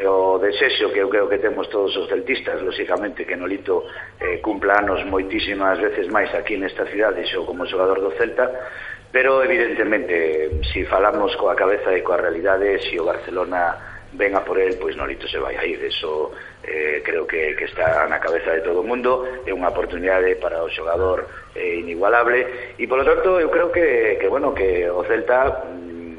O 0.07 0.39
desexo 0.39 0.95
que 0.95 1.03
eu 1.03 1.11
creo 1.11 1.27
que 1.27 1.43
temos 1.43 1.67
todos 1.67 1.91
os 1.99 2.07
celtistas, 2.07 2.63
lóxicamente 2.63 3.27
que 3.27 3.35
Nolito 3.35 3.91
eh, 4.23 4.39
cumpla 4.39 4.79
anos 4.79 5.03
moitísimas 5.11 5.83
veces 5.83 6.07
máis 6.15 6.31
aquí 6.31 6.55
nesta 6.55 6.87
cidade, 6.87 7.27
xo 7.27 7.43
como 7.43 7.67
xogador 7.67 7.99
do 7.99 8.15
Celta, 8.15 8.47
pero 9.11 9.43
evidentemente, 9.43 10.63
se 10.71 10.79
si 10.79 10.81
falamos 10.87 11.35
coa 11.35 11.59
cabeza 11.59 11.91
e 11.91 12.07
coa 12.07 12.23
realidade, 12.23 12.79
se 12.87 12.95
si 12.95 13.03
o 13.03 13.11
Barcelona 13.11 13.92
ven 14.13 14.37
a 14.37 14.45
por 14.45 14.59
él, 14.59 14.77
pois 14.81 14.97
Nolito 14.97 15.27
se 15.29 15.39
vai 15.39 15.57
a 15.57 15.65
ir. 15.65 15.83
Eso 15.85 16.33
eh, 16.63 17.03
creo 17.05 17.27
que, 17.27 17.57
que 17.57 17.65
está 17.65 18.07
na 18.07 18.21
cabeza 18.21 18.53
de 18.53 18.61
todo 18.61 18.81
o 18.81 18.87
mundo, 18.87 19.43
é 19.47 19.53
unha 19.53 19.73
oportunidade 19.73 20.37
para 20.37 20.63
o 20.63 20.69
xogador 20.71 21.27
eh, 21.57 21.81
inigualable, 21.81 22.75
e 22.79 22.85
polo 22.87 23.05
tanto 23.05 23.41
eu 23.41 23.49
creo 23.49 23.73
que, 23.73 24.19
que, 24.21 24.29
bueno, 24.29 24.53
que 24.55 24.89
o 24.89 25.03
Celta 25.05 25.65
mm, 25.65 26.13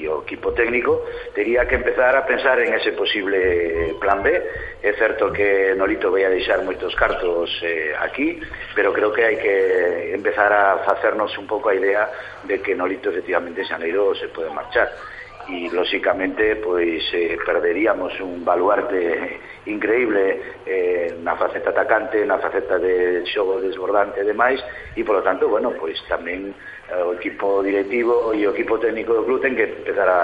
e 0.00 0.08
o 0.08 0.24
equipo 0.24 0.56
técnico 0.56 1.04
tería 1.36 1.68
que 1.68 1.76
empezar 1.76 2.16
a 2.16 2.24
pensar 2.24 2.56
en 2.60 2.72
ese 2.72 2.96
posible 2.96 3.94
plan 4.00 4.24
B. 4.24 4.32
É 4.80 4.96
certo 4.96 5.28
que 5.28 5.76
Nolito 5.76 6.08
vai 6.08 6.24
a 6.24 6.32
deixar 6.32 6.64
moitos 6.64 6.96
cartos 6.96 7.52
eh, 7.60 7.92
aquí 8.00 8.40
pero 8.72 8.96
creo 8.96 9.12
que 9.12 9.28
hai 9.28 9.36
que 9.36 10.16
empezar 10.16 10.48
a 10.48 10.80
facernos 10.88 11.36
un 11.36 11.44
pouco 11.44 11.68
a 11.68 11.76
idea 11.76 12.08
de 12.48 12.64
que 12.64 12.72
Nolito 12.72 13.12
efectivamente 13.12 13.60
Xaneiro 13.68 14.16
se 14.16 14.32
pode 14.32 14.48
marchar 14.48 14.88
y 15.48 15.68
lóxicamente 15.70 16.56
pois 16.56 17.02
eh, 17.14 17.38
perderíamos 17.44 18.18
un 18.20 18.44
baluarte 18.44 19.40
increíble 19.66 20.60
eh, 20.66 21.14
na 21.22 21.36
faceta 21.36 21.70
atacante, 21.70 22.24
na 22.24 22.38
faceta 22.38 22.78
de 22.78 23.24
xogo 23.28 23.60
desbordante 23.60 24.20
e 24.20 24.28
demais 24.28 24.60
e 24.96 25.04
polo 25.04 25.22
tanto, 25.22 25.48
bueno, 25.48 25.72
pois 25.76 25.96
tamén 26.08 26.52
eh, 26.88 27.02
o 27.02 27.16
equipo 27.16 27.60
directivo 27.64 28.32
e 28.32 28.44
o 28.46 28.52
equipo 28.52 28.78
técnico 28.78 29.12
do 29.16 29.26
club 29.26 29.40
ten 29.40 29.56
que 29.56 29.68
empezar 29.68 30.08
a 30.08 30.20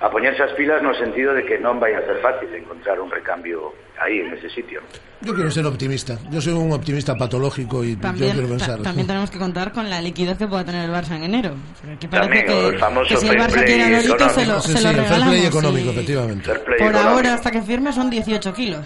a 0.00 0.08
poñerse 0.08 0.40
as 0.42 0.52
pilas 0.56 0.80
no 0.80 0.94
sentido 0.96 1.36
de 1.36 1.44
que 1.44 1.60
non 1.60 1.76
vai 1.76 1.92
a 1.92 2.00
ser 2.08 2.16
fácil 2.24 2.48
encontrar 2.56 2.96
un 2.96 3.12
recambio 3.12 3.76
aí 4.00 4.24
en 4.24 4.32
ese 4.32 4.48
sitio. 4.48 4.80
Yo 5.20 5.36
quiero 5.36 5.52
ser 5.52 5.68
optimista. 5.68 6.16
Yo 6.32 6.40
soy 6.40 6.56
un 6.56 6.72
optimista 6.72 7.12
patológico 7.14 7.84
y 7.84 7.94
yo 7.94 8.00
También, 8.00 8.32
quiero 8.32 8.48
ta- 8.48 8.54
pensar. 8.56 8.76
también 8.80 9.06
tenemos 9.06 9.28
que 9.30 9.36
contar 9.36 9.72
con 9.76 9.84
la 9.92 10.00
liquidez 10.00 10.38
que 10.40 10.48
pueda 10.48 10.64
tener 10.64 10.88
el 10.88 10.90
Barça 10.90 11.20
en 11.20 11.24
enero. 11.28 11.52
Aquí 11.84 12.08
parece 12.08 12.32
Tamén 12.32 12.44
o 12.48 12.70
que, 12.72 12.78
famoso 12.80 13.12
que 13.12 13.16
si 13.20 13.28
el 13.28 13.36
Barça 13.36 13.60
quiere 13.60 13.84
a 13.84 13.88
Nolito 14.00 14.26
se 14.32 14.44
lo. 14.48 14.56
Sí, 14.64 14.72
se 14.72 14.78
sí, 14.80 14.84
lo 14.84 14.88
el 14.88 14.96
fair 14.96 15.04
regalamos. 15.04 15.28
play 15.28 15.42
y 15.44 15.46
económico, 15.52 15.88
efectivamente. 15.92 16.44
Fair 16.48 16.60
play 16.64 16.78
Por 16.80 16.88
económico. 16.96 17.10
ahora, 17.12 17.30
hasta 17.36 17.50
que 17.52 17.60
firme, 17.60 17.92
son 17.92 18.08
18 18.08 18.52
kilos. 18.56 18.84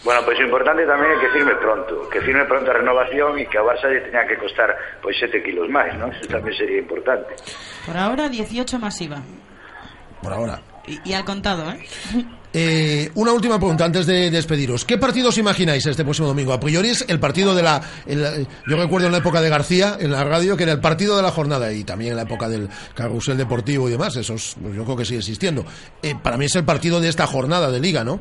Bueno, 0.00 0.22
pois 0.24 0.38
o 0.40 0.44
importante 0.48 0.86
tamén 0.88 1.10
é 1.12 1.16
que 1.20 1.28
firme 1.36 1.52
pronto, 1.60 2.08
que 2.08 2.22
firme 2.24 2.46
pronto 2.48 2.70
a 2.72 2.74
renovación 2.80 3.36
e 3.36 3.44
que 3.50 3.58
a 3.60 3.66
Barça 3.68 3.90
lle 3.92 4.00
teña 4.00 4.24
que 4.24 4.40
costar 4.40 4.72
pois 5.04 5.12
7 5.20 5.44
kilos 5.44 5.68
máis, 5.68 5.92
non? 6.00 6.08
Eso 6.08 6.24
tamén 6.32 6.56
sería 6.56 6.80
importante. 6.80 7.36
Por 7.84 7.98
ahora, 8.00 8.32
18 8.32 8.78
masiva. 8.80 9.20
Por 10.22 10.32
ahora. 10.32 10.60
Y, 10.86 11.10
y 11.10 11.12
al 11.12 11.24
contado, 11.24 11.70
¿eh? 11.72 11.86
Eh, 12.54 13.10
una 13.16 13.32
última 13.34 13.58
pregunta 13.58 13.84
antes 13.84 14.06
de 14.06 14.30
despediros. 14.30 14.86
¿Qué 14.86 14.96
partidos 14.96 15.36
imagináis 15.36 15.84
este 15.84 16.02
próximo 16.02 16.28
domingo? 16.28 16.54
A 16.54 16.58
priori 16.58 16.88
es 16.88 17.04
el 17.06 17.20
partido 17.20 17.54
de 17.54 17.62
la... 17.62 17.82
el- 18.06 18.48
yo 18.66 18.76
recuerdo 18.78 19.04
en 19.06 19.12
la 19.12 19.18
época 19.18 19.42
de 19.42 19.50
García, 19.50 19.98
en 20.00 20.10
la 20.10 20.24
radio, 20.24 20.56
que 20.56 20.62
era 20.62 20.72
el 20.72 20.80
partido 20.80 21.14
de 21.18 21.22
la 21.22 21.30
jornada 21.30 21.70
y 21.74 21.84
también 21.84 22.12
en 22.12 22.16
la 22.16 22.22
época 22.22 22.48
del 22.48 22.66
carrusel 22.94 23.36
deportivo 23.36 23.86
y 23.86 23.92
demás. 23.92 24.16
Eso 24.16 24.32
es- 24.34 24.56
yo 24.74 24.82
creo 24.84 24.96
que 24.96 25.04
sigue 25.04 25.18
existiendo. 25.18 25.66
Eh, 26.02 26.14
para 26.20 26.38
mí 26.38 26.46
es 26.46 26.56
el 26.56 26.64
partido 26.64 27.02
de 27.02 27.10
esta 27.10 27.26
jornada 27.26 27.70
de 27.70 27.80
liga, 27.80 28.02
¿no? 28.02 28.18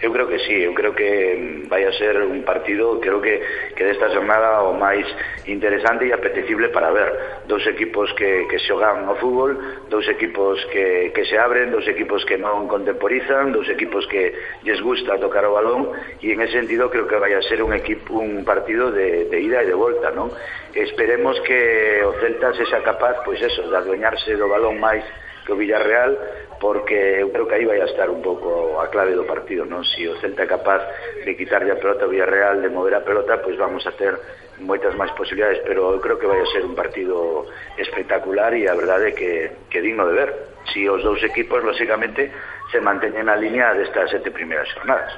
Eu 0.00 0.12
creo 0.12 0.26
que 0.26 0.38
sí, 0.40 0.64
eu 0.64 0.72
creo 0.72 0.96
que 0.96 1.04
mm, 1.36 1.68
vai 1.68 1.84
a 1.84 1.92
ser 1.92 2.16
un 2.24 2.40
partido, 2.40 2.98
creo 3.00 3.20
que, 3.20 3.36
que 3.76 3.84
desta 3.84 4.08
jornada 4.08 4.64
o 4.64 4.72
máis 4.72 5.04
interesante 5.44 6.08
e 6.08 6.12
apetecible 6.16 6.72
para 6.72 6.88
ver. 6.88 7.44
Dous 7.44 7.60
equipos 7.68 8.08
que, 8.16 8.48
que 8.48 8.56
xogan 8.64 9.04
o 9.04 9.14
fútbol, 9.20 9.52
dous 9.92 10.08
equipos 10.08 10.56
que, 10.72 11.12
que 11.12 11.28
se 11.28 11.36
abren, 11.36 11.68
dous 11.68 11.84
equipos 11.84 12.24
que 12.24 12.40
non 12.40 12.64
contemporizan, 12.64 13.52
dous 13.52 13.68
equipos 13.68 14.08
que 14.08 14.32
lles 14.64 14.80
gusta 14.80 15.20
tocar 15.20 15.44
o 15.44 15.52
balón, 15.52 15.92
e 16.24 16.32
en 16.32 16.40
ese 16.40 16.64
sentido 16.64 16.88
creo 16.88 17.04
que 17.04 17.20
vai 17.20 17.36
a 17.36 17.44
ser 17.44 17.60
un, 17.60 17.76
equipo, 17.76 18.24
un 18.24 18.40
partido 18.40 18.88
de, 18.88 19.28
de 19.28 19.36
ida 19.36 19.60
e 19.60 19.68
de 19.68 19.76
volta, 19.76 20.08
non? 20.16 20.32
Esperemos 20.72 21.36
que 21.44 22.00
o 22.08 22.16
Celta 22.24 22.56
se 22.56 22.64
xa 22.64 22.80
capaz, 22.80 23.20
pois 23.20 23.36
eso, 23.36 23.68
de 23.68 23.76
adueñarse 23.76 24.32
do 24.32 24.48
balón 24.48 24.80
máis 24.80 25.04
que 25.44 25.52
o 25.52 25.56
Villarreal 25.56 26.16
porque 26.60 27.24
eu 27.24 27.32
creo 27.32 27.48
que 27.48 27.56
aí 27.56 27.64
vai 27.64 27.80
a 27.80 27.88
estar 27.88 28.12
un 28.12 28.20
pouco 28.20 28.76
a 28.78 28.92
clave 28.92 29.16
do 29.16 29.24
partido, 29.24 29.64
non? 29.64 29.80
Si 29.82 30.04
o 30.04 30.20
Celta 30.20 30.44
é 30.44 30.46
capaz 30.46 30.84
de 31.24 31.32
quitarlle 31.32 31.72
a 31.72 31.80
pelota 31.80 32.04
ao 32.04 32.12
Villarreal, 32.12 32.60
de 32.60 32.68
mover 32.68 32.94
a 32.94 33.00
pelota, 33.00 33.40
pois 33.40 33.56
vamos 33.56 33.80
a 33.88 33.96
ter 33.96 34.12
moitas 34.60 34.92
máis 34.92 35.08
posibilidades, 35.16 35.64
pero 35.64 35.96
eu 35.96 36.00
creo 36.04 36.20
que 36.20 36.28
vai 36.28 36.36
a 36.36 36.52
ser 36.52 36.68
un 36.68 36.76
partido 36.76 37.48
espectacular 37.80 38.52
e 38.52 38.68
a 38.68 38.76
verdade 38.76 39.08
é 39.08 39.16
que, 39.16 39.32
que 39.72 39.80
digno 39.80 40.04
de 40.04 40.14
ver. 40.14 40.30
Si 40.68 40.84
os 40.84 41.00
dous 41.00 41.24
equipos, 41.24 41.64
lógicamente, 41.64 42.28
se 42.68 42.78
manteñen 42.84 43.32
a 43.32 43.40
línea 43.40 43.72
destas 43.72 44.12
sete 44.12 44.28
primeras 44.28 44.68
jornadas. 44.76 45.16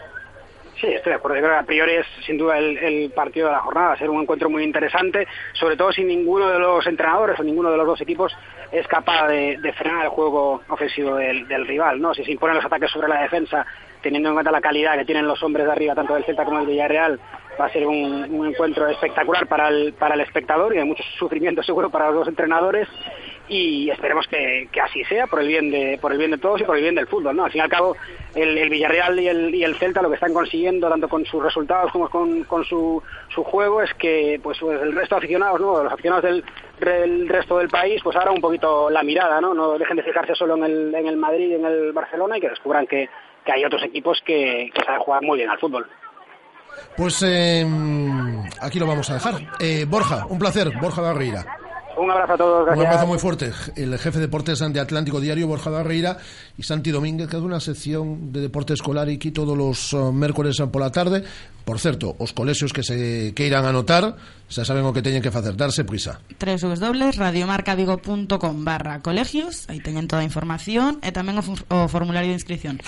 Sí, 0.78 0.88
estoy 0.94 1.10
de 1.10 1.16
acuerdo. 1.16 1.36
Yo 1.36 1.42
creo 1.42 1.54
que 1.54 1.62
a 1.62 1.66
priori 1.66 1.94
es 1.94 2.06
sin 2.26 2.38
duda 2.38 2.58
el, 2.58 2.78
el 2.78 3.10
partido 3.10 3.46
de 3.46 3.52
la 3.52 3.60
jornada. 3.60 3.88
Va 3.88 3.92
a 3.94 3.98
ser 3.98 4.10
un 4.10 4.22
encuentro 4.22 4.50
muy 4.50 4.64
interesante, 4.64 5.28
sobre 5.52 5.76
todo 5.76 5.92
si 5.92 6.02
ninguno 6.02 6.48
de 6.48 6.58
los 6.58 6.84
entrenadores 6.86 7.38
o 7.38 7.42
ninguno 7.42 7.70
de 7.70 7.76
los 7.76 7.86
dos 7.86 8.00
equipos 8.00 8.36
es 8.72 8.88
capaz 8.88 9.28
de, 9.28 9.72
frenar 9.76 10.04
el 10.04 10.08
juego 10.08 10.62
ofensivo 10.68 11.16
del, 11.16 11.66
rival. 11.66 12.00
¿no? 12.00 12.14
Si 12.14 12.24
se 12.24 12.32
imponen 12.32 12.56
los 12.56 12.64
ataques 12.64 12.90
sobre 12.90 13.08
la 13.08 13.22
defensa, 13.22 13.66
teniendo 14.00 14.30
en 14.30 14.34
cuenta 14.34 14.50
la 14.50 14.62
calidad 14.62 14.96
que 14.96 15.04
tienen 15.04 15.26
los 15.26 15.42
hombres 15.42 15.66
de 15.66 15.72
arriba, 15.72 15.94
tanto 15.94 16.14
del 16.14 16.24
Celta 16.24 16.44
como 16.44 16.58
del 16.58 16.68
Villarreal, 16.68 17.20
va 17.60 17.66
a 17.66 17.70
ser 17.70 17.86
un, 17.86 18.26
un 18.30 18.46
encuentro 18.46 18.88
espectacular 18.88 19.46
para 19.46 19.68
el, 19.68 19.92
para 19.92 20.14
el 20.14 20.22
espectador 20.22 20.74
y 20.74 20.78
de 20.78 20.84
mucho 20.84 21.02
sufrimiento 21.18 21.62
seguro 21.62 21.90
para 21.90 22.06
los 22.06 22.16
dos 22.16 22.28
entrenadores 22.28 22.88
y 23.49 23.90
esperemos 23.90 24.26
que, 24.28 24.68
que 24.70 24.80
así 24.80 25.05
sea 25.05 25.26
por 25.26 25.40
el 25.40 25.49
bien 25.49 25.70
de 25.70 25.99
por 26.01 26.12
el 26.12 26.18
bien 26.18 26.30
de 26.30 26.38
todos 26.38 26.61
y 26.61 26.64
por 26.64 26.76
el 26.76 26.82
bien 26.82 26.95
del 26.95 27.07
fútbol 27.07 27.36
no 27.36 27.45
al 27.45 27.51
fin 27.51 27.61
y 27.61 27.62
al 27.62 27.68
cabo 27.68 27.97
el, 28.34 28.70
Villarreal 28.70 29.18
y 29.18 29.28
el, 29.28 29.55
y 29.55 29.64
el 29.64 29.76
Celta 29.76 30.01
lo 30.01 30.09
que 30.09 30.14
están 30.14 30.32
consiguiendo 30.32 30.88
tanto 30.88 31.09
con 31.09 31.24
sus 31.26 31.43
resultados 31.43 31.90
como 31.93 32.09
con, 32.09 32.45
con 32.45 32.64
su, 32.64 33.03
su 33.34 33.43
juego 33.43 33.82
es 33.82 33.93
que 33.95 34.40
pues, 34.43 34.59
pues 34.61 34.80
el 34.80 34.95
resto 34.95 35.16
de 35.16 35.18
aficionados 35.18 35.61
no 35.61 35.82
los 35.82 35.93
aficionados 35.93 36.24
del, 36.24 36.45
del 36.80 37.28
resto 37.28 37.59
del 37.59 37.68
país 37.68 38.01
pues 38.03 38.16
ahora 38.16 38.30
un 38.30 38.40
poquito 38.40 38.88
la 38.90 39.03
mirada 39.03 39.40
no 39.40 39.53
no 39.55 39.76
dejen 39.76 39.97
de 39.97 40.05
fijarse 40.05 40.34
solo 40.34 40.57
en 40.57 40.64
el, 40.64 40.95
en 40.95 41.07
el 41.07 41.16
Madrid 41.16 41.51
y 41.51 41.55
en 41.55 41.64
el 41.64 41.93
Barcelona 41.93 42.38
y 42.38 42.40
que 42.40 42.49
descubran 42.49 42.86
que, 42.86 43.09
que 43.45 43.53
hay 43.53 43.64
otros 43.64 43.82
equipos 43.82 44.22
que, 44.24 44.70
que 44.72 44.84
saben 44.84 45.01
jugar 45.01 45.22
muy 45.22 45.38
bien 45.38 45.51
al 45.51 45.59
fútbol. 45.59 45.86
Pues 46.97 47.22
eh, 47.22 47.66
aquí 48.61 48.78
lo 48.78 48.86
vamos 48.86 49.09
a 49.11 49.14
dejar. 49.14 49.34
Eh, 49.61 49.84
Borja, 49.86 50.26
un 50.26 50.38
placer, 50.38 50.70
Borja 50.80 51.03
Barreira. 51.03 51.45
Un 51.97 52.11
abrazo 52.11 52.32
a 52.32 52.36
todos, 52.36 52.66
gracias. 52.66 52.80
Un 52.80 52.86
abrazo 52.86 53.07
muy 53.07 53.18
fuerte. 53.18 53.53
El 53.76 53.99
jefe 53.99 54.18
de 54.18 54.26
deportes 54.26 54.59
de 54.59 54.80
Atlántico 54.80 55.20
Diario, 55.20 55.47
Borja 55.47 55.70
Barreira, 55.70 56.18
y 56.57 56.62
Santi 56.62 56.90
Domínguez, 56.90 57.28
que 57.28 57.36
hace 57.36 57.45
una 57.45 57.61
sección 57.61 58.32
de 58.32 58.40
deporte 58.40 58.74
escolar 58.74 59.09
aquí 59.09 59.30
todos 59.30 59.57
los 59.57 59.93
eh, 59.93 59.97
uh, 59.97 60.12
mércores 60.12 60.61
por 60.61 60.80
la 60.80 60.90
tarde. 60.90 61.24
Por 61.64 61.78
certo, 61.78 62.16
os 62.18 62.32
colexios 62.32 62.72
que 62.72 62.82
se 62.82 63.32
que 63.34 63.47
irán 63.47 63.64
anotar, 63.64 64.16
xa 64.51 64.66
saben 64.66 64.82
o 64.82 64.90
que 64.90 64.99
teñen 64.99 65.22
que 65.22 65.30
facer, 65.30 65.55
darse 65.55 65.86
prisa. 65.86 66.18
Tres 66.38 66.64
barra 68.64 68.99
colegios, 68.99 69.70
aí 69.70 69.78
teñen 69.78 70.09
toda 70.11 70.22
a 70.22 70.26
información, 70.26 70.99
e 71.07 71.14
tamén 71.14 71.38
o, 71.38 71.45
o 71.70 71.86
formulario 71.86 72.34
de 72.34 72.38
inscripción. 72.43 72.82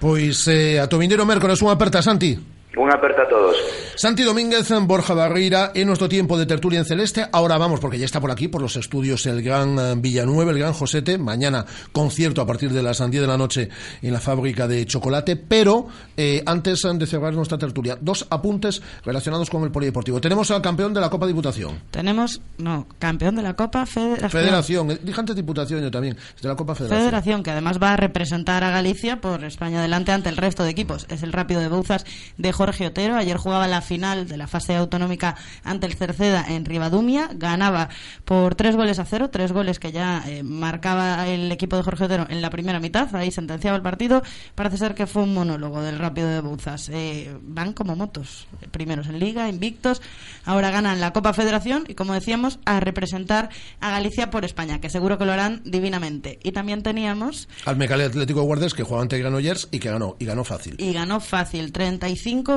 Pois 0.00 0.44
eh, 0.52 0.80
a 0.80 0.88
Tomindero 0.88 1.24
Mércores, 1.24 1.64
unha 1.64 1.80
aperta, 1.80 2.04
Santi. 2.04 2.59
Unha 2.76 2.94
aperta 2.94 3.26
a 3.26 3.28
todos. 3.28 3.56
Santi 3.96 4.22
Domínguez, 4.22 4.70
Borja 4.86 5.14
Barreira, 5.14 5.72
en 5.74 5.88
nuestro 5.88 6.08
tiempo 6.08 6.38
de 6.38 6.46
tertulia 6.46 6.78
en 6.78 6.84
celeste. 6.84 7.26
Ahora 7.32 7.58
vamos, 7.58 7.80
porque 7.80 7.98
ya 7.98 8.04
está 8.04 8.20
por 8.20 8.30
aquí, 8.30 8.46
por 8.46 8.62
los 8.62 8.76
estudios, 8.76 9.26
el 9.26 9.42
gran 9.42 9.78
eh, 9.78 9.94
Villanueva, 9.96 10.52
el 10.52 10.58
gran 10.58 10.72
Josete. 10.72 11.18
Mañana 11.18 11.66
concierto 11.92 12.40
a 12.40 12.46
partir 12.46 12.70
de 12.70 12.82
las 12.82 12.98
10 12.98 13.10
de 13.22 13.26
la 13.26 13.36
noche 13.36 13.68
en 14.02 14.12
la 14.12 14.20
fábrica 14.20 14.68
de 14.68 14.86
chocolate. 14.86 15.34
Pero 15.36 15.88
eh, 16.16 16.42
antes 16.46 16.84
eh, 16.84 16.90
de 16.94 17.06
cerrar 17.06 17.34
nuestra 17.34 17.58
tertulia, 17.58 17.98
dos 18.00 18.26
apuntes 18.30 18.80
relacionados 19.04 19.50
con 19.50 19.64
el 19.64 19.72
polideportivo. 19.72 20.20
Tenemos 20.20 20.50
al 20.50 20.62
campeón 20.62 20.94
de 20.94 21.00
la 21.00 21.10
Copa 21.10 21.26
Diputación. 21.26 21.80
tenemos 21.90 22.40
no 22.58 22.86
campeón 22.98 23.36
de 23.36 23.42
la 23.42 23.54
Copa 23.54 23.84
Federación 23.86 24.30
Federación, 24.30 24.90
eh, 24.90 24.98
dije 25.02 25.20
antes 25.20 25.36
Diputación 25.36 25.82
yo 25.82 25.90
también, 25.90 26.16
es 26.36 26.42
de 26.42 26.48
la 26.48 26.56
Copa 26.56 26.74
Federación. 26.74 27.00
Federación, 27.00 27.42
que 27.42 27.50
además 27.50 27.78
va 27.82 27.92
a 27.94 27.96
representar 27.96 28.64
a 28.64 28.70
Galicia 28.70 29.20
por 29.20 29.44
España 29.44 29.80
adelante 29.80 30.12
ante 30.12 30.28
el 30.28 30.36
resto 30.36 30.64
de 30.64 30.70
equipos. 30.70 31.06
Es 31.08 31.22
el 31.22 31.32
rápido 31.32 31.60
de 31.60 31.68
Bouzas 31.68 32.04
de 32.36 32.52
Jorge 32.60 32.88
Otero. 32.88 33.16
Ayer 33.16 33.38
jugaba 33.38 33.66
la 33.68 33.80
final 33.80 34.28
de 34.28 34.36
la 34.36 34.46
fase 34.46 34.76
autonómica 34.76 35.34
ante 35.64 35.86
el 35.86 35.94
Cerceda 35.94 36.44
en 36.46 36.66
Ribadumia. 36.66 37.30
Ganaba 37.32 37.88
por 38.26 38.54
tres 38.54 38.76
goles 38.76 38.98
a 38.98 39.06
cero, 39.06 39.30
tres 39.30 39.50
goles 39.50 39.78
que 39.78 39.92
ya 39.92 40.22
eh, 40.26 40.42
marcaba 40.42 41.26
el 41.26 41.50
equipo 41.50 41.76
de 41.76 41.82
Jorge 41.82 42.04
Otero 42.04 42.26
en 42.28 42.42
la 42.42 42.50
primera 42.50 42.78
mitad. 42.78 43.16
Ahí 43.16 43.30
sentenciaba 43.30 43.78
el 43.78 43.82
partido. 43.82 44.22
Parece 44.54 44.76
ser 44.76 44.94
que 44.94 45.06
fue 45.06 45.22
un 45.22 45.32
monólogo 45.32 45.80
del 45.80 45.98
rápido 45.98 46.28
de 46.28 46.42
Bouzas. 46.42 46.90
Eh, 46.90 47.34
van 47.40 47.72
como 47.72 47.96
motos. 47.96 48.46
Primeros 48.72 49.06
en 49.06 49.18
Liga, 49.20 49.48
invictos. 49.48 50.02
Ahora 50.44 50.70
ganan 50.70 51.00
la 51.00 51.14
Copa 51.14 51.32
Federación 51.32 51.84
y, 51.88 51.94
como 51.94 52.12
decíamos, 52.12 52.58
a 52.66 52.78
representar 52.80 53.48
a 53.80 53.90
Galicia 53.90 54.28
por 54.28 54.44
España, 54.44 54.82
que 54.82 54.90
seguro 54.90 55.16
que 55.16 55.24
lo 55.24 55.32
harán 55.32 55.62
divinamente. 55.64 56.38
Y 56.42 56.52
también 56.52 56.82
teníamos 56.82 57.48
Al 57.64 57.78
Mecale 57.78 58.04
Atlético 58.04 58.40
de 58.40 58.46
Guardes, 58.46 58.74
que 58.74 58.82
jugaba 58.82 59.00
ante 59.00 59.18
Granollers 59.18 59.68
y 59.70 59.78
que 59.78 59.88
ganó, 59.90 60.16
y 60.18 60.26
ganó 60.26 60.44
fácil. 60.44 60.74
y 60.76 60.92
ganó 60.92 61.20
fácil, 61.20 61.72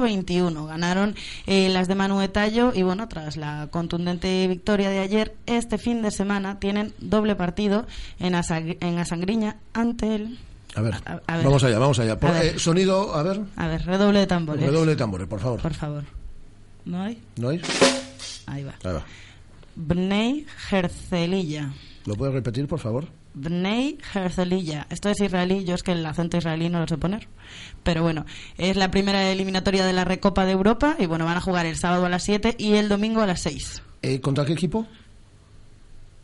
35-21. 0.01 0.67
Ganaron 0.67 1.15
eh, 1.47 1.69
las 1.69 1.87
de 1.87 1.95
Manu 1.95 2.25
Tallo 2.29 2.71
y 2.73 2.83
bueno, 2.83 3.07
tras 3.07 3.37
la 3.37 3.67
contundente 3.71 4.47
victoria 4.47 4.89
de 4.89 4.99
ayer, 4.99 5.35
este 5.45 5.77
fin 5.77 6.01
de 6.01 6.11
semana 6.11 6.59
tienen 6.59 6.93
doble 6.99 7.35
partido 7.35 7.85
en, 8.19 8.35
Asa- 8.35 8.59
en 8.59 8.97
Asangriña 8.97 9.57
ante 9.73 10.15
el... 10.15 10.39
A 10.75 10.81
ver, 10.81 10.95
A- 11.05 11.21
a 11.27 11.37
ver. 11.37 11.45
vamos 11.45 11.63
allá, 11.63 11.77
vamos 11.79 11.99
allá. 11.99 12.19
Por- 12.19 12.29
A 12.31 12.33
ver. 12.33 12.55
eh, 12.55 12.59
sonido, 12.59 13.13
a 13.13 13.21
ver. 13.23 13.41
A 13.55 13.67
ver, 13.67 13.85
redoble 13.85 14.19
de 14.19 14.27
tambores. 14.27 14.63
Redoble 14.65 14.91
de 14.91 14.97
tambores, 14.97 15.27
por 15.27 15.39
favor. 15.39 15.61
Por 15.61 15.73
favor. 15.73 16.03
¿No 16.85 17.01
hay? 17.01 17.21
¿No 17.37 17.49
hay? 17.49 17.61
Ahí 18.47 18.63
va. 18.63 18.73
Ahí 18.83 18.93
va. 18.93 19.03
Bnei 19.75 20.45
Herzelilla. 20.71 21.71
¿Lo 22.05 22.15
puedes 22.15 22.33
repetir, 22.33 22.67
por 22.67 22.79
favor? 22.79 23.07
Bnei 23.33 23.97
Herzelilla. 24.13 24.87
Esto 24.89 25.09
es 25.09 25.19
israelí, 25.19 25.63
yo 25.63 25.75
es 25.75 25.83
que 25.83 25.91
el 25.91 26.05
acento 26.05 26.37
israelí 26.37 26.69
no 26.69 26.79
lo 26.79 26.87
sé 26.87 26.97
poner. 26.97 27.27
Pero 27.83 28.03
bueno, 28.03 28.25
es 28.57 28.75
la 28.75 28.91
primera 28.91 29.29
eliminatoria 29.31 29.85
de 29.85 29.93
la 29.93 30.05
Recopa 30.05 30.45
de 30.45 30.51
Europa 30.51 30.95
y 30.99 31.05
bueno, 31.05 31.25
van 31.25 31.37
a 31.37 31.41
jugar 31.41 31.65
el 31.65 31.77
sábado 31.77 32.05
a 32.05 32.09
las 32.09 32.23
7 32.23 32.55
y 32.57 32.73
el 32.73 32.89
domingo 32.89 33.21
a 33.21 33.27
las 33.27 33.41
6. 33.41 33.81
Eh, 34.01 34.19
¿Contra 34.19 34.45
qué 34.45 34.53
equipo? 34.53 34.85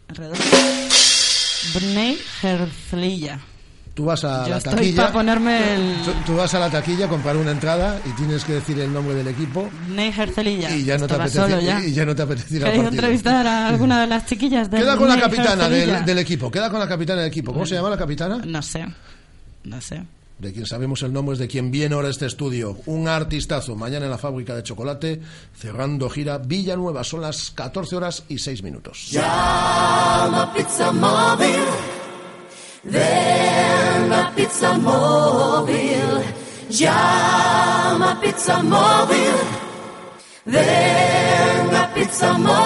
Alrededor. 0.08 0.38
Bnei 1.76 2.18
Herzelilla. 2.42 3.40
Tú 3.94 4.06
vas 4.06 4.24
a 4.24 4.44
Yo 4.46 4.52
la 4.52 4.58
estoy 4.60 4.74
taquilla. 4.76 5.08
pa' 5.08 5.12
ponerme 5.14 5.76
el- 5.76 6.02
Tú, 6.06 6.12
tú 6.28 6.36
vas 6.38 6.54
a 6.54 6.60
la 6.60 6.70
taquilla 6.70 7.06
a 7.06 7.10
comprar 7.10 7.36
una 7.36 7.52
entrada 7.52 8.00
y 8.06 8.10
tienes 8.12 8.46
que 8.46 8.54
decir 8.54 8.80
el 8.80 8.94
nombre 8.94 9.14
del 9.14 9.28
equipo 9.28 9.70
Bnei 9.90 10.14
Herzelilla. 10.18 10.74
y 10.74 10.86
ya 10.86 10.94
no 10.98 11.00
te 11.08 11.14
Estaba 11.14 11.24
apetece 11.26 11.50
solo 11.50 11.62
ya. 11.62 11.84
y 11.84 11.92
ya 11.94 12.06
no 12.06 12.16
te 12.16 12.22
apetece 12.22 12.56
ir 12.56 12.62
al 12.64 12.72
¿Queréis 12.72 12.84
partido. 12.84 13.02
entrevistar 13.04 13.48
a 13.48 13.68
alguna 13.68 14.00
de 14.02 14.08
las 14.08 14.26
chiquillas 14.26 14.72
del 14.72 14.82
Queda 14.82 14.96
con 14.96 15.10
la 15.10 15.20
capitana 15.20 15.68
del, 15.68 16.06
del 16.06 16.18
equipo. 16.20 16.50
Queda 16.50 16.70
con 16.70 16.80
la 16.80 16.88
capitana 16.88 17.22
del 17.22 17.30
equipo. 17.30 17.52
¿Cómo 17.52 17.66
se 17.66 17.76
llama 17.76 17.90
la 17.90 17.98
capitana? 17.98 18.40
No 18.46 18.62
sé. 18.62 18.86
No 19.66 19.82
sé. 19.82 20.02
De 20.38 20.54
quien 20.54 20.66
sabemos 20.66 21.04
el 21.04 21.12
nombre 21.12 21.34
es 21.34 21.40
de 21.40 21.50
quien 21.50 21.70
viene 21.70 21.96
ahora 21.96 22.08
a 22.08 22.12
este 22.12 22.26
estudio. 22.26 22.78
Un 22.86 23.10
artistazo. 23.10 23.76
Mañana 23.76 24.06
en 24.06 24.12
la 24.12 24.18
fábrica 24.18 24.56
de 24.56 24.64
chocolate, 24.64 25.20
cerrando 25.58 26.10
gira 26.10 26.38
Villanueva. 26.38 27.04
Son 27.04 27.20
las 27.20 27.52
14 27.52 27.98
horas 27.98 28.24
y 28.30 28.38
6 28.40 28.64
minutos. 28.64 29.10
Llama 29.12 30.54
Pizza 30.56 30.94
Móvil. 30.94 31.60
Ven 32.84 34.14
a 34.14 34.32
Pizza 34.36 34.78
Móvil. 34.78 36.24
Llama 36.70 38.20
Pizza 38.22 38.64
Móvil. 38.64 39.36
Ven 40.46 41.76
a 41.76 41.94
Pizza 41.94 42.38
Móvil. 42.38 42.60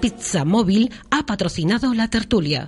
Pizza 0.00 0.44
Móvil 0.44 0.92
ha 1.10 1.24
patrocinado 1.24 1.94
la 1.94 2.08
tertulia. 2.08 2.66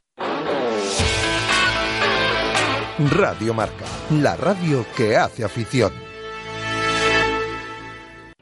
Radio 3.11 3.55
Marca, 3.55 3.87
la 4.11 4.37
radio 4.37 4.85
que 4.97 5.17
hace 5.17 5.43
afición. 5.43 6.10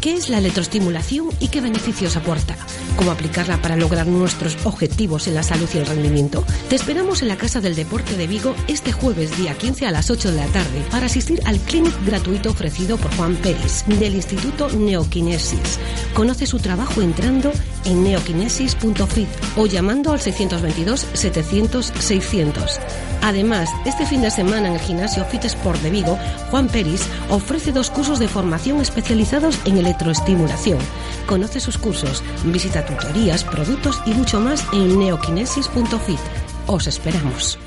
¿Qué 0.00 0.14
es 0.14 0.28
la 0.28 0.38
electroestimulación 0.38 1.30
y 1.40 1.48
qué 1.48 1.60
beneficios 1.60 2.16
aporta? 2.16 2.56
¿Cómo 2.96 3.10
aplicarla 3.10 3.60
para 3.60 3.76
lograr 3.76 4.06
nuestros 4.06 4.56
objetivos 4.64 5.26
en 5.26 5.34
la 5.34 5.42
salud 5.42 5.68
y 5.74 5.78
el 5.78 5.86
rendimiento? 5.86 6.44
Te 6.68 6.76
esperamos 6.76 7.20
en 7.22 7.28
la 7.28 7.36
Casa 7.36 7.60
del 7.60 7.74
Deporte 7.74 8.16
de 8.16 8.28
Vigo 8.28 8.54
este 8.68 8.92
jueves 8.92 9.36
día 9.36 9.58
15 9.58 9.86
a 9.86 9.90
las 9.90 10.10
8 10.10 10.30
de 10.30 10.36
la 10.36 10.46
tarde 10.46 10.84
para 10.92 11.06
asistir 11.06 11.40
al 11.46 11.58
clinic 11.58 11.92
gratuito 12.06 12.50
ofrecido 12.50 12.96
por 12.96 13.12
Juan 13.16 13.34
Pérez 13.36 13.84
del 13.86 14.14
Instituto 14.14 14.68
Neokinesis. 14.70 15.80
Conoce 16.14 16.46
su 16.46 16.60
trabajo 16.60 17.02
entrando 17.02 17.50
en 17.84 18.04
neokinesis.fit 18.04 19.28
o 19.56 19.66
llamando 19.66 20.12
al 20.12 20.20
622 20.20 21.06
700 21.12 21.92
600. 21.98 22.80
Además, 23.22 23.68
este 23.84 24.06
fin 24.06 24.22
de 24.22 24.30
semana 24.30 24.68
en 24.68 24.74
el 24.74 24.80
gimnasio 24.80 25.24
Fit 25.24 25.44
Sport 25.44 25.80
de 25.82 25.90
Vigo, 25.90 26.18
Juan 26.50 26.68
Peris 26.68 27.08
ofrece 27.30 27.72
dos 27.72 27.90
cursos 27.90 28.18
de 28.18 28.28
formación 28.28 28.80
especializados 28.80 29.58
en 29.64 29.78
electroestimulación. 29.78 30.78
Conoce 31.26 31.60
sus 31.60 31.78
cursos, 31.78 32.22
visita 32.44 32.84
tutorías, 32.84 33.44
productos 33.44 34.00
y 34.06 34.12
mucho 34.12 34.40
más 34.40 34.64
en 34.72 34.98
neokinesis.fit. 34.98 36.18
Os 36.66 36.86
esperamos. 36.86 37.58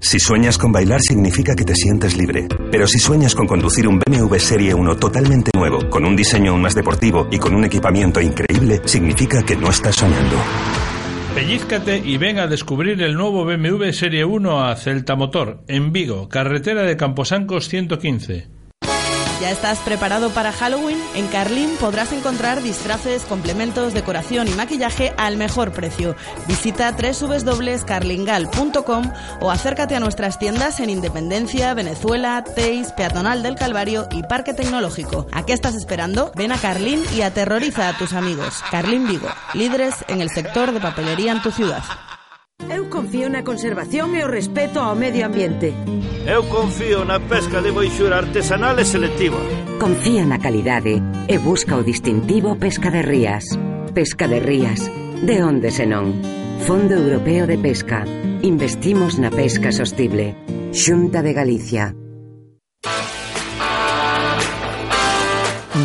Si 0.00 0.18
sueñas 0.18 0.58
con 0.58 0.70
bailar 0.70 1.00
significa 1.00 1.56
que 1.56 1.64
te 1.64 1.74
sientes 1.74 2.16
libre. 2.16 2.46
Pero 2.70 2.86
si 2.86 2.98
sueñas 2.98 3.34
con 3.34 3.46
conducir 3.46 3.88
un 3.88 3.98
BMW 3.98 4.36
Serie 4.36 4.74
1 4.74 4.96
totalmente 4.96 5.50
nuevo, 5.56 5.88
con 5.88 6.04
un 6.04 6.14
diseño 6.14 6.52
aún 6.52 6.60
más 6.60 6.74
deportivo 6.74 7.26
y 7.30 7.38
con 7.38 7.54
un 7.54 7.64
equipamiento 7.64 8.20
increíble, 8.20 8.82
significa 8.84 9.42
que 9.42 9.56
no 9.56 9.70
estás 9.70 9.96
soñando. 9.96 10.36
Pellízcate 11.34 11.98
y 11.98 12.16
ven 12.16 12.38
a 12.38 12.46
descubrir 12.46 13.02
el 13.02 13.14
nuevo 13.14 13.44
BMW 13.44 13.90
Serie 13.90 14.24
1 14.24 14.66
a 14.66 14.76
Celta 14.76 15.16
Motor, 15.16 15.64
en 15.66 15.92
Vigo, 15.92 16.28
carretera 16.28 16.82
de 16.82 16.96
Camposancos 16.96 17.68
115. 17.68 18.53
¿Ya 19.44 19.50
estás 19.50 19.78
preparado 19.80 20.30
para 20.30 20.52
Halloween? 20.52 20.98
En 21.14 21.26
Carlín 21.26 21.76
podrás 21.78 22.14
encontrar 22.14 22.62
disfraces, 22.62 23.24
complementos, 23.24 23.92
decoración 23.92 24.48
y 24.48 24.52
maquillaje 24.52 25.12
al 25.18 25.36
mejor 25.36 25.72
precio. 25.72 26.16
Visita 26.48 26.92
www.carlingal.com 26.92 29.12
o 29.42 29.50
acércate 29.50 29.96
a 29.96 30.00
nuestras 30.00 30.38
tiendas 30.38 30.80
en 30.80 30.88
Independencia, 30.88 31.74
Venezuela, 31.74 32.42
Teis, 32.42 32.92
Peatonal 32.92 33.42
del 33.42 33.56
Calvario 33.56 34.08
y 34.10 34.22
Parque 34.22 34.54
Tecnológico. 34.54 35.26
¿A 35.30 35.44
qué 35.44 35.52
estás 35.52 35.74
esperando? 35.74 36.32
Ven 36.34 36.50
a 36.50 36.56
Carlín 36.56 37.02
y 37.14 37.20
aterroriza 37.20 37.90
a 37.90 37.98
tus 37.98 38.14
amigos. 38.14 38.62
Carlín 38.70 39.06
Vigo, 39.06 39.28
líderes 39.52 40.06
en 40.08 40.22
el 40.22 40.30
sector 40.30 40.72
de 40.72 40.80
papelería 40.80 41.32
en 41.32 41.42
tu 41.42 41.50
ciudad. 41.50 41.82
Eu 42.84 42.88
confío 42.88 43.28
na 43.28 43.42
conservación 43.42 44.14
e 44.14 44.22
o 44.22 44.30
respeto 44.30 44.78
ao 44.78 44.94
medio 44.94 45.26
ambiente. 45.26 45.74
Eu 46.24 46.46
confío 46.46 47.04
na 47.04 47.18
pesca 47.18 47.60
de 47.60 47.74
boixura 47.74 48.18
artesanal 48.22 48.78
e 48.78 48.84
selectiva. 48.86 49.42
Confía 49.82 50.24
na 50.24 50.38
calidade 50.38 51.02
e 51.26 51.36
busca 51.38 51.74
o 51.76 51.82
distintivo 51.82 52.54
Pesca 52.56 52.94
de 52.94 53.02
Rías. 53.02 53.58
Pesca 53.92 54.28
de 54.30 54.38
Rías, 54.38 54.86
de 55.26 55.42
onde 55.42 55.74
senón. 55.74 56.14
Fondo 56.62 56.94
Europeo 56.94 57.46
de 57.50 57.58
Pesca. 57.58 58.06
Investimos 58.42 59.18
na 59.18 59.34
pesca 59.34 59.74
sostible. 59.74 60.38
Xunta 60.70 61.26
de 61.26 61.32
Galicia. 61.34 61.90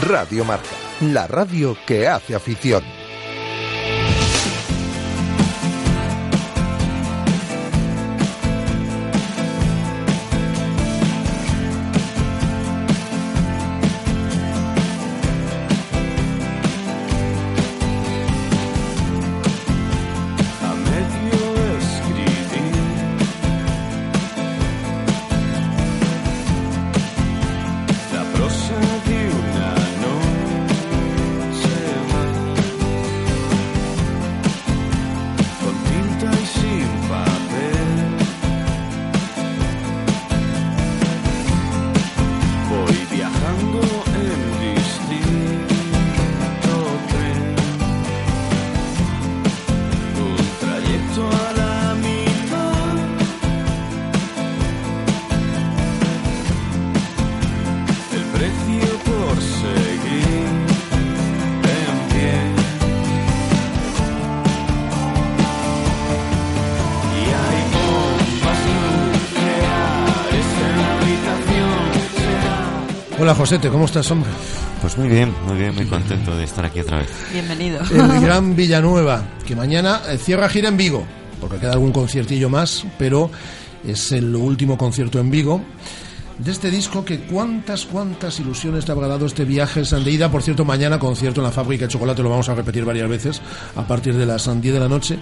Radio 0.06 0.46
Marca, 0.46 0.78
la 1.02 1.26
radio 1.26 1.76
que 1.88 2.08
hace 2.08 2.36
afición. 2.36 2.99
Hola 73.30 73.38
Josete, 73.38 73.70
¿cómo 73.70 73.86
estás, 73.86 74.10
hombre? 74.10 74.32
Pues 74.82 74.98
muy 74.98 75.08
bien, 75.08 75.32
muy 75.46 75.56
bien, 75.56 75.76
muy 75.76 75.86
contento 75.86 76.36
de 76.36 76.46
estar 76.46 76.66
aquí 76.66 76.80
otra 76.80 76.98
vez. 76.98 77.10
Bienvenido. 77.32 77.80
El 77.92 78.22
Gran 78.22 78.56
Villanueva, 78.56 79.24
que 79.46 79.56
mañana 79.56 80.02
eh, 80.10 80.18
cierra 80.18 80.50
gira 80.50 80.70
en 80.70 80.78
Vigo, 80.78 81.06
porque 81.40 81.60
queda 81.60 81.74
algún 81.74 81.92
conciertillo 81.92 82.50
más, 82.50 82.88
pero 82.98 83.30
es 83.88 84.12
el 84.14 84.36
último 84.36 84.80
concierto 84.80 85.20
en 85.20 85.30
Vigo 85.30 85.62
de 86.40 86.50
este 86.50 86.72
disco 86.72 87.06
que 87.06 87.20
cuántas, 87.20 87.86
cuántas 87.86 88.40
ilusiones 88.40 88.86
te 88.86 88.94
habrá 88.94 89.08
dado 89.08 89.28
este 89.28 89.46
viaje 89.46 89.84
de 89.84 90.12
ida. 90.12 90.32
Por 90.32 90.42
cierto, 90.42 90.66
mañana 90.66 90.98
concierto 90.98 91.42
en 91.42 91.46
la 91.46 91.52
fábrica 91.52 91.86
de 91.86 91.92
chocolate, 91.92 92.24
lo 92.24 92.32
vamos 92.32 92.50
a 92.50 92.56
repetir 92.56 92.84
varias 92.84 93.08
veces 93.08 93.44
a 93.76 93.86
partir 93.86 94.16
de 94.16 94.26
las 94.26 94.46
10 94.60 94.74
de 94.74 94.80
la 94.80 94.90
noche. 94.90 95.20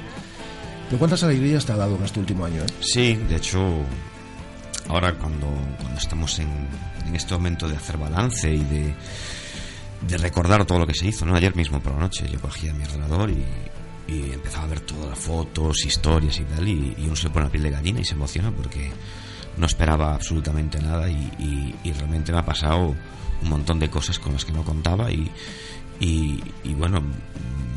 Pero 0.87 0.97
cuántas 0.97 1.23
alegrías 1.23 1.65
te 1.65 1.73
ha 1.73 1.75
dado 1.75 1.97
en 1.97 2.05
este 2.05 2.21
último 2.21 2.45
año, 2.45 2.61
¿eh? 2.61 2.67
Sí, 2.79 3.15
de 3.27 3.35
hecho, 3.35 3.83
ahora 4.89 5.13
cuando, 5.13 5.47
cuando 5.79 5.97
estamos 5.97 6.39
en, 6.39 6.49
en 7.07 7.15
este 7.15 7.33
momento 7.33 7.67
de 7.67 7.75
hacer 7.75 7.97
balance 7.97 8.53
y 8.53 8.63
de, 8.63 8.93
de 10.07 10.17
recordar 10.17 10.65
todo 10.65 10.79
lo 10.79 10.87
que 10.87 10.93
se 10.93 11.07
hizo, 11.07 11.25
¿no? 11.25 11.35
Ayer 11.35 11.55
mismo 11.55 11.79
por 11.81 11.93
la 11.93 11.99
noche 11.99 12.27
yo 12.31 12.39
cogía 12.39 12.73
mi 12.73 12.83
ordenador 12.83 13.29
y, 13.29 13.43
y 14.11 14.31
empezaba 14.31 14.65
a 14.65 14.67
ver 14.67 14.79
todas 14.81 15.09
las 15.09 15.19
fotos, 15.19 15.85
historias 15.85 16.39
y 16.39 16.43
tal, 16.43 16.67
y, 16.67 16.95
uno 17.05 17.15
se 17.15 17.29
pone 17.29 17.45
la 17.45 17.51
piel 17.51 17.63
de 17.63 17.71
gallina 17.71 17.99
y 17.99 18.05
se 18.05 18.13
emociona 18.13 18.51
porque 18.51 18.91
no 19.57 19.65
esperaba 19.65 20.13
absolutamente 20.13 20.79
nada 20.81 21.09
y, 21.09 21.15
y- 21.39 21.75
y 21.83 21.91
realmente 21.93 22.31
me 22.31 22.37
ha 22.39 22.45
pasado 22.45 22.95
un 23.41 23.49
montón 23.49 23.79
de 23.79 23.89
cosas 23.89 24.17
con 24.19 24.33
las 24.33 24.45
que 24.45 24.51
no 24.53 24.63
contaba 24.63 25.11
y, 25.11 25.29
y, 25.99 26.41
y 26.63 26.73
bueno, 26.73 27.01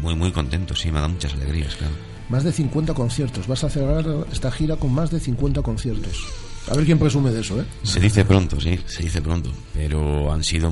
muy 0.00 0.14
muy 0.14 0.30
contento, 0.32 0.74
sí, 0.74 0.90
me 0.90 0.98
ha 0.98 1.02
dado 1.02 1.14
muchas 1.14 1.32
alegrías, 1.34 1.74
claro. 1.76 1.92
Más 2.28 2.44
de 2.44 2.52
50 2.52 2.94
conciertos. 2.94 3.46
Vas 3.48 3.64
a 3.64 3.70
cerrar 3.70 4.04
esta 4.30 4.52
gira 4.52 4.76
con 4.76 4.92
más 4.94 5.10
de 5.10 5.18
50 5.18 5.62
conciertos. 5.62 6.16
A 6.68 6.74
ver 6.74 6.84
quién 6.84 6.98
presume 6.98 7.30
de 7.30 7.40
eso, 7.40 7.60
¿eh? 7.60 7.64
Se 7.82 8.00
dice 8.00 8.24
pronto, 8.24 8.60
sí, 8.60 8.78
se 8.86 9.02
dice 9.02 9.20
pronto. 9.22 9.50
Pero 9.74 10.32
han 10.32 10.44
sido 10.44 10.70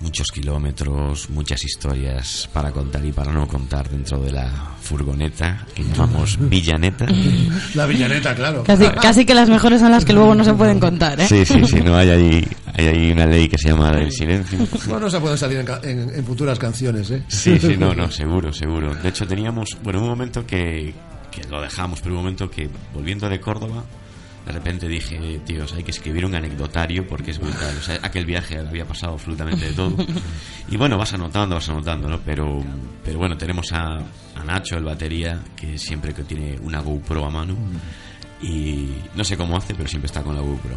muchos 0.00 0.28
kilómetros, 0.30 1.28
muchas 1.30 1.64
historias 1.64 2.48
para 2.52 2.70
contar 2.70 3.04
y 3.04 3.10
para 3.10 3.32
no 3.32 3.48
contar 3.48 3.88
dentro 3.88 4.20
de 4.20 4.30
la 4.30 4.48
furgoneta 4.80 5.66
que 5.74 5.82
llamamos 5.82 6.38
Villaneta. 6.48 7.06
La 7.74 7.86
villaneta, 7.86 8.34
claro. 8.34 8.62
Casi, 8.64 8.86
casi 8.90 9.24
que 9.26 9.34
las 9.34 9.48
mejores 9.48 9.80
son 9.80 9.90
las 9.90 10.04
que 10.04 10.12
luego 10.12 10.34
no 10.36 10.44
se 10.44 10.54
pueden 10.54 10.78
contar, 10.78 11.18
¿eh? 11.20 11.26
Sí, 11.26 11.44
sí, 11.44 11.64
sí, 11.66 11.80
no 11.80 11.96
hay 11.96 12.10
ahí, 12.10 12.48
hay 12.74 12.86
ahí 12.86 13.10
una 13.10 13.26
ley 13.26 13.48
que 13.48 13.58
se 13.58 13.68
llama 13.70 13.90
del 13.92 14.12
silencio. 14.12 14.58
Bueno, 14.88 15.10
se 15.10 15.18
pueden 15.20 15.36
salir 15.38 15.58
en, 15.58 15.68
en- 15.90 16.14
en 16.14 16.24
futuras 16.24 16.58
canciones, 16.58 17.10
¿eh? 17.10 17.22
Sí, 17.28 17.58
sí, 17.58 17.76
no, 17.76 17.92
no, 17.94 18.08
seguro, 18.12 18.52
seguro. 18.52 18.94
De 18.94 19.08
hecho, 19.08 19.26
teníamos, 19.26 19.76
bueno, 19.82 20.00
un 20.00 20.08
momento 20.08 20.46
que, 20.46 20.94
que 21.32 21.42
lo 21.50 21.60
dejamos, 21.60 22.00
pero 22.00 22.14
un 22.14 22.20
momento 22.22 22.48
que, 22.48 22.68
volviendo 22.94 23.28
de 23.28 23.40
Córdoba, 23.40 23.82
de 24.48 24.52
repente 24.54 24.88
dije, 24.88 25.40
tíos, 25.44 25.72
hay 25.74 25.82
que 25.84 25.90
escribir 25.90 26.24
un 26.24 26.34
anecdotario 26.34 27.06
porque 27.06 27.30
es 27.32 27.38
brutal. 27.38 27.76
O 27.78 27.82
sea, 27.82 27.98
aquel 28.02 28.24
viaje 28.26 28.58
había 28.58 28.84
pasado 28.86 29.12
absolutamente 29.12 29.66
de 29.66 29.72
todo. 29.72 29.94
Y 30.70 30.76
bueno, 30.76 30.96
vas 30.98 31.12
anotando, 31.12 31.54
vas 31.56 31.68
anotando, 31.68 32.08
¿no? 32.08 32.18
Pero, 32.20 32.64
pero 33.04 33.18
bueno, 33.18 33.36
tenemos 33.36 33.70
a, 33.72 33.98
a 33.98 34.44
Nacho, 34.46 34.76
el 34.78 34.84
batería, 34.84 35.38
que 35.54 35.76
siempre 35.78 36.12
que 36.14 36.24
tiene 36.24 36.58
una 36.62 36.80
GoPro 36.80 37.24
a 37.26 37.30
mano. 37.30 37.56
Y 38.40 38.88
no 39.16 39.24
sé 39.24 39.36
cómo 39.36 39.56
hace, 39.56 39.74
pero 39.74 39.88
siempre 39.88 40.06
está 40.06 40.22
con 40.22 40.34
la 40.34 40.40
GoPro. 40.40 40.74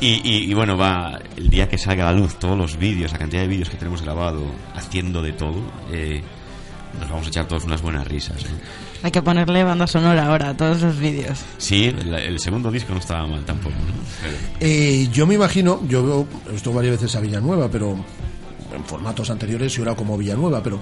y, 0.00 0.06
y- 0.28 0.50
y 0.50 0.54
bueno, 0.54 0.76
va 0.76 1.20
el 1.36 1.48
día 1.48 1.68
que 1.68 1.78
salga 1.78 2.08
a 2.08 2.12
la 2.12 2.18
luz 2.18 2.38
todos 2.38 2.56
los 2.58 2.76
vídeos, 2.76 3.12
la 3.12 3.18
cantidad 3.18 3.42
de 3.42 3.48
vídeos 3.48 3.68
que 3.70 3.76
tenemos 3.76 4.02
grabado 4.02 4.46
haciendo 4.74 5.22
de 5.22 5.32
todo, 5.32 5.62
eh, 5.92 6.22
nos 6.98 7.08
vamos 7.08 7.26
a 7.26 7.28
echar 7.28 7.46
todos 7.46 7.64
unas 7.64 7.82
buenas 7.82 8.06
risas. 8.06 8.42
¿no? 8.44 8.50
Hay 9.02 9.10
que 9.10 9.20
ponerle 9.22 9.64
banda 9.64 9.86
sonora 9.86 10.26
ahora 10.26 10.50
a 10.50 10.56
todos 10.56 10.78
esos 10.78 10.98
vídeos. 10.98 11.40
Sí, 11.58 11.86
el, 11.86 12.14
el 12.14 12.38
segundo 12.38 12.70
disco 12.70 12.92
no 12.92 13.00
estaba 13.00 13.26
mal 13.26 13.44
tampoco. 13.44 13.74
¿no? 13.74 14.28
Eh, 14.60 15.08
yo 15.12 15.26
me 15.26 15.34
imagino, 15.34 15.80
yo 15.88 16.04
veo 16.04 16.26
esto 16.54 16.72
varias 16.72 17.00
veces 17.00 17.16
a 17.16 17.20
Villanueva, 17.20 17.68
pero 17.68 17.96
en 18.74 18.84
formatos 18.84 19.28
anteriores 19.30 19.72
yo 19.72 19.82
era 19.82 19.94
como 19.96 20.16
Villanueva, 20.16 20.62
pero 20.62 20.78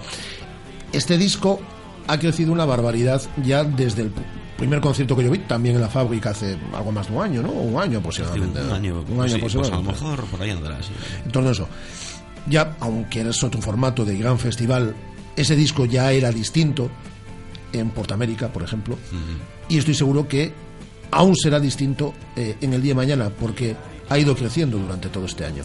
este 0.93 1.17
disco 1.17 1.61
ha 2.07 2.19
crecido 2.19 2.53
una 2.53 2.65
barbaridad 2.65 3.23
ya 3.43 3.65
desde 3.65 4.03
el 4.03 4.13
primer 4.59 4.81
concierto 4.83 5.17
que 5.17 5.25
yo 5.25 5.31
vi, 5.31 5.39
también 5.39 5.77
en 5.77 5.81
la 5.81 5.89
fábrica 5.89 6.31
hace 6.31 6.59
algo 6.75 6.93
más 6.93 7.09
de 7.09 7.17
un 7.17 7.23
año, 7.23 7.43
¿no? 7.43 7.51
Un 7.51 7.81
año 7.81 7.99
aproximadamente. 8.01 8.61
un 8.61 8.71
año, 8.73 9.05
Un 9.09 9.21
año 9.23 9.35
sí, 9.35 9.39
pues 9.41 9.55
a 9.55 9.59
lo 9.59 9.65
aproximadamente. 9.65 10.05
mejor 10.05 10.25
por 10.27 10.43
ahí 10.43 10.51
andará, 10.51 10.83
sí. 10.83 10.91
En 11.25 11.31
torno 11.33 11.49
a 11.49 11.53
eso. 11.53 11.69
Ya, 12.47 12.77
aunque 12.81 13.23
es 13.23 13.43
otro 13.43 13.63
formato 13.63 14.05
de 14.05 14.19
gran 14.19 14.39
festival, 14.39 14.95
ese 15.37 15.57
disco 15.57 15.87
ya 15.87 16.13
era 16.13 16.31
distinto 16.31 16.91
en 17.73 17.91
Portamérica, 17.91 18.49
por 18.49 18.63
ejemplo, 18.63 18.99
y 19.69 19.79
estoy 19.79 19.95
seguro 19.95 20.27
que 20.29 20.53
aún 21.11 21.35
será 21.37 21.59
distinto 21.61 22.15
eh, 22.37 22.57
en 22.61 22.73
el 22.75 22.83
día 22.83 22.91
de 22.93 22.97
mañana, 22.97 23.31
porque 23.31 23.75
ha 24.09 24.19
ido 24.19 24.35
creciendo 24.37 24.79
durante 24.79 25.09
todo 25.09 25.25
este 25.27 25.45
año. 25.45 25.65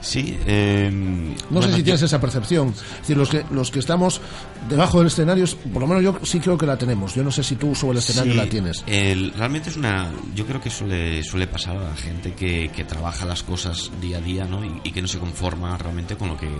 Sí, 0.00 0.36
eh, 0.46 0.90
No 0.92 1.60
bueno, 1.60 1.62
sé 1.62 1.72
si 1.72 1.78
yo- 1.78 1.84
tienes 1.84 2.02
esa 2.02 2.20
percepción. 2.20 2.68
Es 2.68 3.00
decir, 3.00 3.16
los 3.16 3.30
que, 3.30 3.42
los 3.50 3.70
que 3.70 3.78
estamos 3.78 4.20
debajo 4.68 4.98
del 4.98 5.06
escenario, 5.06 5.46
por 5.72 5.80
lo 5.80 5.86
menos 5.88 6.02
yo 6.02 6.18
sí 6.24 6.40
creo 6.40 6.58
que 6.58 6.66
la 6.66 6.76
tenemos. 6.76 7.14
Yo 7.14 7.24
no 7.24 7.30
sé 7.30 7.42
si 7.42 7.56
tú 7.56 7.74
sobre 7.74 7.92
el 7.92 7.98
escenario 7.98 8.32
Sí, 8.32 8.38
la 8.38 8.46
tienes. 8.46 8.84
el- 8.86 9.32
realmente 9.32 9.70
es 9.70 9.76
una. 9.78 10.12
Yo 10.34 10.44
creo 10.44 10.60
que 10.60 10.68
suele, 10.68 11.22
suele 11.22 11.46
pasar 11.46 11.78
a 11.78 11.84
la 11.88 11.96
gente 11.96 12.34
que, 12.34 12.70
que 12.70 12.84
trabaja 12.84 13.24
las 13.24 13.42
cosas 13.42 13.90
día 14.02 14.18
a 14.18 14.20
día, 14.20 14.44
¿no? 14.44 14.62
Y, 14.62 14.72
y 14.84 14.92
que 14.92 15.00
no 15.00 15.08
se 15.08 15.18
conforma 15.18 15.74
realmente 15.78 16.16
con 16.16 16.28
lo 16.28 16.36
que, 16.36 16.50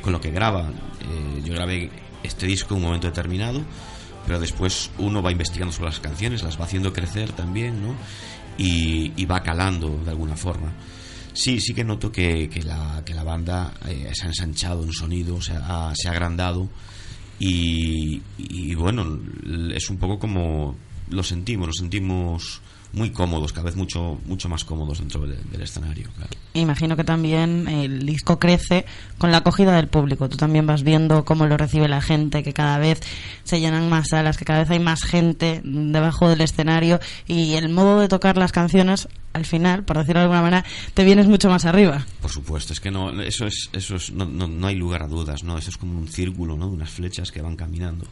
con 0.00 0.12
lo 0.12 0.20
que 0.20 0.30
graba. 0.30 0.70
Eh, 0.70 1.42
yo 1.44 1.54
grabé 1.54 1.90
este 2.26 2.46
disco 2.46 2.74
en 2.74 2.78
un 2.78 2.86
momento 2.86 3.06
determinado, 3.06 3.62
pero 4.26 4.38
después 4.40 4.90
uno 4.98 5.22
va 5.22 5.32
investigando 5.32 5.72
sobre 5.72 5.90
las 5.90 6.00
canciones, 6.00 6.42
las 6.42 6.60
va 6.60 6.64
haciendo 6.64 6.92
crecer 6.92 7.32
también, 7.32 7.82
¿no? 7.82 7.94
Y, 8.58 9.24
va 9.26 9.42
calando 9.42 10.00
de 10.04 10.10
alguna 10.10 10.36
forma. 10.36 10.72
Sí, 11.32 11.60
sí 11.60 11.74
que 11.74 11.84
noto 11.84 12.10
que, 12.10 12.48
que 12.48 12.62
la, 12.62 13.02
que 13.04 13.12
la 13.12 13.22
banda 13.22 13.74
eh, 13.86 14.10
se 14.14 14.24
ha 14.24 14.28
ensanchado 14.28 14.82
en 14.84 14.92
sonido, 14.92 15.40
se 15.42 15.52
ha, 15.52 15.92
se 15.94 16.08
ha 16.08 16.12
agrandado 16.12 16.68
y, 17.38 18.74
bueno, 18.74 19.18
es 19.74 19.90
un 19.90 19.98
poco 19.98 20.18
como 20.18 20.76
lo 21.10 21.22
sentimos, 21.22 21.66
lo 21.66 21.72
sentimos 21.72 22.62
muy 22.96 23.10
cómodos, 23.10 23.52
cada 23.52 23.66
vez 23.66 23.76
mucho 23.76 24.18
mucho 24.24 24.48
más 24.48 24.64
cómodos 24.64 24.98
dentro 24.98 25.20
del, 25.20 25.38
del 25.50 25.62
escenario. 25.62 26.08
claro. 26.16 26.30
Imagino 26.54 26.96
que 26.96 27.04
también 27.04 27.68
el 27.68 28.06
disco 28.06 28.38
crece 28.38 28.86
con 29.18 29.30
la 29.30 29.38
acogida 29.38 29.76
del 29.76 29.88
público. 29.88 30.30
Tú 30.30 30.38
también 30.38 30.66
vas 30.66 30.82
viendo 30.82 31.24
cómo 31.26 31.46
lo 31.46 31.58
recibe 31.58 31.86
la 31.86 32.00
gente, 32.00 32.42
que 32.42 32.54
cada 32.54 32.78
vez 32.78 33.00
se 33.44 33.60
llenan 33.60 33.90
más 33.90 34.08
salas, 34.08 34.38
que 34.38 34.46
cada 34.46 34.60
vez 34.60 34.70
hay 34.70 34.78
más 34.78 35.02
gente 35.02 35.60
debajo 35.62 36.30
del 36.30 36.40
escenario 36.40 36.98
y 37.26 37.54
el 37.54 37.68
modo 37.68 38.00
de 38.00 38.08
tocar 38.08 38.38
las 38.38 38.52
canciones, 38.52 39.08
al 39.34 39.44
final, 39.44 39.84
por 39.84 39.98
decirlo 39.98 40.20
de 40.20 40.24
alguna 40.24 40.40
manera, 40.40 40.64
te 40.94 41.04
vienes 41.04 41.26
mucho 41.26 41.50
más 41.50 41.66
arriba. 41.66 42.06
Por 42.22 42.30
supuesto, 42.30 42.72
es 42.72 42.80
que 42.80 42.90
no, 42.90 43.20
eso 43.20 43.46
es, 43.46 43.68
eso 43.74 43.96
es, 43.96 44.10
no, 44.10 44.24
no, 44.24 44.48
no 44.48 44.66
hay 44.66 44.76
lugar 44.76 45.02
a 45.02 45.08
dudas, 45.08 45.44
¿no? 45.44 45.58
Eso 45.58 45.68
es 45.68 45.76
como 45.76 45.98
un 45.98 46.08
círculo, 46.08 46.56
¿no? 46.56 46.68
De 46.68 46.76
unas 46.76 46.90
flechas 46.90 47.30
que 47.30 47.42
van 47.42 47.56
caminando. 47.56 48.06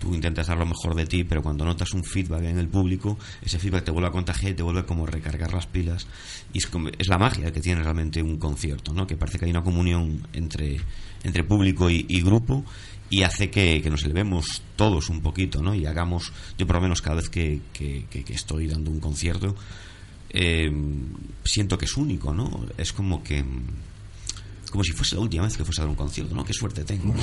Tú 0.00 0.14
intentas 0.14 0.46
dar 0.46 0.58
lo 0.58 0.66
mejor 0.66 0.94
de 0.94 1.06
ti, 1.06 1.24
pero 1.24 1.42
cuando 1.42 1.64
notas 1.64 1.92
un 1.94 2.04
feedback 2.04 2.44
en 2.44 2.58
el 2.58 2.68
público, 2.68 3.18
ese 3.42 3.58
feedback 3.58 3.84
te 3.84 3.90
vuelve 3.90 4.08
a 4.08 4.12
contagiar 4.12 4.52
y 4.52 4.54
te 4.54 4.62
vuelve 4.62 4.84
como 4.84 5.06
a 5.06 5.10
recargar 5.10 5.52
las 5.52 5.66
pilas. 5.66 6.06
Y 6.52 6.58
es, 6.58 7.08
la 7.08 7.18
magia 7.18 7.52
que 7.52 7.60
tiene 7.60 7.82
realmente 7.82 8.22
un 8.22 8.38
concierto, 8.38 8.92
¿no? 8.92 9.06
Que 9.06 9.16
parece 9.16 9.38
que 9.38 9.46
hay 9.46 9.50
una 9.50 9.64
comunión 9.64 10.26
entre, 10.32 10.80
entre 11.24 11.44
público 11.44 11.88
y, 11.90 12.02
grupo 12.22 12.64
y 13.08 13.22
hace 13.22 13.50
que, 13.50 13.82
nos 13.88 14.04
elevemos 14.04 14.62
todos 14.76 15.08
un 15.08 15.22
poquito, 15.22 15.62
¿no? 15.62 15.74
Y 15.74 15.86
hagamos, 15.86 16.32
yo 16.58 16.66
por 16.66 16.76
lo 16.76 16.82
menos 16.82 17.00
cada 17.00 17.16
vez 17.16 17.28
que- 17.30 17.60
que 17.72 18.24
estoy 18.28 18.66
dando 18.66 18.90
un 18.90 19.00
concierto, 19.00 19.54
eh, 20.30 20.70
siento 21.44 21.78
que 21.78 21.86
es 21.86 21.96
único, 21.96 22.34
¿no? 22.34 22.66
Es 22.76 22.92
como 22.92 23.22
que 23.22 23.44
como 24.76 24.84
si 24.84 24.92
fuese 24.92 25.14
la 25.16 25.22
última 25.22 25.44
vez 25.44 25.56
que 25.56 25.64
fuese 25.64 25.80
a 25.80 25.84
dar 25.84 25.90
un 25.90 25.96
concierto, 25.96 26.34
¿no? 26.34 26.44
Qué 26.44 26.52
suerte 26.52 26.84
tengo. 26.84 27.14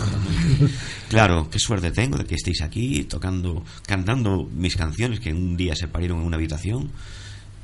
claro, 1.09 1.47
qué 1.51 1.59
suerte 1.59 1.91
tengo 1.91 2.17
de 2.17 2.25
que 2.25 2.33
estéis 2.35 2.61
aquí 2.63 3.03
tocando, 3.03 3.63
cantando 3.85 4.49
mis 4.55 4.75
canciones 4.75 5.19
que 5.19 5.31
un 5.31 5.55
día 5.55 5.75
se 5.75 5.87
parieron 5.87 6.21
en 6.21 6.25
una 6.25 6.37
habitación 6.37 6.89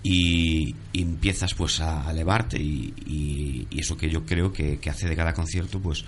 y, 0.04 0.76
y 0.94 1.02
empiezas 1.02 1.54
pues 1.56 1.80
a 1.82 2.10
elevarte 2.12 2.58
y, 2.62 2.94
y- 3.08 3.68
y 3.72 3.80
eso 3.80 3.98
que 3.98 4.10
yo 4.10 4.26
creo 4.26 4.54
que, 4.54 4.78
que 4.78 4.90
hace 4.92 5.08
de 5.10 5.16
cada 5.16 5.34
concierto 5.34 5.80
pues 5.80 6.06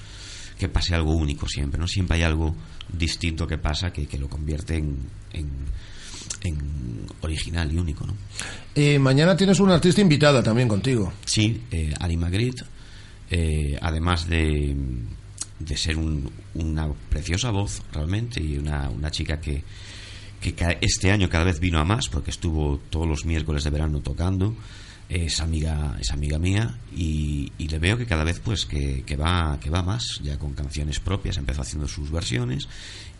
que 0.59 0.69
pase 0.69 0.93
algo 0.93 1.13
único 1.15 1.47
siempre, 1.47 1.79
¿no? 1.79 1.87
Siempre 1.87 2.17
hay 2.17 2.23
algo 2.23 2.55
distinto 2.95 3.47
que 3.47 3.57
pasa 3.57 3.91
que, 3.91 4.05
que 4.05 4.19
lo 4.19 4.29
convierte 4.29 4.75
en, 4.77 4.95
en, 5.33 5.49
en 6.43 7.05
original 7.21 7.73
y 7.73 7.77
único, 7.79 8.05
¿no? 8.05 8.13
Eh, 8.75 8.99
mañana 8.99 9.35
tienes 9.35 9.59
una 9.59 9.73
artista 9.73 10.01
invitada 10.01 10.43
también 10.43 10.67
contigo. 10.67 11.11
Sí, 11.25 11.63
eh, 11.71 11.91
eh, 13.31 13.77
además 13.81 14.27
de, 14.27 14.75
de 15.59 15.77
ser 15.77 15.97
un- 15.97 16.29
una 16.53 16.87
preciosa 17.09 17.49
voz 17.51 17.81
realmente 17.93 18.41
y 18.43 18.57
una, 18.57 18.89
una 18.89 19.09
chica 19.09 19.39
que, 19.39 19.63
que 20.41 20.53
este 20.81 21.11
año 21.11 21.29
cada 21.29 21.45
vez 21.45 21.59
vino 21.59 21.79
a 21.79 21.85
más 21.85 22.09
porque 22.09 22.31
estuvo 22.31 22.79
todos 22.89 23.07
los 23.07 23.25
miércoles 23.25 23.63
de 23.63 23.69
verano 23.69 24.01
tocando 24.01 24.55
es 25.09 25.39
amiga 25.41 25.97
es 25.99 26.11
amiga 26.11 26.39
mía 26.39 26.77
y, 26.95 27.51
y 27.57 27.67
le 27.67 27.79
veo 27.79 27.97
que 27.97 28.05
cada 28.05 28.23
vez 28.23 28.39
pues 28.39 28.65
que, 28.65 29.03
que 29.03 29.15
va 29.17 29.59
que 29.59 29.69
va 29.69 29.83
más 29.83 30.19
ya 30.23 30.37
con 30.39 30.53
canciones 30.53 30.99
propias 30.99 31.37
empezó 31.37 31.61
haciendo 31.61 31.87
sus 31.87 32.09
versiones 32.11 32.67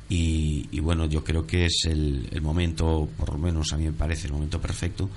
y, 0.09 0.67
y 0.71 0.79
bueno 0.79 1.05
yo 1.05 1.23
creo 1.23 1.45
que 1.45 1.65
es 1.65 1.83
el, 1.85 2.27
el 2.31 2.41
momento 2.41 3.07
por 3.17 3.31
lo 3.33 3.38
menos 3.38 3.71
a 3.73 3.77
mí 3.77 3.85
me 3.85 3.93
parece 3.93 4.27
el 4.27 4.33
momento 4.33 4.59
perfecto 4.61 5.09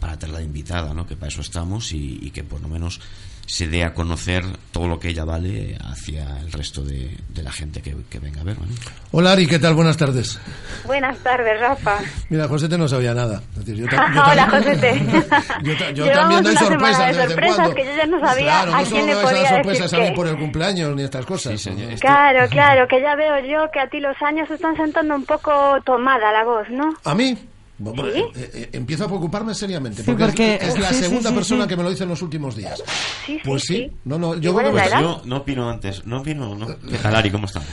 para 0.00 0.18
tenerla 0.18 0.38
de 0.40 0.46
invitada, 0.46 0.94
¿no? 0.94 1.06
Que 1.06 1.14
para 1.16 1.28
eso 1.28 1.42
estamos 1.42 1.92
y, 1.92 2.18
y 2.22 2.30
que 2.30 2.42
por 2.42 2.60
lo 2.60 2.68
menos 2.68 3.00
se 3.46 3.66
dé 3.66 3.82
a 3.82 3.92
conocer 3.94 4.44
todo 4.70 4.86
lo 4.86 5.00
que 5.00 5.08
ella 5.08 5.24
vale 5.24 5.76
hacia 5.82 6.38
el 6.38 6.52
resto 6.52 6.82
de, 6.82 7.16
de 7.30 7.42
la 7.42 7.50
gente 7.50 7.82
que, 7.82 7.96
que 8.08 8.20
venga 8.20 8.42
a 8.42 8.44
verla. 8.44 8.64
¿no? 8.64 8.72
Hola 9.10 9.32
Ari, 9.32 9.48
¿qué 9.48 9.58
tal? 9.58 9.74
Buenas 9.74 9.96
tardes. 9.96 10.38
Buenas 10.84 11.18
tardes, 11.18 11.58
Rafa. 11.58 11.98
Mira, 12.28 12.46
Josete 12.46 12.78
no 12.78 12.86
sabía 12.86 13.12
nada. 13.12 13.42
Es 13.58 13.64
decir, 13.64 13.74
yo 13.74 13.86
Hola, 13.92 14.46
también- 14.48 14.50
Josete. 14.50 15.04
Yo, 15.64 15.76
ta- 15.76 15.90
yo 15.90 16.04
Llevamos 16.04 16.14
también 16.14 16.44
doy 16.44 16.56
sorpresas 16.56 17.16
de 17.16 17.22
de 17.22 17.28
sorpresas 17.28 17.56
cuando. 17.56 17.74
que 17.74 17.84
yo 17.84 17.90
ya 17.96 18.06
no 18.06 18.20
sabía 18.20 18.44
claro, 18.46 18.74
a 18.74 18.82
no 18.82 18.88
quién 18.88 19.06
le 19.06 19.12
a 19.12 19.20
podía 19.22 19.48
sorpresas 19.48 19.92
a 19.92 19.96
decir 19.96 20.10
mí 20.10 20.16
por 20.16 20.26
el 20.28 20.38
cumpleaños 20.38 20.96
ni 20.96 21.02
estas 21.02 21.26
cosas. 21.26 21.68
Claro, 22.00 22.48
claro, 22.50 22.86
que 22.88 23.00
ya 23.02 23.16
veo 23.16 23.38
yo 23.40 23.70
que 23.72 23.80
a 23.80 23.88
ti 23.88 23.98
los 23.98 24.16
años 24.22 24.46
te 24.48 24.54
están 24.54 24.76
sentando 24.76 25.14
un 25.16 25.24
poco 25.24 25.50
tomada 25.84 26.30
la 26.32 26.44
voz, 26.44 26.68
¿no? 26.70 26.94
¿A 27.04 27.14
mí? 27.16 27.36
Bueno, 27.82 28.02
¿Sí? 28.12 28.18
eh, 28.18 28.50
eh, 28.54 28.68
empiezo 28.74 29.04
a 29.04 29.08
preocuparme 29.08 29.54
seriamente, 29.54 30.02
Sí, 30.02 30.10
porque, 30.10 30.24
es- 30.24 30.28
porque- 30.30 30.58
es, 30.66 30.78
la 30.78 30.88
sí, 30.90 30.94
segunda 30.96 31.30
sí, 31.30 31.34
persona 31.34 31.62
sí. 31.64 31.68
que 31.70 31.76
me 31.78 31.82
lo 31.82 31.90
dice 31.90 32.02
en 32.02 32.10
los 32.10 32.20
últimos 32.20 32.54
días. 32.54 32.78
Sí, 33.24 33.32
sí, 33.36 33.38
Pues 33.42 33.62
sí, 33.62 33.74
sí. 33.76 33.90
no, 34.04 34.18
no, 34.18 34.34
yo 34.36 34.54
creo 34.54 34.70
que 34.72 34.78
es 34.80 34.84
la 34.84 34.86
edad. 34.98 35.00
Yo 35.00 35.22
no 35.24 35.36
opino 35.38 35.70
antes, 35.70 36.04
no 36.06 36.20
opino, 36.20 36.54
no. 36.54 36.66
¿Qué 36.66 36.98
tal, 36.98 37.16
Ari? 37.16 37.30
¿Cómo 37.30 37.46
estamos? 37.46 37.68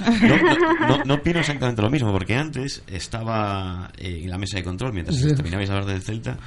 No, 0.00 0.36
no, 0.36 0.88
no- 0.88 1.04
no 1.04 1.14
opino 1.14 1.38
exactamente 1.38 1.80
lo 1.80 1.90
mismo, 1.90 2.10
porque 2.10 2.34
antes 2.34 2.82
estaba 2.88 3.90
eh, 3.98 4.20
en 4.24 4.30
la 4.30 4.38
mesa 4.38 4.56
de 4.56 4.64
control, 4.64 4.92
mientras 4.92 5.16
Sí. 5.16 5.32
terminabais 5.34 5.68
de 5.68 5.74
hablar 5.76 5.92
del 5.92 6.02
Celta, 6.02 6.38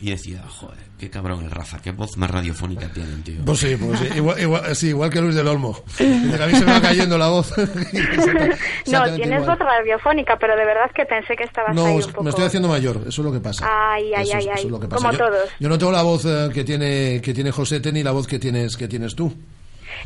Y 0.00 0.10
decía, 0.10 0.42
joder, 0.48 0.78
qué 0.96 1.10
cabrón 1.10 1.44
el 1.44 1.50
Rafa, 1.50 1.80
qué 1.82 1.90
voz 1.90 2.16
más 2.16 2.30
radiofónica 2.30 2.88
tienen, 2.92 3.22
tío. 3.24 3.44
Pues 3.44 3.58
sí, 3.58 3.74
pues 3.76 3.98
sí, 3.98 4.06
igual, 4.16 4.40
igual, 4.40 4.76
sí, 4.76 4.88
igual 4.88 5.10
que 5.10 5.20
Luis 5.20 5.34
del 5.34 5.48
Olmo. 5.48 5.82
Que 5.96 6.04
a 6.04 6.46
mí 6.46 6.54
se 6.54 6.64
me 6.64 6.72
va 6.72 6.80
cayendo 6.80 7.18
la 7.18 7.28
voz. 7.28 7.52
No, 8.86 9.04
tienes 9.14 9.40
igual. 9.42 9.44
voz 9.44 9.58
radiofónica, 9.58 10.36
pero 10.38 10.56
de 10.56 10.64
verdad 10.64 10.90
que 10.94 11.04
pensé 11.04 11.34
que 11.36 11.44
estabas 11.44 11.74
No, 11.74 11.86
ahí 11.86 11.96
un 11.96 12.02
poco... 12.02 12.22
me 12.22 12.30
estoy 12.30 12.44
haciendo 12.44 12.68
mayor, 12.68 12.96
eso 13.06 13.22
es 13.22 13.26
lo 13.26 13.32
que 13.32 13.40
pasa. 13.40 13.66
Ay, 13.68 14.12
ay, 14.14 14.22
Eso 14.28 14.30
es- 14.30 14.34
ay, 14.34 14.40
eso 14.44 14.52
es 14.58 14.64
ay. 14.64 14.70
lo 14.70 14.80
que 14.80 14.88
pasa. 14.88 15.02
Como 15.02 15.12
yo, 15.12 15.18
todos. 15.18 15.48
yo 15.60 15.68
no 15.68 15.78
tengo 15.78 15.92
la 15.92 16.02
voz 16.02 16.24
eh, 16.24 16.48
que 16.54 16.64
tiene 16.64 17.20
que 17.20 17.34
tiene 17.34 17.50
Josete 17.50 17.92
ni 17.92 18.02
la 18.02 18.12
voz 18.12 18.26
que 18.26 18.38
tienes 18.38 18.76
que 18.76 18.88
tienes 18.88 19.14
tú. 19.14 19.34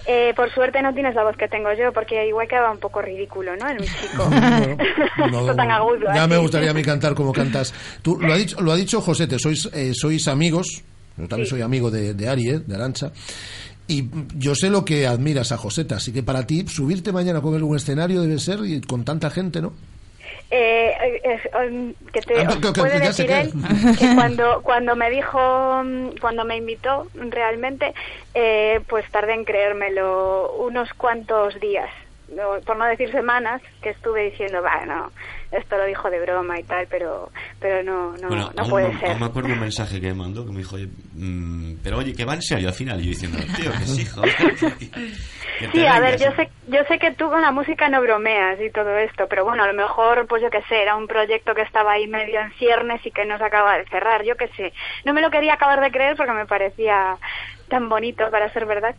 Eh, 0.06 0.32
por 0.35 0.52
suerte 0.52 0.82
no 0.82 0.93
tienes 0.94 1.14
la 1.14 1.23
voz 1.24 1.36
que 1.36 1.48
tengo 1.48 1.69
yo, 1.78 1.93
porque 1.93 2.27
igual 2.27 2.48
quedaba 2.48 2.73
un 2.73 2.78
poco 2.78 3.01
ridículo, 3.02 3.56
¿no? 3.56 3.69
En 3.69 3.77
mi 3.77 3.86
chico. 3.86 4.28
Esto 5.40 5.55
tan 5.55 5.70
agudo. 5.70 6.06
Ya 6.14 6.23
así. 6.24 6.31
me 6.31 6.39
gustaría 6.39 6.70
a 6.70 6.74
mí 6.74 6.82
cantar 6.82 7.14
como 7.14 7.32
cantas. 7.32 7.73
Tú 8.02 8.19
lo 8.20 8.32
ha 8.32 8.36
dicho 8.36 8.60
lo 8.60 8.73
ha 8.73 8.77
dicho 8.77 9.01
Josete, 9.01 9.39
sois 9.39 9.69
eh, 9.73 9.93
sois 9.94 10.27
amigos. 10.28 10.82
Yo 11.16 11.28
también 11.28 11.47
Sí. 11.47 11.51
soy 11.51 11.60
amigo 11.62 11.90
de, 11.90 12.14
de 12.14 12.28
Ari, 12.28 12.48
eh, 12.48 12.59
de 12.59 12.74
Arancha. 12.74 13.12
Y 13.89 14.09
yo 14.36 14.55
sé 14.55 14.70
lo 14.70 14.85
que 14.85 15.06
admiras 15.06 15.52
a 15.52 15.56
Joseta, 15.59 15.97
así 15.97 16.12
que 16.12 16.23
para 16.23 16.47
ti 16.47 16.64
subirte 16.69 17.12
mañana 17.12 17.40
con 17.40 17.55
él 17.55 17.62
un 17.62 17.77
escenario 17.77 18.23
debe 18.23 18.39
ser 18.39 18.60
y 18.64 18.81
con 18.81 19.05
tanta 19.05 19.28
gente, 19.28 19.60
¿no? 19.60 19.73
Eh, 20.54 20.94
eh, 21.00 21.20
es, 21.24 21.40
um, 21.54 21.94
que 22.12 22.20
te 22.20 22.42
Ah, 22.44 22.48
que- 22.60 22.78
puede 22.78 23.00
decir 23.00 23.30
él 23.30 23.50
que 23.98 24.14
cuando 24.14 24.60
cuando 24.62 24.94
me 24.94 25.08
dijo 25.08 25.38
mm, 25.82 26.18
cuando 26.20 26.44
me 26.44 26.56
invitó 26.56 27.08
realmente 27.14 27.94
eh, 28.34 28.80
pues 28.86 29.10
tardé 29.10 29.32
en 29.32 29.46
creérmelo 29.46 30.52
unos 30.58 30.92
cuantos 30.92 31.58
días 31.58 31.88
por 32.66 32.76
no 32.76 32.84
decir 32.84 33.10
semanas 33.12 33.62
que 33.80 33.90
estuve 33.90 34.24
diciendo 34.30 34.60
bueno 34.60 35.10
esto 35.52 35.76
lo 35.76 35.84
dijo 35.86 36.10
de 36.10 36.20
broma 36.20 36.58
y 36.58 36.64
tal 36.64 36.86
pero 36.88 37.30
pero 37.60 37.82
no 37.82 38.16
no 38.16 38.28
bueno, 38.28 38.50
no 38.54 38.62
aún, 38.62 38.70
puede 38.70 38.92
me- 38.92 38.98
ser 39.00 39.08
aún 39.10 39.20
me 39.20 39.26
acuerdo 39.26 39.52
un 39.52 39.60
mensaje 39.60 40.00
que 40.00 40.06
me 40.08 40.14
mandó 40.14 40.44
que 40.46 40.52
me 40.52 40.58
dijo, 40.58 40.76
oye, 40.76 40.88
mm, 41.14 41.74
pero 41.84 41.98
oye, 41.98 42.14
que 42.14 42.24
va 42.24 42.34
en 42.34 42.42
serio 42.42 42.68
al 42.68 42.74
final. 42.74 43.00
Y 43.00 43.04
yo 43.04 43.08
diciendo, 43.10 43.38
tío, 43.56 43.70
que 43.72 43.86
sí, 43.86 44.04
joder. 44.06 44.34
que 45.58 45.66
Sí, 45.72 45.86
a 45.86 46.00
ver, 46.00 46.18
vengas". 46.18 46.22
yo 46.22 46.32
sé, 46.36 46.50
yo 46.66 46.84
sé 46.84 46.98
que 46.98 47.12
tú 47.12 47.28
con 47.30 47.40
la 47.40 47.50
música 47.50 47.88
no 47.88 48.00
bromeas 48.02 48.60
y 48.60 48.70
todo 48.70 48.96
esto, 48.98 49.26
pero 49.28 49.44
bueno, 49.44 49.62
a 49.62 49.66
lo 49.66 49.74
mejor, 49.74 50.26
pues 50.26 50.42
yo 50.42 50.50
qué 50.50 50.62
sé, 50.68 50.82
era 50.82 50.96
un 50.96 51.06
proyecto 51.06 51.54
que 51.54 51.62
estaba 51.62 51.92
ahí 51.92 52.06
medio 52.08 52.40
en 52.40 52.52
ciernes 52.52 53.04
y 53.06 53.10
que 53.10 53.24
no 53.24 53.38
se 53.38 53.44
acaba 53.44 53.78
de 53.78 53.84
cerrar, 53.86 54.22
yo 54.24 54.36
qué 54.36 54.48
sé. 54.56 54.72
No 55.04 55.12
me 55.14 55.20
lo 55.22 55.30
quería 55.30 55.54
acabar 55.54 55.80
de 55.80 55.90
creer 55.90 56.16
porque 56.16 56.32
me 56.32 56.46
parecía 56.46 57.18
tan 57.68 57.88
bonito 57.88 58.30
para 58.30 58.52
ser 58.52 58.66
verdad. 58.66 58.96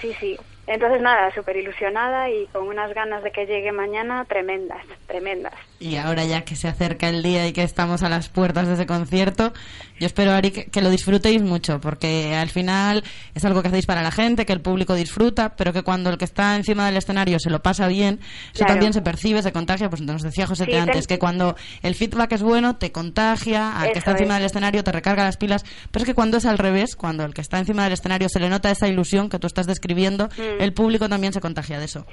Sí, 0.00 0.12
sí. 0.20 0.36
Entonces 0.70 1.00
nada, 1.00 1.32
súper 1.34 1.56
ilusionada 1.56 2.28
y 2.30 2.46
con 2.52 2.68
unas 2.68 2.92
ganas 2.94 3.22
de 3.24 3.30
que 3.32 3.46
llegue 3.46 3.72
mañana 3.72 4.24
tremendas, 4.26 4.84
tremendas. 5.06 5.54
Y 5.80 5.96
ahora 5.96 6.24
ya 6.24 6.42
que 6.42 6.56
se 6.56 6.68
acerca 6.68 7.08
el 7.08 7.22
día 7.22 7.46
y 7.46 7.52
que 7.52 7.62
estamos 7.62 8.02
a 8.02 8.08
las 8.10 8.28
puertas 8.28 8.66
de 8.68 8.74
ese 8.74 8.84
concierto, 8.86 9.52
yo 9.98 10.06
espero, 10.06 10.32
Ari, 10.32 10.50
que, 10.50 10.66
que 10.66 10.82
lo 10.82 10.90
disfrutéis 10.90 11.40
mucho, 11.42 11.80
porque 11.80 12.34
al 12.36 12.48
final 12.50 13.02
es 13.34 13.44
algo 13.44 13.62
que 13.62 13.68
hacéis 13.68 13.86
para 13.86 14.02
la 14.02 14.10
gente, 14.10 14.44
que 14.44 14.52
el 14.52 14.60
público 14.60 14.94
disfruta, 14.94 15.56
pero 15.56 15.72
que 15.72 15.82
cuando 15.82 16.10
el 16.10 16.18
que 16.18 16.24
está 16.26 16.54
encima 16.56 16.84
del 16.86 16.96
escenario 16.98 17.38
se 17.38 17.48
lo 17.50 17.62
pasa 17.62 17.88
bien, 17.88 18.20
eso 18.52 18.58
Claro. 18.58 18.74
también 18.74 18.92
se 18.92 19.00
percibe, 19.02 19.42
se 19.42 19.52
contagia, 19.52 19.88
pues 19.88 20.02
nos 20.02 20.22
decía 20.22 20.46
José 20.46 20.66
Sí, 20.66 20.74
antes, 20.74 21.06
que 21.06 21.18
cuando 21.18 21.56
el 21.82 21.94
feedback 21.94 22.32
es 22.32 22.42
bueno, 22.42 22.76
te 22.76 22.92
contagia, 22.92 23.72
al 23.80 23.92
que 23.92 23.98
está 24.00 24.10
encima 24.10 24.34
es. 24.34 24.40
del 24.40 24.46
escenario 24.46 24.84
te 24.84 24.92
recarga 24.92 25.24
las 25.24 25.36
pilas, 25.38 25.64
pero 25.90 26.02
es 26.02 26.06
que 26.06 26.14
cuando 26.14 26.36
es 26.36 26.44
al 26.44 26.58
revés, 26.58 26.94
cuando 26.94 27.24
el 27.24 27.32
que 27.32 27.40
está 27.40 27.58
encima 27.58 27.84
del 27.84 27.94
escenario 27.94 28.28
se 28.28 28.38
le 28.40 28.50
nota 28.50 28.70
esa 28.70 28.86
ilusión 28.88 29.30
que 29.30 29.38
tú 29.38 29.46
estás 29.46 29.66
describiendo, 29.66 30.28
Mm. 30.36 30.57
El 30.58 30.72
público 30.72 31.08
también 31.08 31.32
se 31.32 31.40
contagia 31.40 31.78
de 31.78 31.84
eso. 31.86 32.06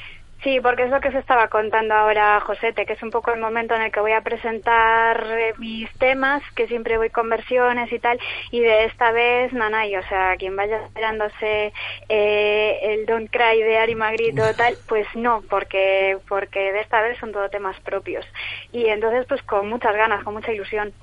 Sí, 0.43 0.59
porque 0.61 0.83
es 0.83 0.91
lo 0.91 1.01
que 1.01 1.11
se 1.11 1.17
estaba 1.17 1.47
contando 1.47 1.95
ahora 1.95 2.39
Josete, 2.39 2.85
que 2.85 2.93
es 2.93 3.01
un 3.01 3.09
poco 3.09 3.33
el 3.33 3.39
momento 3.39 3.73
en 3.73 3.81
el 3.81 3.91
que 3.91 3.99
voy 3.99 4.11
a 4.11 4.21
presentar 4.21 5.25
eh, 5.27 5.53
mis 5.57 5.91
temas, 5.93 6.43
que 6.55 6.67
siempre 6.67 6.99
voy 6.99 7.09
con 7.09 7.29
versiones 7.29 7.91
y 7.91 7.97
tal, 7.97 8.19
y 8.51 8.59
de 8.59 8.85
esta 8.85 9.11
vez 9.11 9.51
Nanay, 9.53 9.95
o 9.95 10.03
sea, 10.07 10.35
quien 10.37 10.55
vaya 10.55 10.83
esperándose 10.83 11.73
eh, 12.09 12.79
el 12.83 13.07
Don't 13.07 13.31
Cry 13.31 13.59
de 13.63 13.77
Ari 13.79 13.95
Magritte 13.95 14.41
o 14.43 14.53
tal, 14.53 14.77
pues 14.87 15.07
no, 15.15 15.41
porque 15.49 16.19
porque 16.27 16.71
de 16.73 16.81
esta 16.81 17.01
vez 17.01 17.17
son 17.17 17.31
todo 17.31 17.49
temas 17.49 17.79
propios. 17.79 18.23
Y 18.71 18.85
entonces, 18.85 19.25
pues 19.27 19.41
con 19.41 19.67
muchas 19.67 19.95
ganas, 19.95 20.23
con 20.23 20.35
mucha 20.35 20.53
ilusión. 20.53 20.93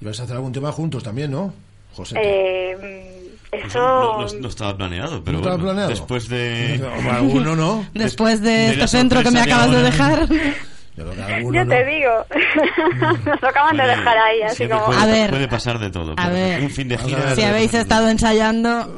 Y 0.00 0.06
vais 0.06 0.18
a 0.18 0.24
hacer 0.24 0.34
algún 0.34 0.52
tema 0.52 0.72
juntos 0.72 1.04
también, 1.04 1.30
¿no? 1.30 1.54
José. 1.94 2.16
Eh, 2.20 2.76
Pues 2.80 3.25
eso... 3.52 3.78
no, 3.78 4.20
no- 4.22 4.40
no 4.40 4.48
estaba 4.48 4.76
planeado, 4.76 5.22
pero 5.24 5.32
¿No 5.32 5.38
estaba 5.38 5.56
bueno, 5.56 5.64
planeado? 5.68 5.88
después 5.90 6.28
de... 6.28 6.78
No, 7.02 7.10
alguno 7.12 7.56
no. 7.56 7.86
Después 7.94 8.40
de, 8.42 8.50
de 8.50 8.70
este 8.72 8.88
centro 8.88 9.22
que 9.22 9.30
me 9.30 9.40
acabas 9.40 9.70
de 9.70 9.82
dejar. 9.82 10.26
Yo 10.96 11.66
te 11.68 11.84
digo, 11.84 12.10
nos 13.26 13.42
lo 13.42 13.48
acaban 13.48 13.76
de 13.76 13.86
dejar 13.86 14.16
ahí, 14.16 14.40
así 14.42 14.66
como... 14.66 14.86
puede, 14.86 14.98
A 15.00 15.04
ver. 15.06 15.30
puede 15.30 15.46
pasar 15.48 15.78
de 15.78 15.90
todo. 15.90 16.12
A 16.12 16.16
pero 16.16 16.30
ver. 16.32 16.62
Un 16.62 16.70
fin 16.70 16.88
de 16.88 16.96
gira... 16.96 17.34
Si 17.34 17.42
habéis 17.42 17.74
estado 17.74 18.08
ensayando, 18.08 18.96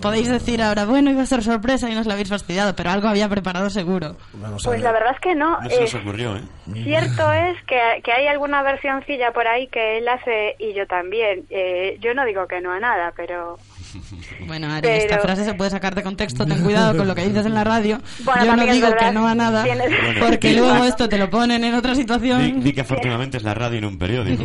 podéis 0.00 0.28
decir 0.28 0.62
ahora, 0.62 0.84
bueno, 0.84 1.10
iba 1.10 1.22
a 1.22 1.26
ser 1.26 1.42
sorpresa 1.42 1.90
y 1.90 1.94
nos 1.94 2.06
la 2.06 2.14
habéis 2.14 2.28
fastidiado, 2.28 2.74
pero 2.74 2.90
algo 2.90 3.08
había 3.08 3.28
preparado 3.28 3.70
seguro. 3.70 4.16
Pues 4.64 4.80
la 4.80 4.92
verdad 4.92 5.12
es 5.14 5.20
que 5.20 5.34
no. 5.34 5.60
No 5.60 5.70
se 5.70 5.80
nos 5.80 5.94
eh, 5.94 5.98
ocurrió, 5.98 6.36
¿eh? 6.36 6.42
Cierto 6.72 7.32
es 7.32 7.56
que, 7.66 8.02
que 8.02 8.12
hay 8.12 8.26
alguna 8.26 8.62
versioncilla 8.62 9.32
por 9.32 9.46
ahí 9.46 9.68
que 9.68 9.98
él 9.98 10.08
hace 10.08 10.56
y 10.58 10.74
yo 10.74 10.86
también. 10.86 11.44
Eh, 11.50 11.98
yo 12.00 12.14
no 12.14 12.24
digo 12.24 12.46
que 12.46 12.60
no 12.60 12.72
a 12.72 12.80
nada, 12.80 13.12
pero 13.16 13.58
Bueno, 14.46 14.70
Ari, 14.72 14.82
Pero- 14.82 14.94
esta 15.02 15.18
frase 15.20 15.44
se 15.44 15.54
puede 15.54 15.70
sacar 15.70 15.94
de 15.94 16.02
contexto, 16.02 16.44
ten 16.46 16.62
cuidado 16.62 16.96
con 16.96 17.06
lo 17.08 17.14
que 17.14 17.22
dices 17.26 17.46
en 17.46 17.54
la 17.54 17.64
radio. 17.64 18.00
Bueno, 18.24 18.44
Yo 18.44 18.56
no 18.56 18.66
digo 18.66 18.88
verdad. 18.90 19.08
que 19.08 19.12
no 19.14 19.26
a 19.26 19.34
nada, 19.34 19.64
Tienes- 19.64 19.90
porque 20.20 20.50
sí. 20.50 20.56
luego 20.56 20.84
esto 20.84 21.08
te 21.08 21.18
lo 21.18 21.30
ponen 21.30 21.64
en 21.64 21.74
otra 21.74 21.92
Di, 21.92 21.96
situación. 22.00 22.62
di 22.62 22.72
que 22.72 22.80
afortunadamente 22.82 23.36
es 23.38 23.42
la 23.42 23.54
radio 23.54 23.78
y 23.78 23.80
no 23.80 23.88
un 23.88 23.98
periódico. 23.98 24.44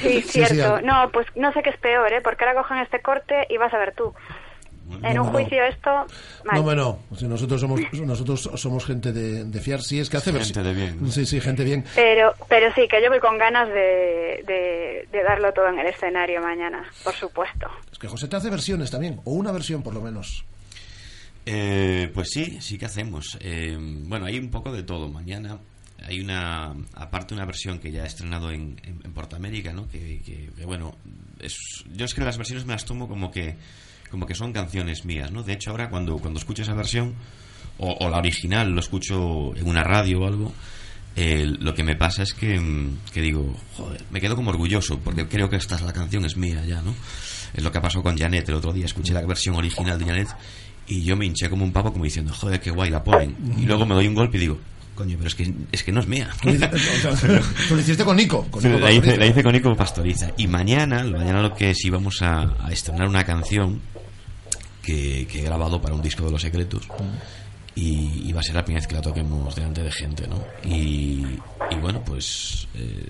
sí, 0.00 0.22
Sí, 0.22 0.44
cierto. 0.44 0.78
sí, 0.78 0.84
no, 0.84 1.10
pues 1.12 1.26
no 1.36 1.52
sé 1.52 1.62
qué 1.62 1.70
es 1.70 1.78
peor, 1.78 2.12
¿eh? 2.12 2.20
Porque 2.22 2.44
ahora 2.44 2.60
cogen 2.62 2.78
este 2.78 3.00
corte 3.00 3.46
y 3.50 3.56
vas 3.58 3.72
a 3.74 3.78
ver 3.78 3.94
tú. 3.94 4.12
En 5.02 5.14
No, 5.14 5.22
un 5.22 5.26
no. 5.28 5.38
juicio 5.38 5.64
esto... 5.64 5.90
mal. 6.44 6.56
No, 6.56 6.62
bueno, 6.62 6.98
si 7.16 7.26
nosotros 7.26 7.60
somos 7.60 7.80
nosotros 7.92 8.50
somos 8.56 8.84
gente 8.84 9.12
de, 9.12 9.44
de 9.44 9.60
fiar, 9.60 9.80
sí, 9.82 10.00
es 10.00 10.08
que 10.10 10.16
hace 10.18 10.32
Gente 10.32 10.62
de 10.62 10.72
bien. 10.74 11.12
Sí, 11.12 11.24
sí, 11.26 11.40
gente 11.40 11.64
bien. 11.64 11.84
Pero, 11.94 12.32
pero 12.48 12.72
sí, 12.74 12.86
que 12.88 13.02
yo 13.02 13.08
voy 13.10 13.20
con 13.20 13.38
ganas 13.38 13.68
de, 13.68 14.42
de, 14.46 15.08
de 15.10 15.22
darlo 15.22 15.52
todo 15.52 15.68
en 15.68 15.78
el 15.78 15.86
escenario 15.86 16.40
mañana, 16.40 16.84
por 17.04 17.14
supuesto. 17.14 17.66
Es 17.92 17.98
que 17.98 18.08
José 18.08 18.28
te 18.28 18.36
hace 18.36 18.50
versiones 18.50 18.90
también, 18.90 19.20
o 19.24 19.32
una 19.32 19.52
versión 19.52 19.82
por 19.82 19.94
lo 19.94 20.00
menos. 20.00 20.44
Eh, 21.44 22.10
pues 22.14 22.30
sí, 22.30 22.60
sí 22.60 22.78
que 22.78 22.86
hacemos. 22.86 23.36
Eh, 23.40 23.76
bueno, 23.78 24.26
hay 24.26 24.38
un 24.38 24.50
poco 24.50 24.72
de 24.72 24.82
todo. 24.84 25.08
Mañana 25.08 25.58
hay 26.06 26.20
una, 26.20 26.74
aparte 26.94 27.34
una 27.34 27.44
versión 27.44 27.78
que 27.78 27.90
ya 27.90 28.04
he 28.04 28.06
estrenado 28.06 28.50
en, 28.50 28.80
en, 28.84 29.00
en 29.04 29.12
Portamérica, 29.12 29.72
¿no? 29.72 29.88
Que, 29.88 30.20
que- 30.24 30.50
que, 30.56 30.64
bueno, 30.64 30.94
es, 31.40 31.56
yo 31.92 32.04
es 32.04 32.14
que 32.14 32.20
las 32.20 32.38
versiones 32.38 32.64
me 32.64 32.72
las 32.74 32.84
tomo 32.84 33.08
como 33.08 33.30
que, 33.32 33.56
como 34.12 34.26
que 34.26 34.36
son 34.36 34.52
canciones 34.52 35.04
mías, 35.04 35.32
¿no? 35.32 35.42
De 35.42 35.54
hecho, 35.54 35.70
ahora 35.72 35.90
cuando, 35.90 36.18
cuando 36.18 36.38
escucho 36.38 36.62
esa 36.62 36.74
versión, 36.74 37.14
o, 37.78 37.90
o 37.98 38.08
la 38.08 38.18
original, 38.18 38.70
lo 38.70 38.78
escucho 38.80 39.56
en 39.56 39.66
una 39.66 39.82
radio 39.82 40.20
o 40.20 40.26
algo, 40.28 40.52
eh, 41.16 41.50
lo 41.58 41.74
que 41.74 41.82
me 41.82 41.96
pasa 41.96 42.22
es 42.22 42.32
que, 42.32 42.60
mm, 42.60 42.98
que 43.12 43.20
digo, 43.20 43.56
joder, 43.76 44.02
me 44.12 44.20
quedo 44.20 44.36
como 44.36 44.50
orgulloso, 44.50 44.98
porque 45.00 45.26
creo 45.26 45.50
que 45.50 45.56
esta 45.56 45.74
es 45.74 45.82
la 45.82 45.92
canción, 45.92 46.24
es 46.24 46.36
mía 46.36 46.64
ya, 46.64 46.80
¿no? 46.82 46.94
Es 47.54 47.62
lo 47.64 47.72
que 47.72 47.80
pasó 47.80 48.02
con 48.02 48.16
Janet 48.16 48.48
el 48.48 48.54
otro 48.54 48.72
día, 48.72 48.84
escuché 48.86 49.12
la 49.12 49.20
versión 49.26 49.56
original 49.56 49.98
de 49.98 50.04
Janet 50.06 50.28
y 50.86 51.02
yo 51.02 51.16
me 51.16 51.26
hinché 51.26 51.50
como 51.50 51.64
un 51.64 51.72
pavo 51.72 51.92
como 51.92 52.04
diciendo, 52.04 52.32
joder, 52.32 52.60
qué 52.60 52.70
guay 52.70 52.90
la 52.90 53.02
ponen. 53.02 53.36
Y 53.58 53.62
luego 53.66 53.84
me 53.86 53.94
doy 53.94 54.08
un 54.08 54.14
golpe 54.14 54.36
y 54.38 54.40
digo, 54.40 54.58
coño, 54.94 55.16
pero 55.18 55.28
es 55.28 55.34
que, 55.34 55.52
es 55.70 55.82
que 55.82 55.92
no 55.92 56.00
es 56.00 56.06
mía. 56.06 56.30
Tú 56.42 56.48
lo 56.48 57.80
hiciste- 57.80 58.04
con 58.04 58.16
Nico. 58.16 58.46
Con 58.50 58.62
Nico 58.62 58.78
la, 58.78 58.90
hice, 58.90 59.00
Pastoriza. 59.00 59.16
la 59.20 59.26
hice 59.26 59.42
con 59.42 59.52
Nico 59.52 59.76
Pastoriza. 59.76 60.30
Y 60.36 60.46
mañana, 60.46 61.04
mañana 61.04 61.42
lo 61.42 61.54
que 61.54 61.70
es, 61.70 61.84
íbamos 61.84 62.22
a, 62.22 62.54
a 62.64 62.72
estrenar 62.72 63.06
una 63.08 63.24
canción 63.24 63.80
que, 64.82 65.22
he 65.22 65.42
grabado 65.42 65.80
para 65.80 65.94
un 65.94 66.02
disco 66.02 66.24
de 66.24 66.32
los 66.32 66.42
secretos. 66.42 66.82
Y, 67.74 68.28
y 68.28 68.32
va 68.32 68.40
a 68.40 68.42
ser 68.42 68.54
la 68.54 68.64
primera 68.64 68.82
vez 68.82 68.88
que 68.88 68.94
la 68.94 69.00
toquemos 69.00 69.54
delante 69.54 69.82
de 69.82 69.90
gente, 69.90 70.26
¿no? 70.26 70.44
Y, 70.62 71.24
y 71.70 71.74
bueno, 71.80 72.02
pues 72.04 72.68
eh, 72.74 73.08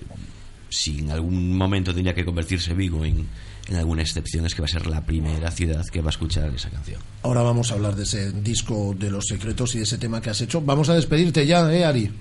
si 0.69 0.99
en 0.99 1.11
algún 1.11 1.57
momento 1.57 1.93
tenía 1.93 2.13
que 2.13 2.23
convertirse 2.23 2.73
Vigo 2.73 3.03
en, 3.03 3.27
en 3.67 3.75
alguna 3.75 4.01
excepción, 4.01 4.45
es 4.45 4.55
que 4.55 4.61
va 4.61 4.65
a 4.65 4.69
ser 4.69 4.87
la 4.87 5.05
primera 5.05 5.51
ciudad 5.51 5.85
que 5.85 6.01
va 6.01 6.07
a 6.07 6.09
escuchar 6.09 6.53
esa 6.55 6.69
canción. 6.69 7.01
Ahora 7.23 7.41
vamos 7.41 7.71
a 7.71 7.75
hablar 7.75 7.95
de 7.95 8.03
ese 8.03 8.31
disco 8.31 8.95
de 8.97 9.11
los 9.11 9.25
secretos 9.25 9.75
y 9.75 9.79
de 9.79 9.83
ese 9.83 9.97
tema 9.97 10.21
que 10.21 10.29
has 10.29 10.41
hecho. 10.41 10.61
Vamos 10.61 10.89
a 10.89 10.95
despedirte 10.95 11.45
ya, 11.45 11.71
¿eh, 11.73 11.85
Ari? 11.85 12.11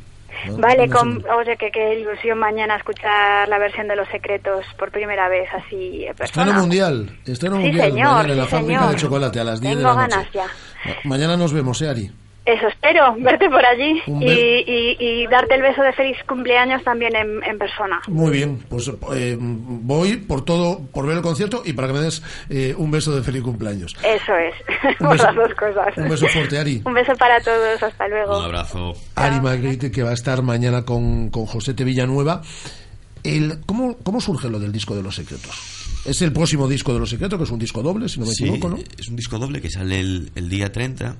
¿No? 0.48 0.56
Vale, 0.58 0.86
No 0.88 0.96
con, 0.98 1.24
oye, 1.38 1.56
que 1.56 1.70
qué 1.70 1.98
ilusión 2.00 2.38
mañana 2.38 2.76
escuchar 2.76 3.48
la 3.48 3.58
versión 3.58 3.88
de 3.88 3.96
Los 3.96 4.08
Secretos 4.08 4.64
por 4.78 4.90
primera 4.90 5.28
vez 5.28 5.48
así 5.54 6.06
persona. 6.16 6.24
Estreno 6.44 6.52
mundial, 6.60 7.18
estreno 7.26 7.56
Sí, 7.56 7.62
mundial 7.62 7.90
señor, 7.92 8.08
mañana 8.12 8.32
en 8.32 8.38
la 8.38 8.44
sí, 8.44 8.50
fábrica 8.50 8.78
señor. 8.80 8.94
de 8.94 9.00
chocolate 9.00 9.40
a 9.40 9.44
las 9.44 9.60
10 9.60 9.76
de 9.76 9.82
Tengo 9.82 9.94
la 9.94 10.02
noche. 10.02 10.16
ganas 10.16 10.32
ya. 10.32 10.46
Mañana 11.04 11.36
nos 11.36 11.52
vemos, 11.52 11.80
¿eh, 11.82 11.88
Ari? 11.88 12.10
Eso 12.44 12.66
espero, 12.66 13.14
verte 13.20 13.48
por 13.48 13.64
allí 13.64 14.02
y, 14.06 14.26
y, 14.26 14.96
y 14.98 15.26
darte 15.28 15.54
el 15.54 15.62
beso 15.62 15.80
de 15.82 15.92
feliz 15.92 16.16
cumpleaños 16.26 16.82
también 16.82 17.14
en, 17.14 17.42
en 17.44 17.56
persona. 17.58 18.00
Muy 18.08 18.32
bien, 18.32 18.58
pues 18.68 18.90
eh, 19.14 19.36
voy 19.40 20.16
por 20.16 20.44
todo, 20.44 20.80
por 20.92 21.06
ver 21.06 21.18
el 21.18 21.22
concierto 21.22 21.62
y 21.64 21.72
para 21.72 21.88
que 21.88 21.94
me 21.94 22.00
des 22.00 22.22
eh, 22.50 22.74
un 22.76 22.90
beso 22.90 23.14
de 23.14 23.22
feliz 23.22 23.42
cumpleaños. 23.42 23.94
Eso 24.02 24.32
es, 24.34 24.54
Un 25.00 25.06
por 25.08 25.16
beso- 25.16 25.24
las 25.26 25.34
dos 25.36 25.54
cosas. 25.54 25.96
Un 25.96 26.08
beso 26.08 26.26
fuerte, 26.28 26.58
Ari. 26.58 26.82
Un 26.84 26.94
beso 26.94 27.12
para 27.14 27.40
todos, 27.40 27.80
hasta 27.82 28.08
luego. 28.08 28.38
Un 28.38 28.44
abrazo. 28.46 28.92
Ari 29.14 29.40
Magritte, 29.40 29.90
que 29.92 30.02
va 30.02 30.10
a 30.10 30.14
estar 30.14 30.42
mañana 30.42 30.84
con, 30.84 31.30
con 31.30 31.46
José 31.46 31.74
Villanueva. 31.74 32.42
El, 33.22 33.60
¿cómo, 33.66 33.96
¿Cómo 34.02 34.20
surge 34.20 34.48
lo 34.50 34.58
del 34.58 34.72
disco 34.72 34.96
de 34.96 35.02
los 35.04 35.14
secretos? 35.14 36.02
Es 36.04 36.20
el 36.22 36.32
próximo 36.32 36.66
disco 36.66 36.92
de 36.92 36.98
los 36.98 37.08
secretos, 37.10 37.38
que 37.38 37.44
es 37.44 37.50
un 37.52 37.60
disco 37.60 37.80
doble, 37.82 38.08
si 38.08 38.18
no 38.18 38.26
me 38.26 38.32
Sí, 38.32 38.42
equivoco, 38.48 38.68
¿no? 38.70 38.78
Es 38.98 39.08
un 39.08 39.14
disco 39.14 39.38
doble 39.38 39.60
que 39.60 39.70
sale 39.70 40.00
el, 40.00 40.32
el 40.34 40.48
día 40.48 40.72
30 40.72 41.14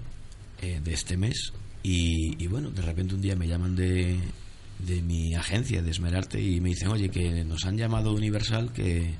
eh, 0.62 0.80
de 0.82 0.92
este 0.92 1.16
mes. 1.16 1.52
Y, 1.82 2.42
y 2.42 2.46
bueno, 2.46 2.70
de 2.70 2.82
repente 2.82 3.14
un 3.14 3.20
día 3.20 3.36
me 3.36 3.46
llaman 3.46 3.76
de, 3.76 4.18
de 4.78 5.02
mi 5.02 5.34
agencia, 5.34 5.82
de 5.82 5.90
Esmerarte, 5.90 6.40
y 6.40 6.60
me 6.60 6.70
dicen, 6.70 6.88
oye, 6.88 7.08
que 7.08 7.44
nos 7.44 7.64
han 7.66 7.76
llamado 7.76 8.12
Universal, 8.12 8.72
que, 8.72 9.14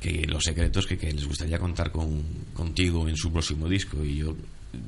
que 0.00 0.26
los 0.26 0.44
secretos 0.44 0.86
que, 0.86 0.98
que 0.98 1.12
les 1.12 1.26
gustaría 1.26 1.58
contar 1.58 1.90
con, 1.90 2.22
contigo 2.52 3.08
en 3.08 3.16
su 3.16 3.32
próximo 3.32 3.68
disco. 3.68 4.04
Y 4.04 4.16
yo 4.16 4.36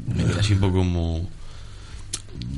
me 0.09 0.25
quedé 0.25 0.41
así 0.41 0.53
un 0.55 0.61
poco 0.61 0.79
como 0.79 1.29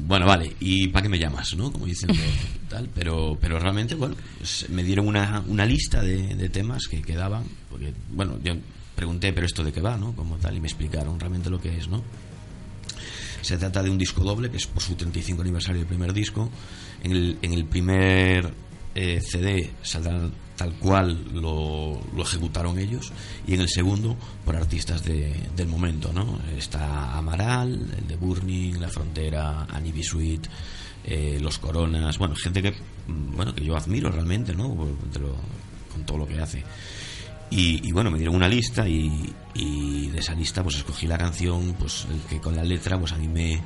bueno, 0.07 0.27
vale, 0.27 0.57
¿y 0.61 0.89
para 0.89 1.03
qué 1.03 1.09
me 1.09 1.19
llamas? 1.19 1.55
¿no? 1.55 1.71
Como 1.73 1.87
diciendo 1.87 2.19
tal, 2.69 2.89
pero, 2.95 3.37
pero 3.41 3.59
realmente, 3.59 3.95
bueno, 3.95 4.17
pues 4.39 4.69
me 4.71 4.83
dieron 4.83 5.07
una, 5.07 5.43
una 5.47 5.67
lista 5.67 6.03
de, 6.03 6.35
de 6.35 6.49
temas 6.49 6.87
que 6.89 7.03
quedaban, 7.03 7.45
porque, 7.71 7.93
bueno, 8.11 8.39
yo 8.43 8.55
pregunté, 8.95 9.33
pero 9.33 9.47
esto 9.47 9.63
de 9.63 9.73
qué 9.73 9.81
va, 9.81 9.97
¿no? 9.97 10.15
Como 10.15 10.37
tal, 10.37 10.57
y 10.57 10.61
me 10.61 10.69
explicaron 10.69 11.21
realmente 11.21 11.51
lo 11.51 11.61
que 11.61 11.77
es, 11.77 11.89
¿no? 11.89 12.03
Se 13.47 13.57
trata 13.57 13.81
de 13.83 13.91
un 13.91 13.97
disco 13.99 14.25
doble, 14.25 14.51
que 14.51 14.57
es 14.57 14.67
por 14.67 14.83
su 14.83 14.95
35 14.97 15.41
aniversario 15.43 15.79
del 15.81 15.87
primer 15.89 16.13
disco. 16.13 16.51
En 17.05 17.13
el, 17.13 17.39
en 17.43 17.53
el 17.53 17.65
primer 17.67 18.53
eh, 18.95 19.21
CD 19.21 19.71
saldrá 19.83 20.29
tal 20.57 20.73
cual 20.79 21.23
lo, 21.35 22.01
lo 22.17 22.23
ejecutaron 22.23 22.79
ellos 22.79 23.13
y 23.47 23.55
en 23.55 23.61
el 23.61 23.69
segundo 23.69 24.17
por 24.45 24.57
artistas 24.57 25.05
de- 25.05 25.35
del 25.55 25.69
momento 25.69 26.13
no 26.15 26.41
está 26.57 27.15
Amaral 27.17 27.95
el 27.99 28.09
de 28.09 28.17
Burning 28.17 28.81
La 28.81 28.89
Frontera 28.89 29.67
Annie 29.71 29.93
eh, 31.05 31.39
Los 31.43 31.59
Coronas 31.59 32.17
bueno 32.17 32.35
gente 32.37 32.63
que 32.63 32.71
mm, 32.73 33.37
bueno 33.37 33.55
que 33.55 33.67
yo 33.67 33.77
admiro 33.77 34.11
realmente 34.11 34.55
no 34.55 34.69
lo- 35.21 35.37
con 35.93 36.05
todo 36.07 36.17
lo 36.17 36.27
que 36.27 36.41
hace 36.41 36.65
y, 37.51 37.87
y 37.87 37.93
bueno 37.93 38.11
me 38.11 38.19
dieron 38.19 38.35
una 38.37 38.49
lista 38.49 38.89
y, 38.89 39.33
y 39.55 40.09
de 40.09 40.19
esa 40.19 40.35
lista 40.35 40.63
pues 40.63 40.77
escogí 40.77 41.07
la 41.07 41.19
canción 41.19 41.75
pues 41.79 42.07
el 42.11 42.21
que 42.23 42.41
con 42.41 42.57
la 42.57 42.65
letra 42.65 42.99
pues 42.99 43.13
a 43.13 43.17
mí 43.17 43.29
me, 43.29 43.61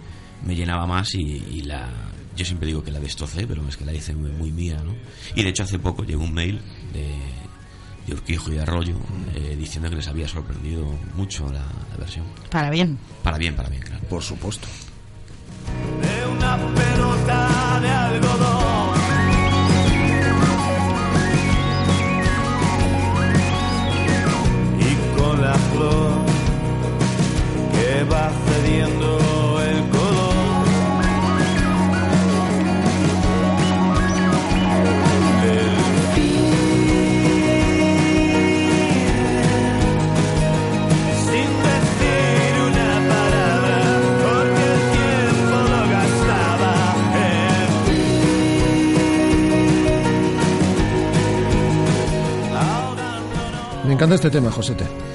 me 0.45 0.55
llenaba 0.55 0.87
más 0.87 1.15
y, 1.15 1.21
y 1.21 1.63
la 1.63 1.89
yo 2.37 2.45
siempre 2.45 2.67
digo 2.69 2.83
que 2.85 2.91
la 2.91 3.01
destrocé 3.01 3.47
pero 3.47 3.67
es 3.69 3.77
que 3.77 3.85
la 3.85 3.93
hice 3.93 4.15
muy, 4.15 4.31
muy 4.31 4.53
mía 4.53 4.81
no 4.85 4.95
y 5.35 5.43
de 5.43 5.49
hecho 5.49 5.63
hace 5.63 5.79
poco 5.79 6.05
llegó 6.05 6.23
un 6.25 6.33
mail 6.35 6.61
de, 6.93 7.07
de 8.07 8.13
Urquijo 8.15 8.53
y 8.53 8.59
Arroyo 8.59 8.97
eh, 9.35 9.57
diciendo 9.59 9.89
que 9.91 9.97
les 9.97 10.09
había 10.09 10.29
sorprendido 10.29 10.87
mucho 11.15 11.45
la, 11.47 11.61
la 11.91 11.97
versión. 11.99 12.25
Para 12.51 12.71
bien. 12.71 12.99
para 13.23 13.39
bien 13.39 13.55
para 13.57 13.69
bien 13.69 13.83
claro. 13.83 14.03
Por 14.09 14.23
supuesto. 14.23 14.67
De 16.01 16.27
una 16.27 16.57
pelota 16.75 17.81
de 17.81 17.89
algodón. 17.91 18.90
La 25.51 25.59
flor 25.73 26.11
que 27.73 28.05
va 28.05 28.27
cediendo 28.47 29.11
el 29.71 29.79
color. 29.95 30.35
Sin 41.27 41.51
decir 41.69 42.53
una 42.71 42.91
palabra, 43.13 43.81
porque 44.25 44.65
el 44.75 44.83
tiempo 44.99 45.57
lo 45.73 45.83
gastaba 45.97 46.75
Me 53.87 53.93
encanta 53.95 54.15
este 54.15 54.31
tema, 54.31 54.51
Josete. 54.53 55.11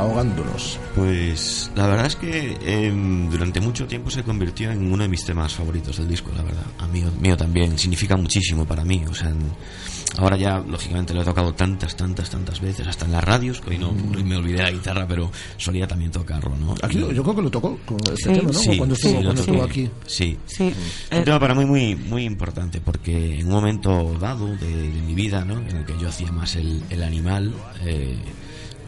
Ahogándonos. 0.00 0.78
Pues 0.94 1.70
la 1.76 1.86
verdad 1.86 2.06
es 2.06 2.16
que 2.16 2.56
em, 2.64 3.30
durante 3.30 3.60
mucho 3.60 3.86
tiempo 3.86 4.10
se 4.10 4.22
convirtió 4.22 4.70
en 4.70 4.90
uno 4.92 5.02
de 5.02 5.08
mis 5.08 5.24
temas 5.24 5.52
favoritos 5.54 5.96
del 5.98 6.08
disco, 6.08 6.30
la 6.36 6.42
verdad. 6.42 6.64
A 6.78 6.86
mí 6.88 7.04
mío 7.20 7.36
también, 7.36 7.78
significa 7.78 8.16
muchísimo 8.16 8.64
para 8.64 8.84
mí. 8.84 9.02
O 9.08 9.14
sea, 9.14 9.28
en- 9.28 9.52
ahora 10.18 10.36
ya, 10.36 10.58
lógicamente, 10.58 11.12
lo 11.14 11.22
he 11.22 11.24
tocado 11.24 11.52
tantas, 11.54 11.94
tantas, 11.96 12.30
tantas 12.30 12.60
veces, 12.60 12.86
hasta 12.86 13.04
en 13.04 13.12
las 13.12 13.22
radios, 13.22 13.60
que 13.60 13.70
hoy 13.70 13.78
no, 13.78 13.90
hoy 13.90 14.24
me 14.24 14.36
olvidé 14.36 14.62
la 14.62 14.70
guitarra, 14.70 15.06
pero 15.06 15.30
solía 15.56 15.86
también 15.86 16.10
tocarlo, 16.10 16.56
¿no? 16.56 16.74
Aquí 16.82 16.98
Y- 16.98 17.14
yo 17.14 17.22
creo 17.22 17.36
que 17.36 17.42
lo 17.42 17.50
tocó 17.50 17.78
con 17.84 17.98
este 18.00 18.16
Sí, 18.16 18.40
tema, 18.40 18.42
¿no? 18.52 18.58
sí, 18.58 18.76
cuando 18.78 18.94
sí, 18.94 19.00
estuvo, 19.06 19.20
lo 19.22 19.24
cuando 19.28 19.40
estuvo 19.42 19.62
aquí. 19.64 19.90
Sí. 20.06 20.38
Sí. 20.46 20.72
Un 21.12 21.24
tema 21.24 21.38
para 21.38 21.54
mí 21.54 21.64
muy, 21.64 21.94
muy 21.94 22.24
importante 22.24 22.80
porque 22.80 23.38
en 23.40 23.46
un 23.46 23.52
momento 23.52 24.16
dado 24.20 24.46
de, 24.46 24.90
de 24.90 25.02
mi 25.02 25.14
vida, 25.14 25.44
¿no? 25.44 25.58
En 25.60 25.76
el 25.76 25.84
que 25.84 25.94
yo 25.98 26.08
hacía 26.08 26.32
más 26.32 26.56
el, 26.56 26.82
el 26.90 27.02
animal, 27.02 27.52
eh, 27.84 28.16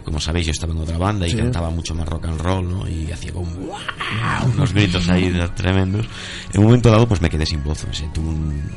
como 0.02 0.20
sabéis, 0.20 0.46
yo 0.46 0.52
estaba 0.52 0.72
en 0.72 0.80
otra 0.80 0.98
banda 0.98 1.26
y 1.26 1.30
Sí. 1.30 1.36
cantaba 1.36 1.70
mucho 1.70 1.94
más 1.94 2.08
rock 2.08 2.26
and 2.26 2.40
roll, 2.40 2.68
¿no? 2.68 2.88
Y 2.88 3.10
hacía 3.12 3.32
como 3.32 3.50
¡guau! 3.50 3.80
unos 4.54 4.72
gritos 4.72 5.08
ahí 5.08 5.32
tremendos. 5.56 6.06
En 6.52 6.60
un 6.60 6.66
momento 6.66 6.90
dado, 6.90 7.06
pues 7.08 7.20
me 7.20 7.30
quedé 7.30 7.46
sin 7.46 7.62
voz. 7.64 7.84
Sea, 7.92 8.12
tuve 8.12 8.28
un, 8.28 8.36
un- 8.36 8.72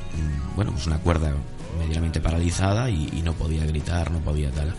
bueno, 0.56 0.72
pues 0.72 0.88
una 0.88 0.98
cuerda 1.00 1.34
medianamente 1.80 2.22
paralizada 2.22 2.90
y, 2.90 3.10
y 3.14 3.22
no 3.22 3.34
podía 3.34 3.66
gritar, 3.66 4.10
no 4.12 4.20
podía 4.20 4.50
tal. 4.52 4.74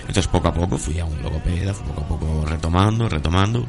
Entonces, 0.00 0.26
poco 0.28 0.48
a 0.48 0.54
poco 0.54 0.76
fui 0.78 0.98
a 0.98 1.04
un 1.04 1.22
logopeda, 1.22 1.72
poco 1.74 2.00
a 2.02 2.08
poco 2.08 2.44
retomando, 2.46 3.08
retomando. 3.08 3.64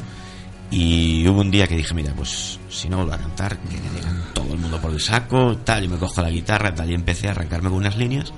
Y 0.72 1.28
hubo 1.28 1.42
un 1.42 1.52
día 1.52 1.68
que 1.68 1.76
dije, 1.78 1.94
mira, 1.94 2.14
pues 2.16 2.60
si 2.70 2.90
no 2.90 2.98
vuelvo 2.98 3.14
a 3.14 3.18
cantar, 3.20 3.58
que 3.60 3.78
me 3.78 4.02
den 4.02 4.24
todo 4.34 4.52
el 4.54 4.60
mundo 4.60 4.82
por 4.82 4.92
el 4.92 5.00
saco, 5.00 5.56
tal, 5.64 5.84
yo 5.84 5.90
me 5.92 5.98
cojo 5.98 6.22
la 6.22 6.32
guitarra, 6.32 6.74
tal, 6.74 6.90
y 6.90 6.96
empecé 6.96 7.28
a 7.28 7.32
arrancarme 7.32 7.70
con 7.70 7.78
unas 7.78 7.96
líneas. 7.98 8.34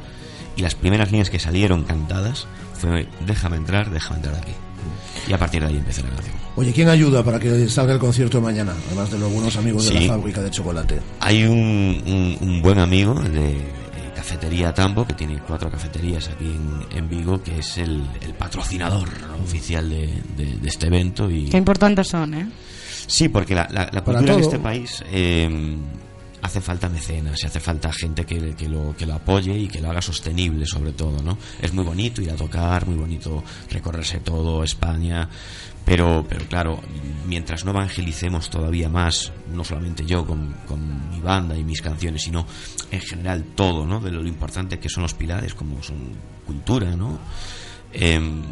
Y 0.58 0.62
las 0.62 0.76
primeras 0.76 1.12
líneas 1.12 1.30
que 1.30 1.40
salieron 1.40 1.84
cantadas 1.84 2.46
fue, 2.88 3.08
déjame 3.26 3.58
entrar, 3.58 3.90
déjame 3.90 4.18
entrar 4.18 4.36
aquí. 4.36 4.52
Y 5.28 5.34
a 5.34 5.38
partir 5.38 5.62
de 5.62 5.68
ahí 5.70 5.78
empecé 5.78 6.04
la 6.04 6.10
canción. 6.10 6.36
Oye, 6.56 6.72
¿quién 6.72 6.88
ayuda 6.90 7.24
para 7.24 7.40
que 7.40 7.68
salga 7.68 7.94
el 7.94 8.00
concierto 8.00 8.38
de 8.38 8.44
mañana? 8.44 8.74
Además 8.88 9.12
de 9.12 9.20
los 9.20 9.32
buenos 9.32 9.56
amigos 9.58 9.88
de 9.88 10.00
la 10.00 10.14
fábrica 10.16 10.42
de 10.42 10.52
chocolate. 10.52 11.00
Hay 11.20 11.44
un, 11.44 11.58
un- 12.06 12.38
un 12.42 12.62
buen 12.62 12.80
amigo 12.80 13.14
de 13.16 13.58
Cafetería 14.16 14.74
Tambo, 14.74 15.06
que 15.06 15.14
tiene 15.14 15.40
cuatro 15.40 15.70
cafeterías 15.70 16.30
aquí 16.30 16.46
en, 16.46 16.98
en 16.98 17.10
Vigo, 17.10 17.42
que 17.44 17.60
es 17.60 17.78
el, 17.78 18.04
el 18.22 18.34
patrocinador 18.34 19.10
oficial 19.44 19.90
de, 19.90 20.08
de- 20.38 20.58
de 20.58 20.68
este 20.68 20.88
evento. 20.88 21.30
Y, 21.30 21.50
Qué 21.50 21.58
importantes 21.58 22.08
son, 22.08 22.34
¿eh? 22.34 22.48
Sí, 23.08 23.28
porque 23.30 23.54
la, 23.56 23.68
la- 23.72 23.90
la 23.92 24.04
Para 24.04 24.20
cultura 24.20 24.34
en 24.34 24.40
todo. 24.42 24.50
este 24.50 24.60
país 24.60 25.04
eh, 25.12 25.76
hace 26.46 26.62
falta 26.62 26.90
mecenas, 26.90 27.42
y 27.44 27.48
hace 27.48 27.60
falta 27.60 27.92
gente 27.92 28.26
que, 28.26 28.56
que 28.56 28.70
lo, 28.70 28.96
que 28.96 29.06
lo 29.06 29.16
apoye 29.16 29.58
y 29.58 29.68
que 29.68 29.82
lo 29.82 29.90
haga 29.90 30.02
sostenible, 30.02 30.66
sobre 30.66 30.94
todo, 30.94 31.22
¿no? 31.22 31.38
Es 31.62 31.74
muy 31.74 31.84
bonito 31.84 32.22
ir 32.22 32.32
a 32.32 32.36
tocar, 32.36 32.86
muy 32.88 32.96
bonito 32.96 33.44
recorrerse 33.70 34.20
todo 34.20 34.64
España, 34.64 35.28
pero, 35.86 36.26
pero 36.28 36.46
claro, 36.48 36.82
mientras 37.28 37.66
no 37.66 37.72
evangelicemos 37.72 38.50
todavía 38.50 38.90
más, 38.90 39.32
no 39.52 39.64
solamente 39.64 40.06
yo 40.06 40.26
con, 40.26 40.54
con 40.68 41.10
mi 41.10 41.20
banda 41.20 41.58
y 41.58 41.64
mis 41.64 41.82
canciones, 41.82 42.24
sino 42.24 42.46
en 42.92 43.02
general 43.02 43.44
todo, 43.56 43.86
¿no? 43.86 44.00
De 44.00 44.12
lo 44.12 44.26
importante 44.26 44.80
que 44.80 44.90
son 44.90 45.04
los 45.04 45.14
pilares, 45.14 45.54
como 45.54 45.84
son 45.84 46.14
cultura, 46.46 46.96
¿no? 46.96 47.20
Em, 47.92 48.44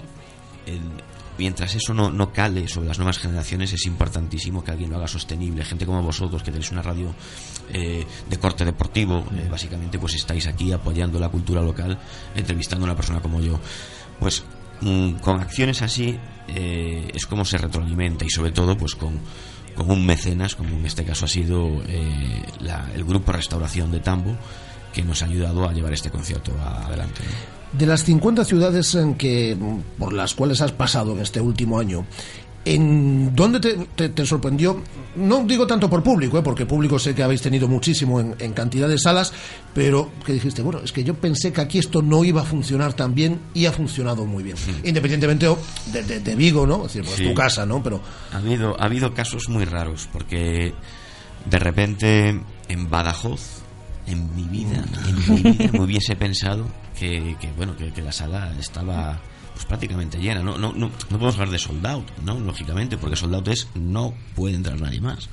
mientras 1.38 1.76
eso 1.76 1.94
no, 1.94 2.10
no 2.12 2.32
cale 2.32 2.68
sobre 2.68 2.88
las 2.88 2.98
nuevas 3.00 3.18
generaciones 3.20 3.74
es 3.74 3.86
importantísimo 3.86 4.64
que 4.64 4.72
alguien 4.72 4.90
lo 4.90 4.98
haga 4.98 5.08
sostenible. 5.08 5.64
Gente 5.66 5.86
como 5.86 6.02
vosotros 6.04 6.44
que 6.44 6.52
tenéis 6.52 6.72
una 6.72 6.82
radio 6.82 7.14
eh, 7.72 8.06
de 8.30 8.38
corte 8.40 8.66
deportivo 8.66 9.26
eh, 9.36 9.48
básicamente 9.50 9.98
pues 10.00 10.16
estáis 10.16 10.48
aquí 10.48 10.72
apoyando 10.72 11.20
la 11.20 11.30
cultura 11.30 11.62
local 11.62 11.98
entrevistando 12.36 12.86
a 12.86 12.90
una 12.90 12.96
persona 12.96 13.22
como 13.22 13.40
yo. 13.42 13.60
Pues 14.20 14.44
mm, 14.82 15.14
con 15.16 15.40
acciones 15.40 15.82
así 15.82 16.18
eh, 16.48 17.10
es 17.14 17.26
como 17.26 17.46
se 17.46 17.58
retroalimenta 17.58 18.26
y 18.26 18.30
sobre 18.30 18.52
todo 18.52 18.78
pues 18.78 18.96
con 18.96 19.20
con 19.76 19.90
un 19.90 20.06
mecenas 20.06 20.56
como 20.56 20.70
en 20.78 20.86
este 20.86 21.04
caso 21.04 21.26
ha 21.26 21.28
sido 21.28 21.82
eh, 21.88 22.44
la- 22.60 22.92
el 22.94 23.04
grupo 23.04 23.32
Restauración 23.32 23.90
de 23.92 24.02
Tambo 24.02 24.38
que 24.94 25.02
nos 25.02 25.24
ha 25.24 25.26
ayudado 25.26 25.68
a 25.68 25.74
llevar 25.74 25.94
este 25.94 26.12
concierto 26.12 26.52
adelante 26.62 27.22
¿no? 27.24 27.63
De 27.78 27.86
las 27.86 28.04
50 28.04 28.46
ciudades 28.46 28.94
en 28.96 29.16
que, 29.16 29.58
por 29.98 30.14
las 30.14 30.34
cuales 30.36 30.62
has 30.62 30.72
pasado 30.72 31.14
en 31.14 31.20
este 31.20 31.42
último 31.42 31.80
año, 31.80 32.06
¿en 32.66 33.36
dónde 33.36 33.60
te, 33.60 33.74
te- 33.96 34.10
te 34.10 34.26
sorprendió? 34.26 34.80
No 35.16 35.44
digo 35.44 35.66
tanto 35.68 35.90
por 35.90 36.02
público, 36.04 36.38
¿eh? 36.38 36.42
porque 36.44 36.66
público 36.66 36.98
sé 37.00 37.14
que 37.16 37.24
habéis 37.24 37.42
tenido 37.42 37.68
muchísimo 37.68 38.20
en, 38.20 38.36
en 38.40 38.54
cantidad 38.54 38.88
de 38.88 38.98
salas, 39.00 39.34
pero 39.74 40.12
que 40.26 40.34
dijiste, 40.34 40.62
bueno, 40.62 40.80
es 40.84 40.92
que 40.92 41.04
yo 41.04 41.16
pensé 41.16 41.52
que 41.52 41.62
aquí 41.62 41.80
esto 41.80 42.02
no 42.04 42.24
iba 42.24 42.42
a 42.42 42.46
funcionar 42.46 42.94
tan 42.94 43.16
bien 43.16 43.40
y 43.56 43.66
ha 43.66 43.72
funcionado 43.72 44.26
muy 44.26 44.44
bien. 44.44 44.56
Independientemente 44.84 45.48
de, 45.92 46.04
de- 46.04 46.20
de 46.20 46.36
Vigo, 46.36 46.68
¿no? 46.68 46.78
Es 46.86 46.94
decir, 46.94 47.04
pues 47.04 47.16
Sí. 47.18 47.24
tu 47.28 47.34
casa, 47.34 47.66
¿no? 47.66 47.82
Pero 47.82 48.02
Ha 48.32 48.38
habido, 48.38 48.80
ha 48.80 48.86
habido 48.86 49.14
casos 49.16 49.50
muy 49.50 49.66
raros, 49.66 50.08
porque 50.14 50.74
de 51.50 51.60
repente 51.60 52.40
en 52.70 52.90
Badajoz, 52.90 53.63
en 54.08 54.36
mi 54.36 54.44
vida, 54.44 54.84
en 55.08 55.34
mi 55.36 55.52
vida 55.52 55.70
me 55.74 55.82
hubiese 55.82 56.16
pensado 56.16 56.68
que, 56.98 57.36
que, 57.40 57.52
bueno, 57.54 57.76
que, 57.76 57.92
que 57.92 58.02
la 58.02 58.12
sala 58.12 58.54
estaba 58.60 59.22
pues 59.54 59.66
prácticamente 59.66 60.18
llena. 60.18 60.42
No, 60.42 60.58
no, 60.58 60.74
no, 60.74 60.88
no 60.88 60.92
podemos 61.10 61.36
hablar 61.36 61.52
de 61.52 61.60
sold 61.60 61.86
out, 61.86 62.08
¿no? 62.26 62.40
Lógicamente, 62.40 62.98
porque 62.98 63.16
sold 63.16 63.36
out 63.36 63.48
es 63.50 63.68
no 63.76 64.14
puede 64.36 64.56
entrar 64.56 64.80
nadie 64.82 65.00
más. 65.00 65.30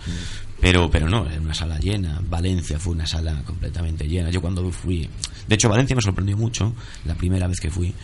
Pero, 0.61 0.91
pero 0.91 1.09
no, 1.09 1.27
era 1.27 1.41
una 1.41 1.55
sala 1.55 1.79
llena. 1.79 2.21
Valencia 2.29 2.79
fue 2.79 2.93
una 2.93 3.07
sala 3.07 3.43
completamente 3.47 4.07
llena. 4.07 4.29
Yo 4.31 4.43
cuando 4.43 4.71
fui, 4.71 5.09
de 5.49 5.55
hecho 5.55 5.71
Valencia 5.71 5.97
me 5.97 6.03
sorprendió 6.03 6.37
mucho 6.37 6.75
la 7.07 7.15
primera 7.15 7.49
vez 7.49 7.61
que 7.61 7.71
fui, 7.71 7.95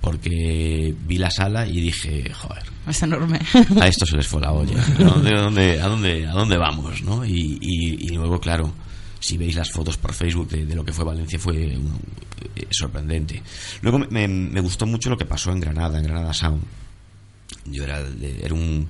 porque 0.00 0.94
vi 1.06 1.16
la 1.18 1.30
sala 1.30 1.66
y 1.68 1.80
dije, 1.80 2.32
joder, 2.34 2.64
Es 2.88 3.02
enorme. 3.04 3.38
a 3.80 3.86
esto 3.86 4.04
se 4.04 4.16
les 4.16 4.26
fue 4.26 4.40
la 4.40 4.50
olla. 4.52 4.82
¿A 4.98 5.04
dónde, 5.04 5.30
a 5.30 5.42
dónde, 5.42 5.80
a 5.80 5.86
dónde, 5.86 6.26
a 6.26 6.32
dónde 6.32 6.56
vamos? 6.56 7.02
¿no? 7.02 7.24
Y, 7.24 7.58
y, 7.60 8.06
y 8.06 8.08
luego, 8.16 8.40
claro, 8.40 8.72
si 9.22 9.38
veis 9.38 9.54
las 9.54 9.70
fotos 9.70 9.96
por 9.96 10.12
Facebook 10.12 10.48
de, 10.48 10.74
lo 10.74 10.84
que 10.84 10.92
fue 10.92 11.04
Valencia, 11.04 11.38
fue 11.38 11.74
eh, 11.74 12.66
sorprendente. 12.70 13.40
Luego 13.80 14.00
me, 14.00 14.26
me- 14.26 14.60
gustó 14.60 14.84
mucho 14.84 15.10
lo 15.10 15.16
que 15.16 15.24
pasó 15.24 15.52
en 15.52 15.60
Granada, 15.60 15.98
en 15.98 16.04
Granada 16.04 16.34
Sound. 16.34 16.60
Yo 17.66 17.84
era, 17.84 18.02
de- 18.02 18.44
era 18.44 18.52
un. 18.54 18.88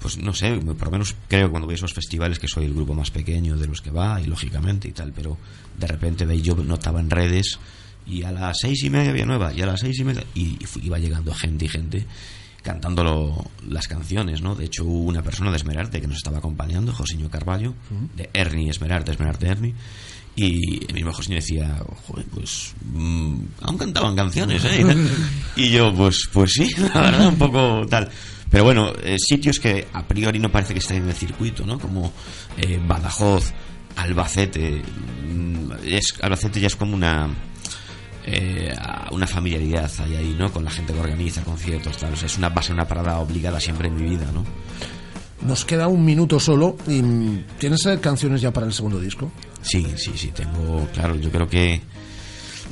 Pues 0.00 0.18
no 0.18 0.34
sé, 0.34 0.56
por 0.58 0.84
lo 0.86 0.90
menos 0.90 1.14
creo 1.28 1.50
cuando 1.50 1.70
a 1.70 1.74
esos 1.74 1.94
festivales 1.94 2.38
que 2.40 2.48
soy 2.48 2.64
el 2.64 2.74
grupo 2.74 2.92
más 2.94 3.10
pequeño 3.10 3.56
de 3.56 3.66
los 3.68 3.80
que 3.80 3.90
va, 3.90 4.20
y 4.20 4.26
lógicamente 4.26 4.88
y 4.88 4.92
tal, 4.92 5.12
pero 5.12 5.38
de 5.78 5.86
repente 5.86 6.26
veis, 6.26 6.42
yo 6.42 6.54
notaba 6.56 7.00
en 7.00 7.08
redes 7.08 7.58
y 8.06 8.22
a 8.24 8.30
las 8.32 8.58
seis 8.60 8.82
y 8.84 8.90
media 8.90 9.10
había 9.10 9.24
nueva, 9.26 9.52
y 9.54 9.62
a 9.62 9.66
las 9.66 9.80
seis 9.80 9.98
y 9.98 10.04
media, 10.04 10.24
y, 10.34 10.58
iba 10.82 10.98
llegando 10.98 11.32
gente 11.34 11.64
y 11.64 11.68
gente 11.68 12.06
cantando 12.66 13.48
las 13.68 13.86
canciones, 13.88 14.42
¿no? 14.42 14.54
De 14.54 14.64
hecho, 14.66 14.84
hubo 14.84 15.08
una 15.08 15.22
persona 15.22 15.50
de 15.50 15.56
Esmerarte 15.56 16.00
que 16.00 16.06
nos 16.08 16.18
estaba 16.18 16.38
acompañando, 16.38 16.92
Josiño 16.92 17.30
Carballo, 17.30 17.74
de 18.16 18.28
Ernie 18.34 18.68
Esmerarte, 18.68 19.12
Esmerarte 19.12 19.46
Ernie, 19.46 19.74
y 20.34 20.84
el 20.86 20.92
mismo 20.92 21.12
Josiño 21.12 21.36
decía, 21.36 21.80
joder, 22.06 22.26
pues 22.26 22.74
mm, 22.92 23.36
aún 23.62 23.78
cantaban 23.78 24.14
canciones, 24.16 24.62
¿eh? 24.64 24.84
y 25.56 25.70
yo, 25.70 25.94
pues, 25.94 26.28
pues 26.32 26.52
sí, 26.52 26.68
la 26.94 27.00
verdad, 27.00 27.28
un 27.28 27.38
poco 27.38 27.86
tal. 27.88 28.10
Pero 28.50 28.64
bueno, 28.64 28.92
eh, 29.02 29.16
sitios 29.18 29.58
que 29.58 29.86
a 29.92 30.06
priori 30.06 30.38
no 30.38 30.50
parece 30.50 30.72
que 30.74 30.80
estén 30.80 30.98
en 30.98 31.08
el 31.08 31.14
circuito, 31.14 31.64
¿no? 31.64 31.78
Como 31.78 32.12
eh, 32.58 32.80
Badajoz, 32.86 33.52
Albacete. 33.96 34.82
mm, 35.32 35.70
Es, 35.84 36.14
Albacete 36.20 36.60
ya 36.60 36.66
es 36.66 36.76
como 36.76 36.94
una 36.94 37.28
eh, 38.26 38.74
una 39.12 39.26
familiaridad 39.26 39.90
hay 40.00 40.16
ahí, 40.16 40.36
¿no? 40.36 40.52
Con 40.52 40.64
la 40.64 40.70
gente 40.70 40.92
que 40.92 40.98
organiza 41.00 41.42
conciertos, 41.42 41.96
tal. 41.96 42.12
O 42.12 42.16
sea, 42.16 42.26
es 42.26 42.36
una, 42.36 42.48
va 42.48 42.60
a 42.60 42.62
ser 42.62 42.74
una 42.74 42.86
parada 42.86 43.18
obligada 43.20 43.60
siempre 43.60 43.88
en 43.88 43.94
mi 43.94 44.02
vida, 44.10 44.26
¿no? 44.32 44.44
Nos 45.42 45.64
queda 45.64 45.86
un 45.86 46.04
minuto 46.04 46.40
solo. 46.40 46.76
y 46.88 47.02
mm, 47.02 47.44
¿Tienes 47.58 47.86
eh, 47.86 47.98
canciones 48.00 48.40
ya 48.40 48.52
para 48.52 48.66
el 48.66 48.72
segundo 48.72 48.98
disco? 48.98 49.30
Sí, 49.62 49.86
sí, 49.96 50.12
sí, 50.16 50.32
tengo, 50.32 50.88
claro, 50.92 51.14
yo 51.16 51.30
creo 51.30 51.48
que, 51.48 51.80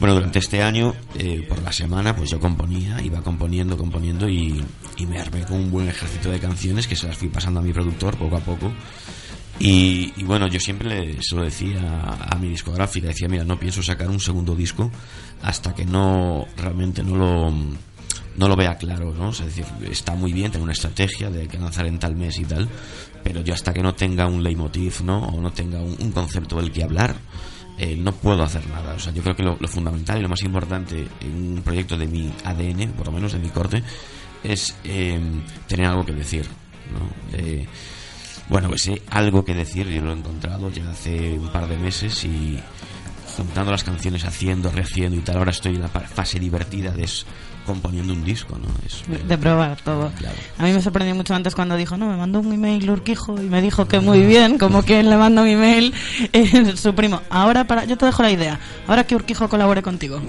bueno, 0.01 0.15
durante 0.15 0.41
este 0.41 0.61
año, 0.61 0.93
eh, 1.17 1.45
por 1.49 1.63
la 1.63 1.73
semana, 1.73 2.17
pues 2.17 2.31
yo 2.31 2.41
componía, 2.41 3.01
iba 3.03 3.23
componiendo, 3.23 3.77
componiendo 3.77 4.29
y, 4.29 4.65
y 4.97 5.07
me 5.07 5.21
armé 5.21 5.45
con 5.45 5.59
un 5.59 5.71
buen 5.71 5.89
ejército 5.89 6.31
de 6.31 6.41
canciones 6.41 6.89
que 6.89 6.97
se 6.97 7.07
las 7.07 7.17
fui 7.17 7.29
pasando 7.29 7.61
a 7.61 7.63
mi 7.63 7.73
productor 7.73 8.17
poco 8.17 8.37
a 8.37 8.41
poco. 8.41 8.73
Y, 9.59 10.13
y 10.17 10.25
bueno, 10.25 10.49
yo 10.49 10.59
siempre 10.59 10.89
le, 10.89 11.23
se 11.23 11.37
lo 11.37 11.45
decía 11.45 11.81
a, 12.29 12.37
mi 12.37 12.49
discográfica, 12.49 13.09
decía, 13.09 13.29
mira, 13.29 13.45
no 13.45 13.59
pienso 13.59 13.83
sacar 13.83 14.11
un 14.11 14.21
segundo 14.21 14.55
disco 14.55 14.91
hasta 15.43 15.75
que 15.75 15.85
no, 15.85 16.47
realmente 16.57 17.05
no 17.05 17.17
lo, 17.17 17.51
no 18.37 18.49
lo 18.49 18.57
vea 18.57 18.77
claro, 18.77 19.15
¿no? 19.15 19.31
Es 19.31 19.45
decir, 19.45 19.65
está 19.89 20.15
muy 20.15 20.33
bien 20.33 20.51
tener 20.51 20.65
una 20.65 20.73
estrategia 20.73 21.31
de 21.31 21.47
que 21.47 21.59
lanzar 21.59 21.87
en 21.87 21.99
tal 21.99 22.17
mes 22.17 22.39
y 22.39 22.45
tal, 22.45 22.69
pero 23.23 23.43
yo 23.43 23.55
hasta 23.55 23.73
que 23.73 23.83
no 23.83 23.95
tenga 23.95 24.27
un 24.27 24.43
leitmotiv, 24.43 25.03
¿no? 25.05 25.19
O 25.29 25.41
no 25.41 25.53
tenga 25.53 25.81
un, 25.81 26.11
concepto 26.11 26.57
del 26.57 26.73
que 26.73 26.83
hablar, 26.83 27.15
eh, 27.79 27.97
no 27.97 28.13
puedo 28.13 28.43
hacer 28.43 28.67
nada. 28.69 28.95
O 28.95 28.99
sea, 28.99 29.13
yo 29.13 29.23
creo 29.23 29.37
que 29.37 29.45
lo, 29.45 29.57
lo 29.61 29.69
fundamental 29.69 30.19
y 30.19 30.23
lo 30.23 30.29
más 30.29 30.43
importante 30.43 31.07
en 31.21 31.57
un 31.59 31.63
proyecto 31.63 31.97
de 31.97 32.09
mi 32.09 32.33
ADN, 32.45 32.93
por 32.93 33.07
lo 33.07 33.13
menos 33.13 33.33
de 33.33 33.39
mi 33.39 33.51
corte, 33.51 33.83
es 34.43 34.75
eh, 34.85 35.21
tener 35.67 35.87
algo 35.87 36.05
que 36.05 36.13
decir, 36.13 36.47
¿no? 36.93 37.39
Eh, 37.39 37.67
bueno, 38.49 38.69
pues 38.69 38.83
sí, 38.83 39.01
algo 39.11 39.45
que 39.45 39.55
decir, 39.55 39.89
yo 39.89 40.03
lo 40.03 40.13
he 40.13 40.17
encontrado 40.17 40.71
ya 40.71 40.91
hace 40.91 41.39
un 41.39 41.49
par 41.49 41.69
de 41.69 41.77
meses 41.77 42.25
y 42.25 42.59
juntando 43.37 43.73
las 43.73 43.85
canciones, 43.85 44.25
haciendo, 44.25 44.71
rehaciendo 44.71 45.17
y 45.17 45.21
tal, 45.21 45.39
ahora 45.39 45.51
estoy 45.51 45.75
en 45.75 45.83
la 45.83 45.89
fase 45.89 46.39
divertida 46.39 46.93
de 46.93 47.09
componiendo 47.65 48.13
un 48.13 48.25
disco, 48.25 48.59
¿no? 48.59 48.69
Es, 48.87 49.03
de 49.27 49.39
probar 49.39 49.81
todo. 49.81 50.13
Claro. 50.19 50.37
A 50.59 50.65
mí 50.65 50.73
me 50.73 50.83
sorprendió 50.83 51.15
mucho 51.15 51.35
antes 51.35 51.55
cuando 51.55 51.77
dijo, 51.77 51.97
no, 51.97 52.09
me 52.09 52.17
mandó 52.17 52.41
un 52.41 52.53
email 52.53 52.91
Urquijo 52.91 53.41
y 53.41 53.49
me 53.49 53.63
dijo 53.63 53.87
que 53.89 54.01
muy 54.01 54.21
bien, 54.25 54.59
como 54.59 54.83
que 54.83 55.03
le 55.03 55.17
manda 55.17 55.43
un 55.43 55.49
email 55.49 55.95
eh, 56.33 56.77
su 56.77 56.95
primo. 56.95 57.23
Ahora 57.31 57.67
para, 57.67 57.85
yo 57.85 57.97
te 57.97 58.07
dejo 58.07 58.23
la 58.23 58.31
idea, 58.31 58.61
ahora 58.87 59.05
que 59.05 59.17
Urquijo 59.17 59.49
colabore 59.49 59.83
contigo. 59.83 60.21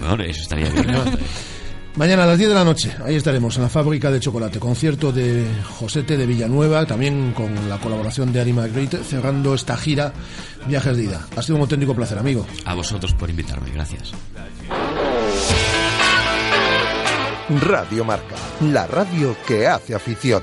Bueno, 0.00 0.22
eso 0.24 0.42
estaría 0.42 0.68
bien. 0.70 0.92
¿no? 0.92 1.04
Mañana 1.96 2.24
a 2.24 2.26
las 2.26 2.38
10 2.38 2.48
de 2.48 2.54
la 2.56 2.64
noche, 2.64 2.92
ahí 3.04 3.14
estaremos 3.14 3.54
en 3.56 3.62
la 3.62 3.68
fábrica 3.68 4.10
de 4.10 4.18
chocolate. 4.18 4.58
Concierto 4.58 5.12
de 5.12 5.46
Josete 5.78 6.16
de 6.16 6.26
Villanueva, 6.26 6.84
también 6.86 7.32
con 7.32 7.68
la 7.68 7.78
colaboración 7.78 8.32
de 8.32 8.40
Ari 8.40 8.52
Magritte, 8.52 9.04
cerrando 9.04 9.54
esta 9.54 9.76
gira 9.76 10.12
Viajes 10.66 10.96
de 10.96 11.04
Ida. 11.04 11.24
Ha 11.36 11.42
sido 11.42 11.54
un 11.54 11.62
auténtico 11.62 11.94
placer, 11.94 12.18
amigo. 12.18 12.44
A 12.64 12.74
vosotros 12.74 13.14
por 13.14 13.30
invitarme, 13.30 13.70
gracias. 13.70 14.12
Radio 17.48 18.04
Marca, 18.04 18.34
la 18.60 18.88
radio 18.88 19.36
que 19.46 19.68
hace 19.68 19.94
afición. 19.94 20.42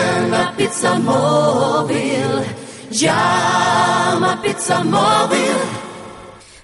Pizza 0.61 0.99
Móvil. 0.99 2.45
Llama 2.91 4.39
Pizza 4.43 4.83
Móvil. 4.83 5.57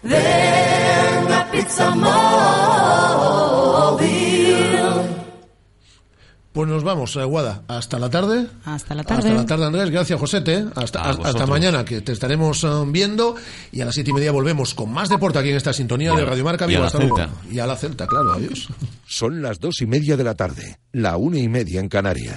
Ven 0.03 1.31
a 1.33 1.49
Pizza 1.51 1.89
Móvil. 1.95 3.57
Pues 6.53 6.67
nos 6.69 6.83
vamos, 6.83 7.15
eh, 7.15 7.23
Guada. 7.23 7.63
Hasta 7.67 7.97
la 7.97 8.09
tarde. 8.11 8.47
Hasta 8.65 8.93
la 8.93 9.03
tarde. 9.03 9.29
Hasta 9.29 9.41
la 9.41 9.45
tarde, 9.47 9.65
Andrés. 9.65 9.89
Gracias, 9.89 10.19
Josete. 10.19 10.65
Hasta, 10.75 10.99
A 10.99 11.09
hasta 11.09 11.23
vosotros. 11.23 11.49
mañana, 11.49 11.83
que 11.85 12.01
te 12.01 12.11
estaremos 12.11 12.63
eh, 12.63 12.67
viendo. 12.87 13.35
Y 13.71 13.81
a 13.81 13.85
las 13.85 13.95
siete 13.95 14.11
y 14.11 14.13
media 14.13 14.31
volvemos 14.31 14.73
con 14.75 14.91
más 14.91 15.09
deporte 15.09 15.39
aquí 15.39 15.49
en 15.49 15.55
esta 15.57 15.73
sintonía 15.73 16.13
de 16.13 16.23
Radio 16.25 16.43
Marca. 16.43 16.69
y 16.69 16.75
a 16.75 16.79
la 16.81 16.85
Hasta 16.87 16.99
luego. 16.99 17.17
Celta. 17.17 17.33
Y 17.51 17.57
a 17.59 17.65
la 17.67 17.75
Celta, 17.75 18.05
claro. 18.05 18.33
Adiós. 18.33 18.67
Son 19.07 19.41
las 19.41 19.59
dos 19.59 19.81
y 19.81 19.87
media 19.87 20.17
de 20.17 20.23
la 20.23 20.35
tarde, 20.35 20.77
la 20.91 21.17
una 21.17 21.39
y 21.39 21.47
media 21.47 21.79
en 21.79 21.89
Canarias. 21.89 22.35